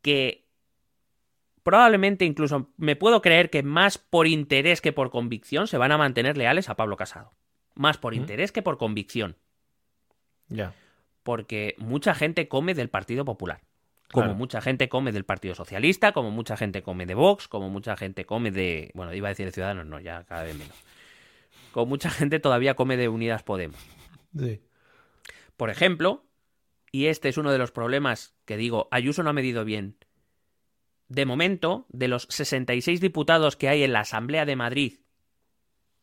que 0.03 0.47
probablemente 1.63 2.25
incluso 2.25 2.71
me 2.77 2.95
puedo 2.95 3.23
creer 3.23 3.51
que 3.51 3.63
más 3.63 3.99
por 3.99 4.27
interés 4.27 4.81
que 4.81 4.93
por 4.93 5.11
convicción 5.11 5.67
se 5.67 5.79
van 5.79 5.93
a 5.93 5.99
mantener 5.99 6.37
leales 6.37 6.69
a 6.69 6.77
Pablo 6.77 6.97
Casado. 6.97 7.33
Más 7.75 7.99
por 7.99 8.15
interés 8.15 8.53
que 8.53 8.63
por 8.63 8.79
convicción. 8.79 9.37
Ya. 10.49 10.75
Porque 11.27 11.75
mucha 11.77 12.15
gente 12.15 12.49
come 12.49 12.73
del 12.73 12.89
Partido 12.89 13.27
Popular. 13.27 13.61
Como 14.11 14.33
mucha 14.35 14.63
gente 14.63 14.89
come 14.89 15.13
del 15.13 15.25
Partido 15.25 15.55
Socialista, 15.55 16.13
como 16.13 16.31
mucha 16.31 16.57
gente 16.57 16.83
come 16.83 17.05
de 17.05 17.15
Vox, 17.15 17.49
como 17.49 17.69
mucha 17.69 17.97
gente 17.97 18.25
come 18.25 18.51
de. 18.51 18.91
Bueno, 18.95 19.13
iba 19.13 19.29
a 19.29 19.31
decir 19.31 19.45
de 19.45 19.53
Ciudadanos, 19.53 19.85
no, 19.85 20.01
ya 20.01 20.25
cada 20.25 20.45
vez 20.45 20.57
menos 20.57 20.77
con 21.77 21.91
mucha 21.91 22.09
gente 22.09 22.41
todavía 22.41 22.73
come 22.73 22.97
de 22.97 23.11
Unidas 23.11 23.43
Podemos. 23.43 23.79
Sí. 24.35 24.63
Por 25.59 25.69
ejemplo, 25.69 26.25
y 26.91 27.09
este 27.09 27.29
es 27.29 27.37
uno 27.37 27.53
de 27.53 27.59
los 27.59 27.71
problemas 27.71 28.35
que 28.47 28.57
digo, 28.57 28.89
Ayuso 28.91 29.23
no 29.23 29.29
ha 29.29 29.35
medido 29.35 29.63
bien. 29.67 29.99
De 31.09 31.27
momento, 31.27 31.85
de 31.91 32.09
los 32.09 32.27
66 32.31 33.03
diputados 33.03 33.57
que 33.57 33.69
hay 33.69 33.83
en 33.83 33.93
la 33.93 34.01
Asamblea 34.01 34.47
de 34.47 34.57
Madrid 34.57 35.01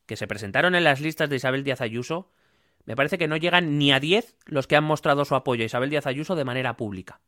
que 0.05 0.15
se 0.15 0.27
presentaron 0.27 0.75
en 0.75 0.83
las 0.83 1.01
listas 1.01 1.27
de 1.31 1.37
Isabel 1.37 1.63
Díaz 1.63 1.81
Ayuso, 1.81 2.31
me 2.85 2.95
parece 2.95 3.17
que 3.17 3.27
no 3.27 3.37
llegan 3.37 3.77
ni 3.77 3.91
a 3.91 3.99
10 3.99 4.37
los 4.45 4.67
que 4.67 4.75
han 4.75 4.83
mostrado 4.83 5.25
su 5.25 5.35
apoyo 5.35 5.63
a 5.63 5.65
Isabel 5.65 5.89
Díaz 5.89 6.07
Ayuso 6.07 6.35
de 6.35 6.45
manera 6.45 6.77
pública. 6.77 7.21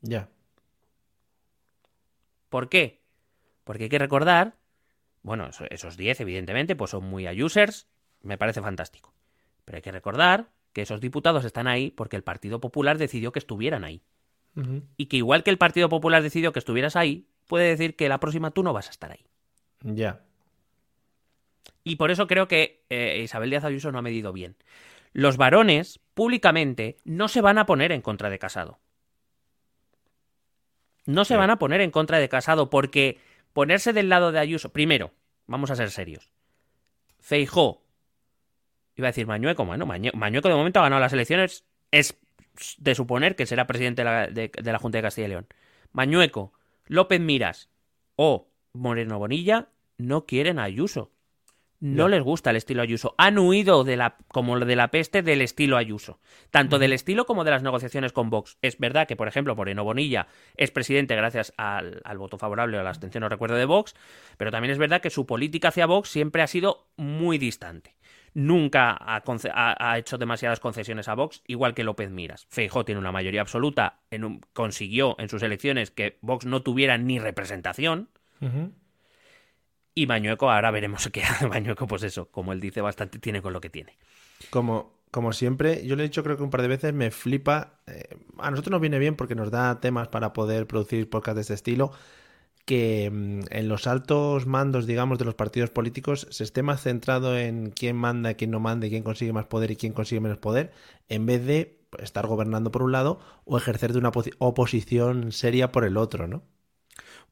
Ya. 0.00 0.28
¿Por 2.48 2.68
qué? 2.68 3.02
Porque 3.64 3.84
hay 3.84 3.88
que 3.88 3.98
recordar 3.98 4.56
bueno, 5.24 5.48
esos 5.70 5.96
10, 5.96 6.20
evidentemente, 6.20 6.76
pues 6.76 6.90
son 6.90 7.04
muy 7.04 7.26
a 7.26 7.32
users, 7.32 7.88
me 8.20 8.36
parece 8.36 8.60
fantástico. 8.60 9.14
Pero 9.64 9.76
hay 9.76 9.82
que 9.82 9.90
recordar 9.90 10.50
que 10.74 10.82
esos 10.82 11.00
diputados 11.00 11.46
están 11.46 11.66
ahí 11.66 11.90
porque 11.90 12.16
el 12.16 12.22
Partido 12.22 12.60
Popular 12.60 12.98
decidió 12.98 13.32
que 13.32 13.38
estuvieran 13.38 13.84
ahí. 13.84 14.02
Y 14.96 15.06
que 15.06 15.16
igual 15.16 15.42
que 15.42 15.50
el 15.50 15.58
Partido 15.58 15.88
Popular 15.88 16.22
decidió 16.22 16.52
que 16.52 16.60
estuvieras 16.60 16.94
ahí, 16.94 17.26
puede 17.48 17.68
decir 17.70 17.96
que 17.96 18.08
la 18.08 18.20
próxima 18.20 18.52
tú 18.52 18.62
no 18.62 18.72
vas 18.72 18.86
a 18.86 18.90
estar 18.90 19.10
ahí. 19.10 19.24
Ya. 19.80 20.20
Y 21.82 21.96
por 21.96 22.12
eso 22.12 22.28
creo 22.28 22.46
que 22.46 22.84
eh, 22.90 23.20
Isabel 23.24 23.50
Díaz 23.50 23.64
Ayuso 23.64 23.90
no 23.90 23.98
ha 23.98 24.02
medido 24.02 24.32
bien. 24.32 24.56
Los 25.14 25.36
varones, 25.36 26.00
públicamente, 26.14 26.98
no 27.04 27.28
se 27.28 27.40
van 27.40 27.56
a 27.56 27.66
poner 27.66 27.92
en 27.92 28.02
contra 28.02 28.30
de 28.30 28.40
Casado. 28.40 28.80
No 31.06 31.24
se 31.24 31.36
van 31.36 31.50
a 31.50 31.58
poner 31.58 31.80
en 31.80 31.92
contra 31.92 32.18
de 32.18 32.28
Casado 32.28 32.68
porque 32.68 33.18
ponerse 33.52 33.92
del 33.92 34.08
lado 34.08 34.32
de 34.32 34.40
Ayuso. 34.40 34.72
Primero, 34.72 35.12
vamos 35.46 35.70
a 35.70 35.76
ser 35.76 35.92
serios. 35.92 36.30
Feijó. 37.20 37.84
Iba 38.96 39.06
a 39.06 39.10
decir 39.12 39.28
Mañueco. 39.28 39.64
Bueno, 39.64 39.86
Mañueco 39.86 40.48
de 40.48 40.54
momento 40.54 40.80
ha 40.80 40.84
ganado 40.84 41.00
las 41.00 41.12
elecciones. 41.12 41.64
Es 41.92 42.18
de 42.78 42.94
suponer 42.96 43.36
que 43.36 43.46
será 43.46 43.68
presidente 43.68 44.02
de 44.02 44.50
la, 44.62 44.78
Junta 44.80 44.98
de 44.98 45.02
Castilla 45.02 45.26
y 45.26 45.30
León. 45.30 45.46
Mañueco, 45.92 46.52
López 46.86 47.20
Miras 47.20 47.68
o 48.16 48.48
Moreno 48.72 49.20
Bonilla 49.20 49.68
no 49.96 50.26
quieren 50.26 50.58
a 50.58 50.64
Ayuso. 50.64 51.12
No 51.80 52.08
les 52.08 52.22
gusta 52.22 52.50
el 52.50 52.56
estilo 52.56 52.82
Ayuso. 52.82 53.14
Han 53.18 53.38
huido 53.38 53.84
de 53.84 53.96
la, 53.96 54.16
como 54.28 54.58
de 54.58 54.76
la 54.76 54.88
peste 54.88 55.22
del 55.22 55.42
estilo 55.42 55.76
Ayuso. 55.76 56.18
Tanto 56.50 56.78
del 56.78 56.92
estilo 56.92 57.26
como 57.26 57.44
de 57.44 57.50
las 57.50 57.62
negociaciones 57.62 58.12
con 58.12 58.30
Vox. 58.30 58.56
Es 58.62 58.78
verdad 58.78 59.06
que, 59.06 59.16
por 59.16 59.28
ejemplo, 59.28 59.54
Moreno 59.54 59.84
Bonilla 59.84 60.26
es 60.56 60.70
presidente 60.70 61.14
gracias 61.16 61.52
al, 61.56 62.00
voto 62.16 62.38
favorable 62.38 62.76
o 62.76 62.80
a 62.80 62.84
la 62.84 62.90
abstención, 62.90 63.22
no 63.22 63.28
recuerdo, 63.28 63.56
de 63.56 63.64
Vox, 63.64 63.94
pero 64.38 64.50
también 64.50 64.72
es 64.72 64.78
verdad 64.78 65.00
que 65.00 65.10
su 65.10 65.26
política 65.26 65.68
hacia 65.68 65.86
Vox 65.86 66.08
siempre 66.08 66.42
ha 66.42 66.46
sido 66.46 66.88
muy 66.96 67.38
distante. 67.38 67.96
Nunca 68.32 68.98
ha, 68.98 69.98
hecho 69.98 70.18
demasiadas 70.18 70.58
concesiones 70.58 71.06
a 71.08 71.14
Vox, 71.14 71.42
igual 71.46 71.74
que 71.74 71.84
López 71.84 72.10
Miras. 72.10 72.46
Feijó 72.50 72.84
tiene 72.84 72.98
una 72.98 73.12
mayoría 73.12 73.40
absoluta, 73.40 74.00
en 74.10 74.40
consiguió 74.52 75.14
en 75.18 75.28
sus 75.28 75.42
elecciones 75.42 75.92
que 75.92 76.18
Vox 76.20 76.44
no 76.44 76.62
tuviera 76.62 76.98
ni 76.98 77.20
representación. 77.20 78.08
Y 79.94 80.06
Mañueco, 80.06 80.50
ahora 80.50 80.70
veremos 80.70 81.08
qué 81.12 81.22
hace 81.22 81.46
Mañueco, 81.46 81.86
pues 81.86 82.02
eso, 82.02 82.26
como 82.30 82.52
él 82.52 82.60
dice, 82.60 82.80
bastante 82.80 83.18
tiene 83.18 83.40
con 83.40 83.52
lo 83.52 83.60
que 83.60 83.70
tiene. 83.70 83.96
Como, 84.50 84.92
como 85.10 85.32
siempre, 85.32 85.86
yo 85.86 85.94
le 85.94 86.02
he 86.02 86.08
dicho 86.08 86.24
creo 86.24 86.36
que 86.36 86.42
un 86.42 86.50
par 86.50 86.62
de 86.62 86.68
veces, 86.68 86.92
me 86.92 87.10
flipa. 87.10 87.78
Eh, 87.86 88.16
a 88.38 88.50
nosotros 88.50 88.72
nos 88.72 88.80
viene 88.80 88.98
bien 88.98 89.14
porque 89.14 89.34
nos 89.34 89.50
da 89.50 89.80
temas 89.80 90.08
para 90.08 90.32
poder 90.32 90.66
producir 90.66 91.08
podcasts 91.08 91.36
de 91.36 91.40
este 91.42 91.54
estilo. 91.54 91.92
Que 92.64 93.10
mm, 93.12 93.40
en 93.50 93.68
los 93.68 93.86
altos 93.86 94.46
mandos, 94.46 94.86
digamos, 94.86 95.18
de 95.18 95.26
los 95.26 95.34
partidos 95.34 95.70
políticos 95.70 96.26
se 96.30 96.44
esté 96.44 96.62
más 96.62 96.82
centrado 96.82 97.38
en 97.38 97.70
quién 97.70 97.96
manda, 97.96 98.34
quién 98.34 98.50
no 98.50 98.60
manda, 98.60 98.88
quién 98.88 99.04
consigue 99.04 99.32
más 99.32 99.46
poder 99.46 99.70
y 99.70 99.76
quién 99.76 99.92
consigue 99.92 100.20
menos 100.20 100.38
poder, 100.38 100.72
en 101.08 101.26
vez 101.26 101.44
de 101.46 101.78
estar 102.00 102.26
gobernando 102.26 102.72
por 102.72 102.82
un 102.82 102.92
lado 102.92 103.20
o 103.44 103.56
ejercer 103.58 103.92
de 103.92 103.98
una 104.00 104.12
oposición 104.38 105.30
seria 105.30 105.70
por 105.70 105.84
el 105.84 105.96
otro, 105.96 106.26
¿no? 106.26 106.42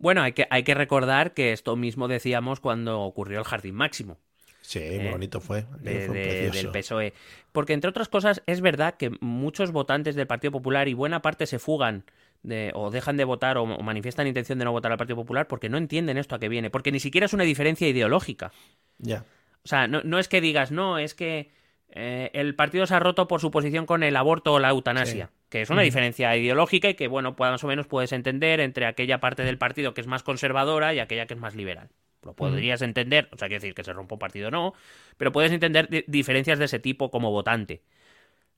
Bueno, 0.03 0.21
hay 0.23 0.33
que, 0.33 0.49
hay 0.51 0.65
que 0.65 0.75
recordar 0.75 1.33
que 1.33 1.53
esto 1.53 1.77
mismo 1.77 2.09
decíamos 2.09 2.59
cuando 2.59 3.01
ocurrió 3.03 3.39
el 3.39 3.45
Jardín 3.45 3.77
Máximo. 3.77 4.19
Sí, 4.61 4.81
muy 4.81 5.07
eh, 5.07 5.11
bonito 5.13 5.41
fue. 5.41 5.65
del 5.81 6.71
PSOE. 6.73 7.15
Porque, 7.53 7.73
entre 7.73 7.89
otras 7.89 8.09
cosas, 8.09 8.43
es 8.47 8.61
verdad 8.61 8.95
que 8.95 9.13
muchos 9.21 9.71
votantes 9.71 10.17
del 10.17 10.27
Partido 10.27 10.51
Popular 10.51 10.89
y 10.89 10.95
buena 10.95 11.23
parte 11.23 11.47
se 11.47 11.61
fugan 11.61 12.05
de, 12.43 12.73
o 12.75 12.91
dejan 12.91 13.17
de 13.17 13.23
votar 13.23 13.59
o, 13.59 13.65
manifiestan 13.65 14.27
intención 14.27 14.59
de 14.59 14.65
no 14.65 14.73
votar 14.73 14.91
al 14.91 14.99
Partido 14.99 15.17
Popular 15.17 15.47
porque 15.47 15.69
no 15.69 15.79
entienden 15.79 16.19
esto 16.19 16.35
a 16.35 16.41
qué 16.41 16.49
viene. 16.49 16.69
Porque 16.69 16.91
ni 16.91 16.99
siquiera 16.99 17.27
es 17.27 17.33
una 17.33 17.45
diferencia 17.45 17.89
ideológica. 17.89 18.51
Ya. 18.99 19.25
O 19.65 19.69
sea, 19.69 19.87
no, 19.87 20.03
no 20.03 20.19
es 20.19 20.27
que 20.27 20.41
digas, 20.41 20.73
no, 20.73 20.99
es 20.99 21.15
que 21.15 21.53
eh, 21.95 22.31
el 22.33 22.55
partido 22.55 22.87
se 22.87 22.95
ha 22.95 23.01
roto 23.01 23.29
por 23.29 23.41
su 23.41 23.51
posición 23.51 23.87
con 23.87 24.03
el 24.03 24.17
aborto 24.17 24.55
o 24.55 24.59
la 24.59 24.71
eutanasia, 24.71 25.31
que 25.49 25.63
es 25.63 25.71
una 25.71 25.83
diferencia 25.83 26.35
ideológica 26.37 26.89
y 26.89 26.95
que, 26.95 27.09
bueno, 27.09 27.37
pues, 27.37 27.51
más 27.51 27.63
o 27.65 27.67
menos 27.67 27.87
puedes 27.87 28.13
entender 28.13 28.61
entre 28.61 28.87
aquella 28.87 29.21
parte 29.21 29.45
del 29.45 29.59
partido 29.59 29.93
que 29.93 30.01
es 30.01 30.07
más 30.07 30.23
conservadora 30.23 30.95
y 30.95 31.01
aquella 31.01 31.27
que 31.27 31.35
es 31.35 31.41
más 31.41 31.55
liberal. 31.55 31.91
Lo 32.23 32.35
podrías 32.35 32.83
entender, 32.83 33.29
o 33.33 33.37
sea, 33.37 33.49
quiero 33.49 33.61
decir 33.61 33.75
que 33.75 33.85
se 33.85 33.93
rompa 33.93 34.15
un 34.15 34.21
partido 34.21 34.51
no, 34.51 34.75
pero 35.17 35.33
puedes 35.33 35.51
entender 35.51 35.89
diferencias 36.07 36.59
de 36.59 36.67
ese 36.67 36.79
tipo 36.79 37.11
como 37.11 37.31
votante. 37.31 37.83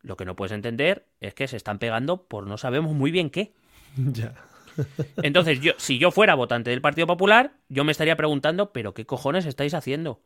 Lo 0.03 0.16
que 0.16 0.26
no 0.26 0.37
puedes 0.37 0.53
entender 0.53 1.07
es 1.20 1.35
que 1.35 1.49
se 1.49 1.57
están 1.57 1.78
pegando 1.78 2.28
por 2.28 2.47
no 2.47 2.59
sabemos 2.59 2.93
muy 2.93 3.11
bien 3.11 3.30
qué. 3.30 3.53
Ya. 3.97 4.35
Entonces, 5.22 5.61
yo, 5.61 5.72
si 5.76 5.99
yo 5.99 6.11
fuera 6.11 6.35
votante 6.35 6.70
del 6.70 6.80
Partido 6.80 7.07
Popular, 7.07 7.53
yo 7.68 7.85
me 7.85 7.93
estaría 7.93 8.16
preguntando, 8.16 8.72
¿pero 8.72 8.93
qué 8.93 9.07
cojones 9.07 9.47
estáis 9.47 9.72
haciendo? 9.72 10.20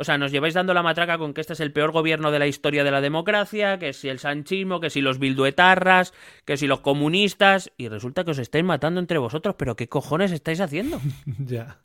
O 0.00 0.04
sea, 0.04 0.16
nos 0.16 0.30
lleváis 0.30 0.54
dando 0.54 0.74
la 0.74 0.84
matraca 0.84 1.18
con 1.18 1.34
que 1.34 1.40
este 1.40 1.54
es 1.54 1.60
el 1.60 1.72
peor 1.72 1.90
gobierno 1.90 2.30
de 2.30 2.38
la 2.38 2.46
historia 2.46 2.84
de 2.84 2.92
la 2.92 3.00
democracia, 3.00 3.80
que 3.80 3.92
si 3.92 4.08
el 4.08 4.20
sanchismo, 4.20 4.78
que 4.78 4.90
si 4.90 5.00
los 5.00 5.18
bilduetarras, 5.18 6.14
que 6.44 6.56
si 6.56 6.68
los 6.68 6.80
comunistas, 6.80 7.72
y 7.76 7.88
resulta 7.88 8.22
que 8.22 8.30
os 8.30 8.38
estáis 8.38 8.64
matando 8.64 9.00
entre 9.00 9.18
vosotros, 9.18 9.56
pero 9.58 9.74
¿qué 9.74 9.88
cojones 9.88 10.30
estáis 10.30 10.60
haciendo? 10.60 11.00
ya. 11.38 11.78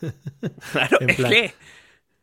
Claro, 0.72 0.98
en 1.00 1.10
es 1.10 1.54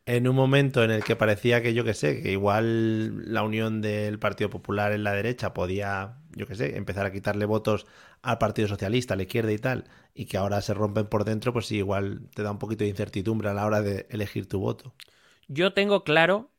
En 0.06 0.28
un 0.28 0.36
momento 0.36 0.84
en 0.84 0.92
el 0.92 1.04
que 1.04 1.16
parecía 1.16 1.62
que, 1.64 1.74
yo 1.74 1.84
qué 1.84 1.96
sé, 1.96 2.22
que 2.22 2.32
igual 2.32 3.34
la 3.34 3.42
unión 3.42 3.82
del 3.82 4.20
Partido 4.20 4.52
Popular 4.52 4.94
en 4.94 5.04
la 5.04 5.14
derecha 5.14 5.56
podía, 5.56 6.20
yo 6.36 6.46
qué 6.46 6.54
sé, 6.54 6.78
empezar 6.78 7.06
a 7.08 7.12
quitarle 7.12 7.46
votos 7.46 7.88
al 8.22 8.38
Partido 8.38 8.68
Socialista, 8.68 9.16
a 9.16 9.18
la 9.18 9.24
izquierda 9.24 9.52
y 9.52 9.58
tal, 9.58 9.86
y 10.14 10.28
que 10.28 10.38
ahora 10.38 10.62
se 10.62 10.76
rompen 10.76 11.08
por 11.08 11.26
dentro, 11.26 11.52
pues 11.52 11.66
sí, 11.66 11.78
igual 11.78 12.30
te 12.36 12.44
da 12.44 12.52
un 12.52 12.60
poquito 12.60 12.84
de 12.84 12.92
incertidumbre 12.92 13.50
a 13.50 13.54
la 13.56 13.66
hora 13.66 13.82
de 13.82 14.06
elegir 14.12 14.48
tu 14.48 14.60
voto. 14.60 14.94
Yo 15.48 15.74
tengo 15.74 16.04
claro 16.04 16.52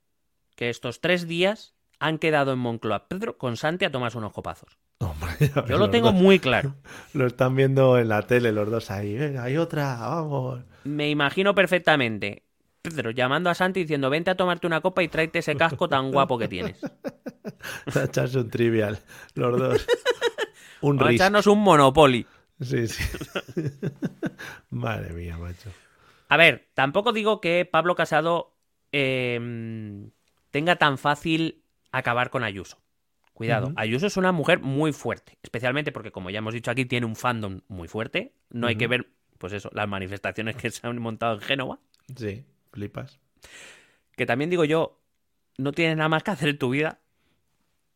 que 0.54 0.70
estos 0.70 1.00
tres 1.00 1.26
días 1.26 1.74
han 1.98 2.18
quedado 2.18 2.52
en 2.52 2.58
Moncloa 2.58 3.08
Pedro 3.08 3.38
con 3.38 3.56
Santi 3.56 3.84
a 3.84 3.90
tomarse 3.90 4.18
unos 4.18 4.32
copazos. 4.32 4.78
Yo 5.68 5.78
lo 5.78 5.90
tengo 5.90 6.12
muy 6.12 6.38
claro. 6.38 6.74
Lo 7.12 7.26
están 7.26 7.54
viendo 7.54 7.98
en 7.98 8.08
la 8.08 8.22
tele 8.22 8.52
los 8.52 8.70
dos 8.70 8.90
ahí. 8.90 9.16
hay 9.16 9.56
otra, 9.56 9.96
vamos. 9.96 10.60
Me 10.84 11.10
imagino 11.10 11.54
perfectamente 11.54 12.44
Pedro 12.80 13.10
llamando 13.10 13.50
a 13.50 13.54
Santi 13.54 13.80
diciendo 13.80 14.08
vente 14.08 14.30
a 14.30 14.36
tomarte 14.36 14.66
una 14.66 14.80
copa 14.80 15.02
y 15.02 15.08
tráete 15.08 15.40
ese 15.40 15.56
casco 15.56 15.88
tan 15.88 16.10
guapo 16.12 16.38
que 16.38 16.48
tienes. 16.48 16.80
a 17.94 18.04
echarse 18.04 18.38
un 18.38 18.50
trivial, 18.50 18.98
los 19.34 19.58
dos. 19.58 19.86
Un 20.80 21.02
a 21.02 21.10
echarnos 21.10 21.46
un 21.46 21.60
Monopoly. 21.60 22.26
Sí, 22.60 22.86
sí. 22.88 23.04
Madre 24.70 25.12
mía, 25.12 25.36
macho. 25.36 25.70
A 26.28 26.36
ver, 26.36 26.68
tampoco 26.74 27.12
digo 27.12 27.40
que 27.40 27.68
Pablo 27.70 27.94
Casado 27.94 28.55
Em, 28.98 30.10
tenga 30.50 30.76
tan 30.76 30.96
fácil 30.96 31.62
acabar 31.92 32.30
con 32.30 32.42
Ayuso. 32.44 32.78
Cuidado, 33.34 33.74
Ayuso 33.76 34.06
es 34.06 34.16
una 34.16 34.32
mujer 34.32 34.60
muy 34.60 34.94
fuerte, 34.94 35.36
especialmente 35.42 35.92
porque, 35.92 36.10
como 36.10 36.30
ya 36.30 36.38
hemos 36.38 36.54
dicho 36.54 36.70
aquí, 36.70 36.86
tiene 36.86 37.04
un 37.04 37.14
fandom 37.14 37.60
muy 37.68 37.88
fuerte. 37.88 38.32
No 38.48 38.66
hay 38.66 38.76
que 38.76 38.86
ver, 38.86 39.10
pues 39.36 39.52
eso, 39.52 39.68
las 39.74 39.86
manifestaciones 39.86 40.56
que 40.56 40.70
se 40.70 40.86
han 40.86 40.98
montado 40.98 41.34
en 41.34 41.40
Génova. 41.42 41.78
Sí, 42.16 42.42
flipas. 42.72 43.20
Que 44.16 44.24
también 44.24 44.48
digo 44.48 44.64
yo, 44.64 44.98
no 45.58 45.72
tienes 45.72 45.98
nada 45.98 46.08
más 46.08 46.22
que 46.22 46.30
hacer 46.30 46.48
en 46.48 46.58
tu 46.58 46.70
vida. 46.70 47.00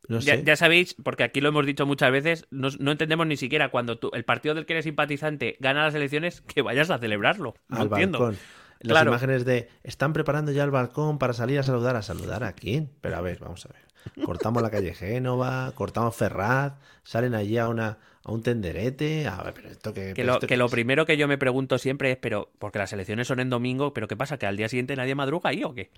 No 0.06 0.20
sé. 0.20 0.44
ya, 0.44 0.56
sabéis, 0.56 0.94
porque 1.02 1.22
aquí 1.22 1.40
lo 1.40 1.48
hemos 1.48 1.64
dicho 1.64 1.86
muchas 1.86 2.12
veces, 2.12 2.46
no, 2.50 2.68
entendemos 2.90 3.26
ni 3.26 3.38
siquiera 3.38 3.70
cuando 3.70 3.98
el 4.12 4.24
partido 4.26 4.54
del 4.54 4.66
que 4.66 4.74
eres 4.74 4.84
simpatizante 4.84 5.56
gana 5.60 5.84
las 5.84 5.94
elecciones 5.94 6.42
que 6.42 6.60
vayas 6.60 6.90
a 6.90 6.98
celebrarlo. 6.98 7.54
No 7.68 7.84
entiendo 7.84 8.34
las 8.80 9.06
imágenes 9.06 9.44
de 9.44 9.68
están 9.82 10.12
preparando 10.12 10.52
ya 10.52 10.64
el 10.64 10.70
balcón 10.70 11.18
para 11.18 11.32
salir 11.32 11.58
a 11.58 11.62
saludar. 11.62 11.96
¿A 11.96 12.02
saludar 12.02 12.44
a 12.44 12.52
quién? 12.52 12.90
Pero 13.00 13.16
a 13.16 13.20
ver, 13.20 13.38
vamos 13.38 13.66
a 13.66 13.68
ver. 13.68 14.24
Cortamos 14.24 14.62
la 14.62 14.70
calle 14.70 14.94
Génova, 14.94 15.72
cortamos 15.74 16.16
Ferraz, 16.16 16.74
salen 17.04 17.34
allí 17.34 17.58
a 17.58 17.68
una 17.68 17.98
a 18.24 18.32
un 18.32 18.42
tenderete. 18.42 19.26
A 19.26 19.42
ver, 19.42 19.54
pero 19.54 19.68
esto 19.68 19.92
que. 19.92 20.14
Que, 20.14 20.24
lo, 20.24 20.40
que 20.40 20.56
lo 20.56 20.68
primero 20.68 21.06
que 21.06 21.16
yo 21.16 21.28
me 21.28 21.38
pregunto 21.38 21.78
siempre 21.78 22.12
es, 22.12 22.18
pero, 22.18 22.50
porque 22.58 22.78
las 22.78 22.92
elecciones 22.92 23.26
son 23.26 23.40
en 23.40 23.50
domingo, 23.50 23.92
pero 23.92 24.08
¿qué 24.08 24.16
pasa? 24.16 24.38
¿Que 24.38 24.46
al 24.46 24.56
día 24.56 24.68
siguiente 24.68 24.96
nadie 24.96 25.14
madruga 25.14 25.50
ahí 25.50 25.64
o 25.64 25.74
qué? 25.74 25.90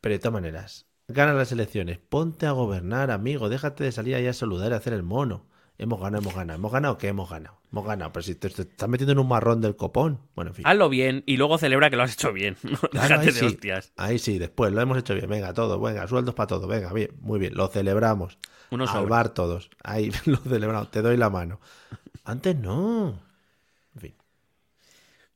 Pero 0.00 0.14
de 0.14 0.18
todas 0.18 0.34
maneras, 0.34 0.86
gana 1.08 1.32
las 1.32 1.52
elecciones, 1.52 1.98
ponte 1.98 2.46
a 2.46 2.52
gobernar, 2.52 3.10
amigo, 3.10 3.48
déjate 3.48 3.84
de 3.84 3.92
salir 3.92 4.14
ahí 4.14 4.26
a 4.26 4.32
saludar 4.32 4.72
y 4.72 4.74
hacer 4.74 4.92
el 4.92 5.02
mono. 5.02 5.46
Hemos 5.76 6.00
ganado, 6.00 6.22
hemos 6.22 6.34
ganado. 6.34 6.56
¿Hemos 6.56 6.72
ganado 6.72 6.98
qué? 6.98 7.08
Hemos 7.08 7.28
ganado. 7.28 7.58
Hemos 7.72 7.84
ganado. 7.84 8.12
Pero 8.12 8.22
si 8.22 8.36
te, 8.36 8.46
estás 8.46 8.88
metiendo 8.88 9.12
en 9.12 9.18
un 9.18 9.26
marrón 9.26 9.60
del 9.60 9.74
copón. 9.74 10.20
Bueno, 10.36 10.52
en 10.52 10.54
fin. 10.54 10.66
Hazlo 10.66 10.88
bien 10.88 11.24
y 11.26 11.36
luego 11.36 11.58
celebra 11.58 11.90
que 11.90 11.96
lo 11.96 12.04
has 12.04 12.12
hecho 12.12 12.32
bien. 12.32 12.56
ahí, 12.98 13.32
sí, 13.32 13.58
ahí 13.96 14.18
sí, 14.20 14.38
después 14.38 14.72
lo 14.72 14.80
hemos 14.80 14.98
hecho 14.98 15.14
bien. 15.14 15.28
Venga, 15.28 15.52
todo. 15.52 15.80
Venga, 15.80 16.06
sueldos 16.06 16.34
para 16.34 16.46
todo. 16.46 16.68
Venga, 16.68 16.92
bien, 16.92 17.10
muy 17.20 17.40
bien. 17.40 17.54
Lo 17.54 17.66
celebramos. 17.66 18.38
Unos 18.70 18.90
Al 18.94 19.32
todos. 19.32 19.70
Ahí 19.82 20.12
lo 20.26 20.36
celebramos. 20.36 20.92
Te 20.92 21.02
doy 21.02 21.16
la 21.16 21.28
mano. 21.28 21.60
Antes 22.24 22.56
no. 22.56 23.20
En 23.96 24.00
fin. 24.00 24.14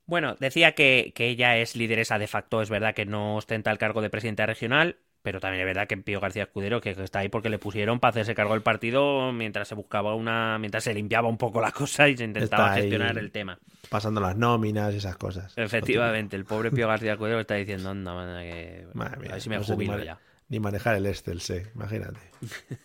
Bueno, 0.06 0.36
decía 0.38 0.72
que, 0.72 1.12
que 1.16 1.28
ella 1.30 1.56
es 1.56 1.74
lideresa 1.74 2.16
de 2.18 2.28
facto. 2.28 2.62
Es 2.62 2.70
verdad 2.70 2.94
que 2.94 3.06
no 3.06 3.36
ostenta 3.36 3.72
el 3.72 3.78
cargo 3.78 4.02
de 4.02 4.10
presidenta 4.10 4.46
regional 4.46 4.98
pero 5.22 5.40
también 5.40 5.60
es 5.60 5.66
verdad 5.66 5.86
que 5.86 5.96
Pío 5.96 6.20
García 6.20 6.44
Escudero, 6.44 6.80
que 6.80 6.90
está 6.90 7.20
ahí 7.20 7.28
porque 7.28 7.48
le 7.48 7.58
pusieron 7.58 8.00
para 8.00 8.10
hacerse 8.10 8.34
cargo 8.34 8.54
del 8.54 8.62
partido 8.62 9.32
mientras 9.32 9.68
se 9.68 9.74
buscaba 9.74 10.14
una. 10.14 10.58
mientras 10.58 10.84
se 10.84 10.94
limpiaba 10.94 11.28
un 11.28 11.38
poco 11.38 11.60
la 11.60 11.72
cosa 11.72 12.08
y 12.08 12.16
se 12.16 12.24
intentaba 12.24 12.74
gestionar 12.74 13.18
el 13.18 13.30
tema. 13.30 13.58
Pasando 13.88 14.20
las 14.20 14.36
nóminas 14.36 14.94
y 14.94 14.98
esas 14.98 15.16
cosas. 15.16 15.52
Efectivamente, 15.56 16.36
el 16.36 16.44
pobre 16.44 16.70
Pío 16.70 16.88
García 16.88 17.12
Escudero 17.12 17.40
está 17.40 17.54
diciendo, 17.54 17.90
anda, 17.90 18.40
que. 18.40 18.86
a 18.98 19.16
ver 19.16 19.40
si 19.40 19.48
me 19.48 19.58
jubilo 19.58 20.02
ya. 20.02 20.18
Ni 20.48 20.60
manejar 20.60 20.94
el 20.96 21.06
Excel, 21.06 21.40
sí, 21.40 21.56
imagínate. 21.74 22.20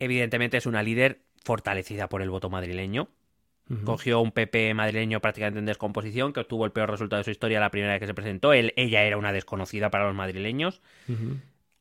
Evidentemente 0.00 0.56
es 0.56 0.66
una 0.66 0.82
líder 0.82 1.20
fortalecida 1.44 2.08
por 2.08 2.22
el 2.22 2.30
voto 2.30 2.50
madrileño. 2.50 3.08
Cogió 3.84 4.20
un 4.20 4.32
PP 4.32 4.72
madrileño 4.72 5.20
prácticamente 5.20 5.58
en 5.58 5.66
descomposición, 5.66 6.32
que 6.32 6.40
obtuvo 6.40 6.64
el 6.64 6.72
peor 6.72 6.90
resultado 6.90 7.20
de 7.20 7.24
su 7.24 7.30
historia 7.30 7.60
la 7.60 7.70
primera 7.70 7.92
vez 7.92 8.00
que 8.00 8.06
se 8.06 8.14
presentó. 8.14 8.54
Él, 8.54 8.72
ella 8.76 9.02
era 9.02 9.18
una 9.18 9.30
desconocida 9.32 9.90
para 9.90 10.06
los 10.06 10.14
madrileños. 10.14 10.80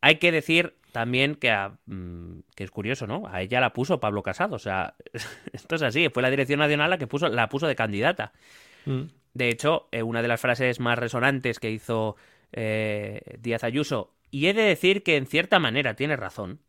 Hay 0.02 0.16
que 0.16 0.32
decir 0.34 0.76
también 0.92 1.36
que, 1.36 1.56
mm, 1.86 2.40
que, 2.56 2.64
es 2.66 2.72
curioso, 2.72 3.08
¿no? 3.08 3.24
A 3.28 3.42
ella 3.42 3.62
la 3.62 3.72
puso 3.72 4.02
Pablo 4.02 4.22
Casado. 4.22 4.56
O 4.56 4.60
sea, 4.60 4.96
esto 5.54 5.76
es 5.76 5.82
así. 5.82 6.10
Fue 6.10 6.22
la 6.22 6.30
Dirección 6.30 6.60
Nacional 6.60 6.90
la 6.90 6.98
que 6.98 7.08
puso, 7.08 7.30
la 7.30 7.48
puso 7.48 7.68
de 7.68 7.76
candidata. 7.76 8.34
Mm. 8.86 9.04
De 9.34 9.50
hecho, 9.50 9.88
eh, 9.92 10.04
una 10.04 10.22
de 10.22 10.28
las 10.28 10.42
frases 10.42 10.80
más 10.80 11.00
resonantes 11.00 11.60
que 11.60 11.72
hizo 11.72 12.18
eh, 12.52 13.22
Díaz 13.40 13.64
Ayuso, 13.64 14.14
y 14.32 14.48
he 14.48 14.54
de 14.54 14.64
decir 14.64 15.04
que 15.04 15.16
en 15.16 15.28
cierta 15.28 15.60
manera 15.60 15.96
tiene 15.96 16.16
razón, 16.16 16.60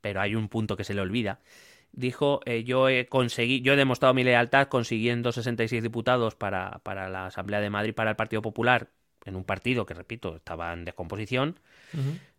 pero 0.00 0.20
hay 0.20 0.34
un 0.34 0.48
punto 0.48 0.76
que 0.76 0.84
se 0.84 0.94
le 0.94 1.00
olvida, 1.00 1.40
dijo 1.92 2.40
eh, 2.44 2.64
yo 2.64 2.88
he 2.88 3.06
conseguido, 3.06 3.64
yo 3.64 3.72
he 3.72 3.76
demostrado 3.76 4.14
mi 4.14 4.24
lealtad 4.24 4.68
consiguiendo 4.68 5.32
66 5.32 5.82
diputados 5.82 6.34
para, 6.34 6.80
para, 6.82 7.08
la 7.08 7.26
Asamblea 7.26 7.60
de 7.60 7.70
Madrid 7.70 7.94
para 7.94 8.10
el 8.10 8.16
Partido 8.16 8.42
Popular 8.42 8.88
en 9.24 9.36
un 9.36 9.44
partido 9.44 9.84
que, 9.84 9.94
repito, 9.94 10.36
estaba 10.36 10.72
en 10.72 10.84
descomposición, 10.84 11.60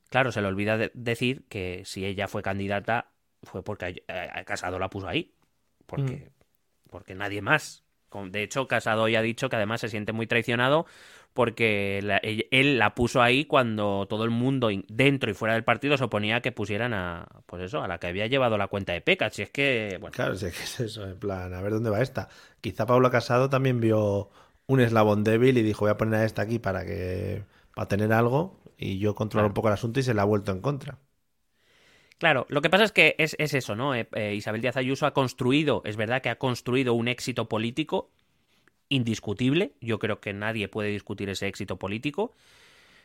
claro, 0.10 0.32
se 0.32 0.42
le 0.42 0.48
olvida 0.48 0.78
decir 0.94 1.44
que 1.48 1.84
si 1.86 2.06
ella 2.06 2.28
fue 2.28 2.42
candidata 2.42 3.12
fue 3.44 3.64
porque 3.64 4.04
Casado 4.46 4.80
la 4.80 4.90
puso 4.90 5.08
ahí. 5.08 5.34
Porque, 5.86 6.16
mm. 6.16 6.90
porque 6.90 7.16
nadie 7.16 7.42
más. 7.42 7.84
De 8.32 8.44
hecho, 8.44 8.68
Casado 8.68 9.08
ya 9.08 9.20
ha 9.20 9.24
dicho 9.24 9.50
que 9.50 9.56
además 9.56 9.82
se 9.82 9.90
siente 9.90 10.14
muy 10.14 10.28
traicionado 10.28 10.86
porque 11.34 12.00
él 12.52 12.80
la 12.80 12.96
puso 12.96 13.22
ahí 13.22 13.46
cuando 13.46 14.08
todo 14.08 14.24
el 14.24 14.30
mundo 14.30 14.70
dentro 14.88 15.32
y 15.32 15.34
fuera 15.34 15.54
del 15.54 15.64
partido 15.64 15.98
se 15.98 16.04
oponía 16.04 16.38
a 16.38 16.42
que 16.42 16.52
pusieran 16.52 16.94
a, 16.94 17.28
pues 17.46 17.64
eso, 17.64 17.82
a 17.82 17.88
la 17.88 18.00
que 18.00 18.08
había 18.08 18.28
llevado 18.28 18.58
la 18.58 18.68
cuenta 18.68 18.94
de 18.94 19.02
Peca. 19.02 19.30
Si 19.30 19.44
es 19.44 19.50
que, 19.50 19.98
bueno. 20.02 20.14
Claro, 20.14 20.36
si 20.36 20.48
es 20.48 20.58
que 20.58 20.64
es 20.64 20.80
eso, 20.80 21.06
en 21.06 21.18
plan, 21.18 21.54
a 21.54 21.62
ver 21.62 21.74
dónde 21.74 21.90
va 21.90 22.02
esta. 22.02 22.30
Quizá 22.62 22.86
Pablo 22.86 23.10
Casado 23.12 23.50
también 23.50 23.80
vio 23.80 24.30
un 24.68 24.80
eslabón 24.82 25.24
débil 25.24 25.58
y 25.58 25.64
dijo, 25.64 25.86
voy 25.86 25.92
a 25.92 25.98
poner 25.98 26.16
a 26.16 26.26
esta 26.26 26.42
aquí 26.42 26.60
para 26.60 26.86
que, 26.86 27.44
para 27.74 27.88
tener 27.88 28.12
algo 28.14 28.60
y 28.78 29.00
yo 29.00 29.16
controlo 29.16 29.48
un 29.48 29.54
poco 29.54 29.68
el 29.68 29.74
asunto 29.74 30.00
y 30.00 30.04
se 30.04 30.14
la 30.14 30.24
ha 30.24 30.26
vuelto 30.26 30.52
en 30.52 30.62
contra. 30.62 31.00
Claro, 32.18 32.46
lo 32.50 32.62
que 32.62 32.70
pasa 32.70 32.84
es 32.84 32.92
que 32.92 33.16
es, 33.18 33.36
eso, 33.40 33.76
¿no? 33.76 33.96
Eh, 33.96 34.08
eh, 34.14 34.36
Isabel 34.36 34.62
Díaz 34.62 34.76
Ayuso 34.76 35.06
ha 35.06 35.14
construido, 35.14 35.82
es 35.86 35.96
verdad 35.96 36.22
que 36.22 36.30
ha 36.30 36.38
construido 36.38 36.94
un 36.94 37.08
éxito 37.08 37.48
político 37.48 38.12
indiscutible, 38.90 39.74
yo 39.80 40.00
creo 40.00 40.20
que 40.20 40.34
nadie 40.34 40.68
puede 40.68 40.90
discutir 40.90 41.30
ese 41.30 41.48
éxito 41.48 41.78
político, 41.78 42.34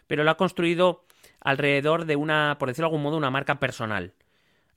pero 0.06 0.24
lo 0.24 0.30
ha 0.30 0.36
construido 0.36 1.04
alrededor 1.40 2.06
de 2.06 2.16
una, 2.16 2.56
por 2.58 2.68
decirlo 2.68 2.88
de 2.88 2.94
algún 2.94 3.02
modo, 3.02 3.16
una 3.16 3.30
marca 3.30 3.60
personal, 3.60 4.12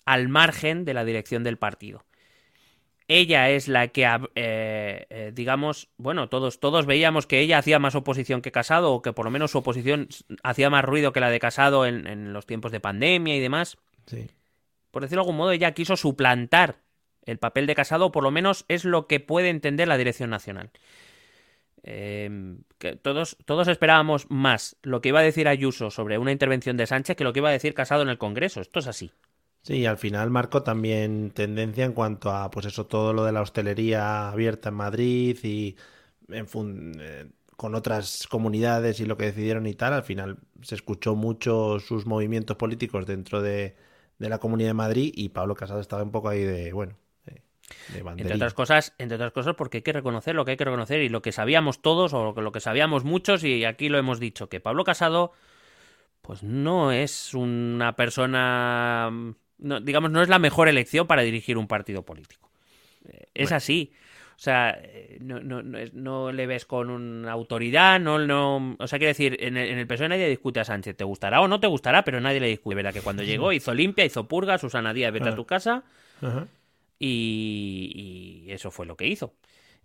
al 0.06 0.28
margen 0.28 0.86
de 0.86 0.94
la 0.94 1.06
dirección 1.06 1.44
del 1.44 1.58
partido. 1.58 2.06
Ella 3.10 3.50
es 3.50 3.70
la 3.70 3.88
que, 3.88 4.04
eh, 4.36 5.06
eh, 5.10 5.32
digamos, 5.34 5.90
bueno, 5.98 6.28
todos, 6.28 6.60
todos 6.60 6.86
veíamos 6.86 7.26
que 7.26 7.40
ella 7.40 7.58
hacía 7.58 7.80
más 7.80 7.96
oposición 7.96 8.42
que 8.42 8.52
Casado, 8.52 8.92
o 8.92 9.02
que 9.02 9.14
por 9.14 9.24
lo 9.24 9.32
menos 9.32 9.52
su 9.52 9.60
oposición 9.60 10.10
hacía 10.44 10.70
más 10.70 10.84
ruido 10.84 11.14
que 11.14 11.22
la 11.22 11.30
de 11.30 11.40
Casado 11.40 11.86
en, 11.86 12.06
en 12.06 12.34
los 12.34 12.46
tiempos 12.46 12.74
de 12.74 12.82
pandemia 12.82 13.36
y 13.36 13.40
demás. 13.40 13.78
Sí. 14.08 14.30
Por 14.92 15.04
decirlo 15.04 15.22
de 15.22 15.28
algún 15.28 15.38
modo, 15.38 15.52
ella 15.52 15.72
quiso 15.72 15.96
suplantar 15.96 16.80
el 17.28 17.38
papel 17.38 17.68
de 17.68 17.76
Casado, 17.76 18.12
por 18.12 18.24
lo 18.24 18.32
menos 18.32 18.66
es 18.68 18.86
lo 18.86 19.06
que 19.06 19.20
puede 19.20 19.49
entender 19.49 19.88
la 19.88 19.98
Dirección 19.98 20.30
Nacional. 20.30 20.72
Em, 21.84 22.64
que 22.80 22.95
todos, 22.95 23.38
esperábamos 23.68 24.30
más 24.30 24.76
lo 24.82 24.99
que 25.02 25.10
iba 25.10 25.20
a 25.20 25.24
decir 25.24 25.48
Ayuso 25.48 25.91
sobre 25.91 26.18
una 26.18 26.32
intervención 26.32 26.76
de 26.76 26.88
Sánchez 26.88 27.16
que 27.16 27.24
lo 27.24 27.34
que 27.34 27.40
iba 27.40 27.49
a 27.49 27.54
decir 27.54 27.74
Casado 27.74 28.02
en 28.02 28.10
el 28.10 28.18
Congreso. 28.18 28.62
Esto 28.62 28.80
es 28.80 28.88
así. 28.88 29.12
Sí, 29.62 29.86
al 29.86 29.98
final 29.98 30.30
marcó 30.30 30.64
también 30.64 31.32
tendencia 31.32 31.86
en 31.86 31.94
cuanto 31.94 32.32
a, 32.32 32.49
pues 32.49 32.66
eso, 32.66 32.86
todo 32.88 33.14
lo 33.14 33.26
de 33.26 33.34
la 33.34 33.41
hostelería 33.41 34.30
abierta 34.30 34.70
en 34.70 34.76
Madrid 34.76 35.38
y 35.44 35.76
eh, 36.30 36.45
con 37.56 37.76
otras 37.76 38.28
comunidades 38.28 38.99
y 38.99 39.06
lo 39.06 39.18
que 39.18 39.26
decidieron 39.26 39.68
y 39.68 39.74
tal. 39.74 39.94
Al 39.94 40.04
final 40.04 40.40
se 40.62 40.76
escuchó 40.76 41.16
mucho 41.16 41.80
sus 41.80 42.06
movimientos 42.06 42.58
políticos 42.58 43.06
dentro 43.06 43.41
de, 43.41 43.76
de 44.20 44.30
la 44.30 44.40
Comunidad 44.40 44.70
de 44.70 44.74
Madrid 44.74 45.12
y 45.16 45.30
Pablo 45.30 45.56
Casado 45.56 45.80
estaba 45.82 46.04
un 46.04 46.12
poco 46.12 46.30
ahí 46.30 46.44
de, 46.44 46.74
bueno, 46.74 46.98
entre 48.18 48.35
otras 48.35 48.53
cosas, 48.53 48.94
entre 48.98 49.15
otras 49.15 49.31
cosas, 49.31 49.56
porque 49.56 49.77
hay 49.77 49.81
que 49.81 49.94
reconocer 49.94 50.35
lo 50.35 50.45
que 50.45 50.52
hay 50.52 50.57
que 50.57 50.65
reconocer 50.65 51.02
y 51.02 51.10
lo 51.10 51.22
que 51.22 51.31
sabíamos 51.31 51.81
todos 51.81 52.14
o 52.14 52.34
lo 52.34 52.52
que 52.52 52.60
sabíamos 52.60 53.03
muchos 53.03 53.44
y 53.44 53.65
aquí 53.65 53.89
lo 53.89 53.98
hemos 53.98 54.19
dicho 54.19 54.49
que 54.49 54.60
Pablo 54.60 54.84
Casado, 54.84 55.34
pues 56.22 56.44
no 56.44 56.91
es 56.91 57.34
una 57.34 57.95
persona, 57.95 59.11
digamos, 59.57 60.11
no 60.11 60.22
es 60.22 60.30
la 60.30 60.39
mejor 60.39 60.68
elección 60.69 61.07
para 61.07 61.22
dirigir 61.23 61.57
un 61.57 61.68
partido 61.68 62.03
político. 62.03 62.49
Eh, 63.07 63.27
es 63.34 63.52
así. 63.52 63.94
O 64.38 64.39
sea, 64.39 64.77
eh, 64.84 65.18
no, 65.19 65.39
no, 65.39 65.64
no, 65.64 66.31
le 66.31 66.45
ves 66.45 66.65
con 66.65 66.91
una 66.91 67.31
autoridad, 67.31 67.99
no, 67.99 68.19
no, 68.19 68.76
o 68.77 68.88
sea, 68.88 68.99
quiere 68.99 69.10
decir, 69.10 69.35
en 69.39 69.57
el, 69.57 69.80
en 69.80 69.88
PSOE 69.88 70.10
nadie 70.10 70.30
discute 70.30 70.60
a 70.60 70.64
Sánchez, 70.64 70.95
te 70.95 71.03
gustará 71.03 71.41
o 71.41 71.48
no 71.48 71.60
te 71.60 71.65
gustará, 71.65 72.03
pero 72.03 72.22
nadie 72.22 72.39
le 72.39 72.48
discute, 72.48 72.76
¿verdad? 72.76 72.94
Que 72.94 73.02
cuando 73.02 73.23
llegó 73.23 73.52
hizo 73.53 73.73
limpia, 73.73 74.06
hizo 74.06 74.27
purga, 74.27 74.60
Susana 74.60 74.94
Díaz, 74.94 75.11
vete 75.11 75.30
a 75.30 75.35
tu 75.35 75.45
casa, 75.45 75.84
y, 76.99 78.48
eso 78.49 78.72
fue 78.72 78.86
lo 78.86 78.95
que 78.95 79.07
hizo. 79.07 79.34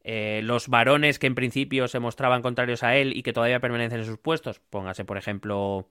Eh, 0.05 0.41
los 0.43 0.69
varones 0.69 1.19
que 1.19 1.27
en 1.27 1.35
principio 1.35 1.87
se 1.89 2.01
mostraban 2.01 2.43
contrarios 2.43 2.83
a 2.83 2.97
él 2.97 3.17
y 3.17 3.23
que 3.23 3.33
todavía 3.33 3.61
permanecen 3.61 4.01
en 4.01 4.07
sus 4.07 4.19
puestos, 4.19 4.59
póngase 4.59 5.05
por 5.05 5.17
ejemplo 5.17 5.89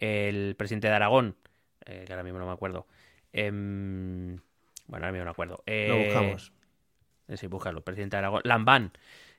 el 0.00 0.56
presidente 0.56 0.88
de 0.88 0.94
Aragón, 0.94 1.36
eh, 1.84 2.04
que 2.06 2.12
ahora 2.12 2.24
mismo 2.24 2.38
no 2.38 2.46
me 2.46 2.52
acuerdo. 2.52 2.86
Em, 3.32 4.36
bueno, 4.86 5.06
ahora 5.06 5.12
mismo 5.12 5.24
no 5.24 5.24
me 5.26 5.30
acuerdo. 5.30 5.62
lo 5.66 5.98
buscamos. 5.98 6.52
Eh, 7.28 7.36
sí, 7.36 7.46
búscalo. 7.46 7.82
Presidente 7.82 8.16
de 8.16 8.18
Aragón. 8.18 8.40
Lambán, 8.44 8.92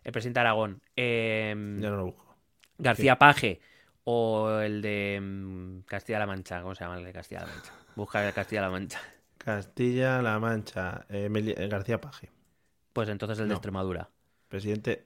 el 0.03 0.11
presidente 0.11 0.39
de 0.39 0.41
Aragón. 0.41 0.81
Em, 0.95 1.81
ya 1.81 1.89
no 1.89 1.97
lo 1.97 2.05
busco. 2.05 2.35
García 2.77 3.17
Paje 3.17 3.59
o 4.05 4.59
el 4.59 4.81
de 4.81 5.15
em, 5.15 5.81
Castilla-La 5.83 6.25
Mancha. 6.25 6.61
¿Cómo 6.61 6.75
se 6.75 6.83
llama 6.83 6.97
el 6.97 7.03
de 7.03 7.13
Castilla-La 7.13 7.47
Mancha? 7.47 7.73
Busca 7.95 8.21
el 8.21 8.27
de 8.27 8.33
Castilla-La 8.33 8.69
Mancha. 8.69 9.01
Castilla-La 9.49 10.37
Mancha, 10.37 11.07
eh, 11.09 11.27
eh, 11.33 11.67
García 11.67 11.99
Paje. 11.99 12.29
Pues 12.93 13.09
entonces 13.09 13.39
el 13.39 13.47
de 13.47 13.55
Extremadura. 13.55 14.07
Presidente. 14.47 15.01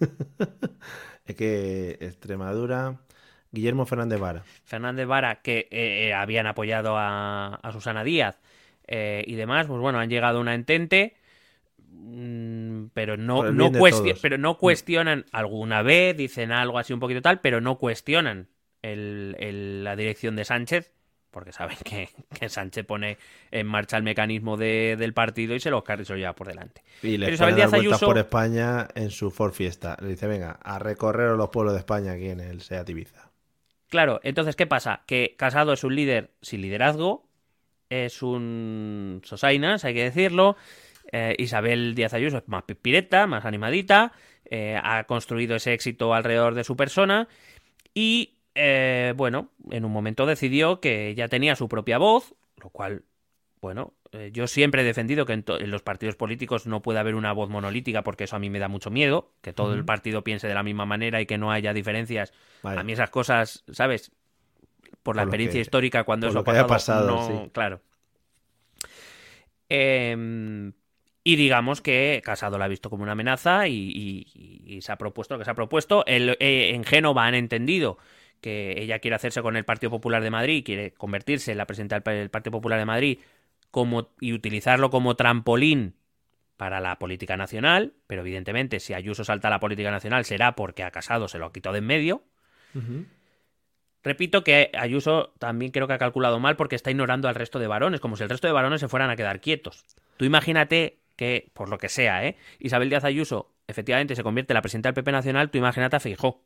es 1.26 1.34
que 1.34 1.98
Extremadura. 2.00 2.98
Guillermo 3.52 3.84
Fernández 3.84 4.18
Vara. 4.18 4.42
Fernández 4.64 5.06
Vara, 5.06 5.42
que 5.42 5.68
eh, 5.70 6.14
habían 6.14 6.46
apoyado 6.46 6.94
a, 6.96 7.60
Susana 7.72 8.04
Díaz 8.04 8.40
y 8.88 9.34
demás, 9.34 9.66
pues 9.66 9.78
bueno, 9.80 9.98
han 9.98 10.08
llegado 10.08 10.38
a 10.38 10.40
una 10.40 10.54
entente, 10.54 11.14
mm, 11.90 12.86
pero 12.94 13.18
no, 13.18 13.52
no, 13.52 13.70
pero 14.22 14.38
no 14.38 14.56
cuestionan 14.56 15.26
alguna 15.30 15.82
vez, 15.82 16.16
dicen 16.16 16.52
algo 16.52 16.78
así 16.78 16.94
un 16.94 17.00
poquito 17.00 17.20
tal, 17.20 17.40
pero 17.40 17.60
no 17.60 17.76
cuestionan 17.76 18.48
la 18.82 19.94
dirección 19.94 20.36
de 20.36 20.44
Sánchez 20.46 20.94
porque 21.34 21.50
saben 21.50 21.76
que, 21.84 22.08
Sánchez 22.48 22.86
pone 22.86 23.18
en 23.50 23.66
marcha 23.66 23.96
el 23.96 24.04
mecanismo 24.04 24.56
del 24.56 25.12
partido 25.12 25.56
y 25.56 25.60
se 25.60 25.68
los 25.68 25.82
carga 25.82 26.16
ya 26.16 26.32
por 26.32 26.46
delante. 26.46 26.82
Y 27.02 27.16
le 27.16 27.32
Isabel 27.32 27.60
Ayuso... 27.74 28.06
por 28.06 28.18
España 28.18 28.86
en 28.94 29.10
su 29.10 29.32
Ford 29.32 29.52
Fiesta. 29.52 29.96
Le 30.00 30.10
dice, 30.10 30.28
venga, 30.28 30.60
a 30.62 30.78
recorrer 30.78 31.36
los 31.36 31.48
pueblos 31.48 31.74
de 31.74 31.80
España 31.80 32.12
aquí 32.12 32.28
en 32.28 32.38
el 32.38 32.60
Seat 32.60 32.88
Ibiza. 32.88 33.32
Claro, 33.88 34.20
entonces, 34.22 34.54
¿qué 34.54 34.66
pasa? 34.66 35.02
Que 35.06 35.34
Casado 35.36 35.72
es 35.72 35.82
un 35.82 35.96
líder 35.96 36.30
sin 36.40 36.62
liderazgo, 36.62 37.28
es 37.90 38.22
un 38.22 39.20
sosainas, 39.24 39.84
hay 39.84 39.94
que 39.94 40.04
decirlo. 40.04 40.56
Eh, 41.10 41.34
Isabel 41.38 41.96
Díaz 41.96 42.14
Ayuso 42.14 42.38
es 42.38 42.48
más 42.48 42.62
pipireta, 42.62 43.26
más 43.26 43.44
animadita, 43.44 44.12
eh, 44.44 44.78
ha 44.80 45.04
construido 45.04 45.56
ese 45.56 45.72
éxito 45.72 46.14
alrededor 46.14 46.54
de 46.54 46.62
su 46.62 46.76
persona 46.76 47.28
y 47.92 48.33
eh, 48.54 49.12
bueno, 49.16 49.50
en 49.70 49.84
un 49.84 49.92
momento 49.92 50.26
decidió 50.26 50.80
que 50.80 51.14
ya 51.14 51.28
tenía 51.28 51.56
su 51.56 51.68
propia 51.68 51.98
voz, 51.98 52.34
lo 52.56 52.70
cual, 52.70 53.04
bueno, 53.60 53.94
eh, 54.12 54.30
yo 54.32 54.46
siempre 54.46 54.82
he 54.82 54.84
defendido 54.84 55.26
que 55.26 55.32
en, 55.32 55.70
los 55.70 55.82
partidos 55.82 56.14
políticos 56.14 56.66
no 56.66 56.80
puede 56.80 57.00
haber 57.00 57.16
una 57.16 57.32
voz 57.32 57.50
monolítica 57.50 58.02
porque 58.02 58.24
eso 58.24 58.36
a 58.36 58.38
mí 58.38 58.50
me 58.50 58.60
da 58.60 58.68
mucho 58.68 58.90
miedo, 58.90 59.32
que 59.40 59.52
todo 59.52 59.74
el 59.74 59.84
partido 59.84 60.22
piense 60.22 60.46
de 60.46 60.54
la 60.54 60.62
misma 60.62 60.86
manera 60.86 61.20
y 61.20 61.26
que 61.26 61.36
no 61.36 61.50
haya 61.50 61.72
diferencias. 61.72 62.32
A 62.62 62.84
mí 62.84 62.92
esas 62.92 63.10
cosas, 63.10 63.64
¿sabes? 63.72 64.12
Por 65.02 65.16
la 65.16 65.22
experiencia 65.22 65.60
histórica, 65.60 66.04
cuando 66.04 66.28
eso 66.28 66.38
ha 66.38 66.66
pasado, 66.66 67.50
claro. 67.52 67.80
Em, 69.68 70.72
y 71.24 71.36
digamos 71.36 71.80
que 71.80 72.22
Casado 72.24 72.58
la 72.58 72.66
ha 72.66 72.68
visto 72.68 72.90
como 72.90 73.02
una 73.02 73.12
amenaza 73.12 73.66
y, 73.66 74.78
se 74.80 74.92
ha 74.92 74.96
propuesto 74.96 75.34
lo 75.34 75.38
que 75.38 75.44
se 75.44 75.50
ha 75.50 75.54
propuesto. 75.54 76.04
El, 76.06 76.36
eh, 76.38 76.70
en 76.74 76.84
Génova 76.84 77.26
han 77.26 77.34
entendido 77.34 77.98
que 78.44 78.74
ella 78.76 78.98
quiere 78.98 79.14
hacerse 79.14 79.40
con 79.40 79.56
el 79.56 79.64
Partido 79.64 79.88
Popular 79.88 80.22
de 80.22 80.30
Madrid, 80.30 80.62
quiere 80.66 80.92
convertirse 80.92 81.52
en 81.52 81.56
la 81.56 81.64
presidenta 81.64 81.98
del 82.00 82.28
Partido 82.28 82.50
Popular 82.50 82.78
de 82.78 82.84
Madrid 82.84 83.18
como, 83.70 84.10
y 84.20 84.34
utilizarlo 84.34 84.90
como 84.90 85.16
trampolín 85.16 85.94
para 86.58 86.78
la 86.78 86.98
política 86.98 87.38
nacional, 87.38 87.94
pero 88.06 88.20
evidentemente 88.20 88.80
si 88.80 88.92
Ayuso 88.92 89.24
salta 89.24 89.48
a 89.48 89.50
la 89.50 89.60
política 89.60 89.90
nacional 89.90 90.26
será 90.26 90.54
porque 90.56 90.82
ha 90.82 90.90
Casado 90.90 91.26
se 91.26 91.38
lo 91.38 91.46
ha 91.46 91.52
quitado 91.54 91.72
de 91.72 91.78
en 91.78 91.86
medio. 91.86 92.22
Repito 94.02 94.44
que 94.44 94.70
Ayuso 94.78 95.32
también 95.38 95.72
creo 95.72 95.86
que 95.86 95.94
ha 95.94 95.98
calculado 95.98 96.38
mal 96.38 96.56
porque 96.56 96.76
está 96.76 96.90
ignorando 96.90 97.28
al 97.28 97.36
resto 97.36 97.58
de 97.58 97.66
varones, 97.66 98.00
como 98.00 98.14
si 98.18 98.24
el 98.24 98.28
resto 98.28 98.46
de 98.46 98.52
varones 98.52 98.82
se 98.82 98.88
fueran 98.88 99.08
a 99.08 99.16
quedar 99.16 99.40
quietos. 99.40 99.86
Tú 100.18 100.26
imagínate 100.26 100.98
que, 101.16 101.50
por 101.54 101.70
lo 101.70 101.78
que 101.78 101.88
sea, 101.88 102.26
¿eh? 102.26 102.36
Isabel 102.58 102.90
Díaz 102.90 103.04
Ayuso 103.04 103.54
efectivamente 103.68 104.14
se 104.14 104.22
convierte 104.22 104.52
en 104.52 104.56
la 104.56 104.60
presidenta 104.60 104.90
del 104.90 104.94
PP 104.96 105.12
Nacional, 105.12 105.50
tú 105.50 105.56
imagínate 105.56 105.96
a 105.96 106.00
Feijó. 106.00 106.42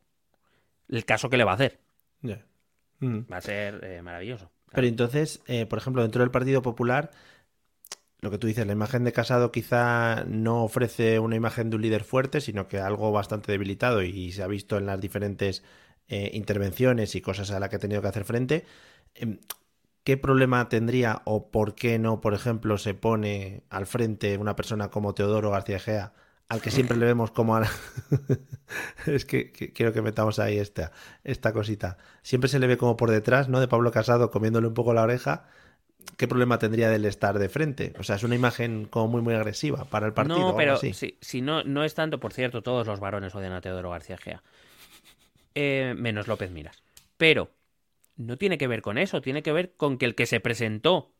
El 0.87 1.03
caso 1.03 1.29
que 1.29 1.35
le 1.35 1.43
va 1.43 1.51
a 1.51 1.55
hacer. 1.55 1.88
Mm. 2.21 3.19
Va 3.31 3.37
a 3.37 3.41
ser 3.41 3.83
eh, 3.83 4.01
maravilloso. 4.01 4.51
Pero 4.71 4.87
entonces, 4.87 5.41
eh, 5.47 5.65
por 5.65 5.79
ejemplo, 5.79 6.01
dentro 6.01 6.21
del 6.21 6.31
Partido 6.31 6.61
Popular, 6.61 7.11
lo 8.21 8.31
que 8.31 8.37
tú 8.37 8.47
dices, 8.47 8.67
la 8.67 8.73
imagen 8.73 9.03
de 9.03 9.13
Casado 9.13 9.51
quizá 9.51 10.25
no 10.25 10.63
ofrece 10.63 11.19
una 11.19 11.35
imagen 11.35 11.69
de 11.69 11.77
un 11.77 11.81
líder 11.81 12.03
fuerte, 12.03 12.41
sino 12.41 12.67
que 12.67 12.79
algo 12.79 13.11
bastante 13.11 13.51
debilitado 13.51 14.03
y 14.03 14.31
se 14.31 14.43
ha 14.43 14.47
visto 14.47 14.77
en 14.77 14.85
las 14.85 14.99
diferentes 14.99 15.63
eh, 16.09 16.31
intervenciones 16.33 17.15
y 17.15 17.21
cosas 17.21 17.51
a 17.51 17.59
las 17.59 17.69
que 17.69 17.77
ha 17.77 17.79
tenido 17.79 18.01
que 18.01 18.07
hacer 18.09 18.25
frente. 18.25 18.65
Em, 19.15 19.39
¿Qué 20.03 20.17
problema 20.17 20.69
tendría 20.69 21.21
o 21.25 21.51
por 21.51 21.75
qué 21.75 21.99
no, 21.99 22.21
por 22.21 22.33
ejemplo, 22.33 22.77
se 22.77 22.93
pone 22.95 23.63
al 23.69 23.85
frente 23.85 24.37
una 24.37 24.55
persona 24.55 24.89
como 24.89 25.13
Teodoro 25.13 25.51
García 25.51 25.79
Gea 25.79 26.13
al 26.49 26.61
que 26.61 26.71
siempre 26.71 26.97
le 26.97 27.05
vemos 27.05 27.29
como 27.29 27.55
a... 27.55 27.63
es 29.05 29.25
que, 29.25 29.51
quiero 29.51 29.93
que 29.93 30.01
metamos 30.01 30.39
ahí 30.39 30.57
esta, 30.57 30.91
esta 31.23 31.53
cosita. 31.53 31.97
Siempre 32.23 32.49
se 32.49 32.57
le 32.57 32.65
ve 32.65 32.75
como 32.75 32.97
por 32.97 33.11
detrás, 33.11 33.49
¿no? 33.49 33.59
De 33.59 33.67
Pablo 33.67 33.91
Casado 33.91 34.31
comiéndole 34.31 34.67
un 34.67 34.73
poco 34.73 34.95
la 34.95 35.03
oreja. 35.03 35.45
¿Qué 36.17 36.27
problema 36.27 36.57
tendría 36.57 36.89
del 36.89 37.05
estar 37.05 37.37
de 37.37 37.49
frente? 37.49 37.93
O 37.99 38.03
sea, 38.03 38.15
es 38.15 38.23
una 38.23 38.33
imagen 38.33 38.85
como 38.85 39.07
muy, 39.07 39.21
muy 39.21 39.35
agresiva 39.35 39.85
para 39.85 40.07
el 40.07 40.13
partido. 40.13 40.39
No, 40.39 40.55
pero 40.55 40.77
si, 40.77 41.41
no, 41.41 41.63
no 41.63 41.83
es 41.83 41.93
tanto, 41.93 42.19
por 42.19 42.33
cierto, 42.33 42.63
todos 42.63 42.87
los 42.87 42.99
varones 42.99 43.35
odian 43.35 43.53
a 43.53 43.61
Teodoro 43.61 43.91
García 43.91 44.17
Gea. 44.17 44.41
Eh, 45.53 45.93
menos 45.95 46.27
López 46.27 46.49
Miras. 46.49 46.81
Pero 47.17 47.51
no 48.15 48.37
tiene 48.37 48.57
que 48.57 48.67
ver 48.67 48.81
con 48.81 48.97
eso, 48.97 49.21
tiene 49.21 49.43
que 49.43 49.51
ver 49.51 49.73
con 49.77 49.99
que 49.99 50.05
el 50.05 50.15
que 50.15 50.25
se 50.25 50.39
presentó 50.39 51.13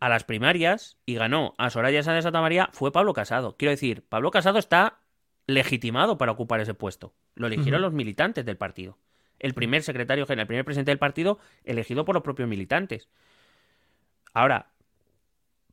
a 0.00 0.08
las 0.08 0.24
primarias 0.24 0.96
y 1.06 1.14
ganó 1.14 1.54
a 1.58 1.70
Soraya 1.70 2.02
Sánchez 2.02 2.24
Santa 2.24 2.40
María 2.40 2.68
fue 2.72 2.92
Pablo 2.92 3.12
Casado. 3.12 3.56
Quiero 3.56 3.70
decir, 3.70 4.04
Pablo 4.08 4.30
Casado 4.30 4.58
está 4.58 4.98
legitimado 5.46 6.18
para 6.18 6.32
ocupar 6.32 6.60
ese 6.60 6.74
puesto. 6.74 7.14
Lo 7.34 7.46
eligieron 7.46 7.82
los 7.82 7.92
militantes 7.92 8.44
del 8.44 8.56
partido. 8.56 8.98
El 9.38 9.54
primer 9.54 9.82
secretario 9.82 10.26
general, 10.26 10.44
el 10.44 10.48
primer 10.48 10.64
presidente 10.64 10.90
del 10.90 10.98
partido, 10.98 11.38
elegido 11.64 12.04
por 12.04 12.14
los 12.14 12.24
propios 12.24 12.48
militantes. 12.48 13.08
Ahora, 14.32 14.70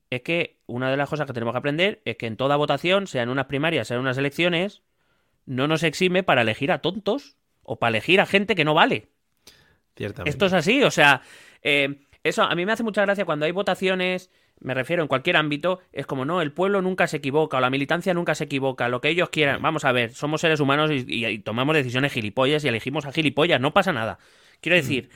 es 0.10 0.22
que 0.22 0.60
una 0.68 0.92
de 0.92 0.98
las 0.98 1.10
cosas 1.10 1.26
que 1.26 1.34
tenemos 1.34 1.54
que 1.54 1.60
aprender 1.60 2.02
es 2.06 2.18
que 2.18 2.28
en 2.28 2.38
toda 2.38 2.56
votación, 2.56 3.08
sean 3.08 3.30
unas 3.30 3.46
primarias, 3.46 3.88
sean 3.88 4.00
unas 4.00 4.18
elecciones, 4.18 4.84
no 5.46 5.68
nos 5.68 5.84
exime 5.84 6.24
para 6.24 6.42
elegir 6.42 6.72
a 6.72 6.80
tontos 6.80 7.38
o 7.64 7.80
para 7.80 7.90
elegir 7.90 8.22
a 8.22 8.26
gente 8.26 8.56
que 8.56 8.66
no 8.66 8.74
vale. 8.74 9.10
Esto 10.26 10.46
es 10.48 10.54
así, 10.54 10.84
o 10.84 10.92
sea, 10.92 11.22
eh, 11.62 12.06
eso 12.24 12.44
a 12.44 12.56
mí 12.56 12.66
me 12.66 12.72
hace 12.72 12.84
mucha 12.84 13.02
gracia 13.02 13.26
cuando 13.26 13.46
hay 13.46 13.52
votaciones, 13.52 14.32
me 14.60 14.74
refiero 14.74 15.02
en 15.02 15.08
cualquier 15.08 15.36
ámbito, 15.36 15.80
es 15.92 16.06
como 16.06 16.26
no, 16.26 16.42
el 16.42 16.52
pueblo 16.54 16.82
nunca 16.82 17.08
se 17.08 17.18
equivoca 17.18 17.58
o 17.58 17.60
la 17.60 17.70
militancia 17.70 18.14
nunca 18.14 18.34
se 18.34 18.46
equivoca, 18.46 18.88
lo 18.88 19.02
que 19.02 19.10
ellos 19.10 19.30
quieran. 19.30 19.62
Vamos 19.62 19.84
a 19.84 19.92
ver, 19.92 20.14
somos 20.14 20.42
seres 20.42 20.60
humanos 20.60 20.90
y, 20.92 21.40
tomamos 21.40 21.76
decisiones 21.76 22.14
gilipollas 22.14 22.64
y 22.64 22.70
elegimos 22.70 23.06
a 23.06 23.12
gilipollas, 23.12 23.60
no 23.60 23.74
pasa 23.74 23.92
nada. 23.92 24.20
Quiero 24.62 24.78
decir, 24.78 25.10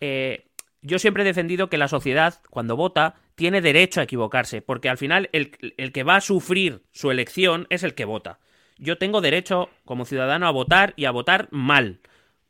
eh, 0.00 0.46
yo 0.82 0.98
siempre 0.98 1.22
he 1.22 1.26
defendido 1.26 1.70
que 1.70 1.78
la 1.78 1.88
sociedad, 1.88 2.40
cuando 2.50 2.76
vota, 2.76 3.14
tiene 3.34 3.62
derecho 3.62 4.00
a 4.00 4.04
equivocarse, 4.04 4.60
porque 4.60 4.90
al 4.90 4.98
final 4.98 5.30
el, 5.32 5.52
el 5.78 5.92
que 5.92 6.02
va 6.02 6.16
a 6.16 6.20
sufrir 6.20 6.82
su 6.92 7.10
elección 7.10 7.66
es 7.70 7.82
el 7.82 7.94
que 7.94 8.04
vota. 8.04 8.38
Yo 8.76 8.98
tengo 8.98 9.20
derecho 9.20 9.70
como 9.84 10.04
ciudadano 10.04 10.46
a 10.46 10.50
votar 10.50 10.92
y 10.96 11.06
a 11.06 11.10
votar 11.10 11.48
mal. 11.50 12.00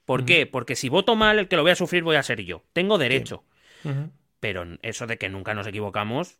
¿Por 0.04 0.24
qué? 0.24 0.46
Porque 0.46 0.74
si 0.74 0.88
voto 0.88 1.14
mal, 1.14 1.38
el 1.38 1.46
que 1.46 1.54
lo 1.54 1.62
voy 1.62 1.70
a 1.70 1.76
sufrir 1.76 2.02
voy 2.02 2.16
a 2.16 2.22
ser 2.24 2.42
yo. 2.42 2.64
Tengo 2.72 2.98
derecho. 2.98 3.44
Pero 4.40 4.64
eso 4.82 5.06
de 5.06 5.18
que 5.18 5.28
nunca 5.28 5.54
nos 5.54 5.66
equivocamos. 5.66 6.38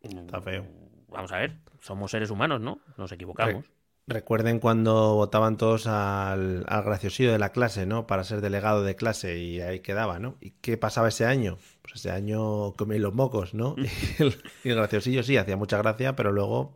Está 0.00 0.40
feo. 0.40 0.66
Vamos 1.08 1.32
a 1.32 1.38
ver, 1.38 1.56
somos 1.80 2.10
seres 2.10 2.30
humanos, 2.30 2.60
¿no? 2.60 2.80
Nos 2.96 3.10
equivocamos. 3.12 3.64
recuerden 4.06 4.58
cuando 4.58 5.14
votaban 5.14 5.56
todos 5.56 5.86
al, 5.86 6.64
al, 6.68 6.82
graciosillo 6.82 7.32
de 7.32 7.38
la 7.38 7.50
clase, 7.50 7.86
¿no? 7.86 8.06
Para 8.06 8.24
ser 8.24 8.40
delegado 8.40 8.82
de 8.82 8.96
clase 8.96 9.38
y 9.38 9.60
ahí 9.60 9.80
quedaba, 9.80 10.18
¿no? 10.18 10.36
¿Y 10.40 10.52
qué 10.60 10.76
pasaba 10.76 11.08
ese 11.08 11.24
año? 11.24 11.58
Pues 11.82 11.94
ese 11.96 12.10
año 12.10 12.74
comí 12.74 12.98
los 12.98 13.14
mocos, 13.14 13.54
¿no? 13.54 13.74
Mm. 13.76 13.84
y, 14.18 14.22
el, 14.22 14.36
y 14.64 14.68
el 14.70 14.76
graciosillo 14.76 15.22
sí, 15.22 15.36
hacía 15.36 15.56
mucha 15.56 15.78
gracia, 15.78 16.14
pero 16.14 16.32
luego 16.32 16.74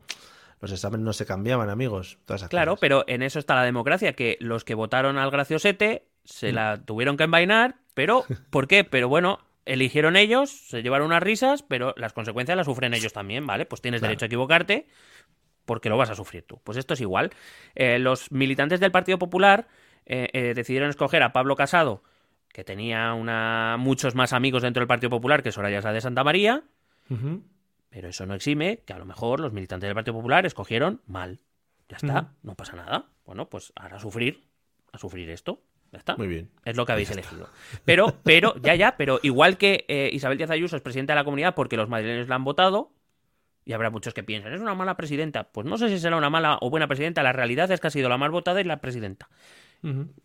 los 0.62 0.70
exámenes 0.70 1.04
no 1.04 1.12
se 1.12 1.26
cambiaban, 1.26 1.68
amigos. 1.70 2.18
claro, 2.48 2.76
pero 2.76 3.04
en 3.08 3.22
eso 3.22 3.40
está 3.40 3.56
la 3.56 3.64
democracia, 3.64 4.12
que 4.12 4.38
los 4.40 4.64
que 4.64 4.76
votaron 4.76 5.18
al 5.18 5.32
graciosete 5.32 6.06
se 6.24 6.52
mm. 6.52 6.54
la 6.54 6.84
tuvieron 6.84 7.16
que 7.16 7.24
envainar, 7.24 7.80
pero 7.94 8.24
¿por 8.50 8.68
qué? 8.68 8.84
Pero 8.84 9.08
bueno, 9.08 9.40
eligieron 9.64 10.16
ellos, 10.16 10.50
se 10.50 10.82
llevaron 10.82 11.06
unas 11.06 11.22
risas, 11.22 11.62
pero 11.62 11.94
las 11.96 12.12
consecuencias 12.12 12.56
las 12.56 12.66
sufren 12.66 12.94
ellos 12.94 13.12
también, 13.12 13.46
¿vale? 13.46 13.66
Pues 13.66 13.80
tienes 13.80 14.00
derecho 14.00 14.24
a 14.24 14.26
equivocarte 14.26 14.86
porque 15.64 15.88
lo 15.88 15.96
vas 15.96 16.10
a 16.10 16.14
sufrir 16.14 16.42
tú. 16.42 16.60
Pues 16.64 16.78
esto 16.78 16.94
es 16.94 17.00
igual. 17.00 17.30
Eh, 17.74 17.98
los 17.98 18.32
militantes 18.32 18.80
del 18.80 18.90
Partido 18.90 19.18
Popular 19.18 19.68
eh, 20.06 20.28
eh, 20.32 20.54
decidieron 20.54 20.90
escoger 20.90 21.22
a 21.22 21.32
Pablo 21.32 21.56
Casado, 21.56 22.02
que 22.52 22.64
tenía 22.64 23.14
una... 23.14 23.76
muchos 23.78 24.14
más 24.14 24.32
amigos 24.32 24.62
dentro 24.62 24.80
del 24.80 24.88
Partido 24.88 25.10
Popular 25.10 25.42
que 25.42 25.52
Soraya 25.52 25.80
Sá 25.82 25.92
de 25.92 26.00
Santa 26.00 26.24
María, 26.24 26.64
pero 27.90 28.08
eso 28.08 28.24
no 28.24 28.34
exime 28.34 28.82
que 28.86 28.94
a 28.94 28.98
lo 28.98 29.04
mejor 29.04 29.40
los 29.40 29.52
militantes 29.52 29.86
del 29.86 29.94
Partido 29.94 30.14
Popular 30.14 30.46
escogieron 30.46 31.02
mal. 31.06 31.40
Ya 31.88 31.96
está, 31.96 32.32
no 32.42 32.54
pasa 32.54 32.74
nada. 32.74 33.10
Bueno, 33.26 33.50
pues 33.50 33.72
ahora 33.76 33.96
a 33.96 34.00
sufrir, 34.00 34.48
a 34.92 34.98
sufrir 34.98 35.28
esto. 35.28 35.62
Ya 35.92 35.98
está. 35.98 36.16
Muy 36.16 36.26
bien. 36.26 36.50
Es 36.64 36.76
lo 36.76 36.86
que 36.86 36.92
habéis 36.92 37.10
elegido. 37.10 37.48
Pero, 37.84 38.14
pero, 38.22 38.54
ya, 38.62 38.74
ya, 38.74 38.96
pero 38.96 39.20
igual 39.22 39.58
que 39.58 39.84
eh, 39.88 40.10
Isabel 40.12 40.38
Díaz 40.38 40.50
Ayuso 40.50 40.76
es 40.76 40.82
presidenta 40.82 41.12
de 41.12 41.20
la 41.20 41.24
comunidad 41.24 41.54
porque 41.54 41.76
los 41.76 41.88
madrileños 41.88 42.28
la 42.28 42.36
han 42.36 42.44
votado, 42.44 42.92
y 43.64 43.72
habrá 43.72 43.90
muchos 43.90 44.14
que 44.14 44.22
piensan, 44.22 44.52
es 44.52 44.60
una 44.60 44.74
mala 44.74 44.96
presidenta. 44.96 45.44
Pues 45.44 45.66
no 45.66 45.78
sé 45.78 45.88
si 45.88 45.98
será 45.98 46.16
una 46.16 46.30
mala 46.30 46.58
o 46.60 46.70
buena 46.70 46.88
presidenta. 46.88 47.22
La 47.22 47.32
realidad 47.32 47.70
es 47.70 47.80
que 47.80 47.86
ha 47.86 47.90
sido 47.90 48.08
la 48.08 48.18
más 48.18 48.30
votada 48.30 48.60
y 48.60 48.64
la 48.64 48.80
presidenta. 48.80 49.28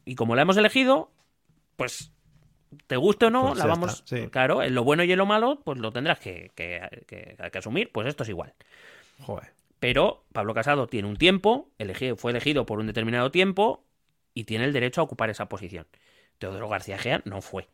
Y 0.05 0.15
como 0.15 0.35
la 0.35 0.43
hemos 0.43 0.57
elegido, 0.57 1.11
pues 1.75 2.13
te 2.85 2.95
guste 2.95 3.25
o 3.25 3.29
no, 3.29 3.47
pues 3.47 3.59
la 3.59 3.65
vamos. 3.65 4.03
Claro, 4.31 4.61
en 4.61 4.75
lo 4.75 4.83
bueno 4.83 5.03
y 5.03 5.11
en 5.11 5.17
lo 5.17 5.25
malo, 5.25 5.61
pues 5.63 5.79
lo 5.79 5.91
tendrás 5.91 6.19
que, 6.19 6.51
que, 6.55 7.37
asumir. 7.57 7.91
Pues 7.91 8.07
esto 8.07 8.23
es 8.23 8.29
igual. 8.29 8.53
Joder. 9.21 9.53
Pero 9.79 10.25
Pablo 10.33 10.53
Casado 10.53 10.87
tiene 10.87 11.07
un 11.07 11.17
tiempo, 11.17 11.69
fue 12.17 12.31
elegido 12.31 12.65
por 12.65 12.79
un 12.79 12.87
determinado 12.87 13.29
tiempo, 13.29 13.83
y 14.37 14.43
tiene 14.43 14.65
el 14.65 14.73
derecho 14.73 15.01
a 15.01 15.03
ocupar 15.03 15.31
esa 15.31 15.49
posición. 15.49 15.87
Teodoro 16.37 16.69
García 16.69 16.99
Gea 16.99 17.23
no 17.25 17.41
fue 17.41 17.69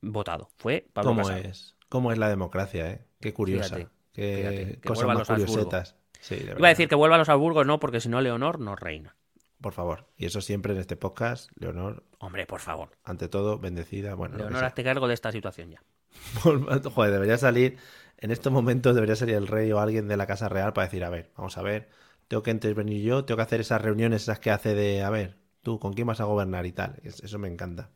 votado, 0.00 0.48
fue 0.56 0.88
Pablo 0.94 1.10
¿Cómo 1.10 1.30
Es? 1.30 1.76
¿Cómo 1.90 2.10
es 2.10 2.16
la 2.16 2.30
democracia, 2.30 2.90
eh? 2.90 3.04
Qué 3.20 3.34
curiosa. 3.34 3.90
Qué 4.14 4.80
cosas 4.82 5.08
más 5.08 5.28
curiosetas. 5.28 5.94
Iba 6.30 6.68
a 6.68 6.70
decir 6.70 6.88
que 6.88 6.94
vuelva 6.94 7.16
a 7.16 7.18
los 7.18 7.28
Habsburgos, 7.28 7.66
no, 7.66 7.78
porque 7.78 8.00
si 8.00 8.08
no, 8.08 8.22
Leonor 8.22 8.60
no 8.60 8.76
reina. 8.76 9.14
Por 9.60 9.74
favor. 9.74 10.06
Y 10.16 10.24
eso 10.24 10.40
siempre 10.40 10.72
en 10.72 10.80
este 10.80 10.96
podcast, 10.96 11.50
Leonor. 11.54 12.02
Hombre, 12.18 12.46
por 12.46 12.60
favor. 12.60 12.96
Ante 13.04 13.28
todo, 13.28 13.58
bendecida. 13.58 14.14
Bueno, 14.14 14.38
Leonor, 14.38 14.64
hazte 14.64 14.82
cargo 14.82 15.08
de 15.08 15.14
esta 15.14 15.30
situación 15.32 15.72
ya. 15.72 15.82
Joder, 16.40 17.12
debería 17.12 17.36
salir. 17.36 17.76
En 18.16 18.30
estos 18.30 18.50
momentos 18.50 18.94
debería 18.94 19.16
salir 19.16 19.34
el 19.34 19.48
rey 19.48 19.70
o 19.70 19.80
alguien 19.80 20.08
de 20.08 20.16
la 20.16 20.26
Casa 20.26 20.48
Real 20.48 20.72
para 20.72 20.86
decir, 20.86 21.04
a 21.04 21.10
ver, 21.10 21.30
vamos 21.36 21.58
a 21.58 21.62
ver, 21.62 21.90
tengo 22.26 22.42
que 22.42 22.52
intervenir 22.52 23.02
yo, 23.02 23.26
tengo 23.26 23.36
que 23.36 23.42
hacer 23.42 23.60
esas 23.60 23.82
reuniones 23.82 24.22
esas 24.22 24.38
que 24.38 24.50
hace 24.50 24.74
de, 24.74 25.02
a 25.02 25.10
ver, 25.10 25.36
tú, 25.66 25.80
¿con 25.80 25.94
quién 25.94 26.06
vas 26.06 26.20
a 26.20 26.24
gobernar 26.24 26.64
y 26.64 26.70
tal? 26.70 26.94
Eso 27.02 27.40
me 27.40 27.48
encanta. 27.48 27.90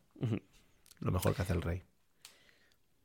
Lo 0.98 1.12
mejor 1.12 1.36
que 1.36 1.42
hace 1.42 1.52
el 1.52 1.62
rey. 1.62 1.84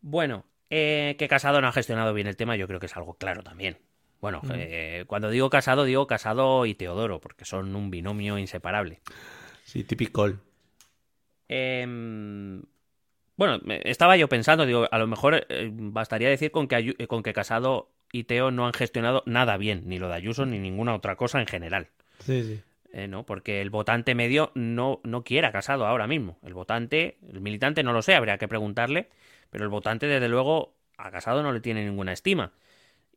Bueno, 0.02 0.44
eh, 0.72 1.16
que 1.20 1.28
Casado 1.28 1.62
no 1.62 1.68
ha 1.68 1.72
gestionado 1.72 2.16
bien 2.16 2.26
el 2.26 2.36
tema, 2.36 2.56
yo 2.56 2.66
creo 2.66 2.80
que 2.80 2.88
es 2.88 2.98
algo 2.98 3.14
claro 3.14 3.44
también. 3.44 3.78
Bueno, 4.22 4.42
eh, 4.56 5.04
cuando 5.06 5.30
digo 5.30 5.52
Casado, 5.52 5.84
digo 5.84 6.08
Casado 6.08 6.66
y 6.66 6.74
Teodoro, 6.74 7.22
porque 7.22 7.46
son 7.46 7.76
un 7.76 7.92
binomio 7.92 8.40
inseparable. 8.40 9.02
Sí, 9.66 9.84
típico. 9.84 10.34
Em, 11.48 12.64
bueno, 13.38 13.62
estaba 13.84 14.18
yo 14.18 14.28
pensando, 14.28 14.66
digo, 14.66 14.88
a 14.90 14.98
lo 14.98 15.06
mejor 15.06 15.46
eh, 15.48 15.70
bastaría 15.72 16.28
decir 16.28 16.50
con 16.50 16.68
que, 16.68 17.06
con 17.06 17.22
que 17.22 17.34
Casado 17.34 17.92
y 18.12 18.24
Teo 18.24 18.50
no 18.50 18.66
han 18.66 18.74
gestionado 18.74 19.22
nada 19.28 19.58
bien, 19.58 19.84
ni 19.86 20.00
lo 20.00 20.08
de 20.08 20.16
Ayuso 20.16 20.48
ni 20.48 20.58
ninguna 20.58 20.96
otra 20.96 21.18
cosa 21.18 21.40
en 21.40 21.46
general. 21.46 21.90
Sí, 22.18 22.42
sí. 22.42 22.64
Eh, 22.98 23.10
¿no? 23.10 23.26
Porque 23.26 23.60
el 23.60 23.70
votante 23.70 24.16
medio 24.16 24.54
no, 24.56 25.02
no 25.04 25.26
quiere 25.26 25.48
a 25.48 25.52
Casado 25.52 25.86
ahora 25.86 26.08
mismo. 26.08 26.38
El 26.44 26.54
votante, 26.54 27.18
el 27.30 27.42
militante 27.42 27.84
no 27.84 27.92
lo 27.92 28.02
sé, 28.02 28.16
habría 28.16 28.38
que 28.38 28.48
preguntarle, 28.48 29.10
pero 29.50 29.66
el 29.66 29.70
votante, 29.70 30.08
desde 30.08 30.30
luego, 30.30 30.78
a 30.96 31.12
Casado 31.12 31.44
no 31.44 31.52
le 31.52 31.60
tiene 31.60 31.84
ninguna 31.84 32.14
estima. 32.14 32.54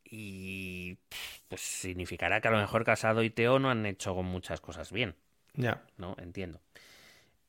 Y 0.02 0.98
pues 1.46 1.60
significará 1.60 2.40
que 2.40 2.48
a 2.48 2.50
lo 2.50 2.58
mejor 2.58 2.82
Casado 2.82 3.22
y 3.22 3.30
Teo 3.30 3.60
no 3.60 3.70
han 3.70 3.86
hecho 3.86 4.20
muchas 4.20 4.60
cosas 4.60 4.90
bien. 4.90 5.14
Ya. 5.54 5.84
¿No? 5.96 6.16
Entiendo. 6.18 6.60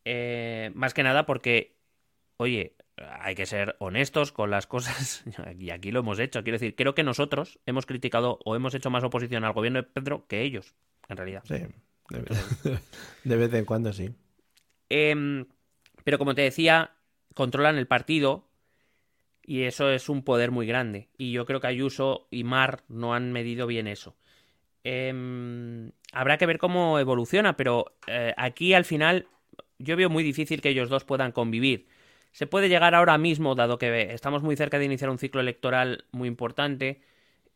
Eh, 0.06 0.70
más 0.76 0.94
que 0.94 1.02
nada 1.02 1.26
porque, 1.26 1.78
oye, 2.38 2.76
hay 3.22 3.34
que 3.34 3.48
ser 3.48 3.76
honestos 3.80 4.32
con 4.32 4.52
las 4.52 4.68
cosas 4.68 5.24
y 5.58 5.72
aquí 5.72 5.92
lo 5.92 6.02
hemos 6.02 6.20
hecho. 6.20 6.44
Quiero 6.44 6.60
decir, 6.60 6.76
creo 6.76 6.94
que 6.94 7.02
nosotros 7.02 7.58
hemos 7.66 7.88
criticado 7.88 8.38
o 8.46 8.56
hemos 8.56 8.76
hecho 8.76 8.92
más 8.92 9.04
oposición 9.04 9.46
al 9.46 9.54
gobierno 9.54 9.82
de 9.82 9.88
Pedro 9.88 10.28
que 10.28 10.44
ellos, 10.44 10.76
en 11.08 11.18
realidad. 11.18 11.42
Sí. 11.48 11.66
De 13.24 13.36
vez 13.36 13.54
en 13.54 13.66
cuando 13.66 13.94
sí. 13.94 14.10
Em, 14.90 15.46
pero 16.04 16.18
como 16.18 16.36
te 16.36 16.42
decía, 16.42 16.92
controlan 17.36 17.78
el 17.78 17.88
partido 17.88 18.50
y 19.44 19.64
eso 19.64 19.90
es 19.90 20.10
un 20.10 20.24
poder 20.24 20.52
muy 20.52 20.68
grande. 20.68 21.10
Y 21.18 21.32
yo 21.32 21.46
creo 21.46 21.60
que 21.60 21.68
Ayuso 21.68 22.28
y 22.32 22.44
Mar 22.44 22.84
no 22.88 23.14
han 23.14 23.32
medido 23.32 23.68
bien 23.68 23.88
eso. 23.88 24.16
Em, 24.84 25.92
habrá 26.14 26.38
que 26.38 26.46
ver 26.46 26.58
cómo 26.58 27.00
evoluciona, 27.00 27.58
pero 27.58 27.98
eh, 28.08 28.34
aquí 28.38 28.74
al 28.74 28.86
final 28.86 29.28
yo 29.78 29.96
veo 29.96 30.10
muy 30.10 30.24
difícil 30.24 30.62
que 30.62 30.70
ellos 30.70 30.90
dos 30.90 31.04
puedan 31.04 31.32
convivir. 31.32 31.88
Se 32.32 32.48
puede 32.48 32.70
llegar 32.70 32.96
ahora 32.96 33.18
mismo, 33.18 33.56
dado 33.56 33.78
que 33.78 34.14
estamos 34.14 34.44
muy 34.44 34.56
cerca 34.56 34.78
de 34.78 34.86
iniciar 34.86 35.10
un 35.10 35.18
ciclo 35.18 35.42
electoral 35.42 36.06
muy 36.12 36.28
importante, 36.28 37.02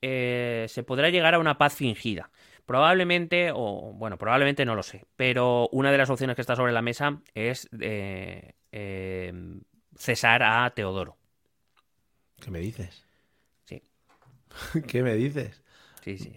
eh, 0.01 0.65
se 0.67 0.83
podrá 0.83 1.09
llegar 1.09 1.35
a 1.35 1.39
una 1.39 1.57
paz 1.57 1.75
fingida. 1.75 2.31
Probablemente, 2.65 3.51
o 3.53 3.93
bueno, 3.93 4.17
probablemente 4.17 4.65
no 4.65 4.75
lo 4.75 4.83
sé, 4.83 5.05
pero 5.17 5.67
una 5.73 5.91
de 5.91 5.97
las 5.97 6.09
opciones 6.09 6.35
que 6.35 6.41
está 6.41 6.55
sobre 6.55 6.71
la 6.71 6.81
mesa 6.81 7.21
es 7.35 7.67
eh, 7.79 8.53
em, 8.71 9.61
cesar 9.95 10.43
a 10.43 10.69
Teodoro. 10.73 11.17
¿Qué 12.39 12.51
me 12.51 12.59
dices? 12.59 13.05
Sí. 13.65 13.81
¿Qué 14.87 15.03
me 15.03 15.15
dices? 15.15 15.61
Sí, 16.01 16.17
sí. 16.17 16.33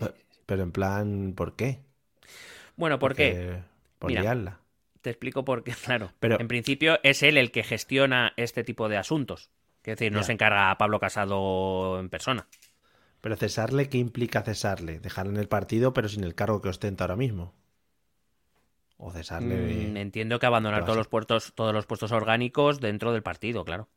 Pero 0.46 0.62
en 0.62 0.72
plan, 0.72 1.32
¿por 1.36 1.54
qué? 1.54 1.80
Bueno, 2.76 2.98
¿por 2.98 3.14
qué? 3.14 3.62
Por 3.98 4.10
Mira. 4.10 4.22
liarla. 4.22 4.60
Te 5.00 5.10
explico 5.10 5.44
por 5.44 5.62
qué, 5.62 5.72
claro. 5.84 6.12
Pero- 6.18 6.40
en 6.40 6.48
principio 6.48 6.98
es 7.02 7.22
él 7.22 7.38
el 7.38 7.50
que 7.52 7.62
gestiona 7.62 8.32
este 8.36 8.64
tipo 8.64 8.88
de 8.88 8.96
asuntos. 8.96 9.50
Es 9.84 9.98
decir, 9.98 10.10
no 10.10 10.24
se 10.24 10.32
encarga 10.32 10.72
a 10.72 10.78
Pablo 10.78 10.98
Casado 10.98 12.00
en 12.00 12.08
persona. 12.08 12.48
Pero 13.26 13.34
cesarle, 13.34 13.88
¿qué 13.88 13.98
implica 13.98 14.42
cesarle? 14.42 15.00
Dejarle 15.00 15.32
en 15.32 15.38
el 15.40 15.48
partido, 15.48 15.92
pero 15.92 16.08
sin 16.08 16.22
el 16.22 16.36
cargo 16.36 16.62
que 16.62 16.68
ostenta 16.68 17.02
ahora 17.02 17.16
mismo. 17.16 17.52
O 18.98 19.10
cesarle. 19.10 19.56
de- 19.56 19.90
Mm, 19.90 19.96
entiendo 19.96 20.38
que 20.38 20.46
abandonar 20.46 20.84
todos 20.84 20.96
los 20.96 21.08
puestos, 21.08 21.52
todos 21.56 21.74
los 21.74 21.86
puestos 21.86 22.12
orgánicos 22.12 22.78
dentro 22.78 23.12
del 23.12 23.24
partido, 23.24 23.64
claro. 23.64 23.88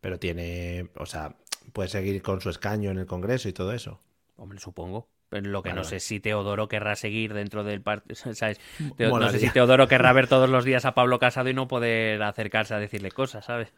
Pero 0.00 0.18
tiene. 0.18 0.88
O 0.96 1.04
sea, 1.04 1.36
puede 1.74 1.90
seguir 1.90 2.22
con 2.22 2.40
su 2.40 2.48
escaño 2.48 2.90
en 2.90 2.96
el 2.96 3.04
Congreso 3.04 3.46
y 3.50 3.52
todo 3.52 3.72
eso. 3.74 4.00
Hombre, 4.38 4.58
supongo. 4.58 5.06
Pero 5.28 5.50
lo 5.50 5.62
que 5.62 5.68
Vale, 5.68 5.80
no 5.80 5.84
vale. 5.84 6.00
sé 6.00 6.00
si 6.00 6.18
Teodoro 6.18 6.66
querrá 6.68 6.96
seguir 6.96 7.34
dentro 7.34 7.64
del 7.64 7.82
partido. 7.82 8.14
¿sabes? 8.34 8.58
Teo- 8.96 9.18
No 9.18 9.28
sé 9.28 9.38
si 9.38 9.50
Teodoro 9.50 9.86
querrá 9.86 10.14
ver 10.14 10.28
todos 10.28 10.48
los 10.48 10.64
días 10.64 10.86
a 10.86 10.94
Pablo 10.94 11.18
Casado 11.18 11.50
y 11.50 11.52
no 11.52 11.68
poder 11.68 12.22
acercarse 12.22 12.72
a 12.72 12.78
decirle 12.78 13.10
cosas, 13.10 13.44
¿sabes? 13.44 13.74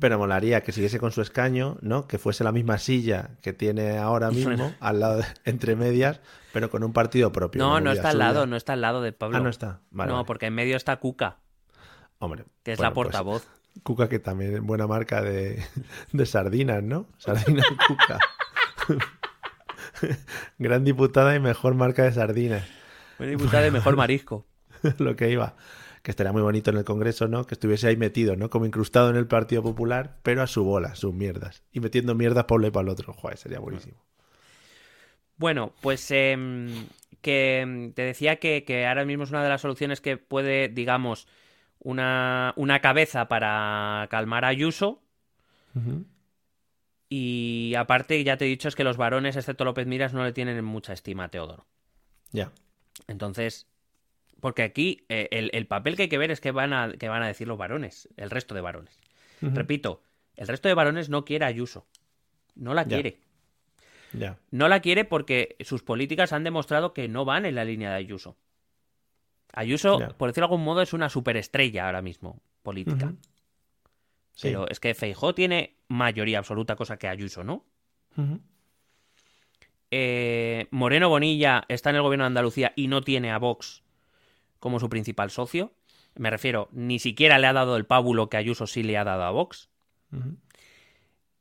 Pero 0.00 0.18
molaría 0.18 0.62
que 0.62 0.72
siguiese 0.72 0.98
con 0.98 1.12
su 1.12 1.20
escaño, 1.22 1.76
¿no? 1.82 2.08
Que 2.08 2.18
fuese 2.18 2.42
la 2.42 2.52
misma 2.52 2.78
silla 2.78 3.30
que 3.42 3.52
tiene 3.52 3.98
ahora 3.98 4.30
mismo, 4.32 4.72
al 4.80 4.98
lado, 5.00 5.18
de- 5.18 5.24
entre 5.44 5.76
medias, 5.76 6.20
pero 6.52 6.70
con 6.70 6.82
un 6.82 6.92
partido 6.92 7.30
propio. 7.32 7.62
No, 7.62 7.80
no 7.80 7.92
está 7.92 8.08
al 8.10 8.18
lado, 8.18 8.46
no 8.46 8.56
está 8.56 8.72
al 8.72 8.80
lado 8.80 9.02
de 9.02 9.12
Pablo. 9.12 9.36
Ah, 9.36 9.40
no 9.40 9.48
está. 9.50 9.80
Vale, 9.90 10.08
no, 10.08 10.16
vale. 10.16 10.26
porque 10.26 10.46
en 10.46 10.54
medio 10.54 10.76
está 10.76 10.96
Cuca, 10.96 11.38
Hombre. 12.18 12.44
que 12.64 12.72
es 12.72 12.78
bueno, 12.78 12.90
la 12.90 12.94
pues, 12.94 13.04
portavoz. 13.06 13.46
Cuca, 13.84 14.08
que 14.08 14.18
también 14.18 14.54
es 14.54 14.60
buena 14.60 14.86
marca 14.86 15.22
de, 15.22 15.62
de 16.12 16.26
sardinas, 16.26 16.82
¿no? 16.82 17.06
Sardinas 17.18 17.66
Cuca. 17.86 18.18
Gran 20.58 20.84
diputada 20.84 21.34
y 21.34 21.40
mejor 21.40 21.74
marca 21.74 22.02
de 22.04 22.12
sardinas. 22.12 22.66
Una 23.18 23.28
diputada 23.28 23.62
de 23.64 23.70
mejor 23.70 23.96
marisco. 23.96 24.46
Lo 24.98 25.14
que 25.16 25.30
iba. 25.30 25.54
Que 26.02 26.10
estaría 26.10 26.32
muy 26.32 26.42
bonito 26.42 26.70
en 26.70 26.78
el 26.78 26.84
Congreso, 26.84 27.28
¿no? 27.28 27.44
Que 27.46 27.54
estuviese 27.54 27.88
ahí 27.88 27.96
metido, 27.96 28.36
¿no? 28.36 28.48
Como 28.48 28.66
incrustado 28.66 29.10
en 29.10 29.16
el 29.16 29.26
Partido 29.26 29.62
Popular, 29.62 30.18
pero 30.22 30.42
a 30.42 30.46
su 30.46 30.64
bola, 30.64 30.94
sus 30.94 31.12
mierdas. 31.12 31.62
Y 31.72 31.80
metiendo 31.80 32.14
mierdas 32.14 32.46
lado 32.48 32.66
y 32.66 32.70
para 32.70 32.84
el 32.84 32.88
otro. 32.88 33.12
Joder, 33.12 33.36
sería 33.36 33.58
buenísimo. 33.58 34.02
Bueno, 35.36 35.72
pues 35.80 36.10
em, 36.10 36.86
que 37.20 37.60
em, 37.60 37.92
te 37.92 38.02
decía 38.02 38.36
que, 38.36 38.64
que 38.64 38.86
ahora 38.86 39.04
mismo 39.04 39.24
es 39.24 39.30
una 39.30 39.42
de 39.42 39.48
las 39.48 39.60
soluciones 39.60 40.00
que 40.00 40.16
puede, 40.16 40.68
digamos, 40.68 41.26
una, 41.78 42.52
una 42.56 42.80
cabeza 42.80 43.28
para 43.28 44.06
calmar 44.10 44.44
a 44.44 44.48
Ayuso. 44.48 45.02
Y 47.08 47.74
aparte, 47.76 48.22
ya 48.22 48.36
te 48.36 48.44
he 48.44 48.48
dicho, 48.48 48.68
es 48.68 48.76
que 48.76 48.84
los 48.84 48.96
varones, 48.96 49.36
excepto 49.36 49.64
López 49.64 49.86
Miras, 49.86 50.12
no 50.12 50.24
le 50.24 50.32
tienen 50.32 50.56
en 50.56 50.64
mucha 50.64 50.92
estima 50.92 51.24
a 51.24 51.28
Teodoro. 51.28 51.66
Ya. 52.32 52.52
Entonces, 53.08 53.66
porque 54.40 54.62
aquí 54.62 55.04
eh, 55.08 55.28
el, 55.30 55.50
el 55.52 55.66
papel 55.66 55.96
que 55.96 56.02
hay 56.02 56.08
que 56.08 56.18
ver 56.18 56.30
es 56.30 56.40
que 56.40 56.50
van, 56.50 56.72
a, 56.72 56.92
que 56.92 57.08
van 57.08 57.22
a 57.22 57.26
decir 57.26 57.46
los 57.48 57.58
varones, 57.58 58.08
el 58.16 58.30
resto 58.30 58.54
de 58.54 58.60
varones. 58.60 58.98
Repito, 59.42 60.02
el 60.36 60.48
resto 60.48 60.68
de 60.68 60.74
varones 60.74 61.08
no 61.08 61.24
quiere 61.24 61.44
a 61.44 61.48
Ayuso. 61.48 61.86
No 62.54 62.74
la 62.74 62.82
Ya. 62.82 62.96
quiere. 63.00 63.20
No 64.50 64.68
la 64.68 64.80
quiere 64.80 65.04
porque 65.04 65.56
sus 65.60 65.82
políticas 65.82 66.32
han 66.32 66.44
demostrado 66.44 66.92
que 66.92 67.08
no 67.08 67.24
van 67.24 67.46
en 67.46 67.54
la 67.54 67.64
línea 67.64 67.90
de 67.90 67.96
Ayuso. 67.96 68.36
Ayuso, 69.52 69.98
por 70.18 70.28
decirlo 70.28 70.46
de 70.48 70.52
algún 70.52 70.64
modo, 70.64 70.82
es 70.82 70.92
una 70.92 71.08
superestrella 71.08 71.86
ahora 71.86 72.02
mismo 72.02 72.40
política. 72.62 73.14
Sí. 74.34 74.48
Pero 74.48 74.68
es 74.68 74.78
que 74.80 74.94
Feijó 74.94 75.34
tiene 75.34 75.76
mayoría 75.88 76.38
absoluta, 76.38 76.76
cosa 76.76 76.98
que 76.98 77.08
Ayuso 77.08 77.42
no. 77.44 77.64
Eh, 79.90 80.66
Moreno 80.70 81.08
Bonilla 81.08 81.64
está 81.68 81.90
en 81.90 81.96
el 81.96 82.02
gobierno 82.02 82.24
de 82.24 82.28
Andalucía 82.28 82.72
y 82.76 82.86
no 82.88 83.00
tiene 83.02 83.30
a 83.32 83.38
Vox 83.38 83.82
como 84.60 84.78
su 84.78 84.88
principal 84.88 85.30
socio. 85.30 85.72
Me 86.14 86.30
refiero, 86.30 86.68
ni 86.72 86.98
siquiera 86.98 87.38
le 87.38 87.46
ha 87.46 87.52
dado 87.52 87.76
el 87.76 87.86
pábulo 87.86 88.28
que 88.28 88.36
Ayuso 88.36 88.66
sí 88.66 88.82
le 88.82 88.96
ha 88.96 89.04
dado 89.04 89.24
a 89.24 89.30
Vox. 89.30 89.70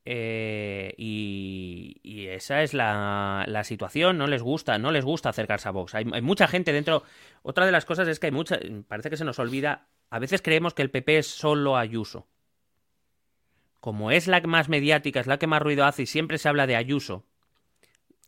Eh, 0.05 0.93
y, 0.97 1.99
y 2.01 2.27
esa 2.27 2.63
es 2.63 2.73
la, 2.73 3.45
la 3.47 3.63
situación, 3.63 4.17
no 4.17 4.25
les 4.25 4.41
gusta, 4.41 4.79
no 4.79 4.91
les 4.91 5.05
gusta 5.05 5.29
acercarse 5.29 5.67
a 5.67 5.71
Vox. 5.71 5.93
Hay, 5.93 6.05
hay 6.11 6.21
mucha 6.21 6.47
gente 6.47 6.73
dentro. 6.73 7.03
Otra 7.43 7.65
de 7.65 7.71
las 7.71 7.85
cosas 7.85 8.07
es 8.07 8.19
que 8.19 8.27
hay 8.27 8.31
mucha. 8.31 8.59
Parece 8.87 9.09
que 9.09 9.17
se 9.17 9.25
nos 9.25 9.37
olvida. 9.37 9.87
A 10.09 10.17
veces 10.17 10.41
creemos 10.41 10.73
que 10.73 10.81
el 10.81 10.89
PP 10.89 11.19
es 11.19 11.27
solo 11.27 11.77
Ayuso. 11.77 12.27
Como 13.79 14.11
es 14.11 14.27
la 14.27 14.41
más 14.41 14.67
mediática, 14.67 15.19
es 15.19 15.27
la 15.27 15.37
que 15.37 15.47
más 15.47 15.61
ruido 15.61 15.85
hace 15.85 16.03
y 16.03 16.07
siempre 16.07 16.37
se 16.37 16.49
habla 16.49 16.67
de 16.67 16.75
Ayuso. 16.75 17.25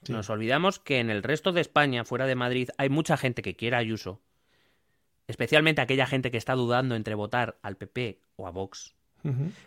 Sí. 0.04 0.14
Nos 0.14 0.30
olvidamos 0.30 0.80
que 0.80 1.00
en 1.00 1.10
el 1.10 1.24
resto 1.24 1.52
de 1.52 1.62
España, 1.62 2.06
fuera 2.06 2.26
de 2.26 2.36
Madrid, 2.36 2.70
hay 2.78 2.90
mucha 2.90 3.18
gente 3.18 3.42
que 3.42 3.56
quiere 3.56 3.76
a 3.76 3.80
Ayuso. 3.80 4.22
Especialmente 5.32 5.82
aquella 5.82 6.06
gente 6.06 6.30
que 6.30 6.38
está 6.38 6.54
dudando 6.54 6.96
entre 6.96 7.16
votar 7.16 7.58
al 7.64 7.78
PP 7.78 8.20
o 8.36 8.48
a 8.48 8.52
Vox 8.52 8.94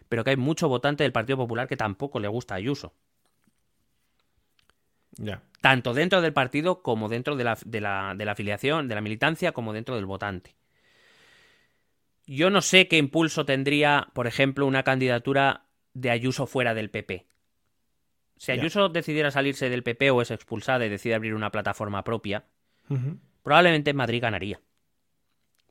pero 0.08 0.24
que 0.24 0.30
hay 0.30 0.36
mucho 0.36 0.68
votante 0.68 1.04
del 1.04 1.12
Partido 1.12 1.36
Popular 1.36 1.68
que 1.68 1.76
tampoco 1.76 2.20
le 2.20 2.28
gusta 2.28 2.54
a 2.54 2.58
Ayuso. 2.58 2.92
Ya. 5.16 5.42
Tanto 5.60 5.94
dentro 5.94 6.20
del 6.20 6.32
partido 6.32 6.82
como 6.82 7.08
dentro 7.08 7.36
de 7.36 7.44
la, 7.44 7.56
de 7.64 7.80
la, 7.80 8.14
de 8.16 8.24
la 8.24 8.32
afiliación, 8.32 8.88
de 8.88 8.94
la 8.96 9.00
militancia, 9.00 9.52
como 9.52 9.72
dentro 9.72 9.94
del 9.94 10.06
votante. 10.06 10.56
Yo 12.26 12.50
no 12.50 12.62
sé 12.62 12.88
qué 12.88 12.98
impulso 12.98 13.44
tendría, 13.44 14.08
por 14.12 14.26
ejemplo, 14.26 14.66
una 14.66 14.82
candidatura 14.82 15.66
de 15.92 16.10
Ayuso 16.10 16.46
fuera 16.46 16.74
del 16.74 16.90
PP. 16.90 17.26
Si. 18.36 18.50
Ayuso 18.50 18.88
decidiera 18.88 19.30
salirse 19.30 19.68
del 19.68 19.84
PP 19.84 20.10
o 20.10 20.20
es 20.20 20.32
expulsada 20.32 20.84
y 20.84 20.88
decide 20.88 21.14
abrir 21.14 21.34
una 21.34 21.52
plataforma 21.52 22.02
propia, 22.02 22.44
Ujú. 22.88 23.18
probablemente 23.42 23.90
en 23.90 23.96
Madrid 23.96 24.20
ganaría. 24.20 24.60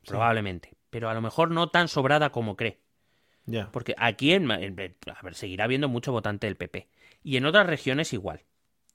Probablemente. 0.06 0.74
Pero 0.90 1.10
a 1.10 1.14
lo 1.14 1.22
mejor 1.22 1.52
no 1.52 1.70
tan 1.70 1.88
sobrada 1.88 2.32
como 2.32 2.56
cree. 2.56 2.80
Ya. 3.46 3.70
Porque 3.72 3.96
aquí 3.98 4.34
en, 4.34 4.50
a 4.52 4.58
ver, 4.58 5.36
seguirá 5.36 5.66
habiendo 5.66 5.90
mucho 5.90 6.12
votante 6.12 6.48
del 6.48 6.56
PP. 6.56 6.88
Y 7.24 7.38
en 7.38 7.46
otras 7.46 7.68
regiones 7.68 8.14
igual. 8.14 8.42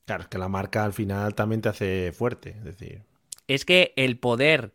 Claro, 0.04 0.22
es 0.22 0.28
que 0.28 0.38
la 0.38 0.48
marca 0.48 0.84
al 0.84 0.92
final 0.92 1.34
también 1.34 1.60
te 1.60 1.68
hace 1.68 2.12
fuerte. 2.12 2.50
Es 2.50 2.64
decir, 2.64 3.02
Es 3.46 3.64
que 3.64 3.92
el 3.96 4.18
poder 4.18 4.72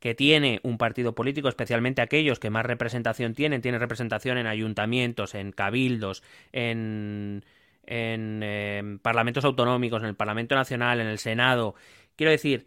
que 0.00 0.14
tiene 0.14 0.60
un 0.62 0.78
partido 0.78 1.14
político, 1.14 1.48
especialmente 1.48 2.02
aquellos 2.02 2.38
que 2.38 2.50
más 2.50 2.64
representación 2.64 3.34
tienen, 3.34 3.60
tienen 3.60 3.80
representación 3.80 4.38
en 4.38 4.46
ayuntamientos, 4.46 5.34
en 5.34 5.52
cabildos, 5.52 6.22
en, 6.52 7.44
en 7.84 8.40
eh, 8.42 8.98
parlamentos 9.02 9.44
autonómicos, 9.44 10.02
en 10.02 10.08
el 10.08 10.14
Parlamento 10.16 10.54
Nacional, 10.54 11.00
en 11.00 11.06
el 11.06 11.18
Senado. 11.18 11.74
Quiero 12.16 12.30
decir, 12.30 12.66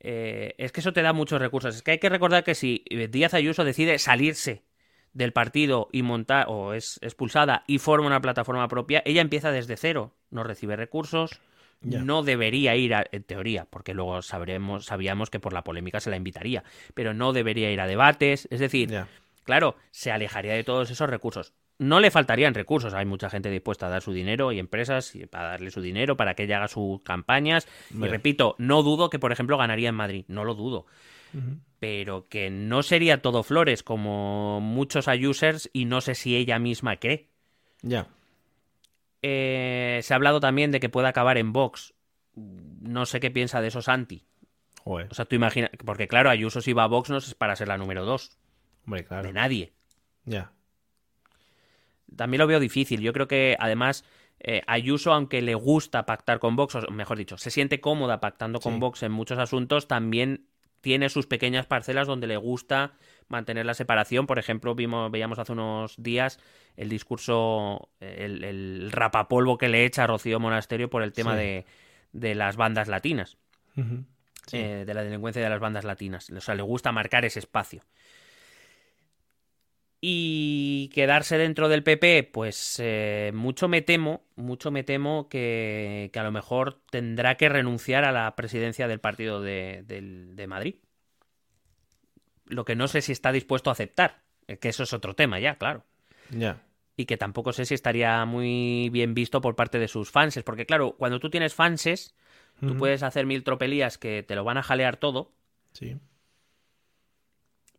eh, 0.00 0.54
es 0.58 0.72
que 0.72 0.80
eso 0.80 0.92
te 0.92 1.02
da 1.02 1.12
muchos 1.12 1.40
recursos. 1.40 1.76
Es 1.76 1.82
que 1.82 1.92
hay 1.92 1.98
que 1.98 2.08
recordar 2.08 2.42
que 2.42 2.54
si 2.54 2.84
eh, 2.88 3.08
Díaz 3.08 3.34
Ayuso 3.34 3.64
decide 3.64 3.98
salirse 3.98 4.62
del 5.12 5.32
partido 5.32 5.88
y 5.92 6.02
montar, 6.02 6.46
o 6.48 6.72
es 6.72 6.98
expulsada 7.02 7.64
y 7.66 7.78
forma 7.78 8.06
una 8.06 8.20
plataforma 8.20 8.68
propia, 8.68 9.02
ella 9.04 9.20
empieza 9.20 9.50
desde 9.50 9.76
cero, 9.76 10.14
no 10.30 10.44
recibe 10.44 10.76
recursos, 10.76 11.40
no 11.82 12.22
debería 12.22 12.76
ir 12.76 12.94
a, 12.94 13.04
en 13.10 13.24
teoría, 13.24 13.66
porque 13.68 13.94
luego 13.94 14.22
sabremos, 14.22 14.86
sabíamos 14.86 15.30
que 15.30 15.40
por 15.40 15.52
la 15.52 15.64
polémica 15.64 15.98
se 15.98 16.10
la 16.10 16.16
invitaría, 16.16 16.62
pero 16.94 17.14
no 17.14 17.32
debería 17.32 17.72
ir 17.72 17.80
a 17.80 17.86
debates, 17.86 18.46
es 18.50 18.60
decir, 18.60 19.04
claro, 19.44 19.76
se 19.90 20.12
alejaría 20.12 20.54
de 20.54 20.62
todos 20.62 20.90
esos 20.90 21.08
recursos. 21.08 21.54
No 21.80 21.98
le 21.98 22.10
faltarían 22.10 22.54
recursos, 22.54 22.94
hay 22.94 23.06
mucha 23.06 23.30
gente 23.30 23.50
dispuesta 23.50 23.86
a 23.86 23.90
dar 23.90 24.02
su 24.02 24.12
dinero 24.12 24.52
y 24.52 24.58
empresas 24.58 25.12
para 25.30 25.48
darle 25.48 25.70
su 25.70 25.80
dinero 25.80 26.16
para 26.16 26.34
que 26.34 26.44
ella 26.44 26.58
haga 26.58 26.68
sus 26.68 27.00
campañas. 27.02 27.66
Y 27.90 28.06
repito, 28.06 28.54
no 28.58 28.82
dudo 28.82 29.10
que, 29.10 29.18
por 29.18 29.32
ejemplo, 29.32 29.56
ganaría 29.56 29.88
en 29.88 29.94
Madrid, 29.94 30.24
no 30.28 30.44
lo 30.44 30.54
dudo 30.54 30.86
pero 31.80 32.28
que 32.28 32.50
no 32.50 32.82
sería 32.82 33.22
todo 33.22 33.42
flores 33.42 33.82
como 33.82 34.60
muchos 34.60 35.06
users 35.08 35.70
y 35.72 35.86
no 35.86 36.00
sé 36.00 36.14
si 36.14 36.36
ella 36.36 36.58
misma 36.58 36.96
cree. 36.96 37.28
Ya. 37.82 38.08
Eh, 39.22 40.00
se 40.02 40.12
ha 40.12 40.16
hablado 40.16 40.40
también 40.40 40.70
de 40.70 40.80
que 40.80 40.88
pueda 40.90 41.08
acabar 41.08 41.38
en 41.38 41.52
Vox. 41.52 41.94
No 42.34 43.06
sé 43.06 43.18
qué 43.18 43.30
piensa 43.30 43.60
de 43.60 43.68
esos 43.68 43.88
anti. 43.88 44.26
Joder. 44.84 45.08
O 45.10 45.14
sea, 45.14 45.24
tú 45.24 45.36
imaginas, 45.36 45.70
porque 45.84 46.06
claro, 46.06 46.30
Ayuso 46.30 46.60
si 46.60 46.74
va 46.74 46.84
a 46.84 46.88
Vox 46.88 47.10
no 47.10 47.16
es 47.16 47.34
para 47.34 47.56
ser 47.56 47.68
la 47.68 47.78
número 47.78 48.04
dos 48.04 48.38
Hombre, 48.86 49.04
claro. 49.04 49.26
de 49.26 49.32
nadie. 49.32 49.72
Ya. 50.24 50.52
También 52.16 52.38
lo 52.40 52.46
veo 52.46 52.60
difícil. 52.60 53.00
Yo 53.00 53.12
creo 53.12 53.28
que 53.28 53.56
además 53.58 54.04
eh, 54.40 54.62
Ayuso, 54.66 55.12
aunque 55.12 55.42
le 55.42 55.54
gusta 55.54 56.06
pactar 56.06 56.38
con 56.38 56.56
Vox, 56.56 56.74
o 56.76 56.90
mejor 56.90 57.18
dicho, 57.18 57.36
se 57.38 57.50
siente 57.50 57.80
cómoda 57.80 58.20
pactando 58.20 58.58
con 58.60 58.74
Sí. 58.74 58.80
Vox 58.80 59.02
en 59.02 59.12
muchos 59.12 59.38
asuntos, 59.38 59.86
también 59.86 60.46
tiene 60.80 61.10
sus 61.10 61.26
pequeñas 61.26 61.66
parcelas 61.66 62.06
donde 62.06 62.26
le 62.26 62.38
gusta 62.38 62.94
mantener 63.28 63.66
la 63.66 63.74
separación. 63.74 64.26
Por 64.26 64.38
ejemplo, 64.38 64.74
vimos, 64.74 65.10
veíamos 65.10 65.38
hace 65.38 65.52
unos 65.52 65.94
días 66.02 66.40
el 66.76 66.88
discurso, 66.88 67.90
el, 68.00 68.42
el 68.44 68.90
rapapolvo 68.90 69.58
que 69.58 69.68
le 69.68 69.84
echa 69.84 70.04
a 70.04 70.06
Rocío 70.06 70.40
Monasterio 70.40 70.88
por 70.88 71.02
el 71.02 71.12
tema 71.12 71.32
Sí. 71.32 71.38
de, 71.38 71.66
de 72.12 72.34
las 72.34 72.56
bandas 72.56 72.88
latinas. 72.88 73.36
Sí. 74.46 74.56
eh, 74.56 74.84
de 74.86 74.94
la 74.94 75.04
delincuencia 75.04 75.42
de 75.42 75.48
las 75.50 75.60
bandas 75.60 75.84
latinas. 75.84 76.30
O 76.30 76.40
sea, 76.40 76.54
le 76.54 76.62
gusta 76.62 76.90
marcar 76.92 77.24
ese 77.26 77.38
espacio. 77.40 77.82
Y 80.02 80.88
quedarse 80.94 81.36
dentro 81.36 81.68
del 81.68 81.82
PP, 81.82 82.30
pues 82.32 82.76
eh, 82.82 83.32
mucho 83.34 83.68
me 83.68 83.82
temo, 83.82 84.22
mucho 84.34 84.70
me 84.70 84.82
temo 84.82 85.28
que, 85.28 86.08
que 86.10 86.18
a 86.18 86.22
lo 86.22 86.32
mejor 86.32 86.80
tendrá 86.90 87.36
que 87.36 87.50
renunciar 87.50 88.04
a 88.04 88.12
la 88.12 88.34
presidencia 88.34 88.88
del 88.88 89.00
partido 89.00 89.42
de, 89.42 90.46
Madrid. 90.48 90.76
lo 92.46 92.64
que 92.64 92.76
no 92.76 92.88
sé 92.88 93.02
si 93.02 93.12
está 93.12 93.30
dispuesto 93.30 93.68
a 93.68 93.74
aceptar, 93.74 94.22
que 94.58 94.70
eso 94.70 94.84
es 94.84 94.92
otro 94.94 95.14
tema 95.14 95.38
ya, 95.38 95.56
claro. 95.56 95.84
Ya. 96.30 96.62
Y 96.96 97.04
que 97.04 97.18
tampoco 97.18 97.52
sé 97.52 97.66
si 97.66 97.74
estaría 97.74 98.24
muy 98.24 98.88
bien 98.90 99.12
visto 99.12 99.42
por 99.42 99.54
parte 99.54 99.78
de 99.78 99.86
sus 99.86 100.10
fans, 100.10 100.40
porque 100.44 100.64
claro, 100.64 100.96
cuando 100.98 101.20
tú 101.20 101.28
tienes 101.28 101.54
fanses, 101.54 102.14
tú 102.58 102.74
puedes 102.78 103.02
hacer 103.02 103.26
mil 103.26 103.44
tropelías 103.44 103.98
que 103.98 104.22
te 104.22 104.34
lo 104.34 104.44
van 104.44 104.56
a 104.56 104.62
jalear 104.62 104.96
todo, 104.96 105.32
Sí. 105.72 105.96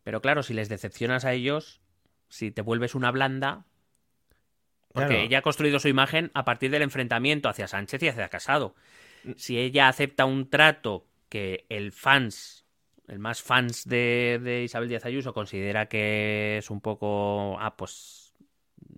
pero 0.04 0.22
claro, 0.22 0.42
si 0.42 0.54
les 0.54 0.68
decepcionas 0.68 1.24
a 1.24 1.32
ellos, 1.34 1.81
si 2.32 2.50
te 2.50 2.62
vuelves 2.62 2.94
una 2.94 3.10
blanda, 3.10 3.66
porque 4.92 5.06
Claro. 5.08 5.22
ella 5.24 5.38
ha 5.38 5.42
construido 5.42 5.78
su 5.78 5.88
imagen 5.88 6.30
a 6.34 6.44
partir 6.44 6.70
del 6.70 6.82
enfrentamiento 6.82 7.48
hacia 7.48 7.68
Sánchez 7.68 8.02
y 8.02 8.08
hacia 8.08 8.28
Casado. 8.28 8.74
Si 9.36 9.58
ella 9.58 9.88
acepta 9.88 10.24
un 10.24 10.50
trato 10.50 11.06
que 11.28 11.66
el 11.68 11.92
fans, 11.92 12.66
el 13.08 13.18
más 13.18 13.42
fans 13.42 13.84
de, 13.88 14.40
de 14.42 14.64
Isabel 14.64 14.88
Díaz 14.88 15.04
Ayuso, 15.06 15.32
considera 15.34 15.86
que 15.88 16.58
es 16.58 16.70
un 16.70 16.80
poco. 16.80 17.56
Ah, 17.60 17.76
pues 17.76 18.34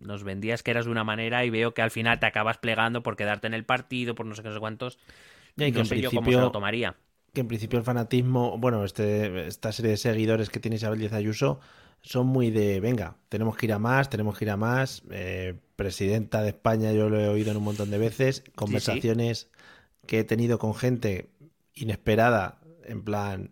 nos 0.00 0.24
vendías 0.24 0.62
que 0.62 0.70
eras 0.72 0.86
de 0.86 0.90
una 0.90 1.04
manera 1.04 1.44
y 1.44 1.50
veo 1.50 1.74
que 1.74 1.82
al 1.82 1.90
final 1.90 2.18
te 2.20 2.26
acabas 2.26 2.58
plegando 2.58 3.02
por 3.02 3.16
quedarte 3.16 3.46
en 3.46 3.54
el 3.54 3.64
partido, 3.64 4.14
por 4.14 4.26
no 4.26 4.34
sé 4.34 4.42
qué, 4.42 4.48
no 4.48 4.54
sé 4.54 4.60
cuántos. 4.60 4.98
Y 5.56 5.70
no 5.72 5.84
sé 5.84 6.00
yo 6.00 6.12
cómo 6.12 6.32
se 6.32 6.40
lo 6.40 6.50
tomaría. 6.52 6.96
que 7.32 7.40
en 7.40 7.48
principio 7.48 7.78
el 7.78 7.84
fanatismo, 7.84 8.58
bueno, 8.58 8.84
este, 8.84 9.46
esta 9.48 9.72
serie 9.72 9.92
de 9.92 9.96
seguidores 9.96 10.50
que 10.50 10.60
tiene 10.60 10.76
Isabel 10.76 10.98
Díaz 11.00 11.12
Ayuso 11.12 11.60
son 12.04 12.26
muy 12.26 12.50
de, 12.50 12.80
venga, 12.80 13.16
tenemos 13.30 13.56
que 13.56 13.64
ir 13.66 13.72
a 13.72 13.78
más, 13.78 14.10
tenemos 14.10 14.36
que 14.38 14.44
ir 14.44 14.50
a 14.50 14.56
más. 14.58 15.02
eh, 15.10 15.54
presidenta 15.74 16.42
de 16.42 16.50
España, 16.50 16.92
yo 16.92 17.08
lo 17.08 17.18
he 17.18 17.28
oído 17.28 17.50
en 17.50 17.56
un 17.56 17.64
montón 17.64 17.90
de 17.90 17.98
veces, 17.98 18.44
conversaciones 18.54 19.50
que 20.06 20.20
he 20.20 20.24
tenido 20.24 20.58
con 20.58 20.74
gente 20.74 21.30
inesperada, 21.72 22.60
en 22.84 23.02
plan, 23.02 23.50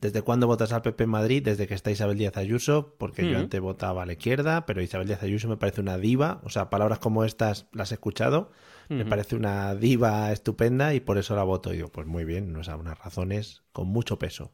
¿desde 0.00 0.22
cuándo 0.22 0.46
votas 0.46 0.72
al 0.72 0.82
PP 0.82 1.04
en 1.04 1.10
Madrid? 1.10 1.44
Desde 1.44 1.66
que 1.68 1.74
está 1.74 1.90
Isabel 1.90 2.18
Díaz 2.18 2.36
Ayuso, 2.38 2.96
porque 2.98 3.22
yo 3.22 3.32
Ujú. 3.32 3.40
antes 3.40 3.60
votaba 3.60 4.02
a 4.02 4.06
la 4.06 4.14
izquierda, 4.14 4.66
pero 4.66 4.82
Isabel 4.82 5.06
Díaz 5.06 5.22
Ayuso 5.22 5.48
me 5.48 5.58
parece 5.58 5.80
una 5.82 5.98
diva, 5.98 6.40
o 6.42 6.50
sea, 6.50 6.70
palabras 6.70 6.98
como 6.98 7.24
estas 7.24 7.66
las 7.72 7.92
he 7.92 7.94
escuchado, 7.94 8.50
me 8.88 9.04
parece 9.06 9.36
una 9.36 9.74
diva 9.74 10.30
estupenda 10.32 10.92
y 10.94 11.00
por 11.00 11.18
eso 11.18 11.36
la 11.36 11.42
voto. 11.44 11.72
Y 11.72 11.76
digo, 11.76 11.88
pues 11.88 12.06
muy 12.06 12.24
bien, 12.24 12.52
no 12.52 12.64
sé, 12.64 12.74
unas 12.74 12.98
razones 12.98 13.62
con 13.72 13.86
mucho 13.88 14.18
peso. 14.18 14.52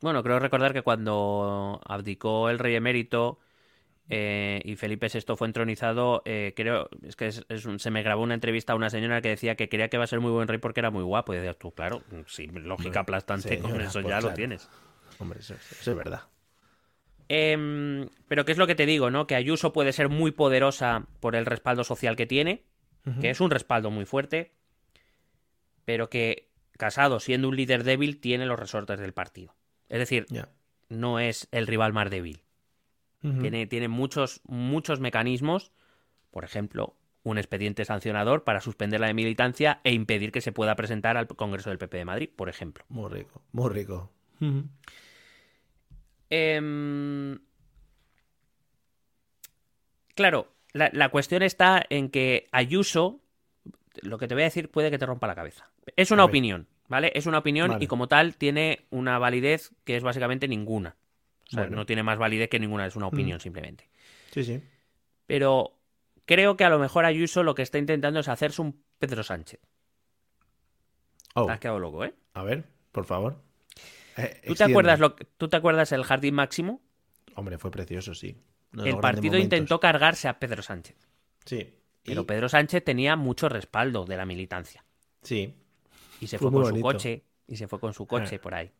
Bueno, 0.00 0.22
creo 0.22 0.38
recordar 0.38 0.72
que 0.72 0.82
cuando 0.82 1.80
abdicó 1.84 2.50
el 2.50 2.58
rey 2.58 2.74
emérito 2.76 3.38
eh, 4.10 4.62
y 4.64 4.76
Felipe 4.76 5.08
VI 5.08 5.36
fue 5.36 5.46
entronizado, 5.48 6.22
eh, 6.24 6.54
creo, 6.56 6.88
es 7.02 7.14
que 7.14 7.26
es- 7.26 7.44
es 7.48 7.66
un- 7.66 7.78
se 7.78 7.90
me 7.90 8.02
grabó 8.02 8.22
una 8.22 8.32
entrevista 8.34 8.72
a 8.72 8.76
una 8.76 8.88
señora 8.88 9.20
que 9.20 9.28
decía 9.28 9.54
que 9.54 9.68
creía 9.68 9.88
que 9.88 9.96
iba 9.98 10.04
a 10.04 10.06
ser 10.06 10.20
muy 10.20 10.30
buen 10.30 10.48
rey 10.48 10.58
porque 10.58 10.80
era 10.80 10.90
muy 10.90 11.02
guapo. 11.02 11.34
Y 11.34 11.36
decías 11.36 11.58
tú, 11.58 11.72
claro, 11.72 12.02
sí, 12.26 12.46
lógica 12.46 13.00
aplastante, 13.00 13.48
señora, 13.50 13.70
con 13.72 13.80
eso 13.82 14.00
pues 14.00 14.10
ya 14.10 14.16
lo 14.16 14.20
claro. 14.22 14.34
tienes. 14.34 14.70
Hombre, 15.18 15.40
eso, 15.40 15.54
eso 15.54 15.90
es 15.90 15.96
verdad. 15.96 16.22
Em, 17.28 18.08
pero 18.28 18.44
¿qué 18.46 18.52
es 18.52 18.58
lo 18.58 18.66
que 18.66 18.74
te 18.74 18.86
digo, 18.86 19.10
no? 19.10 19.26
Que 19.26 19.34
Ayuso 19.34 19.72
puede 19.74 19.92
ser 19.92 20.08
muy 20.08 20.30
poderosa 20.30 21.06
por 21.20 21.36
el 21.36 21.44
respaldo 21.44 21.84
social 21.84 22.16
que 22.16 22.26
tiene, 22.26 22.62
que 23.20 23.30
es 23.30 23.40
un 23.40 23.50
respaldo 23.50 23.90
muy 23.90 24.04
fuerte, 24.04 24.52
pero 25.84 26.08
que 26.08 26.48
Casado, 26.78 27.18
siendo 27.18 27.48
un 27.48 27.56
líder 27.56 27.82
débil, 27.82 28.20
tiene 28.20 28.46
los 28.46 28.58
resortes 28.58 29.00
del 29.00 29.12
partido. 29.12 29.54
Es 29.88 29.98
decir, 29.98 30.26
no 30.88 31.18
es 31.18 31.48
el 31.50 31.66
rival 31.66 31.92
más 31.92 32.10
débil. 32.10 32.42
Tiene, 33.20 33.66
tiene 33.66 33.88
muchos, 33.88 34.40
muchos 34.46 35.00
mecanismos, 35.00 35.72
por 36.30 36.44
ejemplo, 36.44 36.94
un 37.24 37.36
expediente 37.36 37.84
sancionador 37.84 38.44
para 38.44 38.60
suspender 38.60 39.00
la 39.00 39.08
de 39.08 39.14
militancia 39.14 39.80
e 39.82 39.92
impedir 39.92 40.30
que 40.30 40.40
se 40.40 40.52
pueda 40.52 40.76
presentar 40.76 41.16
al 41.16 41.26
Congreso 41.26 41.70
del 41.70 41.78
PP 41.78 41.98
de 41.98 42.04
Madrid, 42.04 42.30
por 42.34 42.48
ejemplo. 42.48 42.84
Muy 42.88 43.10
rico, 43.10 43.42
muy 43.52 43.70
rico. 43.70 44.10
Em, 46.30 47.38
Claro, 50.18 50.52
la, 50.72 50.90
la 50.92 51.10
cuestión 51.10 51.44
está 51.44 51.80
en 51.90 52.10
que 52.10 52.48
Ayuso, 52.50 53.20
lo 54.02 54.18
que 54.18 54.26
te 54.26 54.34
voy 54.34 54.42
a 54.42 54.46
decir 54.46 54.68
puede 54.68 54.90
que 54.90 54.98
te 54.98 55.06
rompa 55.06 55.28
la 55.28 55.36
cabeza. 55.36 55.70
Es 55.94 56.10
una 56.10 56.24
opinión, 56.24 56.66
¿vale? 56.88 57.12
Es 57.14 57.26
una 57.26 57.38
opinión 57.38 57.68
Vale. 57.70 57.84
y 57.84 57.86
como 57.86 58.08
tal 58.08 58.36
tiene 58.36 58.86
una 58.90 59.18
validez 59.18 59.70
que 59.84 59.96
es 59.96 60.02
básicamente 60.02 60.48
ninguna. 60.48 60.96
O 61.46 61.50
sea, 61.50 61.62
Bueno. 61.62 61.76
no 61.76 61.86
tiene 61.86 62.02
más 62.02 62.18
validez 62.18 62.48
que 62.50 62.58
ninguna, 62.58 62.86
es 62.86 62.96
una 62.96 63.06
opinión 63.06 63.40
simplemente. 63.40 63.88
Sí, 64.32 64.44
sí. 64.44 64.60
Pero 65.26 65.78
creo 66.26 66.56
que 66.56 66.64
a 66.64 66.68
lo 66.68 66.78
mejor 66.78 67.04
Ayuso 67.06 67.42
lo 67.42 67.54
que 67.54 67.62
está 67.62 67.78
intentando 67.78 68.20
es 68.20 68.28
hacerse 68.28 68.60
un 68.60 68.82
Pedro 68.98 69.22
Sánchez. 69.22 69.60
Oh, 71.34 71.46
Te 71.46 71.52
has 71.52 71.60
quedado 71.60 71.78
loco, 71.78 72.04
¿eh? 72.04 72.14
a 72.34 72.42
ver, 72.42 72.64
por 72.92 73.04
favor. 73.04 73.40
Eh, 74.16 74.42
¿Tú 74.46 74.54
te 74.54 74.64
acuerdas 74.64 74.98
lo 74.98 75.14
que- 75.14 75.24
¿Tú 75.24 75.48
te 75.48 75.56
acuerdas 75.56 75.92
el 75.92 76.02
Jardín 76.04 76.34
Máximo? 76.34 76.82
Hombre, 77.36 77.56
fue 77.58 77.70
precioso, 77.70 78.14
sí. 78.14 78.36
El 78.84 78.98
partido 78.98 79.38
intentó 79.38 79.78
cargarse 79.80 80.28
a 80.28 80.38
Pedro 80.38 80.62
Sánchez. 80.62 80.96
Sí. 81.44 81.74
Pero 82.04 82.26
Pedro 82.26 82.48
Sánchez 82.48 82.82
tenía 82.84 83.16
mucho 83.16 83.48
respaldo 83.48 84.04
de 84.04 84.16
la 84.16 84.26
militancia. 84.26 84.84
Sí. 85.22 85.54
Y 86.20 86.26
se 86.26 86.38
Fue 86.38 86.50
con 86.50 86.66
su 86.66 86.80
coche. 86.80 87.24
Y 87.46 87.56
se 87.56 87.68
fue 87.68 87.80
con 87.80 87.94
su 87.94 88.06
coche 88.06 88.36
Ah. 88.36 88.42
por 88.42 88.54
ahí. 88.54 88.70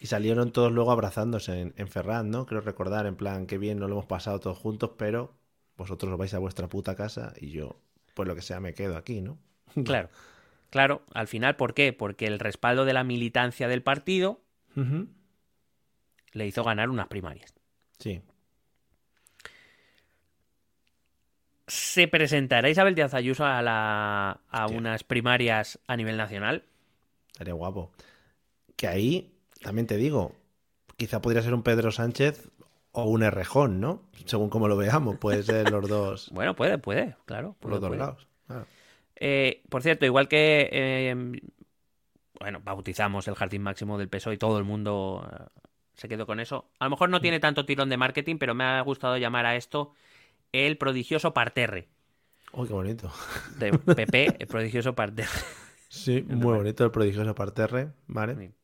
Y 0.00 0.06
salieron 0.06 0.52
todos 0.52 0.70
luego 0.72 0.92
abrazándose 0.92 1.60
en, 1.60 1.74
en 1.76 1.88
Ferran, 1.88 2.30
¿no? 2.30 2.44
Creo 2.44 2.60
recordar, 2.60 3.06
en 3.06 3.16
plan, 3.16 3.46
qué 3.46 3.56
bien 3.56 3.78
nos 3.78 3.88
lo 3.88 3.94
hemos 3.96 4.06
pasado 4.06 4.38
todos 4.40 4.58
juntos, 4.58 4.90
pero 4.98 5.34
vosotros 5.76 6.12
os 6.12 6.18
vais 6.18 6.34
a 6.34 6.38
vuestra 6.38 6.68
puta 6.68 6.94
casa 6.94 7.32
y 7.40 7.50
yo, 7.50 7.80
pues 8.14 8.28
lo 8.28 8.34
que 8.34 8.42
sea, 8.42 8.60
me 8.60 8.74
quedo 8.74 8.96
aquí, 8.96 9.22
¿no? 9.22 9.38
Claro. 9.84 10.08
Claro, 10.70 11.02
al 11.14 11.28
final, 11.28 11.56
¿por 11.56 11.72
qué? 11.74 11.92
Porque 11.92 12.26
el 12.26 12.38
respaldo 12.40 12.84
de 12.84 12.92
la 12.92 13.04
militancia 13.04 13.68
del 13.68 13.82
partido 13.82 14.42
le 16.32 16.46
hizo 16.46 16.64
ganar 16.64 16.90
unas 16.90 17.06
primarias. 17.08 17.54
Sí. 17.98 18.20
¿Se 21.66 22.06
presentará 22.08 22.68
Isabel 22.70 22.94
Díaz 22.94 23.14
Ayuso 23.14 23.44
a, 23.44 23.60
la, 23.62 24.40
a 24.50 24.66
Hostia. 24.66 24.78
unas 24.78 25.02
primarias 25.04 25.78
a 25.86 25.96
nivel 25.96 26.16
nacional? 26.16 26.64
Estaría 27.32 27.54
guapo. 27.54 27.90
Que 28.76 28.86
ahí, 28.88 29.32
también 29.62 29.86
te 29.86 29.96
digo, 29.96 30.32
quizá 30.96 31.20
podría 31.20 31.42
ser 31.42 31.54
un 31.54 31.62
Pedro 31.62 31.90
Sánchez 31.90 32.48
o 32.92 33.04
un 33.04 33.22
Errejón, 33.22 33.80
¿no? 33.80 34.02
Según 34.26 34.48
como 34.48 34.68
lo 34.68 34.76
veamos, 34.76 35.18
puede 35.18 35.42
ser 35.42 35.70
los 35.70 35.88
dos, 35.88 36.30
Bueno, 36.32 36.54
puede, 36.54 36.78
puede, 36.78 37.16
claro. 37.26 37.56
los 37.62 37.80
dos 37.80 37.88
puede. 37.88 37.98
lados. 37.98 38.26
Claro. 38.46 38.66
Eh, 39.16 39.62
por 39.68 39.82
cierto, 39.82 40.06
igual 40.06 40.28
que 40.28 40.68
eh, 40.70 41.40
bueno, 42.38 42.60
bautizamos 42.62 43.26
el 43.28 43.34
jardín 43.34 43.62
máximo 43.62 43.98
del 43.98 44.08
PSOE 44.08 44.34
y 44.34 44.38
todo 44.38 44.58
el 44.58 44.64
mundo 44.64 45.28
eh, 45.32 45.44
se 45.94 46.08
quedó 46.08 46.26
con 46.26 46.38
eso. 46.38 46.70
A 46.78 46.84
lo 46.84 46.90
mejor 46.90 47.08
no 47.08 47.20
tiene 47.20 47.40
tanto 47.40 47.64
tirón 47.64 47.88
de 47.88 47.96
marketing, 47.96 48.36
pero 48.38 48.54
me 48.54 48.64
ha 48.64 48.80
gustado 48.82 49.16
llamar 49.16 49.46
a 49.46 49.56
esto 49.56 49.94
el 50.52 50.78
prodigioso 50.78 51.34
parterre 51.34 51.88
Uy, 52.52 52.66
qué 52.68 52.72
bonito. 52.74 53.12
de 53.58 53.72
PP, 53.72 54.36
el 54.38 54.46
prodigioso 54.46 54.94
parterre. 54.94 55.28
Sí, 55.88 56.22
muy 56.28 56.54
bonito 56.56 56.84
el 56.84 56.90
prodigioso 56.90 57.34
parterre, 57.34 57.88
¿vale? 58.06 58.34
Sí. 58.36 58.54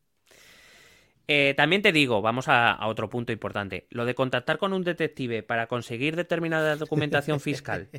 Eh, 1.27 1.53
también 1.55 1.81
te 1.81 1.91
digo, 1.91 2.21
vamos 2.21 2.47
a, 2.49 2.71
a 2.71 2.87
otro 2.87 3.09
punto 3.09 3.31
importante. 3.31 3.87
Lo 3.91 4.05
de 4.05 4.13
contactar 4.15 4.57
con 4.57 4.73
un 4.73 4.83
detective 4.83 5.41
para 5.43 5.67
conseguir 5.67 6.15
determinada 6.15 6.75
documentación 6.77 7.39
fiscal, 7.39 7.89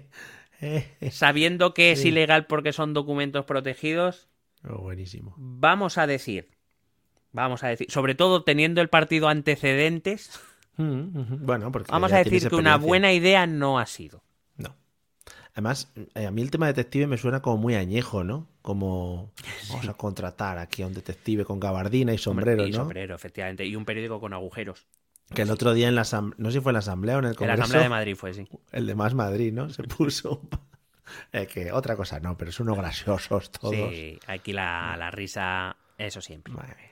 sabiendo 1.10 1.72
que 1.74 1.92
es 1.92 2.00
Sí. 2.02 2.08
ilegal 2.08 2.46
porque 2.46 2.72
son 2.72 2.92
documentos 2.92 3.44
protegidos, 3.44 4.28
Oh, 4.66 4.78
buenísimo. 4.82 5.34
vamos 5.36 5.98
a 5.98 6.06
decir, 6.06 6.50
vamos 7.32 7.62
a 7.64 7.68
decir, 7.68 7.90
sobre 7.90 8.14
todo 8.14 8.42
teniendo 8.44 8.80
el 8.80 8.88
partido 8.88 9.28
antecedentes. 9.28 10.40
Bueno, 10.76 11.70
porque 11.72 11.90
vamos 11.92 12.12
a 12.12 12.18
decir 12.18 12.48
que 12.48 12.54
una 12.56 12.76
buena 12.76 13.12
idea 13.12 13.46
no 13.46 13.78
ha 13.78 13.86
sido. 13.86 14.22
No. 14.56 14.74
Además, 15.52 15.92
eh, 16.14 16.26
a 16.26 16.30
mí 16.30 16.42
el 16.42 16.50
tema 16.50 16.66
detective 16.66 17.06
me 17.06 17.16
suena 17.16 17.40
como 17.40 17.58
muy 17.58 17.74
añejo, 17.74 18.24
¿no? 18.24 18.48
Como 18.62 19.32
vamos 19.68 19.88
a 19.88 19.94
contratar 19.94 20.58
aquí 20.58 20.82
a 20.82 20.86
un 20.86 20.94
detective 20.94 21.44
con 21.44 21.60
gabardina 21.60 22.12
y 22.12 22.18
sombrero, 22.18 22.66
y 22.66 22.70
¿no? 22.70 22.78
sombrero, 22.78 23.14
efectivamente, 23.14 23.64
y 23.64 23.76
un 23.76 23.84
periódico 23.84 24.20
con 24.20 24.32
agujeros. 24.32 24.86
Que 25.34 25.42
el 25.42 25.50
otro 25.50 25.72
día 25.72 25.88
en 25.88 25.94
la 25.94 26.02
asamblea, 26.02 26.36
no 26.38 26.50
sé 26.50 26.58
si 26.58 26.62
fue 26.62 26.70
en 26.70 26.74
la 26.74 26.78
asamblea 26.80 27.16
o 27.16 27.18
en 27.20 27.24
el 27.24 27.30
En 27.30 27.34
la 27.34 27.38
Congreso, 27.38 27.62
Asamblea 27.62 27.82
de 27.82 27.88
Madrid 27.88 28.14
fue, 28.14 28.34
sí. 28.34 28.46
el 28.72 28.86
de 28.86 28.94
Más 28.94 29.14
Madrid, 29.14 29.52
¿no? 29.52 29.70
Se 29.70 29.82
puso 29.84 30.42
Eh, 31.32 31.46
que 31.46 31.72
otra 31.72 31.96
cosa 31.96 32.20
no, 32.20 32.36
pero 32.36 32.52
son 32.52 32.68
unos 32.68 32.78
graciosos 32.78 33.50
todos. 33.50 33.74
Sí, 33.74 34.18
aquí 34.26 34.52
la, 34.52 34.96
la 34.98 35.10
risa, 35.10 35.76
eso 35.98 36.20
siempre. 36.20 36.52
Madre 36.52 36.76
mía. 36.76 36.88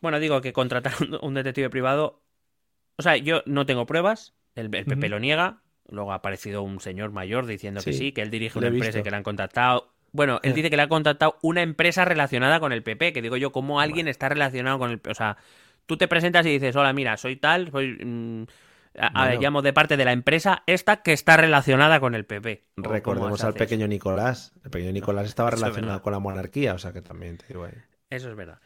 Bueno, 0.00 0.18
digo 0.20 0.40
que 0.40 0.52
contratar 0.52 0.94
un 1.22 1.34
detective 1.34 1.70
privado. 1.70 2.20
O 2.96 3.02
sea, 3.02 3.16
yo 3.16 3.42
no 3.46 3.66
tengo 3.66 3.86
pruebas. 3.86 4.34
El, 4.54 4.74
el 4.74 4.84
PP 4.84 5.08
lo 5.08 5.18
niega. 5.18 5.60
Luego 5.88 6.12
ha 6.12 6.16
aparecido 6.16 6.62
un 6.62 6.80
señor 6.80 7.10
mayor 7.10 7.46
diciendo 7.46 7.82
que 7.82 7.92
Sí, 7.92 8.12
que 8.12 8.22
él 8.22 8.30
dirige 8.30 8.58
una 8.58 8.68
empresa 8.68 9.00
y 9.00 9.02
que 9.02 9.10
le 9.10 9.16
han 9.16 9.22
contactado. 9.22 9.92
Bueno, 10.12 10.38
él 10.42 10.52
Eh. 10.52 10.54
dice 10.54 10.70
que 10.70 10.76
le 10.76 10.82
ha 10.82 10.88
contactado 10.88 11.38
una 11.42 11.62
empresa 11.62 12.04
relacionada 12.04 12.60
con 12.60 12.72
el 12.72 12.82
PP. 12.82 13.12
Que 13.12 13.20
digo 13.22 13.36
yo, 13.36 13.52
¿cómo 13.52 13.80
alguien 13.80 14.08
está 14.08 14.28
relacionado 14.28 14.78
con 14.78 14.90
el 14.90 15.00
O 15.10 15.14
sea, 15.14 15.36
tú 15.86 15.96
te 15.96 16.08
presentas 16.08 16.46
y 16.46 16.50
dices, 16.50 16.74
hola, 16.76 16.92
mira, 16.92 17.16
soy 17.16 17.36
tal, 17.36 17.70
soy. 17.70 17.98
mm, 18.04 18.44
a- 18.96 19.24
Bueno. 19.26 19.40
llamo 19.40 19.60
de 19.62 19.72
parte 19.72 19.96
de 19.96 20.04
la 20.04 20.12
empresa 20.12 20.62
esta 20.66 21.02
que 21.02 21.12
está 21.12 21.36
relacionada 21.36 21.98
con 21.98 22.14
el 22.14 22.24
PP. 22.24 22.62
¿O 22.78 22.82
cómo 22.82 22.94
Recordemos 22.94 23.42
al 23.42 23.54
pequeño 23.54 23.88
Nicolás. 23.88 24.52
El 24.64 24.70
pequeño 24.70 24.92
Nicolás 24.92 25.26
estaba 25.26 25.48
Eso 25.50 25.58
relacionado 25.58 26.00
con 26.00 26.12
la 26.12 26.20
monarquía, 26.20 26.74
o 26.74 26.78
sea 26.78 26.92
que 26.92 27.02
también 27.02 27.36
te 27.36 27.46
digo 27.48 27.64
ahí. 27.64 27.72
Eso 28.08 28.30
es 28.30 28.36
verdad. 28.36 28.60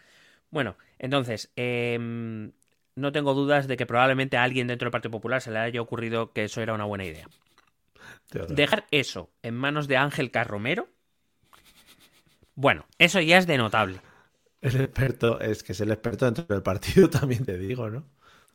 Bueno, 0.51 0.77
entonces, 0.99 1.51
em, 1.57 2.53
no 2.99 3.13
tengo 3.13 3.35
dudas 3.35 3.69
de 3.69 3.77
que 3.77 3.87
probablemente 3.87 4.37
a 4.37 4.43
alguien 4.43 4.67
dentro 4.67 4.87
del 4.87 4.93
Partido 4.93 5.13
Popular 5.13 5.41
se 5.41 5.51
le 5.51 5.59
haya 5.59 5.81
ocurrido 5.81 6.33
que 6.33 6.45
eso 6.45 6.61
era 6.61 6.75
una 6.75 6.85
buena 6.85 7.05
idea. 7.05 7.29
Dejar 8.49 8.87
eso 8.91 9.31
en 9.43 9.55
manos 9.55 9.89
de 9.89 9.97
Ángel 9.97 10.31
Carromero. 10.31 10.89
Bueno, 12.55 12.87
eso 12.99 13.21
ya 13.21 13.39
es 13.39 13.47
denotable. 13.47 14.01
El 14.61 14.81
experto, 14.81 15.41
es 15.41 15.63
que 15.63 15.73
es 15.73 15.81
el 15.81 15.93
experto 15.93 16.25
dentro 16.25 16.45
del 16.45 16.63
partido, 16.63 17.09
también 17.11 17.45
te 17.45 17.57
digo, 17.57 17.89
¿no? 17.89 18.05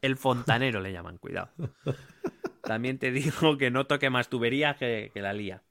El 0.01 0.17
fontanero 0.17 0.81
le 0.81 0.91
llaman, 0.91 1.17
cuidado. 1.17 1.49
También 2.61 2.97
te 2.97 3.11
digo 3.11 3.57
que 3.57 3.71
no 3.71 3.87
toque 3.87 4.09
más 4.09 4.29
tubería 4.29 4.75
que, 4.75 5.11
la 5.15 5.31
lía. 5.31 5.63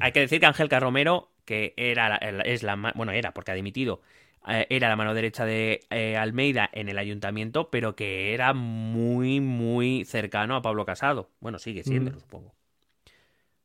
Hay 0.00 0.12
que 0.12 0.20
decir 0.20 0.38
que 0.38 0.46
Ángel 0.46 0.68
Carromero, 0.68 1.32
que 1.44 1.74
era 1.76 2.16
es 2.16 2.62
la 2.62 2.76
bueno, 2.94 3.10
era 3.12 3.32
porque 3.32 3.50
ha 3.50 3.54
dimitido, 3.54 4.00
eh, 4.48 4.66
era 4.70 4.88
la 4.88 4.96
mano 4.96 5.14
derecha 5.14 5.44
de 5.44 5.80
eh, 5.90 6.16
Almeida 6.16 6.70
en 6.72 6.88
el 6.88 6.98
ayuntamiento, 6.98 7.70
pero 7.70 7.96
que 7.96 8.32
era 8.32 8.54
muy, 8.54 9.40
muy 9.40 10.04
cercano 10.04 10.56
a 10.56 10.62
Pablo 10.62 10.84
Casado. 10.84 11.30
Bueno, 11.40 11.58
sigue 11.58 11.82
siendo, 11.82 12.12
mm. 12.12 12.20
supongo. 12.20 12.54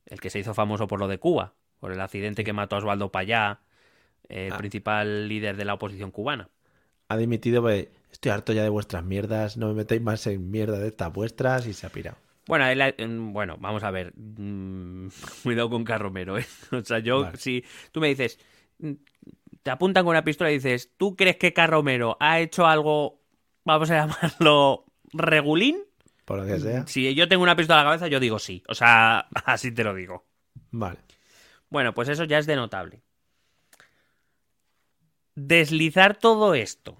El 0.05 0.19
que 0.19 0.29
se 0.29 0.39
hizo 0.39 0.53
famoso 0.53 0.87
por 0.87 0.99
lo 0.99 1.07
de 1.07 1.19
Cuba, 1.19 1.53
por 1.79 1.91
el 1.91 2.01
accidente 2.01 2.43
que 2.43 2.53
mató 2.53 2.75
a 2.75 2.79
Osvaldo 2.79 3.11
Payá, 3.11 3.61
el 4.27 4.53
ah. 4.53 4.57
principal 4.57 5.27
líder 5.27 5.55
de 5.55 5.65
la 5.65 5.75
oposición 5.75 6.11
cubana. 6.11 6.49
Ha 7.09 7.17
dimitido, 7.17 7.61
pues, 7.61 7.89
estoy 8.11 8.31
harto 8.31 8.53
ya 8.53 8.63
de 8.63 8.69
vuestras 8.69 9.03
mierdas, 9.03 9.57
no 9.57 9.67
me 9.67 9.73
metéis 9.73 10.01
más 10.01 10.25
en 10.27 10.49
mierda 10.49 10.79
de 10.79 10.87
estas 10.87 11.13
vuestras 11.13 11.67
y 11.67 11.73
se 11.73 11.85
ha 11.85 11.89
pirado. 11.89 12.17
Bueno, 12.47 12.65
bueno, 13.31 13.57
vamos 13.59 13.83
a 13.83 13.91
ver. 13.91 14.13
Mm, 14.15 15.09
cuidado 15.43 15.69
con 15.69 15.83
Carromero, 15.83 16.37
¿eh? 16.37 16.45
O 16.71 16.83
sea, 16.83 16.99
yo, 16.99 17.31
si 17.35 17.63
tú 17.91 17.99
me 17.99 18.07
dices, 18.07 18.39
te 19.63 19.71
apuntan 19.71 20.03
con 20.03 20.11
una 20.11 20.23
pistola 20.23 20.51
y 20.51 20.55
dices, 20.55 20.91
¿tú 20.97 21.15
crees 21.15 21.37
que 21.37 21.53
Carromero 21.53 22.17
ha 22.19 22.39
hecho 22.39 22.65
algo, 22.65 23.21
vamos 23.63 23.89
a 23.91 23.95
llamarlo, 23.95 24.85
regulín? 25.13 25.83
Por 26.25 26.39
lo 26.39 26.45
que 26.45 26.59
sea. 26.59 26.87
Si 26.87 27.13
yo 27.13 27.27
tengo 27.27 27.43
una 27.43 27.55
pistola 27.55 27.81
en 27.81 27.85
la 27.85 27.91
cabeza, 27.91 28.07
yo 28.07 28.19
digo 28.19 28.39
sí. 28.39 28.63
O 28.67 28.75
sea, 28.75 29.27
así 29.45 29.71
te 29.71 29.83
lo 29.83 29.93
digo. 29.93 30.25
Vale. 30.71 30.99
Bueno, 31.69 31.93
pues 31.93 32.09
eso 32.09 32.23
ya 32.23 32.37
es 32.37 32.45
denotable. 32.45 33.01
Deslizar 35.35 36.17
todo 36.17 36.53
esto 36.53 36.97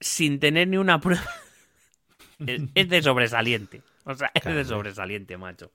sin 0.00 0.38
tener 0.38 0.68
ni 0.68 0.76
una 0.76 1.00
prueba 1.00 1.24
es, 2.74 2.88
de 2.88 3.02
sobresaliente. 3.02 3.82
O 4.04 4.14
sea, 4.14 4.30
es 4.34 4.44
de 4.44 4.64
sobresaliente, 4.64 5.36
macho. 5.36 5.72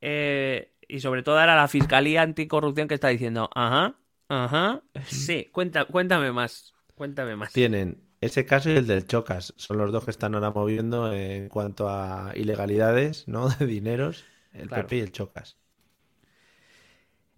Eh, 0.00 0.73
y 0.88 1.00
sobre 1.00 1.22
todo 1.22 1.38
ahora 1.38 1.56
la 1.56 1.68
Fiscalía 1.68 2.22
Anticorrupción 2.22 2.88
que 2.88 2.94
está 2.94 3.08
diciendo, 3.08 3.50
ajá, 3.54 3.96
ajá, 4.28 4.82
sí, 5.06 5.50
cuéntame 5.52 6.32
más, 6.32 6.74
cuéntame 6.94 7.36
más. 7.36 7.52
Tienen 7.52 8.02
ese 8.20 8.46
caso 8.46 8.70
y 8.70 8.76
el 8.76 8.86
del 8.86 9.06
Chocas, 9.06 9.54
son 9.56 9.78
los 9.78 9.92
dos 9.92 10.04
que 10.04 10.10
están 10.10 10.34
ahora 10.34 10.50
moviendo 10.50 11.12
en 11.12 11.48
cuanto 11.48 11.88
a 11.88 12.32
ilegalidades, 12.34 13.28
¿no? 13.28 13.48
De 13.58 13.66
dineros, 13.66 14.24
el 14.52 14.68
PP 14.68 14.96
y 14.96 15.00
el 15.00 15.12
Chocas. 15.12 15.56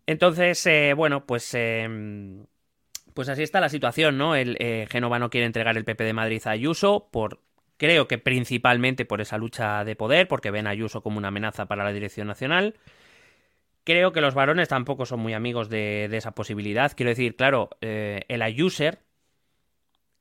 Entonces, 0.06 0.64
eh, 0.66 0.94
bueno, 0.94 1.26
pues... 1.26 1.52
Em, 1.54 2.46
pues 3.16 3.30
así 3.30 3.42
está 3.42 3.60
la 3.60 3.70
situación, 3.70 4.18
¿no? 4.18 4.36
El 4.36 4.58
eh, 4.60 4.86
Génova 4.90 5.18
no 5.18 5.30
quiere 5.30 5.46
entregar 5.46 5.78
el 5.78 5.86
PP 5.86 6.04
de 6.04 6.12
Madrid 6.12 6.42
a 6.44 6.50
Ayuso 6.50 7.08
por 7.10 7.40
creo 7.78 8.08
que 8.08 8.18
principalmente 8.18 9.04
por 9.04 9.22
esa 9.22 9.38
lucha 9.38 9.84
de 9.84 9.96
poder, 9.96 10.28
porque 10.28 10.50
ven 10.50 10.66
a 10.66 10.70
Ayuso 10.70 11.02
como 11.02 11.18
una 11.18 11.28
amenaza 11.28 11.66
para 11.66 11.82
la 11.82 11.92
dirección 11.92 12.26
nacional. 12.26 12.74
Creo 13.86 14.10
que 14.10 14.20
los 14.20 14.34
varones 14.34 14.66
tampoco 14.66 15.06
son 15.06 15.20
muy 15.20 15.32
amigos 15.32 15.68
de, 15.68 16.06
esa 16.10 16.32
posibilidad. 16.32 16.92
Quiero 16.96 17.10
decir, 17.10 17.36
claro, 17.36 17.70
eh, 17.80 18.22
el 18.26 18.42
Ayuser 18.42 18.98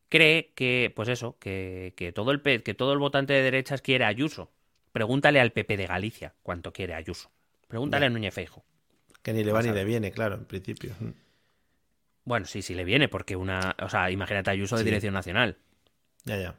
cree 0.08 0.54
que, 0.54 0.94
pues 0.96 1.10
eso, 1.10 1.40
que, 1.40 2.12
todo 2.14 2.30
el, 2.30 2.44
que 2.44 2.74
todo 2.76 2.94
el 2.94 3.00
votante 3.00 3.34
de 3.34 3.42
derechas 3.42 3.82
quiere 3.82 4.06
Ayuso. 4.06 4.52
Pregúntale 4.92 5.40
al 5.40 5.52
PP 5.52 5.78
de 5.78 5.88
Galicia 5.88 6.36
cuánto 6.44 6.74
quiere 6.74 6.94
Ayuso. 6.94 7.32
Pregúntale 7.68 8.06
a 8.06 8.10
Núñez 8.10 8.36
Feijo. 8.36 8.64
Que 9.24 9.34
ni 9.34 9.44
le 9.44 9.52
va 9.52 9.64
ni 9.64 9.72
le 9.72 9.84
viene, 9.84 10.12
claro, 10.12 10.36
en 10.36 10.46
principio. 10.46 10.92
Bueno, 12.24 12.46
sí, 12.46 12.62
sí 12.62 12.76
le 12.76 12.84
viene, 12.84 13.08
porque 13.08 13.36
una. 13.36 13.76
O 13.82 13.90
sea, 13.90 14.12
imagínate 14.12 14.52
a 14.52 14.54
Ayuso 14.54 14.78
de 14.78 14.84
Dirección 14.84 15.16
Nacional. 15.16 15.58
Ya, 16.24 16.38
ya. 16.38 16.56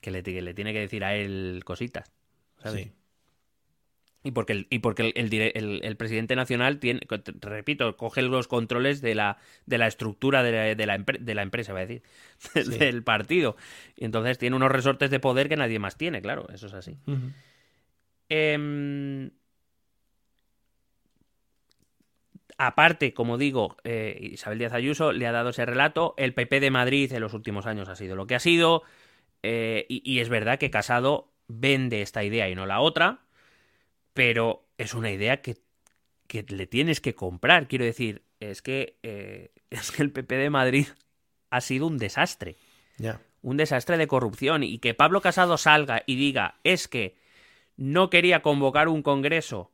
Que 0.00 0.10
le, 0.10 0.22
le, 0.22 0.52
tiene 0.52 0.72
que 0.72 0.80
decir 0.80 1.04
a 1.04 1.14
él 1.14 1.62
cositas. 1.64 2.10
Sí. 2.64 2.90
Y 4.24 4.32
porque, 4.32 4.52
el, 4.52 4.66
y 4.68 4.80
porque 4.80 5.12
el, 5.14 5.80
el, 5.82 5.96
presidente 5.96 6.34
nacional 6.34 6.80
tiene, 6.80 7.00
repito, 7.40 7.96
coge 7.96 8.20
los 8.22 8.48
controles 8.48 9.00
de 9.00 9.14
la, 9.14 9.38
de 9.64 9.78
la 9.78 9.86
estructura 9.86 10.42
de 10.42 10.52
la, 10.52 10.74
de 10.74 10.86
la, 10.86 10.98
de 10.98 11.34
la 11.34 11.42
empresa, 11.42 11.72
va 11.72 11.80
a 11.80 11.86
decir, 11.86 12.02
del 12.78 13.04
partido. 13.04 13.56
Y 13.96 14.04
entonces 14.04 14.36
tiene 14.36 14.56
unos 14.56 14.72
resortes 14.72 15.10
de 15.10 15.20
poder 15.20 15.48
que 15.48 15.56
nadie 15.56 15.78
más 15.78 15.96
tiene, 15.96 16.20
claro, 16.20 16.48
eso 16.52 16.66
es 16.66 16.74
así. 16.74 16.98
eh, 18.28 19.30
aparte, 22.58 23.14
como 23.14 23.38
digo, 23.38 23.76
eh, 23.84 24.18
Isabel 24.32 24.58
Díaz 24.58 24.72
Ayuso 24.72 25.12
le 25.12 25.26
ha 25.26 25.32
dado 25.32 25.50
ese 25.50 25.64
relato. 25.64 26.14
El 26.18 26.34
PP 26.34 26.60
de 26.60 26.70
Madrid 26.70 27.12
en 27.12 27.20
los 27.20 27.34
últimos 27.34 27.66
años 27.66 27.88
ha 27.88 27.96
sido 27.96 28.16
lo 28.16 28.26
que 28.26 28.34
ha 28.34 28.40
sido. 28.40 28.82
Eh, 29.44 29.86
y, 29.88 30.02
y, 30.04 30.18
es 30.18 30.28
verdad 30.28 30.58
que 30.58 30.70
Casado 30.70 31.32
vende 31.46 32.02
esta 32.02 32.24
idea 32.24 32.48
y 32.50 32.56
no 32.56 32.66
la 32.66 32.80
otra 32.80 33.20
pero 34.18 34.66
es 34.78 34.94
una 34.94 35.12
idea 35.12 35.42
que, 35.42 35.58
le 36.48 36.66
tienes 36.66 37.00
que 37.00 37.14
comprar. 37.14 37.68
Quiero 37.68 37.84
decir, 37.84 38.22
es 38.40 38.62
que, 38.62 38.98
eh, 39.04 39.52
es 39.70 39.92
que 39.92 40.02
el 40.02 40.10
PP 40.10 40.34
de 40.34 40.50
Madrid 40.50 40.88
ha 41.50 41.60
sido 41.60 41.86
un 41.86 41.98
desastre. 41.98 42.56
Un 43.42 43.56
desastre 43.56 43.96
de 43.96 44.08
corrupción. 44.08 44.64
Y 44.64 44.78
que 44.78 44.92
Pablo 44.92 45.20
Casado 45.20 45.56
salga 45.56 46.02
y 46.04 46.16
diga, 46.16 46.56
es 46.64 46.88
que 46.88 47.14
no 47.76 48.10
quería 48.10 48.42
convocar 48.42 48.88
un 48.88 49.02
congreso 49.02 49.70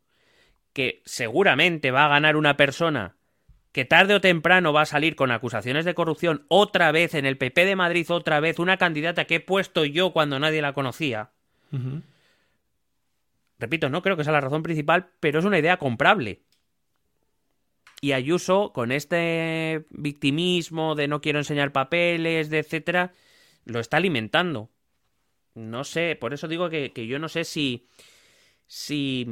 que 0.75 1.01
seguramente 1.07 1.91
va 1.91 2.05
a 2.05 2.09
ganar 2.09 2.37
una 2.37 2.59
persona 2.59 3.17
que 3.73 3.87
tarde 3.87 4.15
o 4.15 4.21
temprano 4.21 4.75
va 4.75 4.83
a 4.83 4.87
salir 4.87 5.17
con 5.17 5.31
acusaciones 5.31 5.87
de 5.87 5.95
corrupción 5.95 6.45
otra 6.49 6.93
vez 6.93 7.15
en 7.15 7.25
el 7.25 7.39
PP 7.39 7.65
de 7.65 7.77
Madrid, 7.77 8.11
otra 8.11 8.41
vez, 8.41 8.59
una 8.59 8.77
candidata 8.77 9.25
que 9.25 9.37
he 9.37 9.41
puesto 9.41 9.87
yo 9.87 10.13
cuando 10.13 10.39
nadie 10.39 10.61
la 10.61 10.75
conocía. 10.75 11.31
Repito, 13.59 13.89
no 13.89 14.03
creo 14.03 14.17
que 14.17 14.25
sea 14.25 14.33
la 14.33 14.41
razón 14.41 14.63
principal, 14.63 15.11
pero 15.21 15.39
es 15.39 15.45
una 15.45 15.59
idea 15.59 15.79
comprable. 15.79 16.43
Y 18.01 18.13
Ayuso, 18.13 18.73
con 18.73 18.93
este 18.93 19.87
victimismo 19.91 20.95
de 20.95 21.09
no 21.09 21.21
quiero 21.21 21.39
enseñar 21.39 21.73
papeles, 21.73 22.51
de 22.51 22.59
etcétera, 22.59 23.13
lo 23.65 23.81
está 23.81 23.97
alimentando. 23.97 24.71
No 25.55 25.85
sé, 25.85 26.17
por 26.21 26.35
eso 26.35 26.49
digo 26.49 26.69
que, 26.69 26.93
yo 27.07 27.19
no 27.19 27.29
sé 27.29 27.45
si, 27.45 27.89
si, 28.67 29.27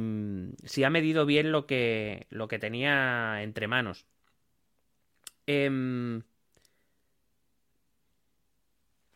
si 0.63 0.83
ha 0.83 0.89
medido 0.89 1.25
bien 1.25 1.51
lo 1.51 1.67
que, 1.67 2.27
lo 2.29 2.47
que 2.47 2.59
tenía 2.59 3.43
entre 3.43 3.67
manos. 3.67 4.05
Eh, 5.45 5.69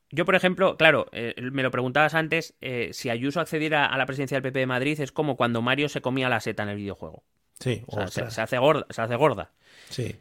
yo, 0.10 0.26
por 0.26 0.36
ejemplo, 0.36 0.78
claro, 0.78 1.08
eh, 1.12 1.36
me 1.52 1.64
lo 1.64 1.72
preguntabas 1.72 2.14
antes, 2.14 2.56
eh, 2.62 2.92
si 2.94 3.10
Ayuso 3.10 3.42
accediera 3.42 3.86
a 3.86 3.98
la 3.98 4.06
presidencia 4.06 4.36
del 4.36 4.44
PP 4.44 4.60
de 4.60 4.66
Madrid 4.66 5.00
es 5.02 5.12
como 5.12 5.36
cuando 5.36 5.62
Mario 5.62 5.90
se 5.90 6.02
comía 6.02 6.30
la 6.30 6.40
seta 6.40 6.64
en 6.64 6.70
el 6.70 6.78
videojuego. 6.78 7.24
Sí, 7.60 7.84
o 7.88 8.08
sea, 8.08 8.30
se, 8.30 8.42
hace 8.42 8.58
gorda, 8.58 8.86
se 8.90 9.02
hace 9.02 9.16
gorda. 9.16 9.52
Sí. 9.90 10.16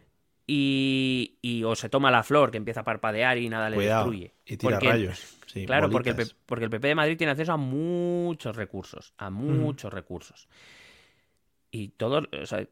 Y, 0.48 1.62
o 1.64 1.74
se 1.74 1.88
toma 1.88 2.10
la 2.10 2.22
flor 2.22 2.50
que 2.50 2.56
empieza 2.56 2.80
a 2.80 2.84
parpadear 2.84 3.38
y 3.38 3.48
nada 3.48 3.68
le 3.68 3.78
destruye. 3.78 4.34
Y 4.44 4.56
tira 4.56 4.80
rayos. 4.80 5.36
claro, 5.66 5.90
porque 5.90 6.10
el, 6.10 6.32
porque 6.46 6.64
el, 6.64 6.70
PP 6.70 6.88
de 6.88 6.94
Madrid 6.94 7.16
tiene 7.16 7.32
acceso 7.32 7.52
a 7.52 7.56
muchos 7.56 8.56
recursos, 8.56 9.12
a 9.18 9.30
muchos 9.30 9.92
recursos. 9.92 10.48
Y 11.70 11.88
todos, 11.88 12.28
o 12.32 12.46
sea, 12.46 12.66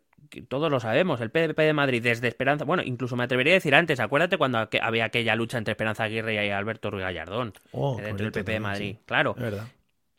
todos 0.49 0.71
lo 0.71 0.81
sabemos, 0.81 1.21
el 1.21 1.31
PDP 1.31 1.59
de 1.59 1.73
Madrid 1.73 2.03
desde 2.03 2.29
Esperanza, 2.29 2.65
bueno, 2.65 2.83
incluso 2.83 3.17
me 3.17 3.25
atrevería 3.25 3.53
a 3.53 3.55
decir 3.55 3.75
antes, 3.75 4.01
acuérdate 4.01 4.39
cuando 4.39 4.69
había 4.81 5.05
aquella 5.05 5.37
lucha 5.37 5.59
entre 5.59 5.73
Esperanza 5.73 6.05
Aguirre 6.05 6.35
y 6.35 6.51
Alberto 6.51 6.91
Ruiz 6.91 7.05
Gallardón, 7.05 7.53
oh, 7.73 7.97
dentro 7.97 8.25
del 8.25 8.33
PP 8.33 8.53
de 8.53 8.61
Madrid, 8.61 8.97
claro. 9.07 9.37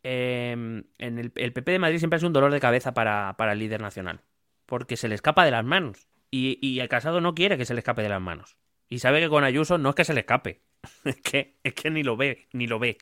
Em, 0.02 0.84
en 0.98 1.18
el, 1.18 1.30
PP 1.30 1.72
de 1.72 1.78
Madrid 1.78 1.98
siempre 1.98 2.18
es 2.18 2.22
un 2.22 2.32
dolor 2.32 2.52
de 2.52 2.60
cabeza 2.60 2.94
para, 2.94 3.34
el 3.38 3.58
líder 3.58 3.80
nacional, 3.80 4.20
porque 4.64 4.96
se 4.96 5.08
le 5.08 5.14
escapa 5.14 5.44
de 5.44 5.50
las 5.50 5.64
manos, 5.64 6.08
y, 6.30 6.78
el 6.80 6.88
casado 6.88 7.20
no 7.20 7.34
quiere 7.34 7.56
que 7.56 7.64
se 7.64 7.74
le 7.74 7.80
escape 7.80 8.02
de 8.02 8.08
las 8.08 8.20
manos, 8.20 8.56
y 8.88 9.00
sabe 9.00 9.20
que 9.20 9.28
con 9.28 9.44
Ayuso 9.44 9.78
no 9.78 9.90
es 9.90 9.94
que 9.94 10.04
se 10.04 10.14
le 10.14 10.20
escape, 10.20 10.62
es 11.04 11.16
que, 11.16 11.58
es 11.62 11.74
que 11.74 11.90
ni 11.90 12.02
lo 12.02 12.16
ve, 12.16 12.46
ni 12.52 12.66
lo 12.66 12.78
ve. 12.78 12.98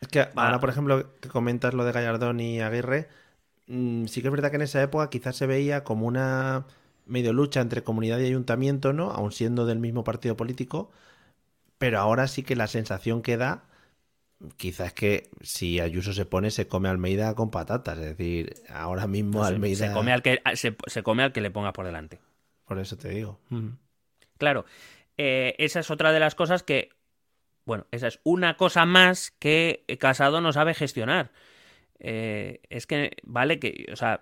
Es 0.00 0.08
que 0.08 0.28
ahora, 0.36 0.60
por 0.60 0.70
ejemplo, 0.70 1.18
que 1.20 1.28
comentas 1.28 1.74
lo 1.74 1.84
de 1.84 1.92
Gallardón 1.92 2.40
y 2.40 2.60
Aguirre, 2.60 3.08
Mm, 3.68 4.06
sí 4.06 4.22
que 4.22 4.28
es 4.28 4.32
verdad 4.32 4.50
que 4.50 4.56
en 4.56 4.62
esa 4.62 4.82
época 4.82 5.10
quizás 5.10 5.36
se 5.36 5.46
veía 5.46 5.84
como 5.84 6.06
una 6.06 6.66
medio 7.06 7.32
lucha 7.32 7.60
entre 7.60 7.82
comunidad 7.82 8.18
y 8.18 8.26
ayuntamiento, 8.26 8.92
¿no? 8.92 9.10
Aun 9.10 9.32
siendo 9.32 9.66
del 9.66 9.78
mismo 9.78 10.04
partido 10.04 10.36
político, 10.36 10.90
pero 11.78 11.98
ahora 11.98 12.28
sí 12.28 12.42
que 12.42 12.56
la 12.56 12.66
sensación 12.66 13.22
que 13.22 13.36
da, 13.36 13.64
quizás 14.56 14.88
es 14.88 14.92
que 14.94 15.30
si 15.42 15.80
Ayuso 15.80 16.12
se 16.12 16.24
pone, 16.24 16.50
se 16.50 16.66
come 16.66 16.88
Almeida 16.88 17.34
con 17.34 17.50
patatas, 17.50 17.98
es 17.98 18.16
decir, 18.16 18.54
ahora 18.68 19.06
mismo 19.06 19.44
Almeida... 19.44 19.88
Se 19.88 19.92
come 19.92 20.12
al 20.12 20.22
que, 20.22 20.40
se, 20.54 21.02
come 21.02 21.22
al 21.22 21.32
que 21.32 21.40
le 21.40 21.50
ponga 21.50 21.72
por 21.72 21.86
delante. 21.86 22.20
Por 22.66 22.78
eso 22.78 22.96
te 22.96 23.08
digo. 23.08 23.38
Claro, 24.38 24.64
eh, 25.16 25.54
esa 25.58 25.80
es 25.80 25.90
otra 25.90 26.12
de 26.12 26.20
las 26.20 26.34
cosas 26.34 26.62
que 26.62 26.90
Bueno, 27.64 27.86
esa 27.90 28.06
es 28.06 28.20
una 28.22 28.56
cosa 28.56 28.86
más 28.86 29.30
que 29.38 29.84
Casado 29.98 30.40
no 30.40 30.52
sabe 30.52 30.74
gestionar. 30.74 31.32
Eh, 32.00 32.60
es 32.70 32.86
que, 32.86 33.16
vale, 33.24 33.58
que, 33.58 33.86
o 33.92 33.96
sea, 33.96 34.20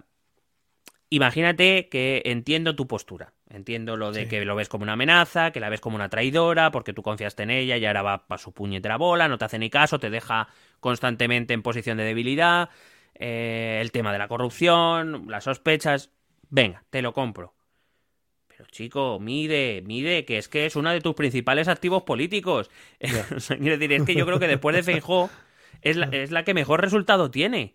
imagínate 1.10 1.88
que 1.88 2.22
entiendo 2.26 2.74
tu 2.76 2.86
postura. 2.86 3.32
Entiendo 3.48 3.96
lo 3.96 4.10
de 4.10 4.24
Sí. 4.24 4.28
que 4.28 4.44
lo 4.44 4.56
ves 4.56 4.68
como 4.68 4.82
una 4.82 4.94
amenaza, 4.94 5.52
que 5.52 5.60
la 5.60 5.68
ves 5.68 5.80
como 5.80 5.94
una 5.96 6.08
traidora, 6.08 6.72
porque 6.72 6.92
tú 6.92 7.02
confiaste 7.02 7.44
en 7.44 7.50
ella 7.50 7.76
y 7.76 7.86
ahora 7.86 8.02
va 8.02 8.26
para 8.26 8.38
su 8.42 8.52
puñetera 8.52 8.96
bola, 8.96 9.28
no 9.28 9.38
te 9.38 9.44
hace 9.44 9.58
ni 9.58 9.70
caso, 9.70 10.00
te 10.00 10.10
deja 10.10 10.48
constantemente 10.80 11.54
en 11.54 11.62
posición 11.62 11.96
de 11.96 12.04
debilidad. 12.04 12.70
eh, 13.18 13.78
el 13.80 13.92
tema 13.92 14.12
de 14.12 14.18
la 14.18 14.28
corrupción, 14.28 15.24
las 15.28 15.44
sospechas. 15.44 16.10
Venga, 16.50 16.84
te 16.90 17.00
lo 17.00 17.14
compro. 17.14 17.54
Pero 18.46 18.66
chico, 18.66 19.18
mide, 19.20 19.82
mide, 19.86 20.26
que 20.26 20.36
es 20.36 20.48
que 20.48 20.66
es 20.66 20.76
uno 20.76 20.90
de 20.90 21.00
tus 21.00 21.14
principales 21.14 21.66
activos 21.68 22.02
políticos. 22.02 22.70
O 23.36 23.40
sea, 23.40 23.56
quiero 23.56 23.78
decir, 23.78 23.92
es 23.94 24.02
que 24.02 24.14
yo 24.14 24.26
creo 24.26 24.38
que 24.38 24.48
después 24.48 24.76
de 24.76 24.82
Feijó 24.82 25.30
es 25.82 25.96
la, 25.96 26.06
es 26.06 26.30
la 26.30 26.44
que 26.44 26.54
mejor 26.54 26.80
resultado 26.80 27.30
tiene. 27.30 27.74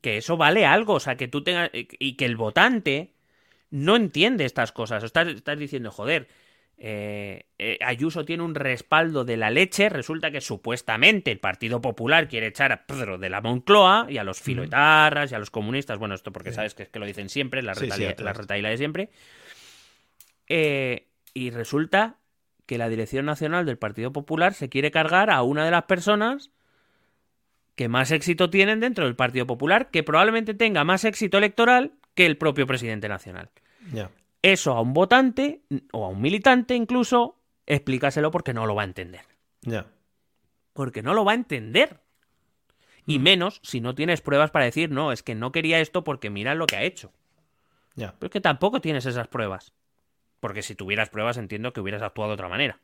Que 0.00 0.16
eso 0.16 0.38
vale 0.38 0.64
algo, 0.64 0.94
o 0.94 1.00
sea, 1.00 1.16
que 1.16 1.28
tú 1.28 1.44
tengas 1.44 1.70
y 1.74 2.14
que 2.14 2.24
el 2.24 2.36
votante 2.36 3.12
no 3.70 3.96
entiende 3.96 4.46
estas 4.46 4.72
cosas. 4.72 5.04
Estás, 5.04 5.28
estás 5.28 5.58
diciendo, 5.58 5.90
joder, 5.90 6.26
eh, 6.84 7.44
eh, 7.58 7.78
Ayuso 7.84 8.24
tiene 8.24 8.42
un 8.42 8.54
respaldo 8.54 9.24
de 9.24 9.36
la 9.36 9.50
leche, 9.50 9.88
resulta 9.88 10.30
que 10.30 10.40
supuestamente 10.40 11.30
el 11.30 11.38
Partido 11.38 11.80
Popular 11.80 12.28
quiere 12.28 12.48
echar 12.48 12.72
a 12.72 12.86
Pedro 12.86 13.18
de 13.18 13.30
la 13.30 13.40
Moncloa 13.40 14.06
y 14.08 14.18
a 14.18 14.24
los 14.24 14.40
filoetarras 14.40 15.30
y 15.30 15.34
a 15.34 15.38
los 15.38 15.50
comunistas, 15.50 15.98
bueno, 15.98 16.14
esto 16.14 16.32
porque 16.32 16.52
sabes 16.52 16.74
que 16.74 16.82
es 16.84 16.88
que 16.88 16.98
lo 16.98 17.06
dicen 17.06 17.28
siempre, 17.28 17.62
la, 17.62 17.74
Sí, 17.74 17.86
la 17.86 18.68
de 18.70 18.76
siempre. 18.76 19.10
Eh, 20.48 21.06
y 21.34 21.50
resulta 21.50 22.16
que 22.66 22.78
la 22.78 22.88
Dirección 22.88 23.26
Nacional 23.26 23.64
del 23.64 23.78
Partido 23.78 24.12
Popular 24.12 24.52
se 24.52 24.68
quiere 24.68 24.90
cargar 24.90 25.30
a 25.30 25.42
una 25.42 25.64
de 25.64 25.70
las 25.70 25.84
personas 25.84 26.50
que 27.74 27.88
más 27.88 28.10
éxito 28.10 28.50
tienen 28.50 28.80
dentro 28.80 29.04
del 29.04 29.16
Partido 29.16 29.46
Popular, 29.46 29.90
que 29.90 30.02
probablemente 30.02 30.54
tenga 30.54 30.84
más 30.84 31.04
éxito 31.04 31.38
electoral 31.38 31.92
que 32.14 32.26
el 32.26 32.36
propio 32.36 32.66
presidente 32.66 33.08
nacional. 33.08 33.50
Eso 34.42 34.72
a 34.72 34.80
un 34.80 34.92
votante 34.92 35.62
o 35.92 36.04
a 36.04 36.08
un 36.08 36.20
militante 36.20 36.74
incluso, 36.74 37.38
explícaselo 37.66 38.30
porque 38.30 38.52
no 38.52 38.66
lo 38.66 38.74
va 38.74 38.82
a 38.82 38.86
entender. 38.86 39.22
Ya. 39.62 39.86
Porque 40.72 41.02
no 41.02 41.14
lo 41.14 41.24
va 41.24 41.32
a 41.32 41.36
entender. 41.36 42.00
Y 43.06 43.18
menos 43.18 43.60
si 43.62 43.80
no 43.80 43.94
tienes 43.94 44.20
pruebas 44.20 44.50
para 44.50 44.64
decir, 44.64 44.90
no, 44.90 45.12
es 45.12 45.22
que 45.22 45.34
no 45.34 45.52
quería 45.52 45.80
esto 45.80 46.04
porque 46.04 46.30
mira 46.30 46.54
lo 46.54 46.66
que 46.66 46.76
ha 46.76 46.82
hecho. 46.82 47.12
Ya. 47.94 48.14
Pero 48.18 48.28
es 48.28 48.32
que 48.32 48.40
tampoco 48.40 48.80
tienes 48.80 49.06
esas 49.06 49.28
pruebas. 49.28 49.72
Porque 50.40 50.62
si 50.62 50.74
tuvieras 50.74 51.08
pruebas 51.08 51.36
entiendo 51.36 51.72
que 51.72 51.80
hubieras 51.80 52.02
actuado 52.02 52.30
de 52.30 52.34
otra 52.34 52.48
manera. 52.48 52.80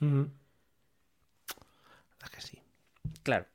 Ujú. 0.00 0.30
La 2.20 2.28
que 2.28 2.40
sí. 2.40 2.58
Claro. 3.22 3.46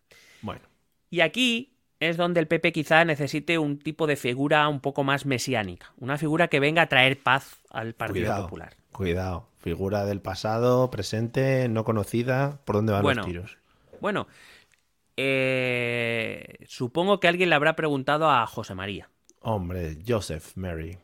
Bueno. 0.42 0.62
Y 1.10 1.22
aquí 1.22 1.76
es 2.00 2.18
donde 2.18 2.40
el 2.40 2.48
PP 2.48 2.72
quizá 2.72 3.04
necesite 3.06 3.58
un 3.58 3.78
tipo 3.80 4.08
de 4.08 4.16
figura 4.16 4.68
un 4.70 4.80
poco 4.80 5.04
más 5.04 5.26
mesiánica. 5.26 5.94
Una 5.98 6.18
figura 6.18 6.48
que 6.48 6.60
venga 6.60 6.84
a 6.84 6.88
traer 6.88 7.22
paz 7.22 7.58
al 7.70 7.94
Partido 7.94 8.26
Cuidado. 8.26 8.44
Popular. 8.44 8.76
Cuidado. 8.92 9.50
Figura 9.60 10.06
del 10.06 10.22
pasado, 10.22 10.90
presente, 10.90 11.68
no 11.68 11.84
conocida. 11.84 12.60
¿Por 12.64 12.78
dónde 12.78 12.94
van 12.94 13.02
Bueno. 13.04 13.22
los 13.22 13.26
tiros? 13.28 13.58
Bueno, 14.00 14.28
eh, 15.18 16.64
supongo 16.68 17.20
que 17.20 17.28
alguien 17.28 17.50
le 17.50 17.56
habrá 17.56 17.76
preguntado 17.76 18.30
a 18.30 18.48
José 18.48 18.76
María. 18.76 19.10
Hombre, 19.42 19.98
Joseph 20.08 20.56
Mary. 20.56 20.98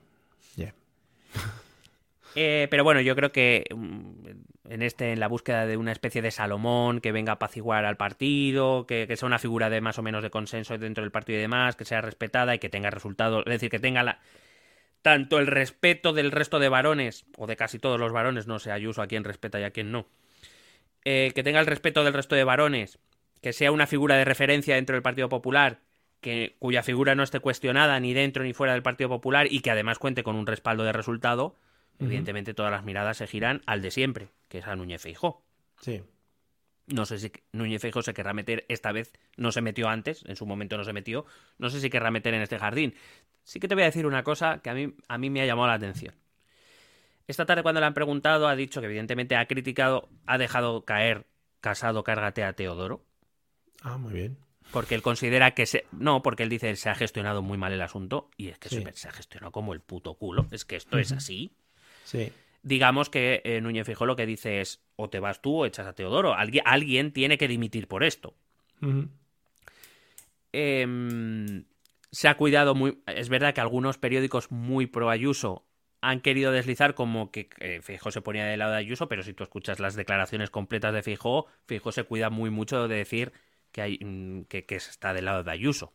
Yeah. 0.56 0.74
Eh, 2.36 2.68
pero 2.70 2.84
bueno, 2.84 3.02
yo 3.02 3.16
creo 3.16 3.32
que 3.32 3.66
mm, 3.74 4.70
en 4.70 4.82
este, 4.82 5.14
en 5.14 5.20
la 5.20 5.28
búsqueda 5.28 5.66
de 5.66 5.78
una 5.78 5.92
especie 5.92 6.22
de 6.22 6.32
Salomón 6.32 7.00
que 7.00 7.12
venga 7.12 7.32
a 7.32 7.36
apaciguar 7.36 7.86
al 7.86 7.98
partido, 7.98 8.86
que, 8.86 9.08
que 9.08 9.16
sea 9.16 9.28
una 9.28 9.40
figura 9.40 9.70
de 9.70 9.82
más 9.82 9.98
o 10.00 10.04
menos 10.04 10.22
de 10.22 10.30
consenso 10.30 10.78
dentro 10.78 11.04
del 11.04 11.12
partido 11.12 11.40
y 11.40 11.42
demás, 11.42 11.76
que 11.76 11.86
sea 11.86 12.02
respetada 12.02 12.54
y 12.56 12.60
que 12.60 12.70
tenga 12.70 12.90
resultados, 12.90 13.44
es 13.46 13.52
decir, 13.52 13.70
que 13.70 13.80
tenga 13.80 14.04
la, 14.04 14.20
tanto 15.06 15.38
el 15.38 15.46
respeto 15.46 16.14
del 16.14 16.32
resto 16.32 16.58
de 16.58 16.68
varones, 16.68 17.26
o 17.38 17.46
de 17.46 17.56
casi 17.56 17.78
todos 17.78 18.00
los 18.00 18.12
varones, 18.12 18.48
no 18.48 18.58
sé, 18.58 18.72
Ayuso 18.72 19.04
a 19.04 19.08
quien 19.08 19.24
respeta 19.24 19.60
y 19.60 19.64
a 19.64 19.70
quien 19.70 19.92
no, 19.92 20.08
eh, 21.04 21.32
que 21.36 21.44
tenga 21.44 21.60
el 21.60 21.68
respeto 21.68 22.04
del 22.04 22.14
resto 22.14 22.34
de 22.34 22.44
varones, 22.44 22.98
que 23.40 23.54
sea 23.54 23.72
una 23.72 23.86
figura 23.86 24.18
de 24.18 24.26
referencia 24.26 24.74
dentro 24.74 24.96
del 24.96 25.04
Partido 25.04 25.30
Popular, 25.30 25.78
que, 26.22 26.56
cuya 26.58 26.82
figura 26.82 27.14
no 27.14 27.22
esté 27.22 27.40
cuestionada 27.40 28.00
ni 28.00 28.16
dentro 28.16 28.44
ni 28.44 28.54
fuera 28.54 28.74
del 28.74 28.82
Partido 28.82 29.08
Popular 29.08 29.46
y 29.48 29.60
que 29.60 29.70
además 29.70 30.00
cuente 30.00 30.24
con 30.24 30.36
un 30.36 30.48
respaldo 30.48 30.84
de 30.84 30.92
resultado, 30.92 31.56
evidentemente 32.00 32.54
todas 32.54 32.72
las 32.72 32.84
miradas 32.84 33.18
se 33.18 33.28
giran 33.28 33.62
al 33.66 33.82
de 33.82 33.92
siempre, 33.92 34.30
que 34.48 34.60
es 34.60 34.68
a 34.68 34.76
Núñez 34.76 35.02
Feijó. 35.02 35.44
Sí. 35.82 36.02
No 36.88 37.06
sé 37.06 37.18
si 37.18 37.32
Núñez 37.52 37.82
Feijóo 37.82 38.04
se 38.04 38.14
querrá 38.14 38.34
meter, 38.34 38.66
esta 38.70 38.92
vez 38.92 39.12
no 39.38 39.52
se 39.52 39.62
metió 39.62 39.88
antes, 39.90 40.24
en 40.28 40.36
su 40.36 40.46
momento 40.46 40.78
no 40.78 40.84
se 40.84 40.94
metió, 40.94 41.26
no 41.58 41.70
sé 41.70 41.80
si 41.82 41.90
querrá 41.90 42.12
meter 42.12 42.34
en 42.34 42.42
este 42.42 42.60
jardín. 42.60 42.94
Sí 43.44 43.60
que 43.60 43.68
te 43.68 43.74
voy 43.76 43.84
a 43.84 43.88
decir 43.88 44.06
una 44.06 44.24
cosa 44.24 44.60
que 44.60 44.70
a 44.70 44.74
mí, 44.74 44.94
a 45.08 45.18
mí 45.18 45.30
me 45.30 45.42
ha 45.42 45.46
llamado 45.46 45.68
la 45.68 45.74
atención. 45.76 46.14
Esta 47.28 47.46
tarde 47.46 47.64
cuando 47.64 47.82
le 47.82 47.88
han 47.88 47.94
preguntado 47.96 48.48
ha 48.48 48.56
dicho 48.56 48.82
que 48.82 48.86
evidentemente 48.88 49.36
ha 49.36 49.48
criticado, 49.48 50.10
ha 50.28 50.38
dejado 50.38 50.86
caer 50.86 51.26
Casado 51.60 52.04
Cárgate 52.04 52.44
a 52.44 52.54
Teodoro, 52.54 53.04
Ah, 53.82 53.98
muy 53.98 54.14
bien. 54.14 54.38
porque 54.72 54.94
él 54.96 55.02
considera 55.02 55.56
que 55.56 55.66
se... 55.66 55.86
No, 55.92 56.22
porque 56.22 56.44
él 56.44 56.50
dice 56.50 56.76
se 56.76 56.90
ha 56.90 56.96
gestionado 56.96 57.42
muy 57.42 57.58
mal 57.58 57.74
el 57.74 57.82
asunto 57.82 58.30
y 58.38 58.50
es 58.50 58.60
que 58.60 58.70
Sí. 58.70 58.84
se, 58.84 58.92
se 58.94 59.08
ha 59.08 59.12
gestionado 59.12 59.52
como 59.52 59.74
el 59.74 59.80
puto 59.82 60.14
culo, 60.16 60.46
es 60.52 60.66
que 60.66 60.76
esto 60.76 61.00
es 61.00 61.12
así 61.12 61.52
Sí. 62.06 62.32
digamos 62.64 63.10
que 63.10 63.42
eh, 63.44 63.60
Núñez 63.62 63.86
Feijóo 63.86 64.08
lo 64.08 64.16
que 64.16 64.26
dice 64.26 64.62
es 64.62 64.82
o 64.96 65.10
te 65.10 65.20
vas 65.20 65.42
tú 65.42 65.62
o 65.62 65.66
echas 65.66 65.86
a 65.86 65.94
Teodoro. 65.94 66.34
Alguien, 66.34 66.64
alguien 66.66 67.12
tiene 67.12 67.38
que 67.38 67.48
dimitir 67.48 67.88
por 67.88 68.04
esto. 68.04 68.34
Em, 70.52 71.66
se 72.12 72.28
ha 72.28 72.38
cuidado 72.38 72.76
muy... 72.76 73.02
Es 73.08 73.30
verdad 73.30 73.54
que 73.54 73.62
algunos 73.62 73.98
periódicos 73.98 74.52
muy 74.52 74.88
pro 74.88 75.10
Ayuso 75.10 75.66
han 76.02 76.22
querido 76.22 76.52
deslizar 76.52 76.94
como 76.94 77.32
que 77.32 77.50
eh, 77.60 77.82
Feijóo 77.82 78.12
se 78.12 78.22
ponía 78.22 78.46
del 78.46 78.60
lado 78.60 78.72
de 78.72 78.78
Ayuso, 78.78 79.08
pero 79.08 79.24
si 79.24 79.34
tú 79.34 79.44
escuchas 79.44 79.80
las 79.80 79.96
declaraciones 79.96 80.50
completas 80.50 80.94
de 80.94 81.02
Feijóo, 81.02 81.48
Feijóo 81.66 81.92
se 81.92 82.04
cuida 82.04 82.30
muy 82.30 82.52
mucho 82.52 82.88
de 82.88 82.96
decir 82.96 83.34
que, 83.72 83.82
hay, 83.82 84.00
mm, 84.00 84.44
que, 84.44 84.66
que 84.66 84.76
está 84.76 85.14
del 85.14 85.26
lado 85.26 85.44
de 85.44 85.52
Ayuso. 85.52 85.94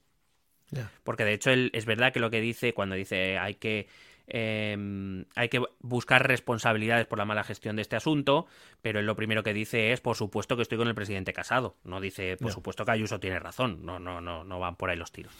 Porque 1.02 1.24
de 1.24 1.32
hecho 1.32 1.50
él, 1.50 1.70
es 1.74 1.84
verdad 1.84 2.12
que 2.12 2.20
lo 2.20 2.30
que 2.30 2.40
dice 2.40 2.74
cuando 2.74 2.94
dice 2.94 3.38
hay 3.38 3.54
que 3.54 3.88
eh, 4.32 5.24
hay 5.34 5.48
que 5.48 5.60
buscar 5.80 6.26
responsabilidades 6.26 7.06
por 7.06 7.18
la 7.18 7.24
mala 7.24 7.42
gestión 7.44 7.76
de 7.76 7.82
este 7.82 7.96
asunto, 7.96 8.46
pero 8.80 9.00
él 9.00 9.06
lo 9.06 9.16
primero 9.16 9.42
que 9.42 9.52
dice 9.52 9.92
es 9.92 10.00
por 10.00 10.16
supuesto 10.16 10.56
que 10.56 10.62
estoy 10.62 10.78
con 10.78 10.88
el 10.88 10.94
presidente 10.94 11.32
casado. 11.32 11.76
No 11.84 12.00
dice 12.00 12.36
por 12.36 12.52
supuesto 12.52 12.84
que 12.84 12.92
Ayuso 12.92 13.18
tiene 13.18 13.40
razón. 13.40 13.84
No, 13.84 13.98
no, 13.98 14.20
no, 14.20 14.44
no 14.44 14.60
van 14.60 14.76
por 14.76 14.88
ahí 14.88 14.96
los 14.96 15.10
tiros. 15.12 15.34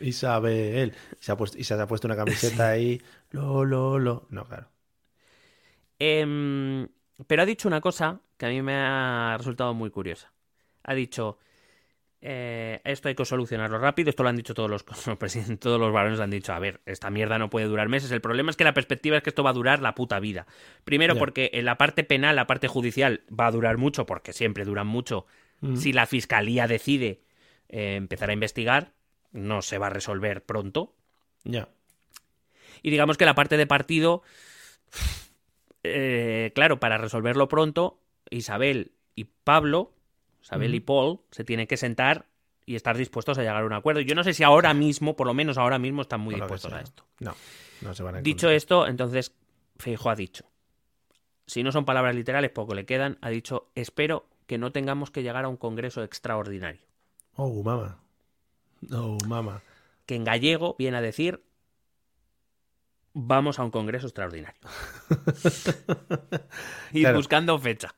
Y 0.00 0.12
sabe 0.12 0.82
él. 0.82 0.94
Y 1.20 1.24
se 1.24 1.32
ha 1.32 1.36
puesto, 1.36 1.58
y 1.58 1.64
se 1.64 1.74
ha 1.74 1.86
puesto 1.86 2.08
una 2.08 2.16
camiseta 2.16 2.70
ahí. 2.70 3.00
Lo, 3.30 3.64
lo, 3.64 3.98
lo. 3.98 4.26
No, 4.30 4.44
claro. 4.44 4.68
Em, 5.98 6.88
pero 7.26 7.42
ha 7.42 7.46
dicho 7.46 7.68
una 7.68 7.80
cosa 7.80 8.20
que 8.38 8.46
a 8.46 8.48
mí 8.48 8.62
me 8.62 8.74
ha 8.74 9.34
resultado 9.36 9.74
muy 9.74 9.90
curiosa. 9.90 10.32
Ha 10.82 10.94
dicho, 10.94 11.38
eh, 12.22 12.80
esto 12.84 13.08
hay 13.08 13.14
que 13.14 13.24
solucionarlo 13.24 13.78
rápido, 13.78 14.10
esto 14.10 14.22
lo 14.22 14.28
han 14.28 14.36
dicho 14.36 14.52
todos 14.54 14.68
los, 14.70 14.84
todos 15.60 15.80
los 15.80 15.92
varones 15.92 16.18
lo 16.18 16.24
han 16.24 16.30
dicho, 16.30 16.52
a 16.52 16.58
ver, 16.58 16.80
esta 16.86 17.10
mierda 17.10 17.38
no 17.38 17.48
puede 17.50 17.66
durar 17.66 17.88
meses, 17.88 18.10
el 18.12 18.20
problema 18.20 18.50
es 18.50 18.56
que 18.56 18.64
la 18.64 18.74
perspectiva 18.74 19.16
es 19.16 19.22
que 19.22 19.30
esto 19.30 19.42
va 19.42 19.50
a 19.50 19.54
durar 19.54 19.80
la 19.80 19.94
puta 19.94 20.20
vida. 20.20 20.46
Primero 20.84 21.16
porque 21.16 21.50
en 21.54 21.64
la 21.64 21.78
parte 21.78 22.04
penal, 22.04 22.36
la 22.36 22.46
parte 22.46 22.68
judicial 22.68 23.22
va 23.28 23.46
a 23.46 23.50
durar 23.50 23.78
mucho, 23.78 24.06
porque 24.06 24.32
siempre 24.32 24.64
duran 24.64 24.86
mucho, 24.86 25.26
Mm. 25.62 25.76
si 25.76 25.92
la 25.92 26.06
fiscalía 26.06 26.66
decide 26.66 27.20
eh, 27.68 27.96
empezar 27.96 28.30
a 28.30 28.32
investigar, 28.32 28.94
no 29.30 29.60
se 29.60 29.76
va 29.76 29.88
a 29.88 29.90
resolver 29.90 30.42
pronto, 30.44 30.96
Ya. 31.44 31.68
y 32.82 32.90
digamos 32.90 33.18
que 33.18 33.26
la 33.26 33.34
parte 33.34 33.58
de 33.58 33.66
partido, 33.66 34.22
eh, 35.82 36.52
claro, 36.54 36.80
para 36.80 36.98
resolverlo 36.98 37.48
pronto, 37.48 38.00
Isabel 38.30 38.92
y 39.14 39.24
Pablo, 39.24 39.94
Isabel 40.42 40.74
y 40.74 40.78
Ujú. 40.78 40.86
Paul, 40.86 41.20
se 41.30 41.44
tienen 41.44 41.66
que 41.66 41.76
sentar 41.76 42.26
y 42.66 42.76
estar 42.76 42.96
dispuestos 42.96 43.38
a 43.38 43.42
llegar 43.42 43.62
a 43.62 43.66
un 43.66 43.72
acuerdo. 43.72 44.00
Yo 44.00 44.14
no 44.14 44.24
sé 44.24 44.32
si 44.32 44.42
ahora 44.42 44.74
mismo, 44.74 45.16
por 45.16 45.26
lo 45.26 45.34
menos 45.34 45.58
ahora 45.58 45.78
mismo, 45.78 46.02
están 46.02 46.20
muy 46.20 46.34
dispuestos 46.34 46.72
a 46.72 46.76
sea. 46.76 46.84
esto. 46.84 47.04
No, 47.20 47.34
no 47.82 47.94
se 47.94 48.02
van 48.02 48.16
a 48.16 48.20
Dicho 48.22 48.48
esto, 48.50 48.86
entonces 48.86 49.34
Feijo 49.76 50.10
ha 50.10 50.14
dicho, 50.14 50.44
si 51.46 51.62
no 51.62 51.72
son 51.72 51.84
palabras 51.84 52.14
literales, 52.14 52.50
poco 52.50 52.74
le 52.74 52.86
quedan, 52.86 53.18
ha 53.22 53.30
dicho, 53.30 53.70
espero 53.74 54.28
que 54.46 54.58
no 54.58 54.72
tengamos 54.72 55.10
que 55.10 55.22
llegar 55.22 55.44
a 55.44 55.48
un 55.48 55.56
congreso 55.56 56.02
extraordinario. 56.02 56.86
Oh, 57.34 57.62
mama. 57.62 57.98
Oh, 58.92 59.18
mama. 59.26 59.62
Que 60.06 60.14
en 60.14 60.24
gallego 60.24 60.76
viene 60.78 60.96
a 60.96 61.00
decir, 61.00 61.42
vamos 63.12 63.58
a 63.58 63.64
un 63.64 63.70
congreso 63.70 64.06
extraordinario. 64.06 64.60
y 66.92 67.00
Claro. 67.02 67.16
buscando 67.16 67.58
fecha. 67.58 67.94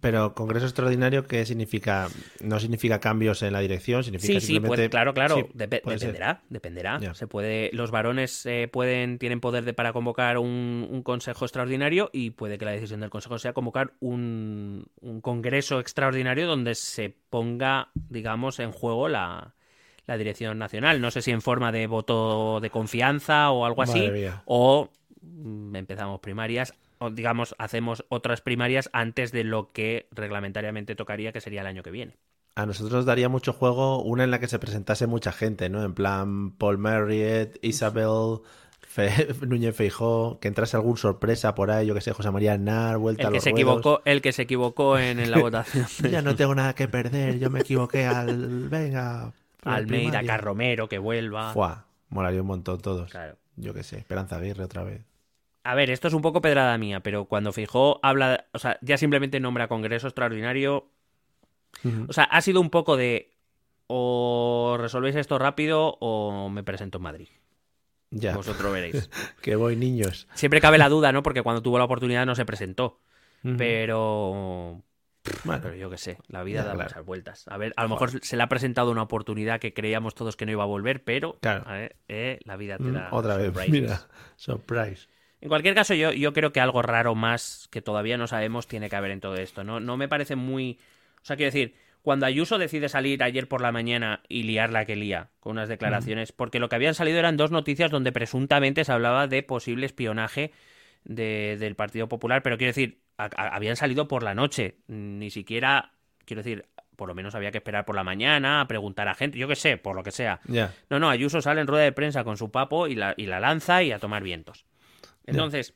Pero 0.00 0.34
Congreso 0.34 0.66
Extraordinario, 0.66 1.26
¿qué 1.26 1.44
significa? 1.46 2.08
No 2.40 2.60
significa 2.60 3.00
cambios 3.00 3.42
en 3.42 3.52
la 3.52 3.60
dirección, 3.60 4.04
significa 4.04 4.34
Sí, 4.34 4.40
sí, 4.40 4.46
simplemente... 4.54 4.82
pues, 4.84 4.90
claro, 4.90 5.14
claro, 5.14 5.36
Sí, 5.36 5.42
ser. 5.42 5.68
dependerá, 5.98 6.42
dependerá. 6.48 7.14
Se 7.14 7.26
puede, 7.26 7.70
los 7.72 7.90
varones 7.90 8.44
eh, 8.46 8.68
pueden, 8.70 9.18
tienen 9.18 9.40
poder 9.40 9.64
de, 9.64 9.74
para 9.74 9.92
convocar 9.92 10.38
un, 10.38 10.86
un 10.90 11.02
consejo 11.02 11.44
extraordinario 11.44 12.10
y 12.12 12.30
puede 12.30 12.58
que 12.58 12.64
la 12.64 12.72
decisión 12.72 13.00
del 13.00 13.10
consejo 13.10 13.38
sea 13.38 13.52
convocar 13.52 13.92
un, 14.00 14.86
un 15.00 15.20
congreso 15.20 15.80
extraordinario 15.80 16.46
donde 16.46 16.74
se 16.74 17.14
ponga, 17.30 17.90
digamos, 17.94 18.58
en 18.58 18.72
juego 18.72 19.08
la, 19.08 19.54
la 20.06 20.16
dirección 20.16 20.58
nacional. 20.58 21.00
No 21.00 21.10
sé 21.10 21.22
si 21.22 21.30
en 21.30 21.42
forma 21.42 21.72
de 21.72 21.86
voto 21.86 22.60
de 22.60 22.70
confianza 22.70 23.50
o 23.50 23.64
algo 23.64 23.82
así, 23.82 24.08
mía. 24.10 24.42
o 24.46 24.90
mm, 25.22 25.74
empezamos 25.76 26.20
primarias, 26.20 26.74
digamos, 27.12 27.54
hacemos 27.58 28.04
otras 28.08 28.40
primarias 28.40 28.90
antes 28.92 29.32
de 29.32 29.44
lo 29.44 29.72
que 29.72 30.08
reglamentariamente 30.10 30.94
tocaría, 30.96 31.32
que 31.32 31.40
sería 31.40 31.60
el 31.62 31.66
año 31.66 31.82
que 31.82 31.90
viene. 31.90 32.16
A 32.54 32.64
nosotros 32.64 32.92
nos 32.94 33.04
daría 33.06 33.28
mucho 33.28 33.52
juego 33.52 34.02
una 34.02 34.24
en 34.24 34.30
la 34.30 34.40
que 34.40 34.48
se 34.48 34.58
presentase 34.58 35.06
mucha 35.06 35.30
gente, 35.32 35.68
¿no? 35.68 35.84
En 35.84 35.92
plan 35.94 36.52
Paul 36.52 36.78
Marriott, 36.78 37.58
Isabel, 37.62 38.40
Fe- 38.80 39.28
Núñez 39.46 39.76
Feijó, 39.76 40.38
que 40.40 40.48
entrase 40.48 40.76
algún 40.76 40.96
sorpresa 40.96 41.54
por 41.54 41.70
ahí, 41.70 41.86
yo 41.86 41.94
que 41.94 42.00
sé, 42.00 42.12
José 42.12 42.30
María 42.30 42.54
Aznar, 42.54 42.96
vuelta 42.96 43.28
a 43.28 43.30
El 43.30 43.32
que 43.32 43.36
los 43.36 43.44
se 43.44 43.50
ruedos. 43.50 43.60
equivocó, 43.60 44.02
el 44.06 44.22
que 44.22 44.32
se 44.32 44.42
equivocó 44.42 44.98
en, 44.98 45.20
en 45.20 45.30
la 45.30 45.38
votación. 45.40 45.86
Ya 46.10 46.22
no 46.22 46.34
tengo 46.34 46.54
nada 46.54 46.74
que 46.74 46.88
perder, 46.88 47.38
yo 47.38 47.50
me 47.50 47.60
equivoqué 47.60 48.06
al... 48.06 48.68
Venga. 48.70 49.32
Almeida. 49.64 50.22
Carromero, 50.24 50.88
que 50.88 50.98
vuelva. 50.98 51.52
Fuá, 51.52 51.86
molaría 52.08 52.40
un 52.40 52.46
montón 52.46 52.80
todos. 52.80 53.10
Claro. 53.10 53.36
Yo 53.56 53.74
que 53.74 53.82
sé, 53.82 53.98
Esperanza 53.98 54.36
Aguirre 54.36 54.64
otra 54.64 54.82
vez. 54.84 55.02
A 55.66 55.74
ver, 55.74 55.90
esto 55.90 56.06
es 56.06 56.14
un 56.14 56.22
poco 56.22 56.40
pedrada 56.40 56.78
mía, 56.78 57.00
pero 57.00 57.24
cuando 57.24 57.52
Fijó 57.52 57.98
habla, 58.02 58.46
o 58.52 58.58
sea, 58.58 58.78
ya 58.82 58.96
simplemente 58.96 59.40
nombra 59.40 59.66
Congreso 59.66 60.06
Extraordinario, 60.06 60.88
o 62.08 62.12
sea, 62.12 62.24
ha 62.24 62.40
sido 62.40 62.60
un 62.60 62.70
poco 62.70 62.96
de 62.96 63.32
o 63.88 64.76
resolvéis 64.80 65.16
esto 65.16 65.38
rápido 65.38 65.96
o 66.00 66.48
me 66.50 66.62
presento 66.62 66.98
en 66.98 67.02
Madrid. 67.02 67.28
Ya, 68.10 68.36
Vosotros 68.36 68.72
veréis. 68.72 69.10
que 69.42 69.56
voy 69.56 69.74
niños. 69.76 70.28
Siempre 70.34 70.60
cabe 70.60 70.78
la 70.78 70.88
duda, 70.88 71.10
¿no? 71.10 71.22
Porque 71.22 71.42
cuando 71.42 71.62
tuvo 71.62 71.78
la 71.78 71.84
oportunidad 71.84 72.26
no 72.26 72.34
se 72.34 72.44
presentó. 72.44 73.00
Pero 73.58 74.82
Bueno, 75.44 75.60
Pero 75.62 75.74
yo 75.74 75.90
qué 75.90 75.98
sé, 75.98 76.18
la 76.28 76.42
vida 76.42 76.64
da 76.64 76.74
claro. 76.74 76.88
muchas 76.88 77.04
vueltas. 77.04 77.48
A 77.48 77.56
ver, 77.58 77.72
a 77.76 77.82
lo 77.82 77.88
mejor 77.88 78.24
se 78.24 78.36
le 78.36 78.42
ha 78.42 78.48
presentado 78.48 78.90
una 78.90 79.02
oportunidad 79.02 79.60
que 79.60 79.72
creíamos 79.74 80.14
todos 80.14 80.36
que 80.36 80.46
no 80.46 80.52
iba 80.52 80.62
a 80.62 80.66
volver, 80.66 81.04
pero 81.04 81.38
Claro. 81.40 81.64
a 81.66 81.72
ver, 81.74 81.96
eh, 82.08 82.38
la 82.44 82.56
vida 82.56 82.76
te 82.78 82.84
mm, 82.84 82.92
da 82.94 83.08
otra 83.12 83.36
vez, 83.36 83.46
surprises. 83.46 83.70
mira, 83.72 84.08
surprise. 84.36 85.08
En 85.46 85.48
cualquier 85.48 85.76
caso, 85.76 85.94
yo, 85.94 86.10
yo 86.12 86.32
creo 86.32 86.52
que 86.52 86.58
algo 86.60 86.82
raro 86.82 87.14
más 87.14 87.68
que 87.70 87.80
todavía 87.80 88.16
no 88.18 88.26
sabemos 88.26 88.66
tiene 88.66 88.90
que 88.90 88.96
haber 88.96 89.12
en 89.12 89.20
todo 89.20 89.36
esto. 89.36 89.62
No, 89.62 89.78
no 89.78 89.96
me 89.96 90.08
parece 90.08 90.34
muy. 90.34 90.76
O 91.22 91.24
sea, 91.24 91.36
quiero 91.36 91.52
decir, 91.52 91.76
cuando 92.02 92.26
Ayuso 92.26 92.58
decide 92.58 92.88
salir 92.88 93.22
ayer 93.22 93.46
por 93.46 93.60
la 93.60 93.70
mañana 93.70 94.22
y 94.28 94.42
liar 94.42 94.70
la 94.72 94.84
que 94.84 94.96
lía 94.96 95.28
con 95.38 95.52
unas 95.52 95.68
declaraciones, 95.68 96.32
porque 96.32 96.58
lo 96.58 96.68
que 96.68 96.74
habían 96.74 96.94
salido 96.94 97.20
eran 97.20 97.36
dos 97.36 97.52
noticias 97.52 97.92
donde 97.92 98.10
presuntamente 98.10 98.84
se 98.84 98.90
hablaba 98.90 99.28
de 99.28 99.44
posible 99.44 99.86
espionaje 99.86 100.50
de- 101.04 101.56
del 101.60 101.76
Partido 101.76 102.08
Popular, 102.08 102.42
pero 102.42 102.58
quiero 102.58 102.70
decir, 102.70 102.98
a- 103.16 103.30
a- 103.36 103.54
habían 103.54 103.76
salido 103.76 104.08
por 104.08 104.24
la 104.24 104.34
noche, 104.34 104.78
ni 104.88 105.30
siquiera, 105.30 105.92
quiero 106.24 106.42
decir, 106.42 106.64
por 106.96 107.06
lo 107.06 107.14
menos 107.14 107.36
había 107.36 107.52
que 107.52 107.58
esperar 107.58 107.84
por 107.84 107.94
la 107.94 108.02
mañana, 108.02 108.60
a 108.62 108.66
preguntar 108.66 109.06
a 109.06 109.14
gente, 109.14 109.38
yo 109.38 109.46
qué 109.46 109.54
sé, 109.54 109.76
por 109.76 109.94
lo 109.94 110.02
que 110.02 110.10
sea. 110.10 110.40
No, 110.90 110.98
no, 110.98 111.08
Ayuso 111.08 111.40
sale 111.40 111.60
en 111.60 111.68
rueda 111.68 111.84
de 111.84 111.92
prensa 111.92 112.24
con 112.24 112.36
su 112.36 112.50
papo 112.50 112.88
y 112.88 112.96
la, 112.96 113.14
y 113.16 113.26
la 113.26 113.38
lanza 113.38 113.82
y 113.84 113.92
a 113.92 114.00
tomar 114.00 114.24
vientos. 114.24 114.64
Entonces, 115.26 115.74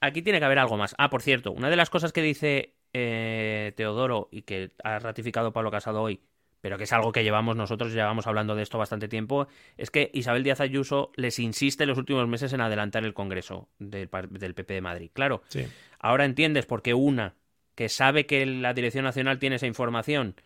aquí 0.00 0.22
tiene 0.22 0.38
que 0.38 0.44
haber 0.44 0.58
algo 0.58 0.76
más. 0.76 0.94
Ah, 0.98 1.10
por 1.10 1.22
cierto, 1.22 1.52
una 1.52 1.70
de 1.70 1.76
las 1.76 1.90
cosas 1.90 2.12
que 2.12 2.22
dice 2.22 2.74
eh, 2.92 3.72
Teodoro 3.76 4.28
y 4.30 4.42
que 4.42 4.72
ha 4.84 4.98
ratificado 4.98 5.52
Pablo 5.52 5.70
Casado 5.70 6.02
hoy, 6.02 6.20
pero 6.60 6.78
que 6.78 6.84
es 6.84 6.92
algo 6.92 7.12
que 7.12 7.24
llevamos 7.24 7.56
nosotros, 7.56 7.92
llevamos 7.92 8.26
hablando 8.26 8.54
de 8.54 8.62
esto 8.62 8.78
bastante 8.78 9.08
tiempo, 9.08 9.48
es 9.76 9.90
que 9.90 10.10
Isabel 10.14 10.44
Díaz 10.44 10.60
Ayuso 10.60 11.10
les 11.16 11.38
insiste 11.38 11.84
en 11.84 11.88
los 11.88 11.98
últimos 11.98 12.28
meses 12.28 12.52
en 12.52 12.60
adelantar 12.60 13.04
el 13.04 13.14
Congreso 13.14 13.68
del, 13.78 14.08
del 14.30 14.54
PP 14.54 14.74
de 14.74 14.80
Madrid. 14.80 15.10
Claro, 15.12 15.42
sí. 15.48 15.66
Ahora 15.98 16.24
entiendes 16.24 16.66
por 16.66 16.82
qué 16.82 16.94
una 16.94 17.34
que 17.74 17.88
sabe 17.88 18.26
que 18.26 18.44
la 18.44 18.74
Dirección 18.74 19.04
Nacional 19.04 19.38
tiene 19.38 19.56
esa 19.56 19.66
información 19.66 20.36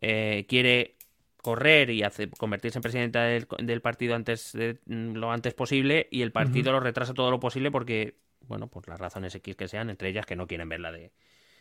eh, 0.00 0.44
quiere 0.48 0.96
correr 1.44 1.90
y 1.90 2.02
hace- 2.02 2.28
convertirse 2.30 2.78
en 2.78 2.82
presidenta 2.82 3.22
del, 3.22 3.46
del 3.58 3.80
partido 3.80 4.16
antes 4.16 4.52
de- 4.52 4.80
mm, 4.86 5.12
lo 5.14 5.30
antes 5.30 5.54
posible 5.54 6.08
y 6.10 6.22
el 6.22 6.32
partido 6.32 6.72
lo 6.72 6.80
retrasa 6.80 7.14
todo 7.14 7.30
lo 7.30 7.38
posible 7.38 7.70
porque, 7.70 8.16
bueno, 8.40 8.66
por 8.68 8.88
las 8.88 8.98
razones 8.98 9.34
X 9.36 9.54
que 9.54 9.68
sean, 9.68 9.90
entre 9.90 10.08
ellas 10.08 10.26
que 10.26 10.34
no 10.34 10.46
quieren 10.46 10.68
verla 10.68 10.90
de, 10.90 11.12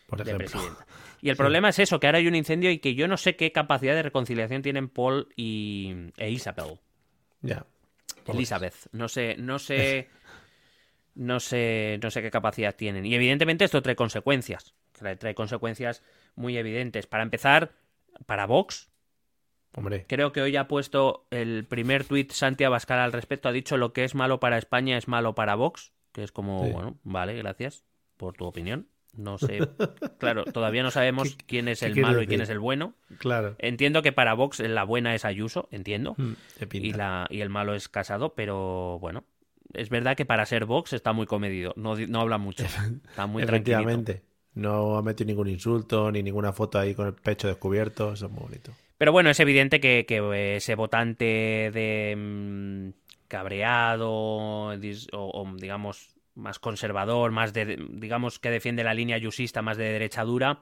Por 0.08 0.24
de 0.24 0.34
presidenta. 0.36 0.88
Y 1.22 1.30
el 1.30 1.36
problema 1.38 1.70
es 1.70 1.78
eso, 1.80 2.00
que 2.00 2.08
ahora 2.08 2.18
hay 2.20 2.28
un 2.28 2.36
incendio 2.36 2.72
y 2.72 2.80
que 2.80 2.96
yo 2.96 3.08
no 3.08 3.18
sé 3.18 3.36
qué 3.36 3.52
capacidad 3.52 3.94
de 3.94 4.04
reconciliación 4.04 4.62
tienen 4.62 4.88
Paul 4.90 5.28
y, 5.36 5.94
e 6.18 6.32
Isabel. 6.32 6.80
Ya. 7.42 7.66
Elizabeth. 8.26 8.88
No 8.94 9.08
sé, 9.10 9.36
no 9.38 9.60
sé. 9.60 10.08
No 11.16 11.40
sé, 11.40 12.00
no 12.02 12.10
sé 12.10 12.24
qué 12.24 12.32
capacidad 12.32 12.76
tienen. 12.76 13.06
Y 13.06 13.14
evidentemente 13.14 13.66
esto 13.66 13.84
trae 13.84 13.96
consecuencias. 13.96 14.74
Trae, 14.94 15.16
trae 15.16 15.36
consecuencias 15.36 16.02
muy 16.36 16.58
evidentes. 16.58 17.06
Para 17.06 17.22
empezar, 17.22 17.74
para 18.26 18.48
Vox, 18.48 18.90
Hombre, 19.76 20.06
creo 20.08 20.32
que 20.32 20.42
hoy 20.42 20.56
ha 20.56 20.68
puesto 20.68 21.26
el 21.32 21.66
primer 21.66 22.04
tuit 22.06 22.32
Santi 22.32 22.64
Abascal 22.64 23.00
al 23.00 23.12
respecto. 23.12 23.50
Ha 23.50 23.52
dicho 23.52 23.78
lo 23.78 23.92
que 23.94 24.04
es 24.04 24.14
malo 24.16 24.40
para 24.40 24.58
España 24.58 24.98
es 24.98 25.08
malo 25.08 25.34
para 25.36 25.56
Vox. 25.56 25.92
Que 26.12 26.24
es 26.24 26.32
como, 26.32 26.64
Sí. 26.66 26.72
bueno, 26.72 26.98
vale, 27.04 27.34
gracias 27.36 27.84
por 28.18 28.36
tu 28.36 28.46
opinión. 28.46 28.88
No 29.16 29.38
sé. 29.40 29.60
Claro, 30.20 30.44
todavía 30.46 30.84
no 30.84 30.92
sabemos 30.92 31.36
¿Qué- 31.36 31.46
quién 31.46 31.68
es 31.68 31.82
el 31.84 31.96
malo 32.00 32.22
y 32.22 32.28
quién 32.28 32.42
es 32.42 32.50
el 32.50 32.60
bueno. 32.60 32.94
claro. 33.20 33.56
Entiendo 33.60 34.02
que 34.04 34.12
para 34.12 34.34
Vox 34.36 34.60
la 34.60 34.84
buena 34.84 35.16
es 35.16 35.26
Ayuso, 35.26 35.68
entiendo 35.72 36.16
Mm, 36.18 36.34
y, 36.72 36.94
la, 36.94 37.26
y 37.30 37.42
el 37.42 37.50
malo 37.50 37.74
es 37.74 37.90
casado, 37.90 38.34
pero 38.36 38.98
bueno, 39.00 39.24
es 39.74 39.90
verdad 39.90 40.16
que 40.16 40.26
para 40.26 40.46
ser 40.46 40.66
Vox 40.66 40.94
está 40.94 41.14
muy 41.14 41.26
comedido, 41.26 41.74
no, 41.76 41.96
no 41.96 42.22
habla 42.22 42.38
mucho, 42.38 42.64
está 43.10 43.26
muy. 43.28 43.42
Efectivamente. 43.44 44.22
No 44.56 44.98
ha 44.98 45.02
metido 45.02 45.28
ningún 45.30 45.48
insulto 45.48 46.12
ni 46.12 46.22
ninguna 46.22 46.54
foto 46.54 46.78
ahí 46.78 46.94
con 46.94 47.08
el 47.08 47.14
pecho 47.16 47.48
descubierto. 47.48 48.14
Eso 48.14 48.28
es 48.28 48.32
muy 48.32 48.44
bonito. 48.44 48.72
Pero 49.04 49.12
bueno, 49.12 49.30
es 49.30 49.40
evidente 49.42 49.82
que, 49.82 50.06
que 50.08 50.56
ese 50.56 50.76
votante 50.76 51.26
de 51.74 52.16
mm, 52.18 53.28
cabreado 53.28 54.10
o, 54.10 54.74
o, 55.12 55.56
digamos 55.58 56.16
más 56.36 56.58
conservador, 56.58 57.32
más 57.32 57.52
de 57.52 57.86
digamos 57.90 58.40
que 58.40 58.50
defiende 58.50 58.82
la 58.82 58.94
línea 58.94 59.18
yusista 59.18 59.62
más 59.62 59.76
de 59.76 59.92
derecha 59.92 60.24
dura, 60.24 60.62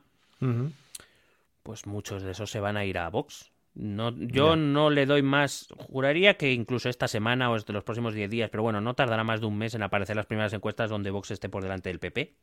pues 1.62 1.86
muchos 1.86 2.24
de 2.24 2.32
esos 2.32 2.50
se 2.50 2.60
van 2.60 2.78
a 2.78 2.86
ir 2.86 2.98
a 2.98 3.12
Vox. 3.12 3.52
No, 3.76 4.10
yo 4.18 4.56
no 4.56 4.90
le 4.90 5.06
doy 5.06 5.22
más, 5.22 5.68
juraría 5.78 6.34
que 6.34 6.52
incluso 6.52 6.90
esta 6.90 7.08
semana 7.08 7.52
o 7.52 7.60
de 7.60 7.74
los 7.74 7.84
próximos 7.84 8.16
10 8.16 8.28
días, 8.28 8.50
pero 8.50 8.64
bueno, 8.64 8.82
no 8.82 8.96
tardará 8.96 9.24
más 9.24 9.42
de 9.42 9.46
un 9.46 9.60
mes 9.60 9.76
en 9.76 9.84
aparecer 9.84 10.16
las 10.16 10.26
primeras 10.26 10.54
encuestas 10.54 10.90
donde 10.90 11.12
Vox 11.12 11.30
esté 11.30 11.48
por 11.48 11.62
delante 11.62 11.90
del 11.90 12.00
PP. 12.00 12.34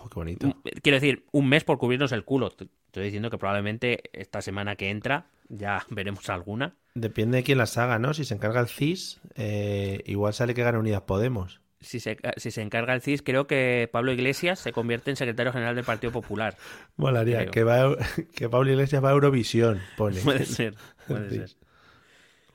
Oh, 0.00 0.08
qué 0.08 0.14
bonito. 0.14 0.46
Un- 0.46 0.62
Quiero 0.82 0.96
decir, 0.96 1.24
un 1.32 1.48
mes 1.48 1.64
por 1.64 1.78
cubrirnos 1.78 2.12
el 2.12 2.24
culo. 2.24 2.48
Estoy 2.48 3.04
diciendo 3.04 3.30
que 3.30 3.38
probablemente 3.38 4.02
esta 4.12 4.40
semana 4.42 4.76
que 4.76 4.90
entra 4.90 5.26
ya 5.48 5.84
veremos 5.90 6.28
alguna. 6.30 6.74
Depende 6.94 7.38
de 7.38 7.42
quién 7.44 7.58
las 7.58 7.76
haga, 7.78 7.98
¿no? 7.98 8.14
Si 8.14 8.24
se 8.24 8.34
encarga 8.34 8.60
el 8.60 8.68
CIS, 8.68 9.20
eh, 9.34 10.02
igual 10.06 10.32
sale 10.34 10.54
que 10.54 10.62
gana 10.62 10.78
Unidas 10.78 11.02
Podemos. 11.02 11.60
Si 11.80 12.00
se, 12.00 12.16
si 12.38 12.50
se 12.50 12.62
encarga 12.62 12.94
el 12.94 13.02
CIS, 13.02 13.20
creo 13.22 13.46
que 13.46 13.88
Pablo 13.92 14.10
Iglesias 14.10 14.58
se 14.58 14.72
convierte 14.72 15.10
en 15.10 15.16
secretario 15.16 15.52
general 15.52 15.76
del 15.76 15.84
Partido 15.84 16.10
Popular. 16.12 16.56
Molaría. 16.96 17.40
Creo. 17.40 17.50
Que, 17.50 17.64
va, 17.64 17.82
a- 17.84 17.96
que 18.34 18.48
Pablo 18.48 18.70
Iglesias 18.70 19.04
va 19.04 19.10
a 19.10 19.12
Eurovisión, 19.12 19.80
pone. 19.96 20.20
Puede 20.24 20.46
ser, 20.46 20.74
puede 21.06 21.28
Sí. 21.30 21.36
ser. 21.36 21.50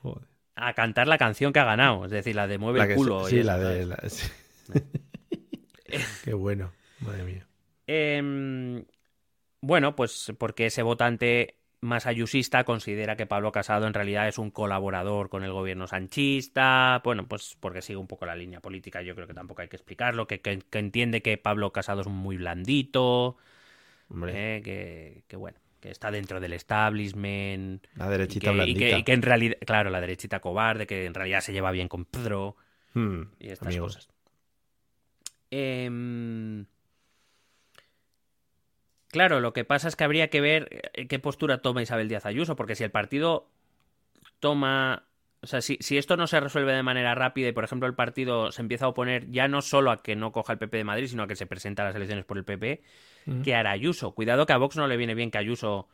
Joder. 0.02 0.26
A 0.56 0.74
cantar 0.74 1.06
la 1.08 1.16
canción 1.18 1.52
que 1.52 1.60
ha 1.60 1.64
ganado, 1.64 2.04
es 2.04 2.10
decir, 2.10 2.34
la 2.36 2.46
de 2.48 2.58
Mueve 2.58 2.80
La 2.80 2.84
el 2.86 2.94
culo. 2.96 3.24
se- 3.24 3.30
sí, 3.30 3.42
la 3.42 3.56
de... 3.58 3.86
¿sabes? 3.86 3.88
la- 3.88 4.08
sí. 4.10 4.82
Qué 6.24 6.34
bueno. 6.34 6.72
Madre 7.04 7.24
mía. 7.24 7.46
Em, 7.86 8.84
bueno, 9.60 9.94
pues 9.96 10.32
porque 10.38 10.66
ese 10.66 10.82
votante 10.82 11.56
más 11.80 12.06
ayusista 12.06 12.62
considera 12.64 13.16
que 13.16 13.26
Pablo 13.26 13.50
Casado 13.50 13.86
en 13.88 13.94
realidad 13.94 14.28
es 14.28 14.38
un 14.38 14.50
colaborador 14.52 15.28
con 15.28 15.42
el 15.42 15.52
gobierno 15.52 15.86
sanchista. 15.88 17.00
Bueno, 17.04 17.26
pues 17.26 17.56
porque 17.58 17.82
sigue 17.82 17.96
un 17.96 18.06
poco 18.06 18.24
la 18.24 18.36
línea 18.36 18.60
política, 18.60 19.02
yo 19.02 19.14
creo 19.16 19.26
que 19.26 19.34
tampoco 19.34 19.62
hay 19.62 19.68
que 19.68 19.76
explicarlo, 19.76 20.26
que, 20.28 20.40
que- 20.40 20.60
que 20.70 20.78
entiende 20.78 21.22
que 21.22 21.38
Pablo 21.38 21.72
Casado 21.72 22.02
es 22.02 22.06
muy 22.06 22.36
blandito, 22.36 23.36
Hombre, 24.08 24.58
eh, 24.58 24.62
que, 24.62 25.24
que 25.26 25.36
bueno, 25.36 25.58
que 25.80 25.90
está 25.90 26.12
dentro 26.12 26.38
del 26.38 26.52
establishment. 26.52 27.84
la 27.96 28.08
derechita 28.08 28.52
y 28.52 28.54
blandita. 28.54 28.78
que- 28.78 28.98
y 28.98 29.02
que 29.02 29.12
en 29.12 29.22
realidad, 29.22 29.56
claro, 29.66 29.90
la 29.90 30.00
derechita 30.00 30.38
cobarde, 30.38 30.86
que 30.86 31.04
en 31.06 31.14
realidad 31.14 31.40
se 31.40 31.52
lleva 31.52 31.72
bien 31.72 31.88
con 31.88 32.04
Pedro 32.04 32.56
Hmm, 32.94 33.22
y 33.40 33.48
estas 33.48 33.66
amigos. 33.68 33.96
cosas. 33.96 34.08
Em, 35.50 36.64
Claro, 39.12 39.38
lo 39.40 39.52
que 39.52 39.64
pasa 39.64 39.86
es 39.86 39.94
que 39.94 40.02
habría 40.02 40.28
que 40.28 40.40
ver 40.40 40.90
eh, 40.94 41.06
qué 41.06 41.20
postura 41.20 41.58
toma 41.58 41.82
Isabel 41.82 42.08
Díaz 42.08 42.26
Ayuso, 42.26 42.56
porque 42.56 42.74
si 42.74 42.82
el 42.82 42.90
partido 42.90 43.48
toma 44.40 45.04
O 45.42 45.46
sea, 45.46 45.60
si, 45.60 45.76
si, 45.80 45.98
esto 45.98 46.16
no 46.16 46.26
se 46.26 46.38
resuelve 46.40 46.72
de 46.72 46.82
manera 46.82 47.14
rápida 47.14 47.48
y, 47.48 47.52
por 47.52 47.64
ejemplo, 47.64 47.86
el 47.88 47.94
partido 47.94 48.52
se 48.52 48.62
empieza 48.62 48.84
a 48.86 48.88
oponer 48.88 49.28
ya 49.30 49.48
no 49.48 49.60
solo 49.60 49.90
a 49.90 50.02
que 50.02 50.14
no 50.16 50.30
coja 50.32 50.52
el 50.52 50.58
PP 50.58 50.76
de 50.78 50.84
Madrid, 50.84 51.06
sino 51.08 51.24
a 51.24 51.26
que 51.26 51.36
se 51.36 51.46
presenta 51.46 51.82
a 51.82 51.86
las 51.86 51.94
elecciones 51.96 52.24
por 52.24 52.38
el 52.38 52.44
PP, 52.44 52.82
¿qué 53.44 53.54
hará 53.54 53.72
Ayuso? 53.72 54.14
Cuidado 54.14 54.46
que 54.46 54.52
a 54.52 54.56
Vox 54.56 54.76
no 54.76 54.86
le 54.86 54.96
viene 54.96 55.14
bien 55.14 55.30
que 55.30 55.38
Ayuso 55.38 55.88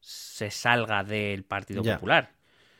se 0.00 0.50
salga 0.50 1.04
del 1.04 1.44
Partido 1.44 1.82
Ya. 1.82 1.94
Popular. 1.94 2.32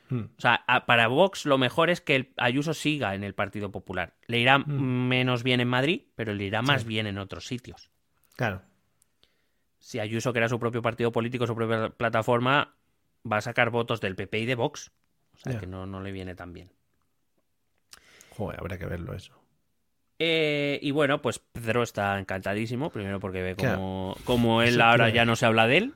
Mm. 0.08 0.20
O 0.36 0.40
sea, 0.40 0.64
a- 0.66 0.86
para 0.86 1.08
Vox 1.08 1.44
lo 1.46 1.56
mejor 1.58 1.88
es 1.90 2.00
que 2.00 2.16
el 2.16 2.32
Ayuso 2.36 2.74
siga 2.74 3.14
en 3.14 3.22
el 3.22 3.34
Partido 3.34 3.70
Popular. 3.70 4.14
Le 4.26 4.38
irá 4.38 4.58
menos 4.58 5.42
bien 5.42 5.60
en 5.60 5.68
Madrid, 5.68 6.02
pero 6.16 6.32
le 6.34 6.44
irá 6.44 6.62
más 6.62 6.82
Sí. 6.82 6.88
bien 6.88 7.06
en 7.06 7.18
otros 7.18 7.46
sitios. 7.46 7.90
Claro. 8.36 8.62
Si 9.84 9.98
Ayuso 9.98 10.32
crea 10.32 10.48
su 10.48 10.58
propio 10.58 10.80
partido 10.80 11.12
político, 11.12 11.46
su 11.46 11.54
propia 11.54 11.90
plataforma, 11.90 12.74
va 13.30 13.36
a 13.36 13.40
sacar 13.42 13.68
votos 13.68 14.00
del 14.00 14.16
PP 14.16 14.38
y 14.38 14.46
de 14.46 14.54
Vox. 14.54 14.90
O 15.34 15.36
sea, 15.36 15.60
que 15.60 15.66
no, 15.66 15.84
no 15.84 16.00
le 16.00 16.10
viene 16.10 16.34
tan 16.34 16.54
bien. 16.54 16.70
Joder, 18.30 18.58
habrá 18.60 18.78
que 18.78 18.86
verlo 18.86 19.12
eso. 19.14 19.34
Eh, 20.18 20.78
y 20.80 20.90
bueno, 20.90 21.20
pues 21.20 21.38
Pedro 21.38 21.82
está 21.82 22.18
encantadísimo, 22.18 22.88
primero 22.88 23.20
porque 23.20 23.42
ve 23.42 23.56
como, 23.56 24.16
como 24.24 24.62
él 24.62 24.80
ahora 24.80 25.10
ya 25.10 25.26
no 25.26 25.36
se 25.36 25.44
habla 25.44 25.66
de 25.66 25.76
él, 25.76 25.94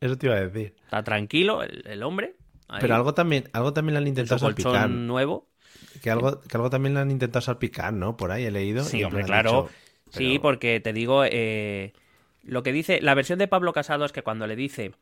Eso 0.00 0.16
te 0.16 0.28
iba 0.28 0.36
a 0.36 0.40
decir. 0.40 0.74
está 0.84 1.02
tranquilo 1.04 1.62
el, 1.62 1.86
el 1.86 2.02
hombre. 2.04 2.36
ahí, 2.68 2.78
Pero 2.80 2.94
algo 2.94 3.12
también, 3.12 3.50
algo 3.52 3.74
también 3.74 3.94
le 3.94 3.98
han 3.98 4.06
intentado 4.06 4.38
salpicar. 4.38 4.88
nuevo. 4.88 5.46
Que 6.02 6.10
algo, 6.10 6.40
que 6.40 6.56
algo 6.56 6.70
también 6.70 6.94
le 6.94 7.00
han 7.00 7.10
intentado 7.10 7.42
salpicar, 7.42 7.92
¿no? 7.92 8.16
Por 8.16 8.30
ahí 8.32 8.44
he 8.46 8.50
leído. 8.50 8.82
Sí, 8.82 9.00
y 9.00 9.04
hombre, 9.04 9.24
claro. 9.24 9.64
dicho, 9.64 10.18
Sí, 10.18 10.38
porque 10.38 10.80
te 10.80 10.94
digo, 10.94 11.24
eh, 11.26 11.92
lo 12.46 12.62
que 12.62 12.72
dice, 12.72 13.00
la 13.02 13.14
versión 13.14 13.38
de 13.38 13.48
Pablo 13.48 13.72
Casado 13.72 14.04
es 14.04 14.12
que 14.12 14.22
cuando 14.22 14.46
le 14.46 14.56
dice, 14.56 14.92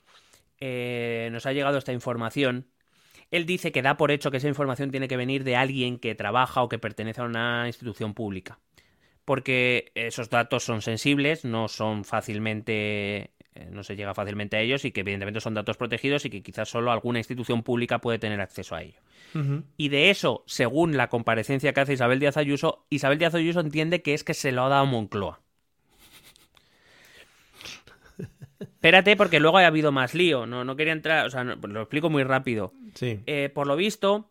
eh, 0.60 1.28
nos 1.32 1.46
ha 1.46 1.52
llegado 1.52 1.78
esta 1.78 1.92
información, 1.92 2.66
él 3.30 3.46
dice 3.46 3.72
que 3.72 3.82
da 3.82 3.96
por 3.96 4.10
hecho 4.10 4.30
que 4.30 4.38
esa 4.38 4.48
información 4.48 4.90
tiene 4.90 5.08
que 5.08 5.16
venir 5.16 5.44
de 5.44 5.56
alguien 5.56 5.98
que 5.98 6.14
trabaja 6.14 6.62
o 6.62 6.68
que 6.68 6.78
pertenece 6.78 7.20
a 7.20 7.24
una 7.24 7.66
institución 7.66 8.14
pública. 8.14 8.58
Porque 9.24 9.90
esos 9.94 10.28
datos 10.28 10.64
son 10.64 10.82
sensibles, 10.82 11.44
no 11.44 11.68
son 11.68 12.04
fácilmente, 12.04 13.32
eh, 13.54 13.68
no 13.70 13.82
se 13.82 13.96
llega 13.96 14.14
fácilmente 14.14 14.56
a 14.56 14.60
ellos 14.60 14.84
y 14.84 14.92
que 14.92 15.00
evidentemente 15.00 15.40
son 15.40 15.54
datos 15.54 15.76
protegidos 15.78 16.24
y 16.26 16.30
que 16.30 16.42
quizás 16.42 16.68
solo 16.68 16.92
alguna 16.92 17.18
institución 17.18 17.62
pública 17.62 18.00
puede 18.00 18.18
tener 18.18 18.40
acceso 18.40 18.74
a 18.74 18.82
ello. 18.82 19.00
Y 19.76 19.88
de 19.88 20.10
eso, 20.10 20.44
según 20.46 20.96
la 20.96 21.08
comparecencia 21.08 21.72
que 21.72 21.80
hace 21.80 21.94
Isabel 21.94 22.20
Díaz 22.20 22.36
Ayuso, 22.36 22.86
Isabel 22.88 23.18
Díaz 23.18 23.34
Ayuso 23.34 23.58
entiende 23.58 24.00
que 24.00 24.14
es 24.14 24.22
que 24.22 24.34
se 24.34 24.52
lo 24.52 24.64
ha 24.64 24.68
dado 24.68 24.86
Moncloa. 24.86 25.40
Espérate, 28.84 29.16
porque 29.16 29.40
luego 29.40 29.56
ha 29.56 29.66
habido 29.66 29.92
más 29.92 30.12
lío. 30.12 30.44
No, 30.44 30.62
no 30.62 30.76
quería 30.76 30.92
entrar, 30.92 31.24
o 31.26 31.30
sea, 31.30 31.42
no- 31.42 31.56
lo 31.56 31.80
explico 31.80 32.10
muy 32.10 32.22
rápido. 32.22 32.74
Sí. 32.92 33.18
Eh, 33.24 33.48
por 33.48 33.66
lo 33.66 33.76
visto, 33.76 34.30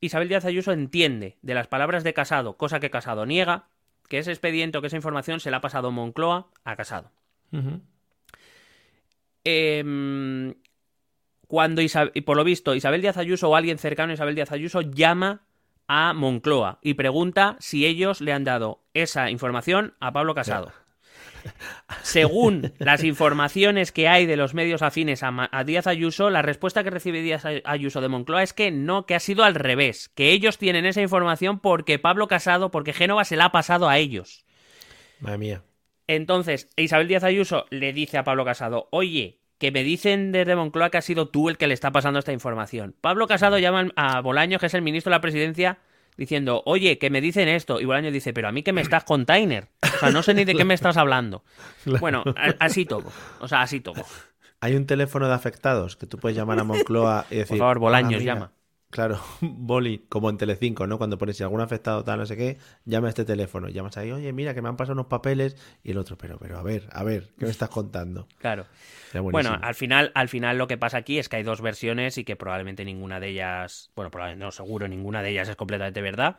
Isabel 0.00 0.28
Díaz 0.28 0.44
Ayuso 0.44 0.72
entiende 0.72 1.36
de 1.40 1.54
las 1.54 1.68
palabras 1.68 2.02
de 2.02 2.12
Casado, 2.12 2.56
cosa 2.56 2.80
que 2.80 2.90
Casado 2.90 3.26
niega, 3.26 3.68
que 4.08 4.18
ese 4.18 4.32
expediente 4.32 4.76
o 4.76 4.80
que 4.80 4.88
esa 4.88 4.96
información 4.96 5.38
se 5.38 5.52
la 5.52 5.58
ha 5.58 5.60
pasado 5.60 5.92
Moncloa 5.92 6.48
a 6.64 6.74
Casado. 6.74 7.12
Em, 9.44 10.54
cuando 11.46 11.80
Isa- 11.80 12.10
y 12.12 12.22
por 12.22 12.36
lo 12.36 12.42
visto 12.42 12.74
Isabel 12.74 13.02
Díaz 13.02 13.18
Ayuso 13.18 13.48
o 13.50 13.54
alguien 13.54 13.78
cercano 13.78 14.10
a 14.10 14.14
Isabel 14.14 14.34
Díaz 14.34 14.50
Ayuso 14.50 14.80
llama 14.80 15.42
a 15.86 16.12
Moncloa 16.12 16.80
y 16.82 16.94
pregunta 16.94 17.54
si 17.60 17.86
ellos 17.86 18.20
le 18.20 18.32
han 18.32 18.42
dado 18.42 18.80
esa 18.94 19.30
información 19.30 19.94
a 20.00 20.12
Pablo 20.12 20.34
Casado. 20.34 20.72
Según 22.02 22.72
las 22.78 23.04
informaciones 23.04 23.92
que 23.92 24.08
hay 24.08 24.26
de 24.26 24.36
los 24.36 24.54
medios 24.54 24.82
afines 24.82 25.22
a, 25.22 25.48
a 25.50 25.64
Díaz 25.64 25.86
Ayuso, 25.86 26.30
la 26.30 26.42
respuesta 26.42 26.84
que 26.84 26.90
recibe 26.90 27.22
Díaz 27.22 27.44
Ay- 27.44 27.62
Ayuso 27.64 28.00
de 28.00 28.08
Moncloa 28.08 28.42
es 28.42 28.52
que 28.52 28.70
no, 28.70 29.06
que 29.06 29.14
ha 29.14 29.20
sido 29.20 29.44
al 29.44 29.54
revés, 29.54 30.08
que 30.08 30.30
ellos 30.32 30.58
tienen 30.58 30.86
esa 30.86 31.02
información 31.02 31.60
porque 31.60 31.98
Pablo 31.98 32.28
Casado, 32.28 32.70
porque 32.70 32.92
Génova 32.92 33.24
se 33.24 33.36
la 33.36 33.46
ha 33.46 33.52
pasado 33.52 33.88
a 33.88 33.98
ellos. 33.98 34.44
Madre 35.20 35.38
mía. 35.38 35.62
Entonces, 36.06 36.68
Isabel 36.76 37.08
Díaz 37.08 37.24
Ayuso 37.24 37.66
le 37.70 37.92
dice 37.92 38.18
a 38.18 38.24
Pablo 38.24 38.44
Casado, 38.44 38.88
oye, 38.92 39.40
que 39.58 39.72
me 39.72 39.82
dicen 39.82 40.32
desde 40.32 40.54
Moncloa 40.54 40.90
que 40.90 40.98
ha 40.98 41.02
sido 41.02 41.28
tú 41.28 41.48
el 41.48 41.56
que 41.56 41.66
le 41.66 41.74
está 41.74 41.90
pasando 41.90 42.18
esta 42.18 42.32
información. 42.32 42.94
Pablo 43.00 43.26
Casado 43.26 43.58
llama 43.58 43.88
a 43.96 44.20
Bolaño, 44.20 44.58
que 44.58 44.66
es 44.66 44.74
el 44.74 44.82
ministro 44.82 45.10
de 45.10 45.16
la 45.16 45.20
presidencia, 45.22 45.78
diciendo, 46.16 46.62
oye, 46.66 46.98
que 46.98 47.10
me 47.10 47.20
dicen 47.20 47.48
esto. 47.48 47.80
Y 47.80 47.84
Bolaño 47.84 48.10
dice, 48.10 48.32
pero 48.32 48.48
a 48.48 48.52
mí 48.52 48.62
que 48.62 48.72
me 48.72 48.80
estás 48.80 49.04
container. 49.04 49.68
O 49.82 49.98
sea, 49.98 50.10
no 50.10 50.22
sé 50.22 50.34
ni 50.34 50.44
de 50.44 50.54
qué 50.54 50.64
me 50.64 50.74
estás 50.74 50.96
hablando. 50.96 51.44
Bueno, 52.00 52.24
así 52.58 52.84
todo. 52.84 53.12
O 53.40 53.48
sea, 53.48 53.62
así 53.62 53.80
todo. 53.80 54.04
Hay 54.60 54.74
un 54.74 54.86
teléfono 54.86 55.28
de 55.28 55.34
afectados 55.34 55.96
que 55.96 56.06
tú 56.06 56.18
puedes 56.18 56.36
llamar 56.36 56.58
a 56.58 56.64
Moncloa 56.64 57.26
y 57.30 57.36
decir. 57.36 57.48
Por 57.48 57.58
favor, 57.58 57.78
Bolaños, 57.78 58.14
"Ah, 58.14 58.18
mira". 58.18 58.34
llama. 58.34 58.52
Claro, 58.90 59.20
Boli, 59.40 60.06
como 60.08 60.30
en 60.30 60.38
Telecinco, 60.38 60.86
¿no? 60.86 60.98
Cuando 60.98 61.18
pones 61.18 61.36
si 61.36 61.42
algún 61.42 61.60
afectado 61.60 62.04
tal, 62.04 62.18
no 62.18 62.26
sé 62.26 62.36
qué, 62.36 62.58
llama 62.84 63.08
a 63.08 63.10
este 63.10 63.24
teléfono. 63.24 63.68
Llamas 63.68 63.96
ahí, 63.96 64.12
oye, 64.12 64.32
mira, 64.32 64.54
que 64.54 64.62
me 64.62 64.68
han 64.68 64.76
pasado 64.76 64.94
unos 64.94 65.06
papeles. 65.06 65.56
Y 65.82 65.90
el 65.90 65.98
otro, 65.98 66.16
pero, 66.16 66.38
pero, 66.38 66.58
a 66.58 66.62
ver, 66.62 66.88
a 66.92 67.02
ver, 67.02 67.30
¿qué 67.38 67.46
me 67.46 67.50
estás 67.50 67.68
contando? 67.68 68.28
Claro. 68.38 68.66
Bueno, 69.12 69.58
al 69.60 69.74
final, 69.74 70.12
al 70.14 70.28
final 70.28 70.58
lo 70.58 70.66
que 70.66 70.78
pasa 70.78 70.98
aquí 70.98 71.18
es 71.18 71.28
que 71.28 71.36
hay 71.36 71.42
dos 71.42 71.60
versiones 71.60 72.18
y 72.18 72.24
que 72.24 72.36
probablemente 72.36 72.84
ninguna 72.84 73.20
de 73.20 73.28
ellas, 73.28 73.90
bueno, 73.96 74.10
probablemente 74.10 74.44
no, 74.44 74.50
seguro 74.50 74.88
ninguna 74.88 75.22
de 75.22 75.30
ellas 75.30 75.48
es 75.48 75.56
completamente 75.56 76.00
verdad. 76.02 76.38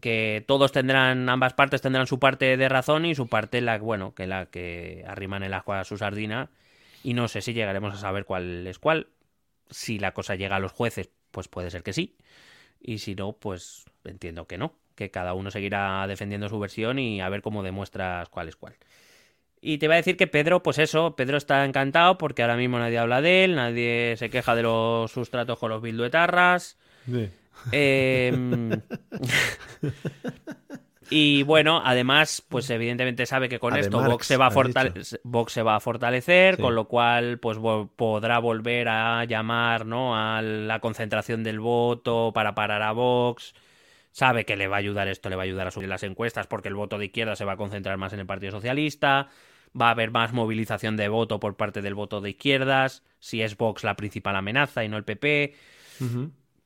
Que 0.00 0.42
todos 0.48 0.72
tendrán, 0.72 1.28
ambas 1.28 1.52
partes 1.52 1.82
tendrán 1.82 2.06
su 2.06 2.18
parte 2.18 2.56
de 2.56 2.68
razón 2.70 3.04
y 3.04 3.14
su 3.14 3.28
parte 3.28 3.60
la, 3.60 3.76
bueno, 3.78 4.14
que 4.14 4.26
la 4.26 4.46
que 4.46 5.04
arriman 5.06 5.42
el 5.42 5.52
agua 5.52 5.80
a 5.80 5.84
su 5.84 5.98
sardina. 5.98 6.48
Y 7.04 7.12
no 7.12 7.28
sé 7.28 7.42
si 7.42 7.52
llegaremos 7.52 7.94
a 7.94 7.98
saber 7.98 8.24
cuál 8.24 8.66
es 8.66 8.78
cuál. 8.78 9.08
Si 9.68 9.98
la 9.98 10.12
cosa 10.12 10.36
llega 10.36 10.56
a 10.56 10.60
los 10.60 10.72
jueces, 10.72 11.10
pues 11.32 11.48
puede 11.48 11.70
ser 11.70 11.82
que 11.82 11.92
sí. 11.92 12.16
Y 12.80 12.98
si 12.98 13.14
no, 13.14 13.32
pues 13.32 13.84
entiendo 14.04 14.46
que 14.46 14.58
no. 14.58 14.74
Que 14.94 15.10
cada 15.10 15.34
uno 15.34 15.50
seguirá 15.50 16.06
defendiendo 16.06 16.48
su 16.48 16.60
versión 16.60 16.98
y 16.98 17.20
a 17.20 17.28
ver 17.28 17.42
cómo 17.42 17.62
demuestras 17.62 18.28
cuál 18.28 18.48
es 18.48 18.56
cuál. 18.56 18.76
Y 19.60 19.78
te 19.78 19.86
iba 19.86 19.94
a 19.94 19.96
decir 19.96 20.16
que 20.16 20.26
Pedro, 20.26 20.62
pues 20.62 20.78
eso, 20.78 21.14
Pedro 21.14 21.36
está 21.36 21.64
encantado 21.64 22.18
porque 22.18 22.42
ahora 22.42 22.56
mismo 22.56 22.78
nadie 22.78 22.98
habla 22.98 23.22
de 23.22 23.44
él, 23.44 23.54
nadie 23.54 24.16
se 24.16 24.28
queja 24.28 24.56
de 24.56 24.62
los 24.62 25.10
sus 25.12 25.30
tratos 25.30 25.58
con 25.58 25.70
los 25.70 25.80
bilduetarras. 25.80 26.78
Sí. 27.06 27.30
Em, 27.70 28.70
y 31.12 31.42
bueno, 31.42 31.82
además, 31.84 32.42
pues 32.48 32.68
evidentemente 32.70 33.26
sabe 33.26 33.48
que 33.48 33.58
con 33.58 33.76
esto 33.76 34.02
Vox 34.02 34.26
se, 34.26 34.36
va 34.36 34.46
a 34.46 34.48
has 34.48 34.54
fortale- 34.54 34.92
dicho. 34.92 35.16
Vox 35.24 35.52
se 35.52 35.62
va 35.62 35.76
a 35.76 35.80
fortalecer, 35.80 36.56
Sí. 36.56 36.62
con 36.62 36.74
lo 36.74 36.86
cual 36.88 37.38
pues 37.38 37.58
vo- 37.58 37.88
podrá 37.94 38.38
volver 38.38 38.88
a 38.88 39.24
llamar 39.24 39.86
¿no? 39.86 40.16
a 40.16 40.40
la 40.42 40.80
concentración 40.80 41.42
del 41.44 41.60
voto 41.60 42.32
para 42.34 42.54
parar 42.54 42.82
a 42.82 42.92
Vox. 42.92 43.54
Sabe 44.10 44.44
que 44.44 44.56
le 44.56 44.68
va 44.68 44.76
a 44.76 44.78
ayudar 44.80 45.08
esto, 45.08 45.30
le 45.30 45.36
va 45.36 45.42
a 45.42 45.44
ayudar 45.44 45.66
a 45.66 45.70
subir 45.70 45.88
las 45.88 46.02
encuestas 46.02 46.46
porque 46.46 46.68
el 46.68 46.74
voto 46.74 46.98
de 46.98 47.06
izquierda 47.06 47.34
se 47.36 47.44
va 47.44 47.52
a 47.52 47.56
concentrar 47.56 47.96
más 47.96 48.12
en 48.12 48.20
el 48.20 48.26
Partido 48.26 48.52
Socialista. 48.52 49.28
Va 49.80 49.88
a 49.88 49.90
haber 49.92 50.10
más 50.10 50.34
movilización 50.34 50.98
de 50.98 51.08
voto 51.08 51.40
por 51.40 51.56
parte 51.56 51.80
del 51.80 51.94
voto 51.94 52.20
de 52.20 52.30
izquierdas, 52.30 53.02
si 53.20 53.40
es 53.40 53.56
Vox 53.56 53.84
la 53.84 53.96
principal 53.96 54.36
amenaza 54.36 54.84
y 54.84 54.88
no 54.90 54.98
el 54.98 55.04
PP. 55.04 55.54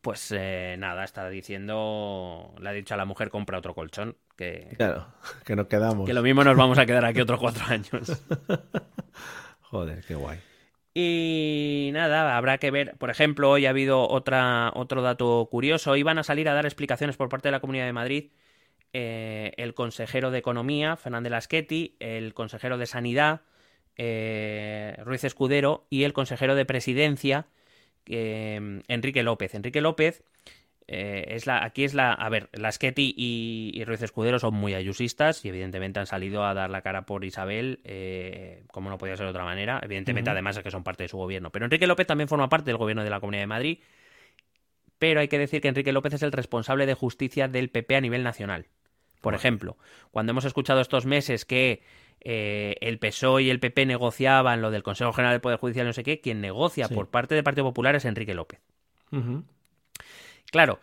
Pues 0.00 0.32
eh, 0.36 0.76
nada, 0.78 1.04
está 1.04 1.28
diciendo, 1.28 2.54
le 2.60 2.68
ha 2.68 2.72
dicho 2.72 2.94
a 2.94 2.96
la 2.96 3.04
mujer 3.04 3.28
compra 3.30 3.58
otro 3.58 3.74
colchón, 3.74 4.16
que, 4.36 4.74
Claro, 4.76 5.08
que 5.44 5.56
nos 5.56 5.66
quedamos. 5.66 6.06
que 6.06 6.14
lo 6.14 6.22
mismo 6.22 6.44
nos 6.44 6.56
vamos 6.56 6.78
a 6.78 6.86
quedar 6.86 7.04
aquí 7.04 7.20
otros 7.20 7.40
cuatro 7.40 7.64
años. 7.66 8.24
Joder, 9.62 10.04
qué 10.04 10.14
guay. 10.14 10.38
Y 10.94 11.90
nada, 11.92 12.36
habrá 12.36 12.58
que 12.58 12.70
ver, 12.70 12.96
por 12.96 13.10
ejemplo, 13.10 13.50
hoy 13.50 13.66
ha 13.66 13.70
habido 13.70 14.08
otra, 14.08 14.70
otro 14.74 15.02
dato 15.02 15.48
curioso, 15.50 15.96
iban 15.96 16.18
a 16.18 16.22
salir 16.22 16.48
a 16.48 16.54
dar 16.54 16.64
explicaciones 16.64 17.16
por 17.16 17.28
parte 17.28 17.48
de 17.48 17.52
la 17.52 17.60
Comunidad 17.60 17.84
de 17.84 17.92
Madrid 17.92 18.30
eh, 18.98 19.52
el 19.58 19.74
consejero 19.74 20.30
de 20.30 20.38
Economía, 20.38 20.96
Fernández 20.96 21.30
Lasqueti, 21.30 21.96
el 22.00 22.32
consejero 22.32 22.78
de 22.78 22.86
Sanidad, 22.86 23.42
eh, 23.96 24.96
Ruiz 25.04 25.22
Escudero, 25.22 25.86
y 25.90 26.04
el 26.04 26.14
consejero 26.14 26.54
de 26.54 26.64
Presidencia, 26.64 27.46
eh, 28.08 28.82
Enrique 28.88 29.22
López. 29.22 29.54
Enrique 29.54 29.80
López 29.80 30.22
eh, 30.88 31.34
es 31.34 31.46
la, 31.46 31.64
aquí 31.64 31.84
es 31.84 31.94
la, 31.94 32.12
a 32.12 32.28
ver, 32.28 32.48
Lasqueti 32.52 33.12
y, 33.16 33.72
y 33.74 33.84
Ruiz 33.84 34.02
Escudero 34.02 34.38
son 34.38 34.54
muy 34.54 34.74
ayusistas 34.74 35.44
y 35.44 35.48
evidentemente 35.48 35.98
han 35.98 36.06
salido 36.06 36.44
a 36.44 36.54
dar 36.54 36.70
la 36.70 36.82
cara 36.82 37.06
por 37.06 37.24
Isabel, 37.24 37.80
eh, 37.84 38.62
como 38.70 38.88
no 38.88 38.98
podía 38.98 39.16
ser 39.16 39.26
de 39.26 39.30
otra 39.30 39.44
manera. 39.44 39.80
Evidentemente, 39.82 40.30
además 40.30 40.56
es 40.56 40.62
que 40.62 40.70
son 40.70 40.84
parte 40.84 41.02
de 41.02 41.08
su 41.08 41.16
gobierno. 41.16 41.50
Pero 41.50 41.64
Enrique 41.64 41.88
López 41.88 42.06
también 42.06 42.28
forma 42.28 42.48
parte 42.48 42.70
del 42.70 42.76
gobierno 42.76 43.02
de 43.02 43.10
la 43.10 43.18
Comunidad 43.18 43.42
de 43.42 43.48
Madrid. 43.48 43.78
Pero 44.98 45.20
hay 45.20 45.28
que 45.28 45.38
decir 45.38 45.60
que 45.60 45.68
Enrique 45.68 45.92
López 45.92 46.14
es 46.14 46.22
el 46.22 46.32
responsable 46.32 46.86
de 46.86 46.94
justicia 46.94 47.48
del 47.48 47.68
PP 47.68 47.96
a 47.96 48.00
nivel 48.00 48.22
nacional. 48.22 48.66
Por 49.20 49.34
ejemplo, 49.34 49.76
cuando 50.12 50.30
hemos 50.30 50.44
escuchado 50.44 50.80
estos 50.80 51.04
meses 51.04 51.44
que 51.44 51.82
eh, 52.20 52.76
el 52.80 52.98
PSOE 52.98 53.42
y 53.44 53.50
el 53.50 53.60
PP 53.60 53.86
negociaban 53.86 54.60
lo 54.62 54.70
del 54.70 54.82
Consejo 54.82 55.12
General 55.12 55.34
del 55.34 55.40
Poder 55.40 55.58
Judicial, 55.58 55.86
no 55.86 55.92
sé 55.92 56.02
qué, 56.02 56.20
quien 56.20 56.40
negocia 56.40 56.88
Sí. 56.88 56.94
por 56.94 57.08
parte 57.08 57.34
del 57.34 57.44
Partido 57.44 57.64
Popular 57.64 57.94
es 57.96 58.04
Enrique 58.04 58.34
López. 58.34 58.60
Claro, 60.50 60.80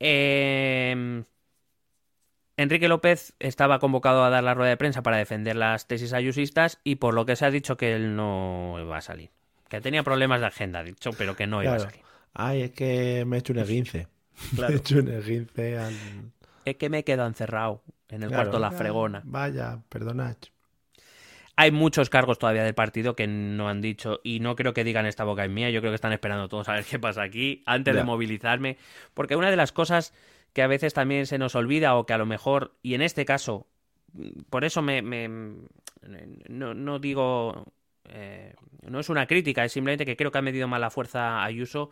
eh, 0.00 1.24
Enrique 2.56 2.88
López 2.88 3.34
estaba 3.40 3.78
convocado 3.80 4.24
a 4.24 4.30
dar 4.30 4.44
la 4.44 4.54
rueda 4.54 4.70
de 4.70 4.76
prensa 4.76 5.02
para 5.02 5.16
defender 5.16 5.56
las 5.56 5.86
tesis 5.88 6.12
ayusistas 6.12 6.80
y 6.84 6.96
por 6.96 7.14
lo 7.14 7.26
que 7.26 7.36
se 7.36 7.44
ha 7.46 7.50
dicho 7.50 7.76
que 7.76 7.94
él 7.94 8.14
no 8.16 8.76
iba 8.80 8.96
a 8.96 9.00
salir. 9.00 9.30
Que 9.68 9.80
tenía 9.80 10.02
problemas 10.04 10.40
de 10.40 10.46
agenda, 10.46 10.80
ha 10.80 10.84
dicho, 10.84 11.10
pero 11.18 11.34
que 11.34 11.46
no 11.46 11.62
iba 11.62 11.74
a 11.74 11.80
salir. 11.80 12.00
Ay, 12.32 12.62
es 12.62 12.70
que 12.72 13.24
me 13.26 13.36
he 13.36 13.38
hecho 13.40 13.52
un 13.52 13.58
esguince. 13.60 14.08
Claro. 14.56 14.74
He 14.74 14.76
hecho 14.78 14.98
un 14.98 15.08
esguince 15.08 15.78
al... 15.78 15.94
Es 16.64 16.76
que 16.76 16.88
me 16.88 16.98
he 16.98 17.04
quedado 17.04 17.28
encerrado 17.28 17.82
en 18.08 18.22
el 18.24 18.30
cuarto 18.30 18.52
de 18.56 18.60
la 18.60 18.70
fregona. 18.72 19.22
Vaya, 19.24 19.78
perdonad. 19.88 20.36
Hay 21.56 21.70
muchos 21.70 22.10
cargos 22.10 22.38
todavía 22.38 22.64
del 22.64 22.74
partido 22.74 23.14
que 23.14 23.28
no 23.28 23.68
han 23.68 23.80
dicho 23.80 24.20
y 24.24 24.40
no 24.40 24.56
creo 24.56 24.74
que 24.74 24.82
digan 24.82 25.06
esta 25.06 25.22
boca 25.22 25.44
en 25.44 25.54
mía. 25.54 25.70
Yo 25.70 25.80
creo 25.80 25.92
que 25.92 25.96
están 25.96 26.12
esperando 26.12 26.48
todos 26.48 26.68
a 26.68 26.72
ver 26.72 26.84
qué 26.84 26.98
pasa 26.98 27.22
aquí 27.22 27.62
antes 27.64 27.94
de 27.94 28.02
movilizarme. 28.02 28.76
Porque 29.14 29.36
una 29.36 29.50
de 29.50 29.56
las 29.56 29.70
cosas 29.70 30.12
que 30.52 30.62
a 30.62 30.66
veces 30.66 30.94
también 30.94 31.26
se 31.26 31.38
nos 31.38 31.54
olvida 31.54 31.94
o 31.94 32.06
que 32.06 32.12
a 32.12 32.18
lo 32.18 32.26
mejor, 32.26 32.74
y 32.82 32.94
en 32.94 33.02
este 33.02 33.24
caso, 33.24 33.68
por 34.50 34.64
eso 34.64 34.82
me, 34.82 35.00
no, 36.48 36.98
digo, 36.98 37.72
eh, 38.08 38.54
no 38.82 38.98
es 38.98 39.08
una 39.08 39.26
crítica, 39.26 39.64
es 39.64 39.72
simplemente 39.72 40.04
que 40.04 40.16
creo 40.16 40.32
que 40.32 40.38
ha 40.38 40.42
medido 40.42 40.66
mal 40.66 40.80
la 40.80 40.90
fuerza 40.90 41.44
Ayuso. 41.44 41.90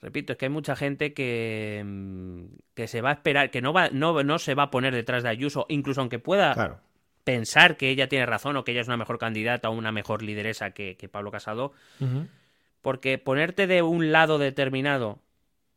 Repito, 0.00 0.32
es 0.32 0.38
que 0.38 0.46
hay 0.46 0.50
mucha 0.50 0.74
gente 0.74 1.14
que, 1.14 1.84
que 2.74 2.88
se 2.88 3.00
va 3.00 3.10
a 3.10 3.14
esperar, 3.14 3.50
que 3.50 3.62
no, 3.62 3.72
va, 3.72 3.90
no, 3.90 4.22
no 4.24 4.38
se 4.38 4.54
va 4.54 4.64
a 4.64 4.70
poner 4.70 4.92
detrás 4.92 5.22
de 5.22 5.28
Ayuso, 5.28 5.66
incluso 5.68 6.00
aunque 6.00 6.18
pueda 6.18 6.52
claro 6.52 6.85
pensar 7.26 7.76
que 7.76 7.90
ella 7.90 8.08
tiene 8.08 8.24
razón 8.24 8.56
o 8.56 8.62
que 8.62 8.70
ella 8.70 8.82
es 8.82 8.86
una 8.86 8.96
mejor 8.96 9.18
candidata 9.18 9.68
o 9.68 9.72
una 9.72 9.90
mejor 9.90 10.22
lideresa 10.22 10.70
que, 10.70 10.96
Pablo 11.10 11.32
Casado. 11.32 11.72
Porque 12.82 13.18
ponerte 13.18 13.66
de 13.66 13.82
un 13.82 14.12
lado 14.12 14.38
determinado, 14.38 15.18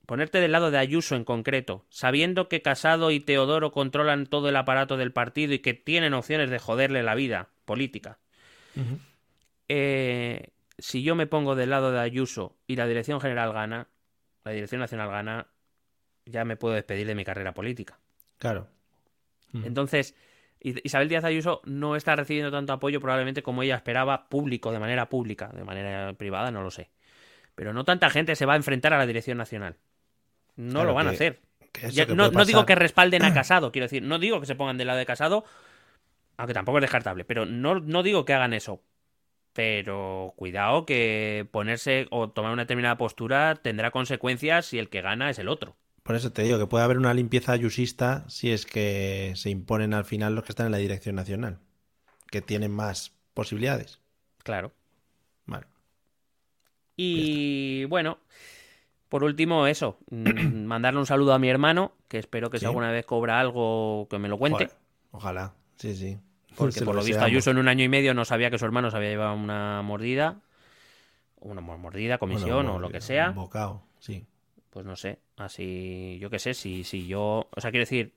ponerte 0.06 0.42
del 0.42 0.52
lado 0.52 0.70
de 0.70 0.78
Ayuso 0.78 1.16
en 1.16 1.24
concreto, 1.24 1.88
sabiendo 1.90 2.50
que 2.50 2.62
Casado 2.62 3.10
y 3.10 3.20
Teodoro 3.20 3.72
controlan 3.72 4.28
todo 4.28 4.48
el 4.48 4.56
aparato 4.58 4.96
del 4.96 5.12
partido 5.12 5.56
y 5.56 5.60
que 5.60 5.74
tienen 5.74 6.14
opciones 6.14 6.52
de 6.52 6.60
joderle 6.60 7.02
la 7.02 7.16
vida 7.16 7.50
política. 7.66 8.20
Eh, 9.68 10.52
si 10.78 11.02
yo 11.02 11.16
me 11.16 11.26
pongo 11.26 11.56
del 11.56 11.72
lado 11.72 11.92
de 11.92 12.00
Ayuso 12.00 12.58
y 12.68 12.76
la 12.76 12.86
dirección 12.86 13.20
general 13.20 13.54
gana, 13.54 13.88
la 14.44 14.52
dirección 14.52 14.82
nacional 14.82 15.10
gana, 15.10 15.48
ya 16.28 16.46
me 16.46 16.58
puedo 16.58 16.76
despedir 16.76 17.08
de 17.08 17.16
mi 17.16 17.26
carrera 17.26 17.56
política. 17.56 17.98
Claro. 18.38 18.68
Entonces, 19.52 20.16
Isabel 20.61 21.07
Díaz 21.07 21.23
Ayuso 21.23 21.61
no 21.64 21.95
está 21.95 22.15
recibiendo 22.15 22.52
tanto 22.52 22.73
apoyo 22.73 22.99
probablemente 22.99 23.41
como 23.41 23.64
ella 23.64 23.76
esperaba, 23.76 24.27
público, 24.27 24.72
de 24.72 24.80
manera 24.80 25.07
pública, 25.07 25.49
de 25.53 25.64
manera 25.64 26.14
privada, 26.14 26.52
no 26.52 26.61
lo 26.61 26.72
sé. 26.72 26.90
Pero 27.56 27.73
no 27.73 27.86
tanta 27.86 28.10
gente 28.10 28.36
se 28.36 28.45
va 28.45 28.53
a 28.53 28.57
enfrentar 28.57 28.94
a 28.94 28.98
la 28.98 29.06
dirección 29.06 29.38
nacional. 29.38 29.77
No 30.56 30.84
lo 30.84 30.94
van 30.94 31.07
a 31.07 31.11
hacer. 31.11 31.40
no, 32.15 32.45
digo 32.45 32.65
que 32.65 32.76
respalden 32.76 33.23
a 33.23 33.34
Casado, 33.34 33.72
quiero 33.72 33.86
decir, 33.86 34.03
no 34.03 34.19
digo 34.19 34.40
que 34.40 34.45
se 34.45 34.56
pongan 34.56 34.77
del 34.77 34.88
lado 34.88 34.99
de 34.99 35.06
Casado, 35.06 35.45
aunque 36.36 36.53
tampoco 36.53 36.80
es 36.80 36.84
descartable, 36.84 37.23
pero 37.23 37.45
no, 37.45 37.80
no 37.80 38.03
digo 38.03 38.26
que 38.26 38.34
hagan 38.34 38.53
eso. 38.53 38.81
Pero 39.53 40.34
cuidado 40.36 40.86
que 40.86 41.48
ponerse 41.52 42.07
o 42.11 42.30
tomar 42.30 42.52
una 42.52 42.64
determinada 42.64 42.98
postura 42.98 43.56
tendrá 43.56 43.91
consecuencias 43.91 44.68
si 44.68 44.77
el 44.77 44.90
que 44.90 45.02
gana 45.02 45.30
es 45.30 45.40
el 45.40 45.48
otro. 45.48 45.76
Por 46.10 46.15
eso 46.15 46.31
te 46.31 46.41
digo 46.41 46.57
que 46.57 46.65
puede 46.65 46.84
haber 46.84 46.98
una 46.98 47.14
limpieza 47.14 47.52
ayusista 47.52 48.27
si 48.27 48.49
es 48.49 48.65
que 48.65 49.34
se 49.36 49.52
imponen 49.52 49.94
al 49.94 50.06
final 50.06 50.34
los 50.34 50.44
que 50.44 50.53
están 50.53 50.65
en 50.65 50.72
la 50.72 50.80
dirección 50.80 51.15
nacional, 51.15 51.60
que 52.31 52.41
tienen 52.41 52.72
más 52.72 53.14
posibilidades. 53.36 53.99
Claro. 54.40 54.72
Vale. 55.45 55.68
Y 56.95 57.86
bueno, 57.86 58.18
por 59.07 59.23
último, 59.23 59.68
eso, 59.68 59.99
mm, 60.10 60.64
mandarle 60.65 60.99
un 60.99 61.06
saludo 61.06 61.31
a 61.31 61.38
mi 61.38 61.48
hermano, 61.48 61.91
que 62.07 62.18
espero 62.18 62.49
que 62.49 62.57
si 62.57 62.65
alguna 62.65 62.90
vez 62.90 63.06
cobra 63.06 63.40
algo, 63.40 64.07
que 64.10 64.18
me 64.18 64.30
lo 64.30 64.40
cuente. 64.40 64.68
ojalá, 65.11 65.53
sí, 65.76 65.94
sí. 65.94 66.18
Porque 66.56 66.81
por 66.81 66.95
lo, 66.95 67.03
visto 67.03 67.23
Ayuso 67.23 67.52
en 67.52 67.60
un 67.60 67.68
año 67.68 67.84
y 67.84 67.88
medio 67.88 68.15
no 68.15 68.26
sabía 68.26 68.49
que 68.49 68.57
su 68.57 68.65
hermano 68.65 68.90
se 68.90 68.98
había 68.98 69.10
llevado 69.10 69.36
una 69.36 69.84
mordida, 69.84 70.41
una 71.40 71.61
mordida, 71.61 72.18
comisión 72.18 72.65
o 72.65 72.80
lo 72.80 72.90
que 72.90 72.99
sea. 72.99 73.30
Un 73.30 73.36
bocado, 73.36 73.84
sí 73.99 74.26
pues 74.70 74.86
no 74.86 74.96
sé, 74.96 75.20
así, 75.38 76.18
yo 76.20 76.30
qué 76.30 76.40
sé, 76.40 76.54
si, 76.54 76.84
si 76.84 77.08
yo, 77.08 77.50
o 77.50 77.62
sea, 77.62 77.72
quiero 77.72 77.84
decir, 77.84 78.14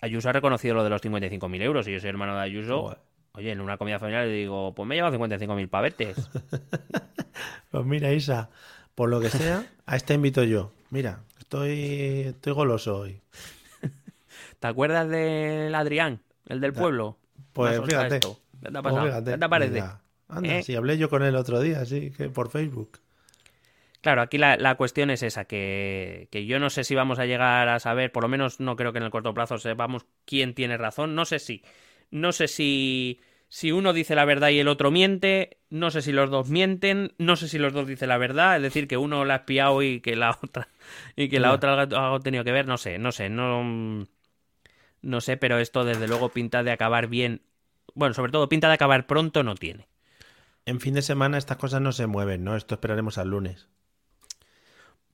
Ayuso 0.00 0.28
ha 0.28 0.32
reconocido 0.32 0.74
lo 0.74 0.84
de 0.84 0.90
los 0.90 1.02
55.000 1.02 1.62
euros 1.62 1.88
y 1.88 1.92
yo 1.92 2.00
soy 2.00 2.10
hermano 2.10 2.34
de 2.34 2.42
Ayuso. 2.42 2.98
Oye, 3.32 3.50
en 3.50 3.60
una 3.60 3.78
comida 3.78 3.98
familiar 3.98 4.26
le 4.26 4.32
digo, 4.32 4.74
pues 4.74 4.86
me 4.86 4.94
he 4.94 4.98
llevado 4.98 5.18
55.000 5.18 5.68
pavetes. 5.68 6.30
pues 7.70 7.84
mira, 7.86 8.12
Isa, 8.12 8.50
por 8.94 9.08
lo 9.08 9.20
que 9.20 9.30
sea, 9.30 9.66
a 9.86 9.96
este 9.96 10.14
invito 10.14 10.44
yo. 10.44 10.72
Mira, 10.90 11.20
estoy, 11.38 12.22
estoy 12.26 12.52
goloso 12.52 12.98
hoy. 12.98 13.22
¿Te 14.60 14.66
acuerdas 14.66 15.08
del 15.08 15.74
Adrián, 15.74 16.20
el 16.46 16.60
del 16.60 16.72
pueblo? 16.72 17.16
Pues 17.52 17.80
fíjate. 17.80 18.20
¿Qué 18.20 18.70
te, 18.70 18.82
pues 18.82 19.24
¿Qué 19.24 19.38
te 19.38 19.48
parece? 19.48 19.84
Anda, 20.28 20.58
¿Eh? 20.58 20.62
si 20.62 20.76
hablé 20.76 20.98
yo 20.98 21.10
con 21.10 21.22
él 21.22 21.34
otro 21.34 21.60
día, 21.60 21.84
sí, 21.86 22.10
que 22.10 22.28
por 22.28 22.50
Facebook. 22.50 22.98
Claro, 24.04 24.20
aquí 24.20 24.36
la, 24.36 24.74
cuestión 24.74 25.08
es 25.08 25.22
esa, 25.22 25.46
que, 25.46 26.28
yo 26.46 26.58
no 26.58 26.68
sé 26.68 26.84
si 26.84 26.94
vamos 26.94 27.18
a 27.18 27.24
llegar 27.24 27.70
a 27.70 27.80
saber, 27.80 28.12
por 28.12 28.22
lo 28.22 28.28
menos 28.28 28.60
no 28.60 28.76
creo 28.76 28.92
que 28.92 28.98
en 28.98 29.04
el 29.04 29.10
corto 29.10 29.32
plazo 29.32 29.56
sepamos 29.56 30.04
quién 30.26 30.52
tiene 30.52 30.76
razón, 30.76 31.14
no 31.14 31.24
sé 31.24 31.38
si, 31.38 31.64
no 32.10 32.32
sé 32.32 32.46
si, 32.48 33.18
si 33.48 33.72
uno 33.72 33.94
dice 33.94 34.14
la 34.14 34.26
verdad 34.26 34.50
y 34.50 34.58
el 34.58 34.68
otro 34.68 34.90
miente, 34.90 35.56
no 35.70 35.90
sé 35.90 36.02
si 36.02 36.12
los 36.12 36.28
dos 36.28 36.50
mienten, 36.50 37.14
no 37.16 37.36
sé 37.36 37.48
si 37.48 37.56
los 37.56 37.72
dos 37.72 37.86
dicen 37.86 38.10
la 38.10 38.18
verdad, 38.18 38.56
es 38.56 38.62
decir, 38.62 38.88
que 38.88 38.98
uno 38.98 39.24
la 39.24 39.32
ha 39.32 39.36
espiado 39.38 39.82
y 39.82 40.00
que 40.00 40.16
la 40.16 40.32
otra, 40.42 40.68
y 41.16 41.30
que 41.30 41.40
la 41.40 41.54
otra 41.54 41.80
ha 41.80 42.20
tenido 42.20 42.44
que 42.44 42.52
ver, 42.52 42.68
no 42.68 42.76
sé, 42.76 42.98
no 42.98 43.10
sé, 43.10 43.30
no, 43.30 44.04
no 45.00 45.20
sé, 45.22 45.38
pero 45.38 45.58
esto 45.60 45.82
desde 45.86 46.08
luego 46.08 46.28
pinta 46.28 46.62
de 46.62 46.72
acabar 46.72 47.06
bien, 47.06 47.40
bueno, 47.94 48.12
sobre 48.12 48.32
todo 48.32 48.50
pinta 48.50 48.68
de 48.68 48.74
acabar 48.74 49.06
pronto 49.06 49.42
no 49.42 49.54
tiene. 49.54 49.88
En 50.66 50.80
fin 50.80 50.92
de 50.92 51.00
semana 51.00 51.38
estas 51.38 51.56
cosas 51.56 51.80
no 51.80 51.92
se 51.92 52.06
mueven, 52.06 52.44
¿no? 52.44 52.54
Esto 52.54 52.74
esperaremos 52.74 53.16
al 53.16 53.30
lunes. 53.30 53.70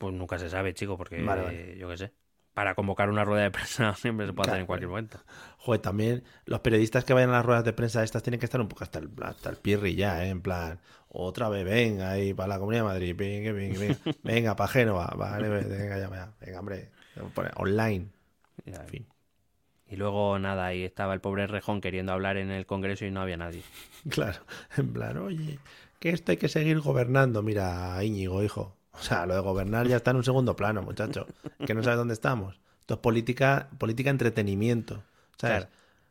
Pues 0.01 0.15
nunca 0.15 0.39
se 0.39 0.49
sabe, 0.49 0.73
chico, 0.73 0.97
porque 0.97 1.77
yo 1.79 1.87
qué 1.91 1.97
sé. 1.99 2.13
Para 2.55 2.75
convocar 2.75 3.11
una 3.11 3.23
rueda 3.23 3.43
de 3.43 3.51
prensa 3.51 3.95
siempre 3.97 4.27
se 4.27 4.33
puede 4.33 4.49
hacer 4.49 4.61
en 4.63 4.67
cualquier 4.67 4.89
momento. 4.89 5.19
Joder, 5.59 5.83
también 5.83 6.25
los 6.47 6.61
periodistas 6.61 7.05
que 7.05 7.13
vayan 7.13 7.29
a 7.29 7.35
las 7.35 7.45
ruedas 7.45 7.65
de 7.65 7.75
prensa 7.75 8.03
estas 8.03 8.23
tienen 8.23 8.41
que 8.41 8.47
estar 8.47 8.63
un 8.63 8.69
poco 8.69 8.83
hasta 8.83 8.99
el, 8.99 9.11
hasta 9.23 9.51
el 9.51 9.57
pirri 9.57 9.97
ya, 9.97 10.25
¿eh? 10.25 10.31
En 10.31 10.41
plan, 10.41 10.81
otra 11.11 11.51
vez, 11.51 11.67
venga, 11.67 12.13
ahí 12.13 12.33
para 12.33 12.49
la 12.49 12.59
Comunidad 12.59 12.85
de 12.85 12.89
Madrid, 12.89 13.15
venga, 13.19 13.53
venga, 13.53 13.79
venga, 13.79 13.97
venga 14.23 14.57
para 14.57 14.69
Génova, 14.69 15.13
vale, 15.19 15.51
venga, 15.51 15.99
ya, 15.99 16.09
venga, 16.09 16.33
venga 16.41 16.61
hombre, 16.61 16.91
online. 17.57 18.09
en 18.65 18.87
fin. 18.87 19.07
Y 19.87 19.97
luego 19.97 20.39
nada, 20.39 20.65
ahí 20.65 20.83
estaba 20.83 21.13
el 21.13 21.21
pobre 21.21 21.47
Rejón 21.47 21.83
queriendo 21.83 22.13
hablar 22.13 22.39
en 22.39 22.51
el 22.51 22.65
Congreso 22.65 23.05
y 23.05 23.11
no 23.11 23.21
había 23.21 23.37
nadie. 23.37 23.63
Claro, 24.09 24.39
en 24.79 24.95
plan, 24.95 25.19
oye, 25.19 25.59
que 25.99 26.09
esto 26.09 26.33
hay 26.33 26.39
que 26.39 26.49
seguir 26.49 26.81
gobernando. 26.81 27.43
Mira, 27.43 28.03
Íñigo, 28.03 28.43
hijo, 28.43 28.80
o 29.01 29.03
sea, 29.03 29.27
lo 29.27 29.35
de 29.35 29.41
gobernar 29.41 29.89
ya 29.89 29.97
está 29.97 30.11
en 30.11 30.19
un 30.19 30.25
segundo 30.25 30.55
plano, 30.55 30.83
muchacho. 30.83 31.27
Que 31.67 31.75
no 31.75 31.83
sabes 31.83 31.99
dónde 31.99 32.15
estamos. 32.15 32.61
Esto 32.81 32.95
es 32.95 33.01
política, 33.01 33.69
política 33.79 34.11
entretenimiento. 34.11 35.03
¿Sabes? 35.39 35.69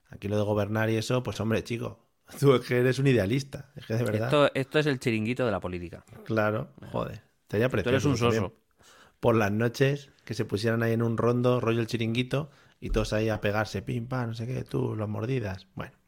Aquí 0.09 0.27
lo 0.27 0.37
de 0.37 0.43
gobernar 0.43 0.89
y 0.89 0.95
eso, 0.95 1.21
pues 1.21 1.39
hombre, 1.39 1.63
chico, 1.63 1.99
tú 2.39 2.55
es 2.55 2.65
que 2.65 2.79
eres 2.79 2.97
un 2.97 3.07
idealista. 3.07 3.69
Es 3.75 3.85
que 3.85 3.93
de 3.93 4.03
verdad. 4.03 4.51
Esto, 4.53 4.79
es 4.79 4.85
el 4.87 4.99
chiringuito 4.99 5.45
de 5.45 5.51
la 5.51 5.59
política. 5.59 6.03
Claro, 6.25 6.69
joder. 6.91 7.21
Estaría 7.43 7.69
precioso. 7.69 7.89
Tú 7.89 7.89
eres 7.89 8.05
un 8.05 8.17
soso. 8.17 8.53
Por 9.19 9.35
las 9.35 9.51
noches, 9.51 10.09
que 10.25 10.33
se 10.33 10.45
pusieran 10.45 10.81
ahí 10.81 10.93
en 10.93 11.03
un 11.03 11.17
rondo, 11.17 11.59
rollo 11.59 11.81
el 11.81 11.87
chiringuito, 11.87 12.49
y 12.79 12.89
todos 12.89 13.13
ahí 13.13 13.29
a 13.29 13.41
pegarse, 13.41 13.81
pim, 13.81 14.07
pam, 14.07 14.29
no 14.29 14.33
sé 14.33 14.47
qué, 14.47 14.63
tú, 14.63 14.95
las 14.95 15.09
mordidas. 15.09 15.67
Bueno. 15.75 15.98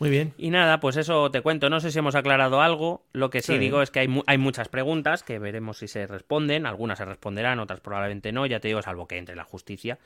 Muy 0.00 0.08
bien. 0.08 0.32
Y 0.38 0.48
nada, 0.48 0.80
pues 0.80 0.96
eso 0.96 1.30
te 1.30 1.42
cuento. 1.42 1.68
No 1.68 1.78
sé 1.78 1.92
si 1.92 1.98
hemos 1.98 2.14
aclarado 2.14 2.62
algo. 2.62 3.04
Lo 3.12 3.28
que 3.28 3.42
sí, 3.42 3.58
digo 3.58 3.82
es 3.82 3.90
que 3.90 4.00
hay, 4.00 4.22
hay, 4.26 4.38
muchas 4.38 4.70
preguntas 4.70 5.22
que 5.22 5.38
veremos 5.38 5.76
si 5.76 5.88
se 5.88 6.06
responden. 6.06 6.64
Algunas 6.64 6.96
se 6.96 7.04
responderán, 7.04 7.60
otras 7.60 7.80
probablemente 7.80 8.32
no. 8.32 8.46
Ya 8.46 8.60
te 8.60 8.68
digo, 8.68 8.80
salvo 8.80 9.06
que 9.06 9.18
entre 9.18 9.36
la 9.36 9.44
justicia. 9.44 9.98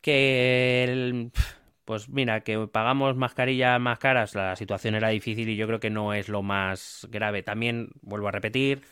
Que. 0.00 1.30
pues 1.84 2.08
mira, 2.08 2.40
que 2.40 2.66
pagamos 2.66 3.14
mascarillas 3.14 3.80
más 3.80 4.00
caras, 4.00 4.34
la 4.34 4.56
situación 4.56 4.96
era 4.96 5.10
difícil 5.10 5.48
y 5.48 5.54
yo 5.54 5.68
creo 5.68 5.78
que 5.78 5.90
no 5.90 6.12
es 6.12 6.28
lo 6.28 6.42
más 6.42 7.06
grave. 7.12 7.44
También, 7.44 7.90
vuelvo 8.02 8.26
a 8.26 8.32
repetir, 8.32 8.82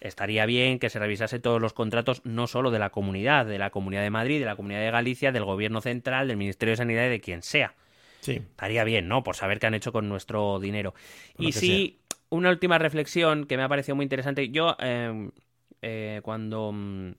estaría 0.00 0.44
bien 0.44 0.78
que 0.78 0.90
se 0.90 0.98
revisase 0.98 1.38
todos 1.38 1.62
los 1.62 1.72
contratos, 1.72 2.20
no 2.26 2.46
solo 2.46 2.70
de 2.70 2.78
la 2.78 2.90
comunidad, 2.90 3.46
de 3.46 3.58
la 3.58 3.70
Comunidad 3.70 4.02
de 4.02 4.10
Madrid, 4.10 4.38
de 4.38 4.44
la 4.44 4.56
Comunidad 4.56 4.80
de 4.80 4.90
Galicia, 4.90 5.32
del 5.32 5.46
Gobierno 5.46 5.80
Central, 5.80 6.28
del 6.28 6.36
Ministerio 6.36 6.72
de 6.72 6.76
Sanidad 6.76 7.06
y 7.06 7.08
de 7.08 7.20
quien 7.22 7.40
sea 7.40 7.74
Sí. 8.20 8.32
Estaría 8.32 8.84
bien, 8.84 9.08
¿no? 9.08 9.22
Por 9.22 9.36
saber 9.36 9.58
qué 9.58 9.66
han 9.66 9.74
hecho 9.74 9.92
con 9.92 10.08
nuestro 10.08 10.60
dinero. 10.60 10.94
y 11.38 11.52
sí, 11.52 11.98
una 12.28 12.50
última 12.50 12.78
reflexión 12.78 13.46
que 13.46 13.56
me 13.56 13.62
ha 13.62 13.68
parecido 13.68 13.96
muy 13.96 14.04
interesante. 14.04 14.50
Yo, 14.50 14.76
em, 14.78 15.30
eh, 15.82 16.20
cuando, 16.22 16.70
mm, 16.72 17.12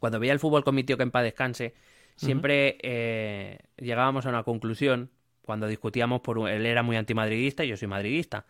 cuando 0.00 0.18
veía 0.18 0.32
el 0.32 0.40
fútbol 0.40 0.64
con 0.64 0.74
mi 0.74 0.84
tío 0.84 0.96
que 0.96 1.02
en 1.02 1.10
paz 1.10 1.22
descanse, 1.22 1.74
siempre 2.16 2.78
eh, 2.82 3.58
llegábamos 3.76 4.26
a 4.26 4.28
una 4.28 4.42
conclusión 4.42 5.10
cuando 5.44 5.66
discutíamos 5.66 6.20
por 6.20 6.48
él 6.48 6.66
era 6.66 6.82
muy 6.82 6.96
antimadridista 6.96 7.64
y 7.64 7.68
yo 7.68 7.76
soy 7.76 7.88
madridista 7.88 8.46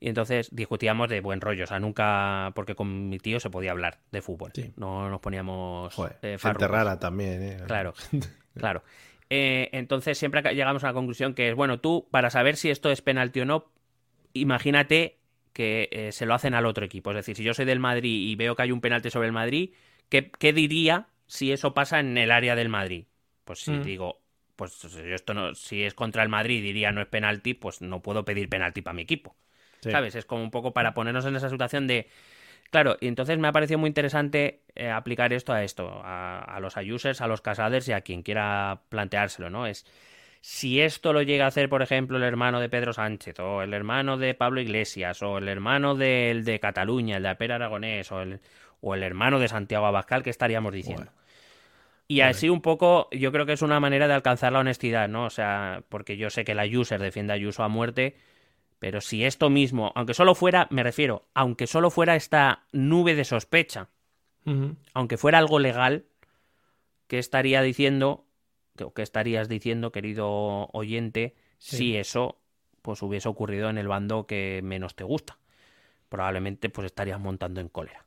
y 0.00 0.08
entonces 0.08 0.48
discutíamos 0.52 1.08
de 1.08 1.20
buen 1.20 1.40
rollo 1.40 1.64
o 1.64 1.66
sea 1.66 1.78
nunca 1.78 2.52
porque 2.54 2.74
con 2.74 3.08
mi 3.08 3.18
tío 3.18 3.38
se 3.40 3.50
podía 3.50 3.72
hablar 3.72 3.98
de 4.12 4.22
fútbol 4.22 4.52
no 4.76 5.10
nos 5.10 5.20
poníamos 5.20 5.94
Joder, 5.94 6.16
eh, 6.22 6.36
rara 6.38 6.98
también 6.98 7.42
¿eh? 7.42 7.56
claro 7.66 7.92
claro 8.54 8.82
eh, 9.30 9.68
entonces 9.72 10.18
siempre 10.18 10.42
llegamos 10.54 10.84
a 10.84 10.88
la 10.88 10.92
conclusión 10.92 11.34
que 11.34 11.48
es, 11.50 11.54
bueno, 11.54 11.80
tú 11.80 12.08
para 12.10 12.30
saber 12.30 12.56
si 12.56 12.70
esto 12.70 12.90
es 12.90 13.02
penalti 13.02 13.40
o 13.40 13.44
no, 13.44 13.70
imagínate 14.32 15.18
que 15.52 15.88
eh, 15.90 16.12
se 16.12 16.26
lo 16.26 16.34
hacen 16.34 16.54
al 16.54 16.66
otro 16.66 16.84
equipo. 16.84 17.10
Es 17.10 17.16
decir, 17.16 17.36
si 17.36 17.42
yo 17.42 17.54
soy 17.54 17.64
del 17.64 17.80
Madrid 17.80 18.28
y 18.28 18.36
veo 18.36 18.54
que 18.54 18.62
hay 18.62 18.72
un 18.72 18.80
penalti 18.80 19.10
sobre 19.10 19.26
el 19.26 19.32
Madrid, 19.32 19.70
¿qué, 20.08 20.30
qué 20.30 20.52
diría 20.52 21.08
si 21.26 21.52
eso 21.52 21.74
pasa 21.74 22.00
en 22.00 22.16
el 22.16 22.30
área 22.30 22.54
del 22.54 22.68
Madrid? 22.68 23.04
Pues 23.44 23.60
si 23.60 23.72
Mm. 23.72 23.82
digo, 23.82 24.20
pues 24.56 24.84
esto 24.84 25.34
no, 25.34 25.54
si 25.54 25.82
es 25.84 25.94
contra 25.94 26.22
el 26.22 26.28
Madrid 26.28 26.62
diría 26.62 26.92
no 26.92 27.00
es 27.00 27.06
penalti, 27.06 27.54
pues 27.54 27.80
no 27.80 28.02
puedo 28.02 28.24
pedir 28.24 28.48
penalti 28.48 28.82
para 28.82 28.94
mi 28.94 29.02
equipo. 29.02 29.36
Sí. 29.80 29.90
¿Sabes? 29.90 30.14
Es 30.14 30.24
como 30.24 30.42
un 30.42 30.50
poco 30.50 30.72
para 30.72 30.94
ponernos 30.94 31.24
en 31.26 31.36
esa 31.36 31.48
situación 31.48 31.86
de. 31.86 32.08
Claro, 32.70 32.96
y 33.00 33.08
entonces 33.08 33.38
me 33.38 33.48
ha 33.48 33.52
parecido 33.52 33.78
muy 33.78 33.88
interesante 33.88 34.60
eh, 34.74 34.90
aplicar 34.90 35.32
esto 35.32 35.52
a 35.52 35.64
esto, 35.64 35.88
a, 36.04 36.40
a 36.40 36.60
los 36.60 36.76
users, 36.76 37.20
a 37.20 37.26
los 37.26 37.40
casaders 37.40 37.88
y 37.88 37.92
a 37.92 38.02
quien 38.02 38.22
quiera 38.22 38.82
planteárselo, 38.90 39.48
¿no? 39.48 39.66
Es 39.66 39.86
si 40.40 40.80
esto 40.80 41.12
lo 41.12 41.22
llega 41.22 41.44
a 41.44 41.48
hacer, 41.48 41.68
por 41.68 41.82
ejemplo, 41.82 42.16
el 42.16 42.22
hermano 42.22 42.60
de 42.60 42.68
Pedro 42.68 42.92
Sánchez, 42.92 43.40
o 43.40 43.62
el 43.62 43.74
hermano 43.74 44.16
de 44.18 44.34
Pablo 44.34 44.60
Iglesias, 44.60 45.22
o 45.22 45.38
el 45.38 45.48
hermano 45.48 45.94
del 45.94 46.44
de 46.44 46.60
Cataluña, 46.60 47.16
el 47.16 47.24
de 47.24 47.34
Pere 47.34 47.54
Aragonés, 47.54 48.10
o 48.12 48.22
el, 48.22 48.40
o 48.80 48.94
el 48.94 49.02
hermano 49.02 49.38
de 49.38 49.48
Santiago 49.48 49.86
Abascal, 49.86 50.22
¿qué 50.22 50.30
estaríamos 50.30 50.72
diciendo? 50.72 51.06
Bueno. 51.06 51.18
Y 52.10 52.22
así 52.22 52.48
un 52.48 52.62
poco, 52.62 53.08
yo 53.12 53.32
creo 53.32 53.44
que 53.44 53.52
es 53.52 53.60
una 53.60 53.80
manera 53.80 54.08
de 54.08 54.14
alcanzar 54.14 54.52
la 54.52 54.60
honestidad, 54.60 55.08
¿no? 55.08 55.24
O 55.24 55.30
sea, 55.30 55.82
porque 55.90 56.16
yo 56.16 56.30
sé 56.30 56.42
que 56.42 56.54
la 56.54 56.64
user 56.64 56.98
defiende 57.02 57.34
a 57.34 57.36
Ayuso 57.36 57.62
a 57.62 57.68
muerte, 57.68 58.16
pero 58.78 59.00
si 59.00 59.24
esto 59.24 59.50
mismo, 59.50 59.92
aunque 59.94 60.14
solo 60.14 60.34
fuera, 60.34 60.66
me 60.70 60.82
refiero, 60.82 61.24
aunque 61.34 61.66
solo 61.66 61.90
fuera 61.90 62.16
esta 62.16 62.64
nube 62.72 63.14
de 63.14 63.24
sospecha, 63.24 63.88
aunque 64.94 65.16
fuera 65.18 65.38
algo 65.38 65.58
legal, 65.58 66.04
¿qué 67.06 67.18
estaría 67.18 67.60
diciendo, 67.62 68.24
o 68.82 68.94
qué 68.94 69.02
estarías 69.02 69.48
diciendo, 69.48 69.92
querido 69.92 70.68
oyente, 70.72 71.34
Sí. 71.58 71.76
si 71.76 71.96
eso 71.96 72.38
pues 72.82 73.02
hubiese 73.02 73.28
ocurrido 73.28 73.68
en 73.68 73.76
el 73.78 73.88
bando 73.88 74.26
que 74.26 74.60
menos 74.62 74.94
te 74.94 75.04
gusta? 75.04 75.36
Probablemente 76.08 76.70
pues 76.70 76.86
estarías 76.86 77.20
montando 77.20 77.60
en 77.60 77.68
cólera. 77.68 78.04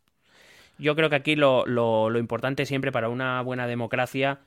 Yo 0.80 0.96
creo 0.96 1.10
que 1.10 1.18
aquí 1.18 1.36
lo, 1.36 1.66
lo- 1.68 2.10
lo 2.10 2.18
importante 2.18 2.66
siempre 2.66 2.92
para 2.92 3.10
una 3.10 3.42
buena 3.44 3.68
democracia, 3.68 4.40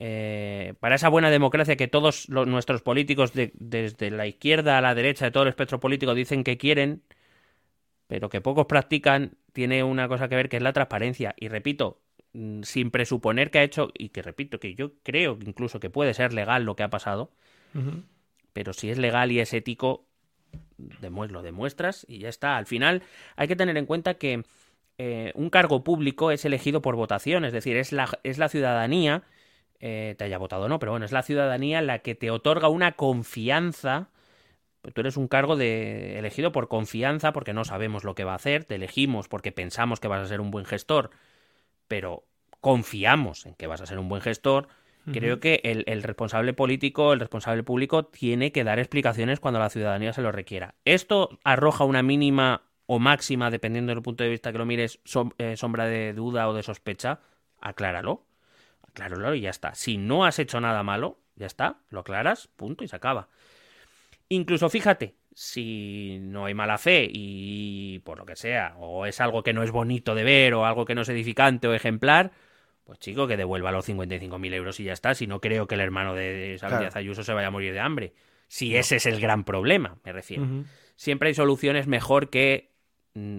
eh, 0.00 0.74
para 0.80 0.96
esa 0.96 1.08
buena 1.10 1.30
democracia 1.30 1.76
que 1.76 1.86
todos 1.88 2.28
los- 2.28 2.46
nuestros 2.48 2.82
políticos, 2.82 3.32
de- 3.34 3.52
desde 3.54 4.10
la 4.10 4.26
izquierda 4.26 4.78
a 4.78 4.80
la 4.80 4.94
derecha 4.94 5.26
de 5.26 5.30
todo 5.30 5.44
el 5.44 5.50
espectro 5.50 5.78
político, 5.80 6.14
dicen 6.14 6.42
que 6.44 6.58
quieren, 6.58 7.02
pero 8.06 8.28
que 8.28 8.40
pocos 8.40 8.66
practican, 8.66 9.36
tiene 9.52 9.84
una 9.84 10.08
cosa 10.08 10.28
que 10.28 10.36
ver 10.36 10.48
que 10.48 10.56
es 10.56 10.62
la 10.62 10.72
transparencia. 10.72 11.34
Y 11.38 11.48
repito, 11.48 12.00
mm, 12.32 12.62
sin 12.62 12.90
presuponer 12.90 13.50
que 13.50 13.58
ha 13.60 13.62
hecho, 13.62 13.90
y 13.96 14.08
que 14.10 14.22
repito, 14.22 14.58
que 14.58 14.74
yo 14.74 14.92
creo 15.02 15.38
que 15.38 15.46
incluso 15.46 15.80
que 15.80 15.90
puede 15.90 16.14
ser 16.14 16.32
legal 16.32 16.64
lo 16.64 16.76
que 16.76 16.82
ha 16.82 16.90
pasado, 16.90 17.30
pero 18.52 18.72
si 18.72 18.90
es 18.90 18.98
legal 18.98 19.30
y 19.32 19.40
es 19.40 19.52
ético, 19.54 20.06
lo 21.00 21.42
demuestras 21.42 22.04
y 22.08 22.18
ya 22.18 22.28
está. 22.28 22.56
Al 22.56 22.66
final 22.66 23.02
hay 23.36 23.48
que 23.48 23.56
tener 23.56 23.76
en 23.76 23.86
cuenta 23.86 24.14
que 24.14 24.42
eh, 24.98 25.32
un 25.34 25.50
cargo 25.50 25.84
público 25.84 26.30
es 26.30 26.44
elegido 26.44 26.82
por 26.82 26.96
votación, 26.96 27.44
es 27.44 27.52
decir, 27.52 27.76
es 27.76 27.92
la, 27.92 28.08
es 28.22 28.38
la 28.38 28.48
ciudadanía, 28.48 29.22
eh, 29.80 30.14
te 30.18 30.24
haya 30.24 30.38
votado 30.38 30.64
o 30.64 30.68
no, 30.68 30.78
pero 30.78 30.92
bueno, 30.92 31.06
es 31.06 31.12
la 31.12 31.22
ciudadanía 31.22 31.80
la 31.82 32.00
que 32.00 32.14
te 32.14 32.30
otorga 32.30 32.68
una 32.68 32.92
confianza. 32.92 34.08
Pues 34.82 34.94
tú 34.94 35.00
eres 35.02 35.16
un 35.16 35.28
cargo 35.28 35.56
de 35.56 36.18
elegido 36.18 36.52
por 36.52 36.68
confianza 36.68 37.32
porque 37.32 37.52
no 37.52 37.64
sabemos 37.64 38.04
lo 38.04 38.14
que 38.14 38.24
va 38.24 38.32
a 38.32 38.36
hacer, 38.36 38.64
te 38.64 38.76
elegimos 38.76 39.28
porque 39.28 39.52
pensamos 39.52 40.00
que 40.00 40.08
vas 40.08 40.22
a 40.22 40.28
ser 40.28 40.40
un 40.40 40.50
buen 40.50 40.64
gestor, 40.64 41.10
pero 41.86 42.24
confiamos 42.60 43.44
en 43.46 43.54
que 43.54 43.66
vas 43.66 43.80
a 43.80 43.86
ser 43.86 43.98
un 43.98 44.08
buen 44.08 44.22
gestor. 44.22 44.68
Creo 45.12 45.40
que 45.40 45.60
el, 45.64 45.82
el 45.88 46.02
responsable 46.04 46.52
político, 46.52 47.12
el 47.12 47.20
responsable 47.20 47.64
público, 47.64 48.04
tiene 48.04 48.52
que 48.52 48.62
dar 48.62 48.78
explicaciones 48.78 49.40
cuando 49.40 49.58
la 49.58 49.70
ciudadanía 49.70 50.12
se 50.12 50.22
lo 50.22 50.30
requiera. 50.30 50.76
Esto 50.84 51.40
arroja 51.42 51.84
una 51.84 52.02
mínima 52.02 52.62
o 52.86 52.98
máxima, 52.98 53.50
dependiendo 53.50 53.92
del 53.92 54.02
punto 54.02 54.24
de 54.24 54.30
vista 54.30 54.52
que 54.52 54.58
lo 54.58 54.66
mires, 54.66 55.00
eh, 55.38 55.56
sombra 55.56 55.86
de 55.86 56.12
duda 56.12 56.48
o 56.48 56.54
de 56.54 56.62
sospecha. 56.62 57.20
Acláralo. 57.60 58.24
Acláralo 58.90 59.34
y 59.34 59.42
ya 59.42 59.50
está. 59.50 59.74
Si 59.74 59.96
no 59.96 60.24
has 60.24 60.38
hecho 60.38 60.60
nada 60.60 60.82
malo, 60.82 61.18
ya 61.36 61.46
está, 61.46 61.78
lo 61.88 62.00
aclaras, 62.00 62.48
punto 62.56 62.84
y 62.84 62.88
se 62.88 62.96
acaba. 62.96 63.28
Incluso 64.28 64.68
fíjate, 64.70 65.16
si 65.34 66.18
no 66.20 66.44
hay 66.44 66.54
mala 66.54 66.78
fe 66.78 67.08
y 67.10 68.00
por 68.00 68.18
lo 68.18 68.26
que 68.26 68.36
sea, 68.36 68.74
o 68.78 69.06
es 69.06 69.20
algo 69.20 69.42
que 69.42 69.52
no 69.52 69.62
es 69.62 69.70
bonito 69.70 70.14
de 70.14 70.24
ver, 70.24 70.54
o 70.54 70.66
algo 70.66 70.84
que 70.84 70.94
no 70.94 71.02
es 71.02 71.08
edificante 71.08 71.66
o 71.66 71.74
ejemplar, 71.74 72.32
pues 72.84 72.98
chico, 72.98 73.26
que 73.26 73.36
devuelva 73.36 73.72
los 73.72 73.88
55.000 73.88 74.54
euros 74.54 74.80
y 74.80 74.84
ya 74.84 74.92
está. 74.92 75.14
Si 75.14 75.26
no 75.26 75.40
creo 75.40 75.66
que 75.66 75.76
el 75.76 75.80
hermano 75.80 76.14
de 76.14 76.54
Isabel 76.54 76.72
Claro. 76.72 76.82
Díaz 76.82 76.96
Ayuso 76.96 77.24
se 77.24 77.32
vaya 77.32 77.48
a 77.48 77.50
morir 77.52 77.72
de 77.72 77.80
hambre. 77.80 78.14
Si 78.48 78.76
ese 78.76 78.96
es 78.96 79.06
el 79.06 79.20
gran 79.20 79.44
problema, 79.44 79.98
me 80.04 80.12
refiero. 80.12 80.46
Siempre 80.96 81.28
hay 81.28 81.34
soluciones 81.34 81.86
mejor 81.86 82.30
que 82.30 82.69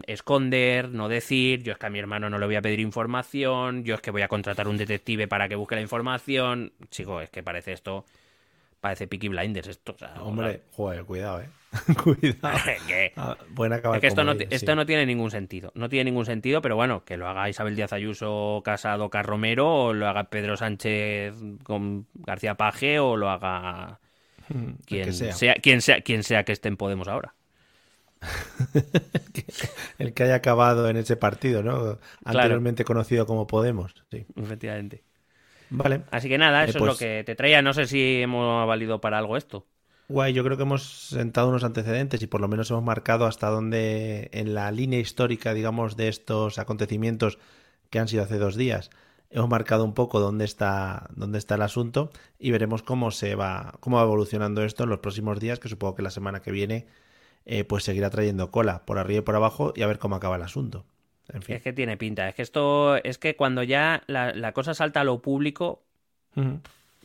esconder, 0.05 0.89
no 0.89 1.07
decir, 1.07 1.63
yo 1.63 1.71
es 1.73 1.77
que 1.77 1.85
a 1.85 1.89
mi 1.89 1.99
hermano 1.99 2.29
no 2.29 2.37
le 2.37 2.45
voy 2.45 2.55
a 2.55 2.61
pedir 2.61 2.79
información, 2.79 3.83
yo 3.83 3.95
es 3.95 4.01
que 4.01 4.11
voy 4.11 4.21
a 4.21 4.27
contratar 4.27 4.67
un 4.67 4.77
detective 4.77 5.27
para 5.27 5.47
que 5.47 5.55
busque 5.55 5.75
la 5.75 5.81
información. 5.81 6.73
Chico, 6.89 7.21
es 7.21 7.29
que 7.29 7.41
parece 7.43 7.71
esto, 7.73 8.05
parece 8.79 9.07
Peaky 9.07 9.29
Blinders 9.29 9.67
esto. 9.67 9.93
o 9.93 9.97
sea, 9.97 10.13
Hombre, 10.21 10.61
joder, 10.71 11.03
cuidado, 11.05 11.41
eh. 11.41 11.49
cuidado. 12.03 12.57
que- 12.87 13.13
Ah, 13.15 13.37
Pueden 13.55 13.73
acabar 13.73 13.97
es 13.97 14.01
que 14.01 14.07
esto, 14.07 14.23
no, 14.25 14.33
ellos, 14.33 14.47
esto 14.49 14.71
sí. 14.71 14.75
no 14.75 14.85
tiene 14.85 15.05
ningún 15.05 15.31
sentido. 15.31 15.71
No 15.73 15.87
tiene 15.87 16.11
ningún 16.11 16.25
sentido, 16.25 16.61
pero 16.61 16.75
bueno, 16.75 17.05
que 17.05 17.15
lo 17.15 17.27
haga 17.29 17.47
Isabel 17.49 17.75
Díaz 17.77 17.93
Ayuso 17.93 18.61
Casado 18.65 19.09
Carromero, 19.09 19.85
o 19.85 19.93
lo 19.93 20.07
haga 20.07 20.25
Pedro 20.25 20.57
Sánchez 20.57 21.33
con 21.63 22.07
García 22.13 22.55
Paje, 22.55 22.99
o 22.99 23.15
lo 23.15 23.29
haga 23.29 23.99
Mm, 24.49 24.73
quien 24.85 25.05
que 25.05 25.13
sea. 25.13 25.33
sea, 25.33 25.53
quien 25.55 25.81
sea, 25.81 26.01
quien 26.01 26.23
sea 26.23 26.43
que 26.43 26.51
esté 26.51 26.67
en 26.67 26.75
Podemos 26.75 27.07
ahora. 27.07 27.35
El 29.97 30.13
que 30.13 30.23
haya 30.23 30.35
acabado 30.35 30.89
en 30.89 30.97
ese 30.97 31.15
partido, 31.17 31.63
¿no? 31.63 31.99
Anteriormente 32.23 32.83
conocido 32.85 33.25
como 33.25 33.47
Podemos. 33.47 33.93
Sí. 34.11 34.25
Efectivamente. 34.35 35.03
Vale. 35.69 36.01
Así 36.11 36.27
que 36.29 36.37
nada, 36.37 36.61
Eh, 36.65 36.69
eso 36.69 36.77
es 36.77 36.79
pues- 36.79 36.91
lo 36.93 36.97
que 36.97 37.23
te 37.25 37.35
traía. 37.35 37.61
No 37.61 37.73
sé 37.73 37.87
si 37.87 38.21
hemos 38.21 38.67
valido 38.67 38.99
para 39.01 39.17
algo 39.17 39.37
esto. 39.37 39.65
Guay, 40.09 40.33
yo 40.33 40.43
creo 40.43 40.57
que 40.57 40.63
hemos 40.63 41.07
sentado 41.07 41.47
unos 41.47 41.63
antecedentes 41.63 42.21
y 42.21 42.27
por 42.27 42.41
lo 42.41 42.49
menos 42.49 42.69
hemos 42.69 42.83
marcado 42.83 43.25
hasta 43.25 43.47
dónde 43.49 44.29
en 44.33 44.53
la 44.53 44.69
línea 44.71 44.99
histórica, 44.99 45.53
digamos, 45.53 45.95
de 45.95 46.09
estos 46.09 46.59
acontecimientos 46.59 47.39
que 47.89 47.99
han 47.99 48.09
sido 48.09 48.23
hace 48.23 48.37
dos 48.37 48.57
días, 48.57 48.89
hemos 49.29 49.47
marcado 49.49 49.85
un 49.85 49.93
poco 49.93 50.19
dónde 50.19 50.43
está, 50.43 51.07
dónde 51.15 51.37
está 51.37 51.55
el 51.55 51.61
asunto 51.61 52.11
y 52.37 52.51
veremos 52.51 52.83
cómo 52.83 53.11
se 53.11 53.35
va, 53.35 53.75
cómo 53.79 53.97
va 53.97 54.03
evolucionando 54.03 54.63
esto 54.65 54.83
en 54.83 54.89
los 54.89 54.99
próximos 54.99 55.39
días, 55.39 55.59
que 55.59 55.69
supongo 55.69 55.95
que 55.95 56.01
la 56.01 56.09
semana 56.11 56.41
que 56.41 56.51
viene 56.51 56.87
eh, 57.45 57.63
pues 57.63 57.83
seguirá 57.83 58.09
trayendo 58.09 58.51
cola 58.51 58.83
por 58.85 58.97
arriba 58.99 59.19
y 59.19 59.23
por 59.23 59.35
abajo 59.35 59.73
y 59.75 59.81
a 59.81 59.87
ver 59.87 59.99
cómo 59.99 60.15
acaba 60.15 60.35
el 60.35 60.43
asunto. 60.43 60.85
En 61.33 61.41
fin. 61.41 61.55
Es 61.55 61.61
que 61.61 61.71
tiene 61.73 61.95
pinta. 61.97 62.27
Es 62.27 62.35
que 62.35 62.41
esto, 62.41 62.97
es 62.97 63.17
que 63.17 63.35
cuando 63.35 63.63
ya 63.63 64.03
la, 64.07 64.33
la 64.33 64.51
cosa 64.51 64.73
salta 64.73 65.01
a 65.01 65.03
lo 65.03 65.19
público, 65.21 65.81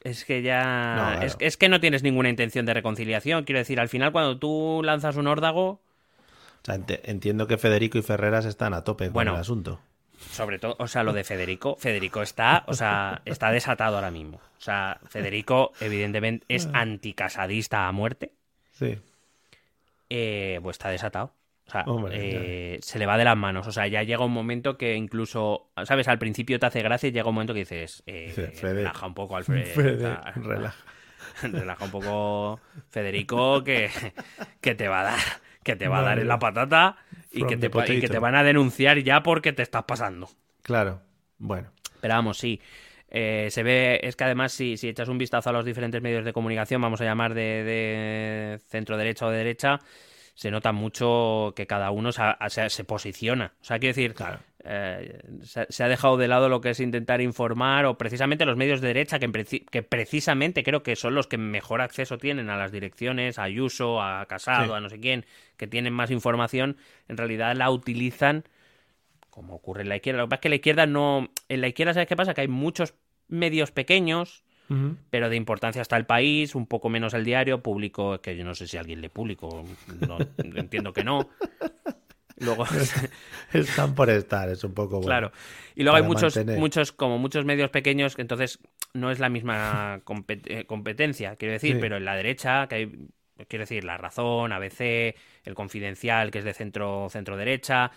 es 0.02 0.24
que 0.24 0.42
ya. 0.42 0.94
No, 0.96 1.02
claro. 1.12 1.26
es, 1.26 1.36
es 1.40 1.56
que 1.56 1.68
no 1.68 1.80
tienes 1.80 2.02
ninguna 2.02 2.28
intención 2.28 2.66
de 2.66 2.74
reconciliación. 2.74 3.44
Quiero 3.44 3.58
decir, 3.58 3.78
al 3.80 3.88
final, 3.88 4.12
cuando 4.12 4.38
tú 4.38 4.80
lanzas 4.84 5.16
un 5.16 5.26
órdago, 5.26 5.68
O 5.68 6.64
sea, 6.64 6.74
ente- 6.76 7.00
entiendo 7.04 7.46
que 7.46 7.56
Federico 7.58 7.98
y 7.98 8.02
Ferreras 8.02 8.44
están 8.46 8.74
a 8.74 8.82
tope 8.84 9.08
Bueno. 9.10 9.30
con 9.32 9.36
el 9.36 9.40
asunto. 9.40 9.80
sobre 10.32 10.58
todo, 10.58 10.76
o 10.78 10.88
sea, 10.88 11.02
lo 11.04 11.12
de 11.12 11.22
Federico, 11.24 11.76
Federico 11.76 12.22
está, 12.22 12.64
o 12.66 12.74
sea, 12.74 13.20
está 13.26 13.50
desatado 13.52 13.96
ahora 13.96 14.10
mismo. 14.10 14.38
O 14.38 14.60
sea, 14.60 14.98
Federico, 15.08 15.72
evidentemente, 15.80 16.44
es 16.48 16.68
anticasadista 16.72 17.86
a 17.86 17.92
muerte. 17.92 18.32
Sí. 18.72 18.98
Eh, 20.10 20.58
pues 20.62 20.74
está 20.74 20.90
desatado. 20.90 21.34
O 21.66 21.70
sea, 21.70 21.82
Hombre, 21.82 22.76
eh, 22.76 22.78
se 22.80 22.98
le 22.98 23.06
va 23.06 23.18
de 23.18 23.24
las 23.24 23.36
manos. 23.36 23.66
O 23.66 23.72
sea, 23.72 23.88
ya 23.88 24.02
llega 24.04 24.24
un 24.24 24.32
momento 24.32 24.78
que 24.78 24.94
incluso, 24.94 25.72
¿sabes? 25.84 26.06
Al 26.06 26.18
principio 26.18 26.60
te 26.60 26.66
hace 26.66 26.80
gracia 26.80 27.08
y 27.08 27.12
llega 27.12 27.28
un 27.28 27.34
momento 27.34 27.54
que 27.54 27.60
dices, 27.60 28.04
eh, 28.06 28.26
Dice, 28.28 28.52
Fede. 28.52 28.74
relaja 28.74 29.06
un 29.06 29.14
poco, 29.14 29.36
Alfred. 29.36 29.66
Fede, 29.74 30.16
relaja. 30.36 30.76
relaja 31.42 31.84
un 31.84 31.90
poco, 31.90 32.60
Federico, 32.88 33.64
que, 33.64 33.90
que 34.60 34.74
te 34.76 34.86
va 34.86 35.00
a 35.00 35.04
dar, 35.04 35.20
que 35.64 35.74
te 35.74 35.88
va 35.88 35.98
a 35.98 36.02
dar 36.02 36.18
en 36.20 36.28
la 36.28 36.38
patata 36.38 36.98
y 37.32 37.44
que, 37.44 37.56
te, 37.56 37.66
y 37.66 38.00
que 38.00 38.08
te 38.08 38.18
van 38.20 38.36
a 38.36 38.44
denunciar 38.44 38.98
ya 38.98 39.22
porque 39.22 39.52
te 39.52 39.62
estás 39.62 39.84
pasando. 39.84 40.28
Claro. 40.62 41.02
Bueno. 41.38 41.72
Pero 42.00 42.14
vamos, 42.14 42.38
sí. 42.38 42.60
Eh, 43.18 43.48
se 43.50 43.62
ve, 43.62 43.98
es 44.02 44.14
que 44.14 44.24
además 44.24 44.52
si, 44.52 44.76
si 44.76 44.88
echas 44.90 45.08
un 45.08 45.16
vistazo 45.16 45.48
a 45.48 45.52
los 45.54 45.64
diferentes 45.64 46.02
medios 46.02 46.22
de 46.24 46.34
comunicación, 46.34 46.82
vamos 46.82 47.00
a 47.00 47.04
llamar 47.04 47.32
de, 47.32 47.64
de 47.64 48.58
centro 48.68 48.98
derecha 48.98 49.26
o 49.26 49.30
de 49.30 49.38
derecha, 49.38 49.80
se 50.34 50.50
nota 50.50 50.72
mucho 50.72 51.54
que 51.56 51.66
cada 51.66 51.90
uno 51.92 52.12
se, 52.12 52.20
se- 52.48 52.68
se 52.68 52.84
posiciona. 52.84 53.54
O 53.58 53.64
sea, 53.64 53.78
quiero 53.78 53.94
decir, 53.94 54.12
Claro. 54.12 54.40
eh, 54.64 55.22
se, 55.44 55.64
se 55.70 55.82
ha 55.82 55.88
dejado 55.88 56.18
de 56.18 56.28
lado 56.28 56.50
lo 56.50 56.60
que 56.60 56.68
es 56.68 56.80
intentar 56.80 57.22
informar 57.22 57.86
o 57.86 57.96
precisamente 57.96 58.44
los 58.44 58.58
medios 58.58 58.82
de 58.82 58.88
derecha 58.88 59.18
que, 59.18 59.30
preci- 59.30 59.64
que 59.64 59.82
precisamente 59.82 60.62
creo 60.62 60.82
que 60.82 60.94
son 60.94 61.14
los 61.14 61.26
que 61.26 61.38
mejor 61.38 61.80
acceso 61.80 62.18
tienen 62.18 62.50
a 62.50 62.58
las 62.58 62.70
direcciones, 62.70 63.38
a 63.38 63.44
Ayuso, 63.44 64.02
a 64.02 64.26
Casado, 64.26 64.66
Sí. 64.66 64.72
a 64.76 64.80
no 64.80 64.90
sé 64.90 65.00
quién, 65.00 65.24
que 65.56 65.66
tienen 65.66 65.94
más 65.94 66.10
información, 66.10 66.76
en 67.08 67.16
realidad 67.16 67.56
la 67.56 67.70
utilizan 67.70 68.44
como 69.30 69.54
ocurre 69.54 69.82
en 69.82 69.88
la 69.90 69.96
izquierda. 69.96 70.20
Lo 70.20 70.26
que 70.26 70.30
pasa 70.30 70.36
es 70.38 70.42
que 70.42 70.48
la 70.50 70.54
izquierda 70.56 70.86
no... 70.86 71.28
En 71.48 71.60
la 71.62 71.68
izquierda, 71.68 71.92
¿sabes 71.94 72.08
qué 72.08 72.16
pasa? 72.16 72.32
Que 72.34 72.40
hay 72.42 72.48
muchos 72.48 72.94
medios 73.28 73.70
pequeños, 73.72 74.42
pero 75.10 75.28
de 75.28 75.36
importancia 75.36 75.80
está 75.80 75.96
el 75.96 76.06
país, 76.06 76.54
un 76.56 76.66
poco 76.66 76.88
menos 76.88 77.14
el 77.14 77.24
diario, 77.24 77.62
público, 77.62 78.20
que 78.20 78.36
yo 78.36 78.44
no 78.44 78.54
sé 78.54 78.66
si 78.66 78.76
alguien 78.76 79.00
lee 79.00 79.08
público, 79.08 79.64
no, 80.08 80.18
entiendo 80.56 80.92
que 80.92 81.04
no. 81.04 81.28
Luego, 82.38 82.64
Están 83.52 83.94
por 83.94 84.10
estar, 84.10 84.48
es 84.50 84.62
un 84.64 84.74
poco 84.74 84.96
bueno. 84.96 85.06
claro. 85.06 85.32
Y 85.74 85.82
luego 85.84 85.96
hay 85.96 86.02
muchos, 86.02 86.36
mantener. 86.36 86.60
muchos, 86.60 86.92
como 86.92 87.16
muchos 87.18 87.44
medios 87.44 87.70
pequeños, 87.70 88.14
que 88.14 88.22
entonces 88.22 88.58
no 88.92 89.10
es 89.10 89.20
la 89.20 89.28
misma 89.28 90.00
compet- 90.04 90.46
eh, 90.46 90.66
competencia, 90.66 91.36
quiero 91.36 91.52
decir, 91.52 91.74
Sí. 91.76 91.78
pero 91.80 91.96
en 91.96 92.04
la 92.04 92.14
derecha, 92.16 92.66
que 92.68 92.74
hay, 92.74 93.08
quiero 93.48 93.62
decir, 93.62 93.84
La 93.84 93.96
Razón, 93.96 94.52
ABC, 94.52 95.14
El 95.44 95.54
Confidencial, 95.54 96.30
que 96.30 96.40
es 96.40 96.44
de 96.44 96.52
centro, 96.54 97.08
centro 97.08 97.36
derecha. 97.36 97.90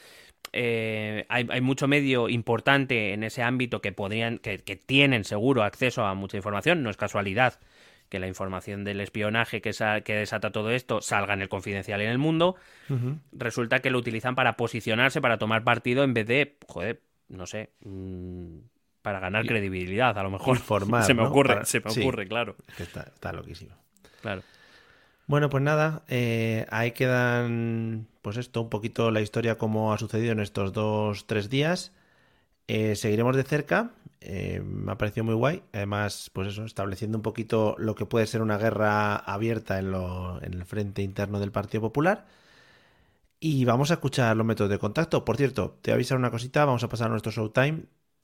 Eh, 0.54 1.26
hay, 1.30 1.48
hay 1.50 1.62
mucho 1.62 1.88
medio 1.88 2.30
importante 2.30 3.14
en 3.14 3.24
ese 3.24 3.44
ámbito 3.44 3.82
que 3.82 3.92
podrían, 3.92 4.38
que, 4.40 4.60
que 4.60 4.76
tienen 4.76 5.24
seguro 5.24 5.64
acceso 5.64 6.06
a 6.06 6.14
mucha 6.16 6.38
información. 6.38 6.82
No 6.84 6.90
es 6.90 6.98
casualidad 6.98 7.60
que 8.10 8.18
la 8.20 8.28
información 8.28 8.84
del 8.84 9.02
espionaje 9.02 9.62
que, 9.62 9.72
sa- 9.74 10.02
que 10.02 10.16
desata 10.16 10.52
todo 10.52 10.72
esto 10.72 11.00
salga 11.02 11.36
en 11.36 11.42
el 11.44 11.50
confidencial 11.50 12.02
en 12.02 12.10
el 12.10 12.18
mundo. 12.18 12.56
Resulta 13.32 13.80
que 13.82 13.92
lo 13.92 14.00
utilizan 14.00 14.34
para 14.34 14.58
posicionarse, 14.58 15.22
para 15.22 15.38
tomar 15.38 15.64
partido, 15.64 16.04
en 16.04 16.16
vez 16.16 16.26
de, 16.26 16.58
joder, 16.68 17.02
no 17.28 17.46
sé, 17.46 17.70
mm, 17.82 18.58
para 19.04 19.20
ganar 19.20 19.46
credibilidad, 19.46 20.18
a 20.18 20.24
lo 20.24 20.32
mejor. 20.32 20.58
Informar, 20.58 21.04
se 21.06 21.14
me 21.14 21.22
¿no? 21.22 21.30
ocurre, 21.30 21.54
Para- 21.54 21.66
se 21.66 21.80
me 21.82 21.92
sí. 21.92 22.02
ocurre, 22.02 22.28
claro. 22.28 22.56
Está, 22.80 23.04
está 23.04 23.32
loquísimo. 23.32 23.76
claro. 24.22 24.42
Bueno, 25.30 25.50
pues 25.50 25.62
nada, 25.64 26.04
eh, 26.08 26.66
ahí 26.72 26.92
quedan, 26.92 28.08
pues 28.24 28.38
esto, 28.38 28.62
un 28.64 28.70
poquito 28.70 29.12
la 29.12 29.22
historia 29.22 29.58
como 29.60 29.94
ha 29.94 29.98
sucedido 30.00 30.32
en 30.32 30.40
estos 30.40 30.74
dos, 30.74 31.28
tres 31.28 31.50
días. 31.52 31.92
Eh, 32.68 32.96
seguiremos 32.96 33.36
de 33.38 33.44
cerca, 33.44 33.94
eh, 34.22 34.62
me 34.66 34.92
ha 34.94 34.98
parecido 35.00 35.26
muy 35.26 35.36
guay. 35.36 35.64
Además, 35.74 36.32
pues 36.34 36.50
eso, 36.50 36.66
estableciendo 36.66 37.18
un 37.20 37.24
poquito 37.24 37.76
lo 37.80 37.96
que 37.96 38.06
puede 38.08 38.28
ser 38.28 38.42
una 38.44 38.58
guerra 38.60 39.16
abierta 39.18 39.80
en, 39.80 39.92
lo- 39.92 40.42
en 40.44 40.54
el 40.56 40.66
frente 40.66 41.04
interno 41.04 41.40
del 41.40 41.52
Partido 41.54 41.82
Popular. 41.82 42.28
Y 43.40 43.64
vamos 43.66 43.90
a 43.92 43.96
escuchar 43.96 44.36
los 44.36 44.46
métodos 44.46 44.70
de 44.72 44.80
contacto. 44.80 45.24
Por 45.26 45.38
cierto, 45.38 45.78
te 45.82 45.92
voy 45.92 45.94
a 45.94 45.96
avisar 45.96 46.18
una 46.18 46.32
cosita, 46.32 46.66
vamos 46.66 46.84
a 46.84 46.90
pasar 46.90 47.08
a 47.08 47.12
nuestro 47.12 47.32
showtime. 47.32 47.86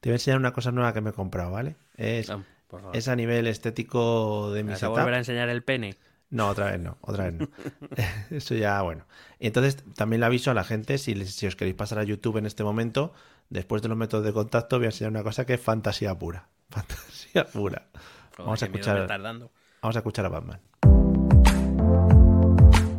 Te 0.00 0.08
voy 0.08 0.12
a 0.12 0.16
enseñar 0.16 0.38
una 0.38 0.52
cosa 0.52 0.72
nueva 0.72 0.92
que 0.92 1.00
me 1.00 1.10
he 1.10 1.12
comprado, 1.12 1.52
¿vale? 1.52 1.76
Es. 1.96 2.36
Es 2.92 3.08
a 3.08 3.16
nivel 3.16 3.46
estético 3.46 4.50
de 4.52 4.62
mi 4.62 4.68
¿Me 4.68 4.72
vas 4.72 4.82
a 4.82 4.86
setup. 4.86 4.98
volver 4.98 5.14
a 5.14 5.18
enseñar 5.18 5.48
el 5.48 5.62
pene? 5.62 5.96
No, 6.30 6.48
otra 6.48 6.70
vez 6.70 6.80
no, 6.80 6.98
otra 7.00 7.30
vez 7.30 7.34
no. 7.34 7.48
Eso 8.30 8.54
ya, 8.54 8.80
bueno. 8.82 9.06
Entonces, 9.38 9.82
también 9.94 10.20
le 10.20 10.26
aviso 10.26 10.50
a 10.50 10.54
la 10.54 10.64
gente, 10.64 10.98
si, 10.98 11.14
os 11.46 11.56
queréis 11.56 11.76
pasar 11.76 11.98
a 11.98 12.04
YouTube 12.04 12.36
en 12.36 12.46
este 12.46 12.64
momento, 12.64 13.12
después 13.48 13.82
de 13.82 13.88
los 13.88 13.96
métodos 13.96 14.24
de 14.24 14.32
contacto, 14.32 14.76
voy 14.76 14.86
a 14.86 14.88
enseñar 14.88 15.10
una 15.10 15.22
cosa 15.22 15.46
que 15.46 15.54
es 15.54 15.60
fantasía 15.60 16.18
pura. 16.18 16.48
Fantasía 16.70 17.44
pura. 17.46 17.88
Vamos 18.36 18.62
a 18.62 18.66
escuchar, 18.66 19.08
vamos 19.08 19.96
a 19.96 19.98
escuchar 19.98 20.26
a 20.26 20.28
Batman. 20.28 20.60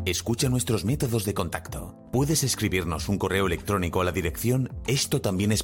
Escucha 0.05 0.49
nuestros 0.49 0.85
métodos 0.85 1.23
de 1.23 1.35
contacto. 1.35 2.09
Puedes 2.11 2.43
escribirnos 2.43 3.09
un 3.09 3.19
correo 3.19 3.45
electrónico 3.45 4.01
a 4.01 4.03
la 4.03 4.11
dirección 4.11 4.71
esto 4.87 5.21
también 5.21 5.51
es. 5.51 5.63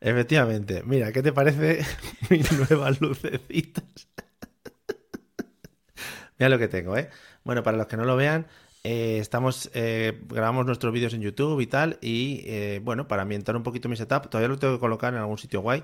Efectivamente. 0.00 0.82
Mira, 0.84 1.12
¿qué 1.12 1.22
te 1.22 1.32
parece 1.32 1.84
mis 2.30 2.50
nuevas 2.52 3.00
lucecitas? 3.00 3.84
Mira 6.38 6.48
lo 6.48 6.58
que 6.58 6.68
tengo, 6.68 6.96
¿eh? 6.96 7.10
Bueno, 7.44 7.62
para 7.62 7.76
los 7.76 7.86
que 7.86 7.96
no 7.96 8.04
lo 8.04 8.16
vean, 8.16 8.46
eh, 8.84 9.18
estamos 9.18 9.70
eh, 9.74 10.20
grabamos 10.28 10.66
nuestros 10.66 10.92
vídeos 10.92 11.14
en 11.14 11.22
YouTube 11.22 11.60
y 11.60 11.66
tal. 11.66 11.98
Y 12.00 12.42
eh, 12.46 12.80
bueno, 12.82 13.08
para 13.08 13.22
ambientar 13.22 13.56
un 13.56 13.62
poquito 13.62 13.88
mi 13.88 13.96
setup, 13.96 14.28
todavía 14.28 14.48
lo 14.48 14.58
tengo 14.58 14.74
que 14.74 14.80
colocar 14.80 15.14
en 15.14 15.20
algún 15.20 15.38
sitio 15.38 15.60
guay. 15.60 15.82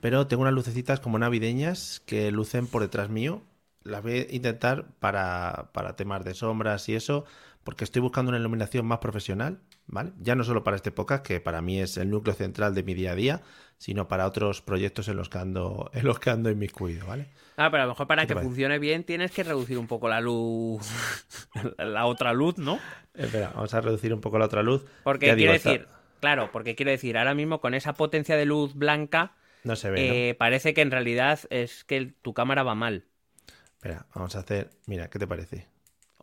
Pero 0.00 0.26
tengo 0.26 0.42
unas 0.42 0.54
lucecitas 0.54 1.00
como 1.00 1.18
navideñas 1.18 2.00
que 2.06 2.30
lucen 2.30 2.66
por 2.66 2.82
detrás 2.82 3.08
mío. 3.08 3.42
Las 3.82 4.02
voy 4.02 4.12
a 4.30 4.34
intentar 4.34 4.86
para, 4.98 5.70
para 5.72 5.96
temas 5.96 6.24
de 6.24 6.34
sombras 6.34 6.88
y 6.88 6.94
eso, 6.94 7.24
porque 7.64 7.84
estoy 7.84 8.00
buscando 8.02 8.30
una 8.30 8.38
iluminación 8.38 8.86
más 8.86 8.98
profesional, 8.98 9.60
¿vale? 9.86 10.12
Ya 10.18 10.34
no 10.34 10.44
solo 10.44 10.64
para 10.64 10.76
este 10.76 10.90
podcast, 10.92 11.24
que 11.26 11.40
para 11.40 11.62
mí 11.62 11.80
es 11.80 11.96
el 11.96 12.10
núcleo 12.10 12.34
central 12.34 12.74
de 12.74 12.82
mi 12.82 12.94
día 12.94 13.12
a 13.12 13.14
día, 13.14 13.42
sino 13.78 14.08
para 14.08 14.26
otros 14.26 14.62
proyectos 14.62 15.08
en 15.08 15.16
los 15.16 15.28
que 15.28 15.38
ando, 15.38 15.90
en 15.94 16.04
los 16.06 16.18
que 16.18 16.30
ando 16.30 16.50
inmiscuido, 16.50 17.06
¿vale? 17.06 17.28
Ah, 17.56 17.70
pero 17.70 17.84
a 17.84 17.86
lo 17.86 17.92
mejor 17.92 18.06
para 18.08 18.22
¿Qué 18.22 18.28
te 18.28 18.34
que 18.34 18.40
funcione 18.40 18.78
bien 18.78 19.04
tienes 19.04 19.30
que 19.30 19.44
reducir 19.44 19.78
un 19.78 19.86
poco 19.86 20.08
la 20.08 20.20
luz, 20.20 20.82
la 21.78 22.06
otra 22.06 22.32
luz, 22.32 22.58
¿no? 22.58 22.78
Espera, 23.14 23.52
vamos 23.54 23.72
a 23.74 23.80
reducir 23.80 24.12
un 24.12 24.20
poco 24.20 24.38
la 24.38 24.46
otra 24.46 24.62
luz. 24.62 24.84
Porque 25.04 25.26
Ya 25.26 25.36
quiero 25.36 25.52
digo, 25.52 25.56
está- 25.56 25.70
decir, 25.70 25.86
claro, 26.20 26.50
porque 26.52 26.74
quiero 26.74 26.90
decir, 26.90 27.16
ahora 27.16 27.34
mismo 27.34 27.60
con 27.60 27.74
esa 27.74 27.94
potencia 27.94 28.36
de 28.36 28.44
luz 28.44 28.74
blanca, 28.74 29.36
No 29.62 29.76
se 29.76 29.90
ve, 29.90 30.08
¿no? 30.08 30.14
eh, 30.14 30.34
parece 30.36 30.74
que 30.74 30.80
en 30.82 30.90
realidad 30.90 31.38
es 31.50 31.84
que 31.84 32.12
tu 32.22 32.34
cámara 32.34 32.62
va 32.64 32.74
mal. 32.74 33.04
Espera, 33.76 34.06
vamos 34.14 34.34
a 34.34 34.40
hacer... 34.40 34.70
Mira, 34.86 35.08
¿qué 35.10 35.18
te 35.18 35.26
parece? 35.26 35.68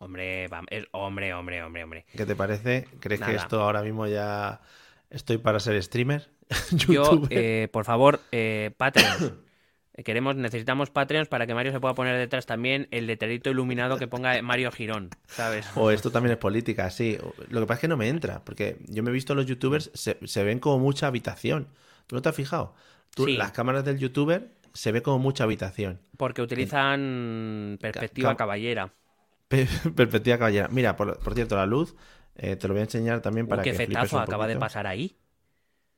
Hombre, 0.02 0.48
hombre, 0.90 1.32
hombre, 1.32 1.62
hombre, 1.62 1.84
hombre. 1.84 2.06
¿Qué 2.12 2.26
te 2.26 2.34
parece? 2.34 2.88
¿Crees 2.98 3.20
que 3.20 3.34
esto 3.36 3.62
ahora 3.62 3.82
mismo 3.82 4.06
ya 4.08 4.60
estoy 5.10 5.38
para 5.38 5.60
ser 5.60 5.80
streamer? 5.80 6.28
Yo, 6.88 7.22
eh, 7.30 7.68
por 7.72 7.84
favor, 7.84 8.20
eh, 8.32 8.72
Patreons. 8.76 9.32
Eh, 9.94 10.04
Queremos, 10.04 10.36
necesitamos 10.36 10.88
Patreons 10.88 11.28
para 11.28 11.46
que 11.46 11.52
Mario 11.52 11.70
se 11.70 11.78
pueda 11.78 11.92
poner 11.92 12.16
detrás 12.16 12.46
también 12.46 12.88
el 12.92 13.06
letrerito 13.06 13.50
iluminado 13.50 13.98
que 13.98 14.08
ponga 14.08 14.40
Mario 14.40 14.72
Girón, 14.72 15.10
¿sabes? 15.26 15.68
O 15.76 15.90
esto 15.90 16.10
también 16.10 16.32
es 16.32 16.38
política, 16.38 16.88
sí. 16.88 17.18
Lo 17.50 17.60
que 17.60 17.66
pasa 17.66 17.74
es 17.74 17.80
que 17.82 17.88
no 17.88 17.98
me 17.98 18.08
entra, 18.08 18.42
porque 18.42 18.78
yo 18.86 19.02
me 19.02 19.10
he 19.10 19.12
visto 19.12 19.34
los 19.34 19.44
youtubers, 19.44 19.90
se, 19.92 20.16
se 20.24 20.44
ven 20.44 20.60
como 20.60 20.78
mucha 20.78 21.08
habitación. 21.08 21.68
¿Tú 22.06 22.16
no 22.16 22.22
te 22.22 22.30
has 22.30 22.34
fijado? 22.34 22.74
Tú, 23.14 23.26
Sí. 23.26 23.36
Las 23.36 23.52
cámaras 23.52 23.84
del 23.84 23.98
youtuber 23.98 24.48
se 24.72 24.92
ve 24.92 25.02
como 25.02 25.18
mucha 25.18 25.44
habitación. 25.44 26.00
Porque 26.16 26.40
utilizan 26.40 27.76
perspectiva 27.78 28.30
Ca- 28.30 28.36
caballera. 28.36 28.94
Pe- 29.52 29.66
Perspectiva 29.94 30.38
caballera. 30.38 30.68
Mira, 30.70 30.96
por, 30.96 31.18
por 31.18 31.34
cierto, 31.34 31.56
la 31.56 31.66
luz, 31.66 31.94
eh, 32.36 32.56
te 32.56 32.66
lo 32.68 32.74
voy 32.74 32.80
a 32.80 32.84
enseñar 32.84 33.20
también 33.20 33.44
Uy, 33.46 33.50
para 33.50 33.62
qué 33.62 33.72
que 33.72 33.76
fetazo 33.76 34.16
un 34.16 34.22
acaba 34.22 34.46
de 34.46 34.56
pasar 34.56 34.86
ahí. 34.86 35.16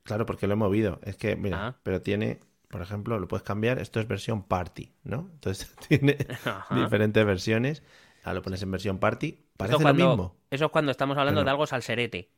Claro, 0.02 0.26
porque 0.26 0.46
lo 0.46 0.54
he 0.54 0.56
movido. 0.56 0.98
Es 1.04 1.16
que, 1.16 1.36
mira, 1.36 1.68
Ah. 1.68 1.76
pero 1.82 2.02
tiene, 2.02 2.40
por 2.68 2.82
ejemplo, 2.82 3.18
lo 3.18 3.28
puedes 3.28 3.44
cambiar. 3.44 3.78
Esto 3.78 4.00
es 4.00 4.08
versión 4.08 4.42
party, 4.42 4.92
¿no? 5.04 5.30
Entonces 5.32 5.72
tiene 5.88 6.16
Ajá. 6.44 6.74
diferentes 6.82 7.24
versiones. 7.24 7.82
Ahora 8.24 8.34
lo 8.34 8.42
pones 8.42 8.60
en 8.62 8.70
versión 8.70 8.98
party. 8.98 9.38
Parece 9.56 9.82
lo 9.84 9.94
mismo. 9.94 10.36
eso 10.50 10.64
es 10.64 10.70
cuando 10.72 10.90
estamos 10.90 11.16
hablando 11.16 11.40
Pero- 11.40 11.44
de 11.44 11.50
algo 11.52 11.66
salserete. 11.66 12.30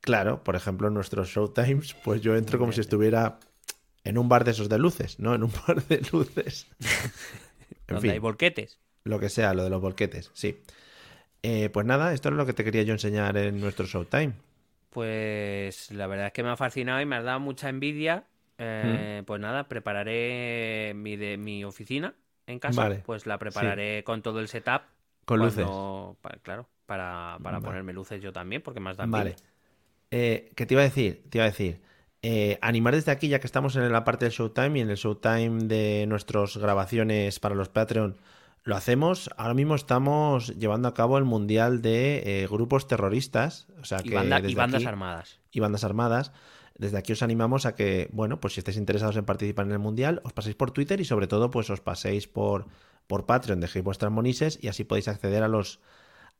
Claro, 0.00 0.44
por 0.44 0.54
ejemplo, 0.54 0.88
en 0.88 0.94
nuestros 0.94 1.28
showtimes, 1.28 1.94
pues 2.04 2.20
yo 2.20 2.36
entro 2.36 2.58
como 2.58 2.72
si 2.72 2.82
estuviera 2.82 3.38
en 4.04 4.18
un 4.18 4.28
bar 4.28 4.44
de 4.44 4.50
esos 4.50 4.68
de 4.68 4.76
luces, 4.78 5.18
¿no? 5.18 5.34
En 5.34 5.42
un 5.42 5.50
bar 5.66 5.82
de 5.84 6.02
luces. 6.12 6.66
en 7.88 7.94
donde 7.94 8.10
hay 8.10 8.16
fin, 8.16 8.22
volquetes. 8.22 8.78
Lo 9.04 9.18
que 9.20 9.28
sea, 9.28 9.54
lo 9.54 9.64
de 9.64 9.70
los 9.70 9.80
volquetes, 9.80 10.30
sí. 10.34 10.62
Eh, 11.42 11.70
pues 11.70 11.86
nada, 11.86 12.14
esto 12.14 12.30
es 12.30 12.34
lo 12.36 12.46
que 12.46 12.54
te 12.54 12.64
quería 12.64 12.82
yo 12.84 12.94
enseñar 12.94 13.36
en 13.38 13.60
nuestro 13.60 13.86
showtime. 13.86 14.34
Pues 14.90 15.90
la 15.90 16.06
verdad 16.06 16.26
es 16.28 16.32
que 16.32 16.42
me 16.42 16.50
ha 16.50 16.56
fascinado 16.56 17.00
y 17.00 17.06
me 17.06 17.16
ha 17.16 17.22
dado 17.22 17.40
mucha 17.40 17.68
envidia. 17.68 18.26
Eh, 18.58 19.20
Mm. 19.22 19.24
Pues 19.24 19.40
nada, 19.40 19.68
prepararé 19.68 20.92
mi, 20.94 21.16
de, 21.16 21.36
mi 21.36 21.64
oficina 21.64 22.14
en 22.46 22.58
casa. 22.60 22.82
Vale, 22.82 23.02
Pues 23.04 23.26
la 23.26 23.38
prepararé 23.38 24.04
con 24.04 24.22
todo 24.22 24.40
el 24.40 24.48
setup. 24.48 24.82
Con 25.24 25.40
luces. 25.40 25.66
claro, 26.42 26.68
para, 26.86 27.38
para 27.42 27.58
Vale. 27.58 27.64
ponerme 27.66 27.92
luces 27.92 28.22
yo 28.22 28.32
también, 28.32 28.62
porque 28.62 28.80
más 28.80 28.96
dan 28.96 29.10
Vale. 29.10 29.36
Eh, 30.10 30.52
¿Qué 30.56 30.66
te 30.66 30.74
iba 30.74 30.82
a 30.82 30.84
decir? 30.84 31.24
Te 31.30 31.38
iba 31.38 31.44
a 31.46 31.50
decir. 31.50 31.80
eh, 32.22 32.58
animar 32.62 32.94
desde 32.94 33.12
aquí, 33.12 33.28
ya 33.28 33.38
que 33.40 33.46
estamos 33.46 33.76
en 33.76 33.90
la 33.92 34.04
parte 34.04 34.24
del 34.26 34.32
Showtime 34.32 34.78
y 34.78 34.82
en 34.82 34.90
el 34.90 34.96
Showtime 34.96 35.64
de 35.64 36.06
nuestras 36.08 36.56
grabaciones 36.56 37.38
para 37.40 37.54
los 37.54 37.68
Patreon, 37.68 38.16
lo 38.64 38.76
hacemos. 38.76 39.30
Ahora 39.36 39.54
mismo 39.54 39.74
estamos 39.74 40.48
llevando 40.56 40.88
a 40.88 40.94
cabo 40.94 41.18
el 41.18 41.24
Mundial 41.24 41.82
de 41.82 42.42
eh, 42.42 42.46
grupos 42.50 42.88
terroristas. 42.88 43.68
O 43.80 43.84
sea 43.84 43.98
Y, 44.02 44.08
que 44.08 44.14
banda- 44.14 44.40
y 44.40 44.54
bandas 44.54 44.80
aquí- 44.80 44.86
armadas. 44.88 45.40
y 45.52 45.60
bandas 45.60 45.84
armadas. 45.84 46.32
Desde 46.76 46.98
aquí 46.98 47.12
os 47.12 47.22
animamos 47.22 47.66
a 47.66 47.76
que, 47.76 48.08
bueno, 48.12 48.40
pues 48.40 48.54
si 48.54 48.60
estáis 48.60 48.76
interesados 48.78 49.16
en 49.16 49.24
participar 49.24 49.66
en 49.66 49.72
el 49.72 49.78
Mundial, 49.78 50.20
os 50.24 50.32
paséis 50.32 50.56
por 50.56 50.72
Twitter 50.72 51.00
y 51.00 51.04
sobre 51.04 51.28
todo, 51.28 51.50
pues 51.50 51.70
os 51.70 51.80
paséis 51.80 52.26
por, 52.26 52.66
por 53.06 53.26
Patreon, 53.26 53.60
dejéis 53.60 53.84
vuestras 53.84 54.10
monises 54.10 54.58
y 54.60 54.66
así 54.66 54.82
podéis 54.82 55.06
acceder 55.06 55.44
a 55.44 55.48
los 55.48 55.78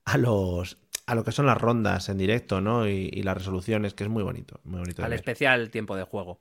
a 0.06 0.18
los 0.18 0.78
a 1.06 1.14
lo 1.14 1.22
que 1.22 1.32
son 1.32 1.46
las 1.46 1.58
rondas 1.60 2.08
en 2.08 2.18
directo, 2.18 2.60
¿no? 2.62 2.88
Y, 2.88 3.10
y 3.12 3.22
las 3.22 3.36
resoluciones, 3.36 3.94
que 3.94 4.04
es 4.04 4.10
muy 4.10 4.22
bonito, 4.22 4.58
muy 4.64 4.80
bonito. 4.80 5.04
Al 5.04 5.10
ver. 5.10 5.18
especial 5.20 5.70
tiempo 5.70 5.94
de 5.96 6.02
juego. 6.04 6.40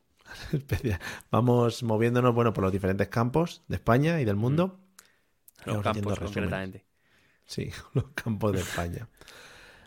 Vamos 1.32 1.84
moviéndonos, 1.84 2.34
bueno, 2.34 2.54
por 2.54 2.64
los 2.64 2.72
diferentes 2.72 3.10
campos 3.10 3.62
de 3.68 3.76
España 3.76 4.22
y 4.22 4.26
del 4.26 4.38
mundo. 4.38 4.80
Los 5.66 5.82
campos, 5.82 6.20
concretamente. 6.20 6.86
Sí, 7.46 7.72
los 7.94 8.06
campos 8.16 8.54
de 8.54 8.60
España. 8.60 9.08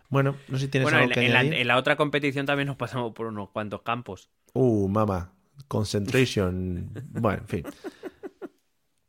Bueno, 0.09 0.37
no 0.49 0.59
sé 0.59 0.67
si 0.67 0.71
tienes 0.71 0.85
Bueno, 0.87 0.99
algo 0.99 1.11
en, 1.11 1.15
que 1.15 1.27
en 1.27 1.33
la, 1.33 1.41
añadir. 1.41 1.61
en 1.61 1.67
la 1.69 1.77
otra 1.79 1.97
competición 1.97 2.47
también 2.47 2.69
nos 2.69 2.77
pasamos 2.77 3.13
por 3.13 3.27
unos 3.27 3.51
cuantos 3.51 3.83
campos. 3.83 4.31
Uh, 4.53 4.89
mamá. 4.89 5.33
Concentration. 5.69 6.91
bueno, 7.11 7.39
en 7.43 7.49
fin. 7.49 7.65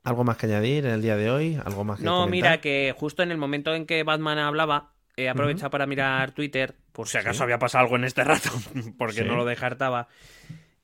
¿Algo 0.04 0.24
más 0.24 0.38
que 0.38 0.46
añadir 0.46 0.86
en 0.86 0.94
el 0.94 1.02
día 1.02 1.18
de 1.18 1.30
hoy? 1.30 1.60
¿Algo 1.66 1.84
más 1.84 2.00
que 2.00 2.06
No, 2.06 2.22
comentar? 2.22 2.32
mira, 2.32 2.62
que 2.62 2.96
justo 2.98 3.24
en 3.24 3.32
el 3.32 3.38
momento 3.38 3.76
en 3.76 3.86
que 3.86 4.04
Batman 4.04 4.38
hablaba, 4.40 4.94
he 5.18 5.28
aprovechado 5.28 5.70
para 5.70 5.86
mirar 5.86 6.32
Twitter, 6.32 6.76
por 6.94 7.10
si 7.10 7.18
acaso 7.18 7.40
Sí. 7.40 7.44
había 7.44 7.60
pasado 7.60 7.84
algo 7.84 7.98
en 7.98 8.06
este 8.06 8.24
rato, 8.24 8.50
porque 8.98 9.22
Sí. 9.22 9.24
no 9.26 9.36
lo 9.36 9.44
descartaba. 9.46 10.08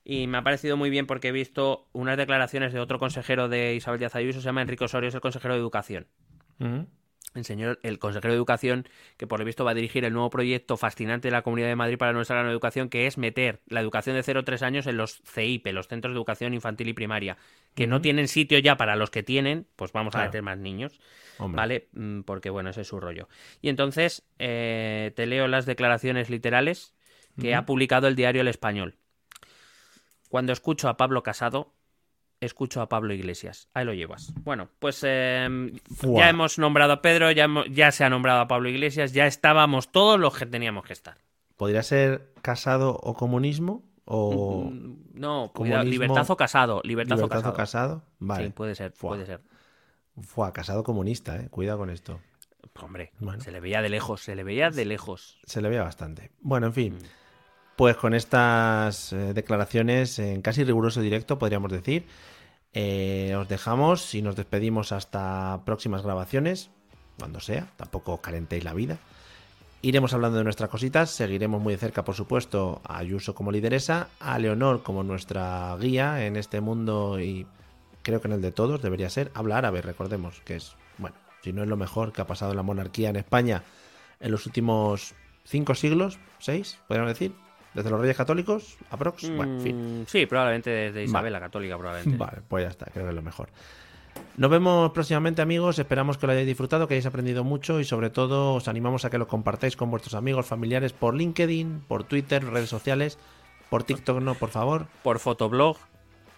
Y 0.04 0.26
me 0.26 0.38
ha 0.38 0.42
parecido 0.42 0.76
muy 0.76 0.90
bien 0.90 1.06
porque 1.06 1.28
he 1.28 1.32
visto 1.32 1.88
unas 1.92 2.18
declaraciones 2.18 2.72
de 2.74 2.80
otro 2.80 2.98
consejero 2.98 3.48
de 3.48 3.74
Isabel 3.74 3.98
Díaz 3.98 4.14
Ayuso, 4.14 4.40
se 4.40 4.44
llama 4.44 4.60
Enrique 4.60 4.84
Osorio, 4.84 5.08
es 5.08 5.14
el 5.14 5.22
consejero 5.22 5.54
de 5.54 5.60
Educación. 5.60 6.06
El 7.34 7.44
señor, 7.44 7.80
el 7.82 7.98
consejero 7.98 8.32
de 8.32 8.36
Educación, 8.36 8.86
que 9.16 9.26
por 9.26 9.40
lo 9.40 9.44
visto 9.44 9.64
va 9.64 9.72
a 9.72 9.74
dirigir 9.74 10.04
el 10.04 10.12
nuevo 10.12 10.30
proyecto 10.30 10.76
fascinante 10.76 11.28
de 11.28 11.32
la 11.32 11.42
Comunidad 11.42 11.68
de 11.68 11.74
Madrid 11.74 11.98
para 11.98 12.12
nuestra 12.12 12.36
gran 12.36 12.50
educación, 12.50 12.88
que 12.88 13.06
es 13.06 13.18
meter 13.18 13.60
la 13.66 13.80
educación 13.80 14.14
de 14.14 14.22
0 14.22 14.40
a 14.40 14.44
3 14.44 14.62
años 14.62 14.86
en 14.86 14.98
los 14.98 15.20
CIP, 15.26 15.66
los 15.68 15.88
Centros 15.88 16.12
de 16.12 16.18
Educación 16.18 16.54
Infantil 16.54 16.88
y 16.88 16.92
Primaria, 16.92 17.36
que 17.74 17.86
no 17.86 18.00
tienen 18.00 18.28
sitio 18.28 18.58
ya 18.58 18.76
para 18.76 18.94
los 18.94 19.10
que 19.10 19.22
tienen, 19.22 19.66
pues 19.74 19.90
vamos 19.92 20.14
a 20.14 20.24
meter 20.26 20.42
más 20.42 20.58
niños. 20.58 21.00
Hombre. 21.38 21.56
¿Vale? 21.56 21.88
Mm, 21.92 22.20
Porque 22.20 22.50
bueno, 22.50 22.70
ese 22.70 22.82
es 22.82 22.86
su 22.86 23.00
rollo. 23.00 23.28
Y 23.60 23.68
entonces 23.68 24.22
eh, 24.38 25.12
te 25.16 25.26
leo 25.26 25.48
las 25.48 25.66
declaraciones 25.66 26.30
literales 26.30 26.94
que 27.40 27.56
ha 27.56 27.66
publicado 27.66 28.06
el 28.06 28.14
diario 28.14 28.42
El 28.42 28.48
Español. 28.48 28.94
Cuando 30.34 30.52
escucho 30.52 30.88
a 30.88 30.96
Pablo 30.96 31.22
Casado, 31.22 31.74
escucho 32.40 32.80
a 32.82 32.88
Pablo 32.88 33.14
Iglesias. 33.14 33.68
Ahí 33.72 33.84
lo 33.84 33.94
llevas. 33.94 34.34
Bueno, 34.42 34.68
pues 34.80 35.00
eh, 35.06 35.70
Fuá. 35.94 36.22
ya 36.22 36.28
hemos 36.28 36.58
nombrado 36.58 36.94
a 36.94 37.02
Pedro, 37.02 37.30
ya, 37.30 37.44
hemos- 37.44 37.66
ya 37.70 37.92
se 37.92 38.02
ha 38.02 38.10
nombrado 38.10 38.40
a 38.40 38.48
Pablo 38.48 38.68
Iglesias, 38.68 39.12
ya 39.12 39.28
estábamos 39.28 39.92
todos 39.92 40.18
los 40.18 40.36
que 40.36 40.44
teníamos 40.44 40.86
que 40.86 40.92
estar. 40.92 41.18
¿Podría 41.56 41.84
ser 41.84 42.32
casado 42.42 42.98
o 43.00 43.14
comunismo? 43.14 43.84
¿O 44.06 44.70
Mm, 44.72 45.04
No, 45.14 45.52
comunismo- 45.52 45.52
cuidado, 45.52 45.84
libertazo 45.84 46.36
casado, 46.36 46.80
libertazo, 46.82 47.22
libertazo 47.26 47.54
casado. 47.54 48.00
casado? 48.00 48.04
Vale. 48.18 48.46
Sí, 48.46 48.52
puede 48.52 48.74
ser, 48.74 48.92
puede 48.92 49.26
ser. 49.26 49.40
Fue 50.20 50.52
casado 50.52 50.82
comunista, 50.82 51.36
eh. 51.36 51.48
Cuidado 51.48 51.78
con 51.78 51.90
esto. 51.90 52.18
Hombre, 52.82 53.12
Bueno. 53.20 53.40
se 53.40 53.52
le 53.52 53.60
veía 53.60 53.82
de 53.82 53.88
lejos, 53.88 54.20
se 54.24 54.34
le 54.34 54.42
veía 54.42 54.70
de 54.70 54.84
lejos. 54.84 55.38
Se 55.44 55.62
le 55.62 55.68
veía 55.68 55.84
bastante. 55.84 56.32
Bueno, 56.40 56.66
en 56.66 56.72
Mm. 56.72 56.98
Pues 57.76 57.96
con 57.96 58.14
estas 58.14 59.12
eh, 59.12 59.34
declaraciones 59.34 60.18
en 60.20 60.42
casi 60.42 60.62
riguroso 60.62 61.00
directo, 61.00 61.38
podríamos 61.38 61.72
decir, 61.72 62.06
eh, 62.72 63.34
os 63.36 63.48
dejamos 63.48 64.14
y 64.14 64.22
nos 64.22 64.36
despedimos 64.36 64.92
hasta 64.92 65.62
próximas 65.64 66.02
grabaciones, 66.02 66.70
cuando 67.18 67.40
sea, 67.40 67.68
tampoco 67.76 68.20
calentéis 68.20 68.62
la 68.62 68.74
vida. 68.74 68.98
Iremos 69.82 70.14
hablando 70.14 70.38
de 70.38 70.44
nuestras 70.44 70.70
cositas, 70.70 71.10
seguiremos 71.10 71.60
muy 71.60 71.74
de 71.74 71.78
cerca, 71.78 72.04
por 72.04 72.14
supuesto, 72.14 72.80
a 72.84 72.98
Ayuso 72.98 73.34
como 73.34 73.50
lideresa, 73.50 74.08
a 74.20 74.38
Leonor 74.38 74.82
como 74.82 75.02
nuestra 75.02 75.76
guía 75.78 76.26
en 76.26 76.36
este 76.36 76.60
mundo 76.60 77.20
y 77.20 77.46
creo 78.02 78.20
que 78.20 78.28
en 78.28 78.34
el 78.34 78.40
de 78.40 78.52
todos 78.52 78.82
debería 78.82 79.10
ser. 79.10 79.32
Habla 79.34 79.58
árabe, 79.58 79.82
recordemos, 79.82 80.40
que 80.44 80.56
es, 80.56 80.76
bueno, 80.98 81.16
si 81.42 81.52
no 81.52 81.62
es 81.62 81.68
lo 81.68 81.76
mejor 81.76 82.12
que 82.12 82.22
ha 82.22 82.26
pasado 82.26 82.52
en 82.52 82.56
la 82.56 82.62
monarquía 82.62 83.10
en 83.10 83.16
España 83.16 83.64
en 84.20 84.30
los 84.30 84.46
últimos 84.46 85.14
cinco 85.44 85.74
siglos, 85.74 86.18
seis, 86.38 86.78
podríamos 86.88 87.12
decir, 87.12 87.43
desde 87.74 87.90
los 87.90 88.00
Reyes 88.00 88.16
Católicos, 88.16 88.76
aprox. 88.90 89.28
Bueno, 89.34 89.54
en 89.56 89.60
fin. 89.60 90.00
Mm, 90.02 90.06
Sí, 90.06 90.26
probablemente 90.26 90.70
desde 90.70 91.02
Isabel 91.04 91.24
Vale. 91.24 91.30
la 91.32 91.40
Católica, 91.40 91.76
probablemente. 91.76 92.16
Vale, 92.16 92.38
pues 92.48 92.64
ya 92.64 92.70
está, 92.70 92.86
creo 92.86 93.04
que 93.04 93.10
es 93.10 93.14
lo 93.16 93.22
mejor. 93.22 93.48
Nos 94.36 94.50
vemos 94.50 94.92
próximamente, 94.92 95.42
amigos. 95.42 95.78
Esperamos 95.78 96.18
que 96.18 96.26
lo 96.26 96.32
hayáis 96.32 96.46
disfrutado, 96.46 96.86
que 96.86 96.94
hayáis 96.94 97.06
aprendido 97.06 97.42
mucho 97.44 97.80
y, 97.80 97.84
sobre 97.84 98.10
todo, 98.10 98.54
os 98.54 98.68
animamos 98.68 99.04
a 99.04 99.10
que 99.10 99.18
lo 99.18 99.26
compartáis 99.26 99.76
con 99.76 99.90
vuestros 99.90 100.14
amigos, 100.14 100.46
familiares 100.46 100.92
por 100.92 101.14
LinkedIn, 101.14 101.80
por 101.88 102.04
Twitter, 102.04 102.44
redes 102.44 102.68
sociales, 102.70 103.18
por 103.70 103.82
TikTok, 103.82 104.20
no, 104.20 104.34
por 104.34 104.50
favor, 104.50 104.86
Por 105.02 105.18
Fotoblog 105.18 105.76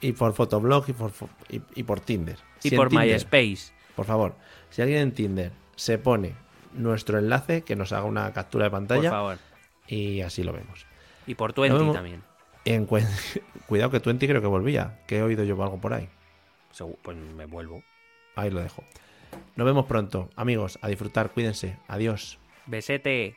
y 0.00 0.12
por 0.12 0.32
Fotoblog 0.32 0.88
y 0.88 0.92
por, 0.94 1.12
y, 1.50 1.60
y 1.74 1.82
por 1.82 2.00
Tinder. 2.00 2.38
y 2.62 2.70
Si 2.70 2.76
por 2.76 2.88
Tinder, 2.88 3.08
MySpace. 3.12 3.72
Por 3.94 4.06
favor, 4.06 4.34
si 4.70 4.80
alguien 4.82 5.00
en 5.00 5.12
Tinder 5.12 5.52
se 5.74 5.98
pone 5.98 6.34
nuestro 6.72 7.18
enlace, 7.18 7.62
que 7.62 7.76
nos 7.76 7.92
haga 7.92 8.04
una 8.04 8.32
captura 8.32 8.64
de 8.66 8.70
Por 8.70 8.78
pantalla 8.78 9.10
favor. 9.10 9.38
y 9.86 10.20
así 10.22 10.42
lo 10.44 10.52
vemos. 10.52 10.86
Y 11.26 11.34
por 11.34 11.52
Twenty 11.52 11.92
también. 11.92 12.22
En 12.64 12.86
Cuidado 13.66 13.90
que 13.90 14.00
Twenty 14.00 14.26
creo 14.26 14.40
que 14.40 14.46
volvía, 14.46 15.00
que 15.06 15.18
he 15.18 15.22
oído 15.22 15.44
yo 15.44 15.60
algo 15.62 15.80
por 15.80 15.94
ahí. 15.94 16.08
Pues 17.02 17.16
me 17.16 17.46
vuelvo. 17.46 17.82
Ahí 18.34 18.50
lo 18.50 18.60
dejo. 18.60 18.84
Nos 19.54 19.66
vemos 19.66 19.86
pronto, 19.86 20.28
amigos. 20.36 20.78
A 20.82 20.88
disfrutar, 20.88 21.30
cuídense. 21.30 21.78
Adiós. 21.88 22.38
Besete. 22.66 23.36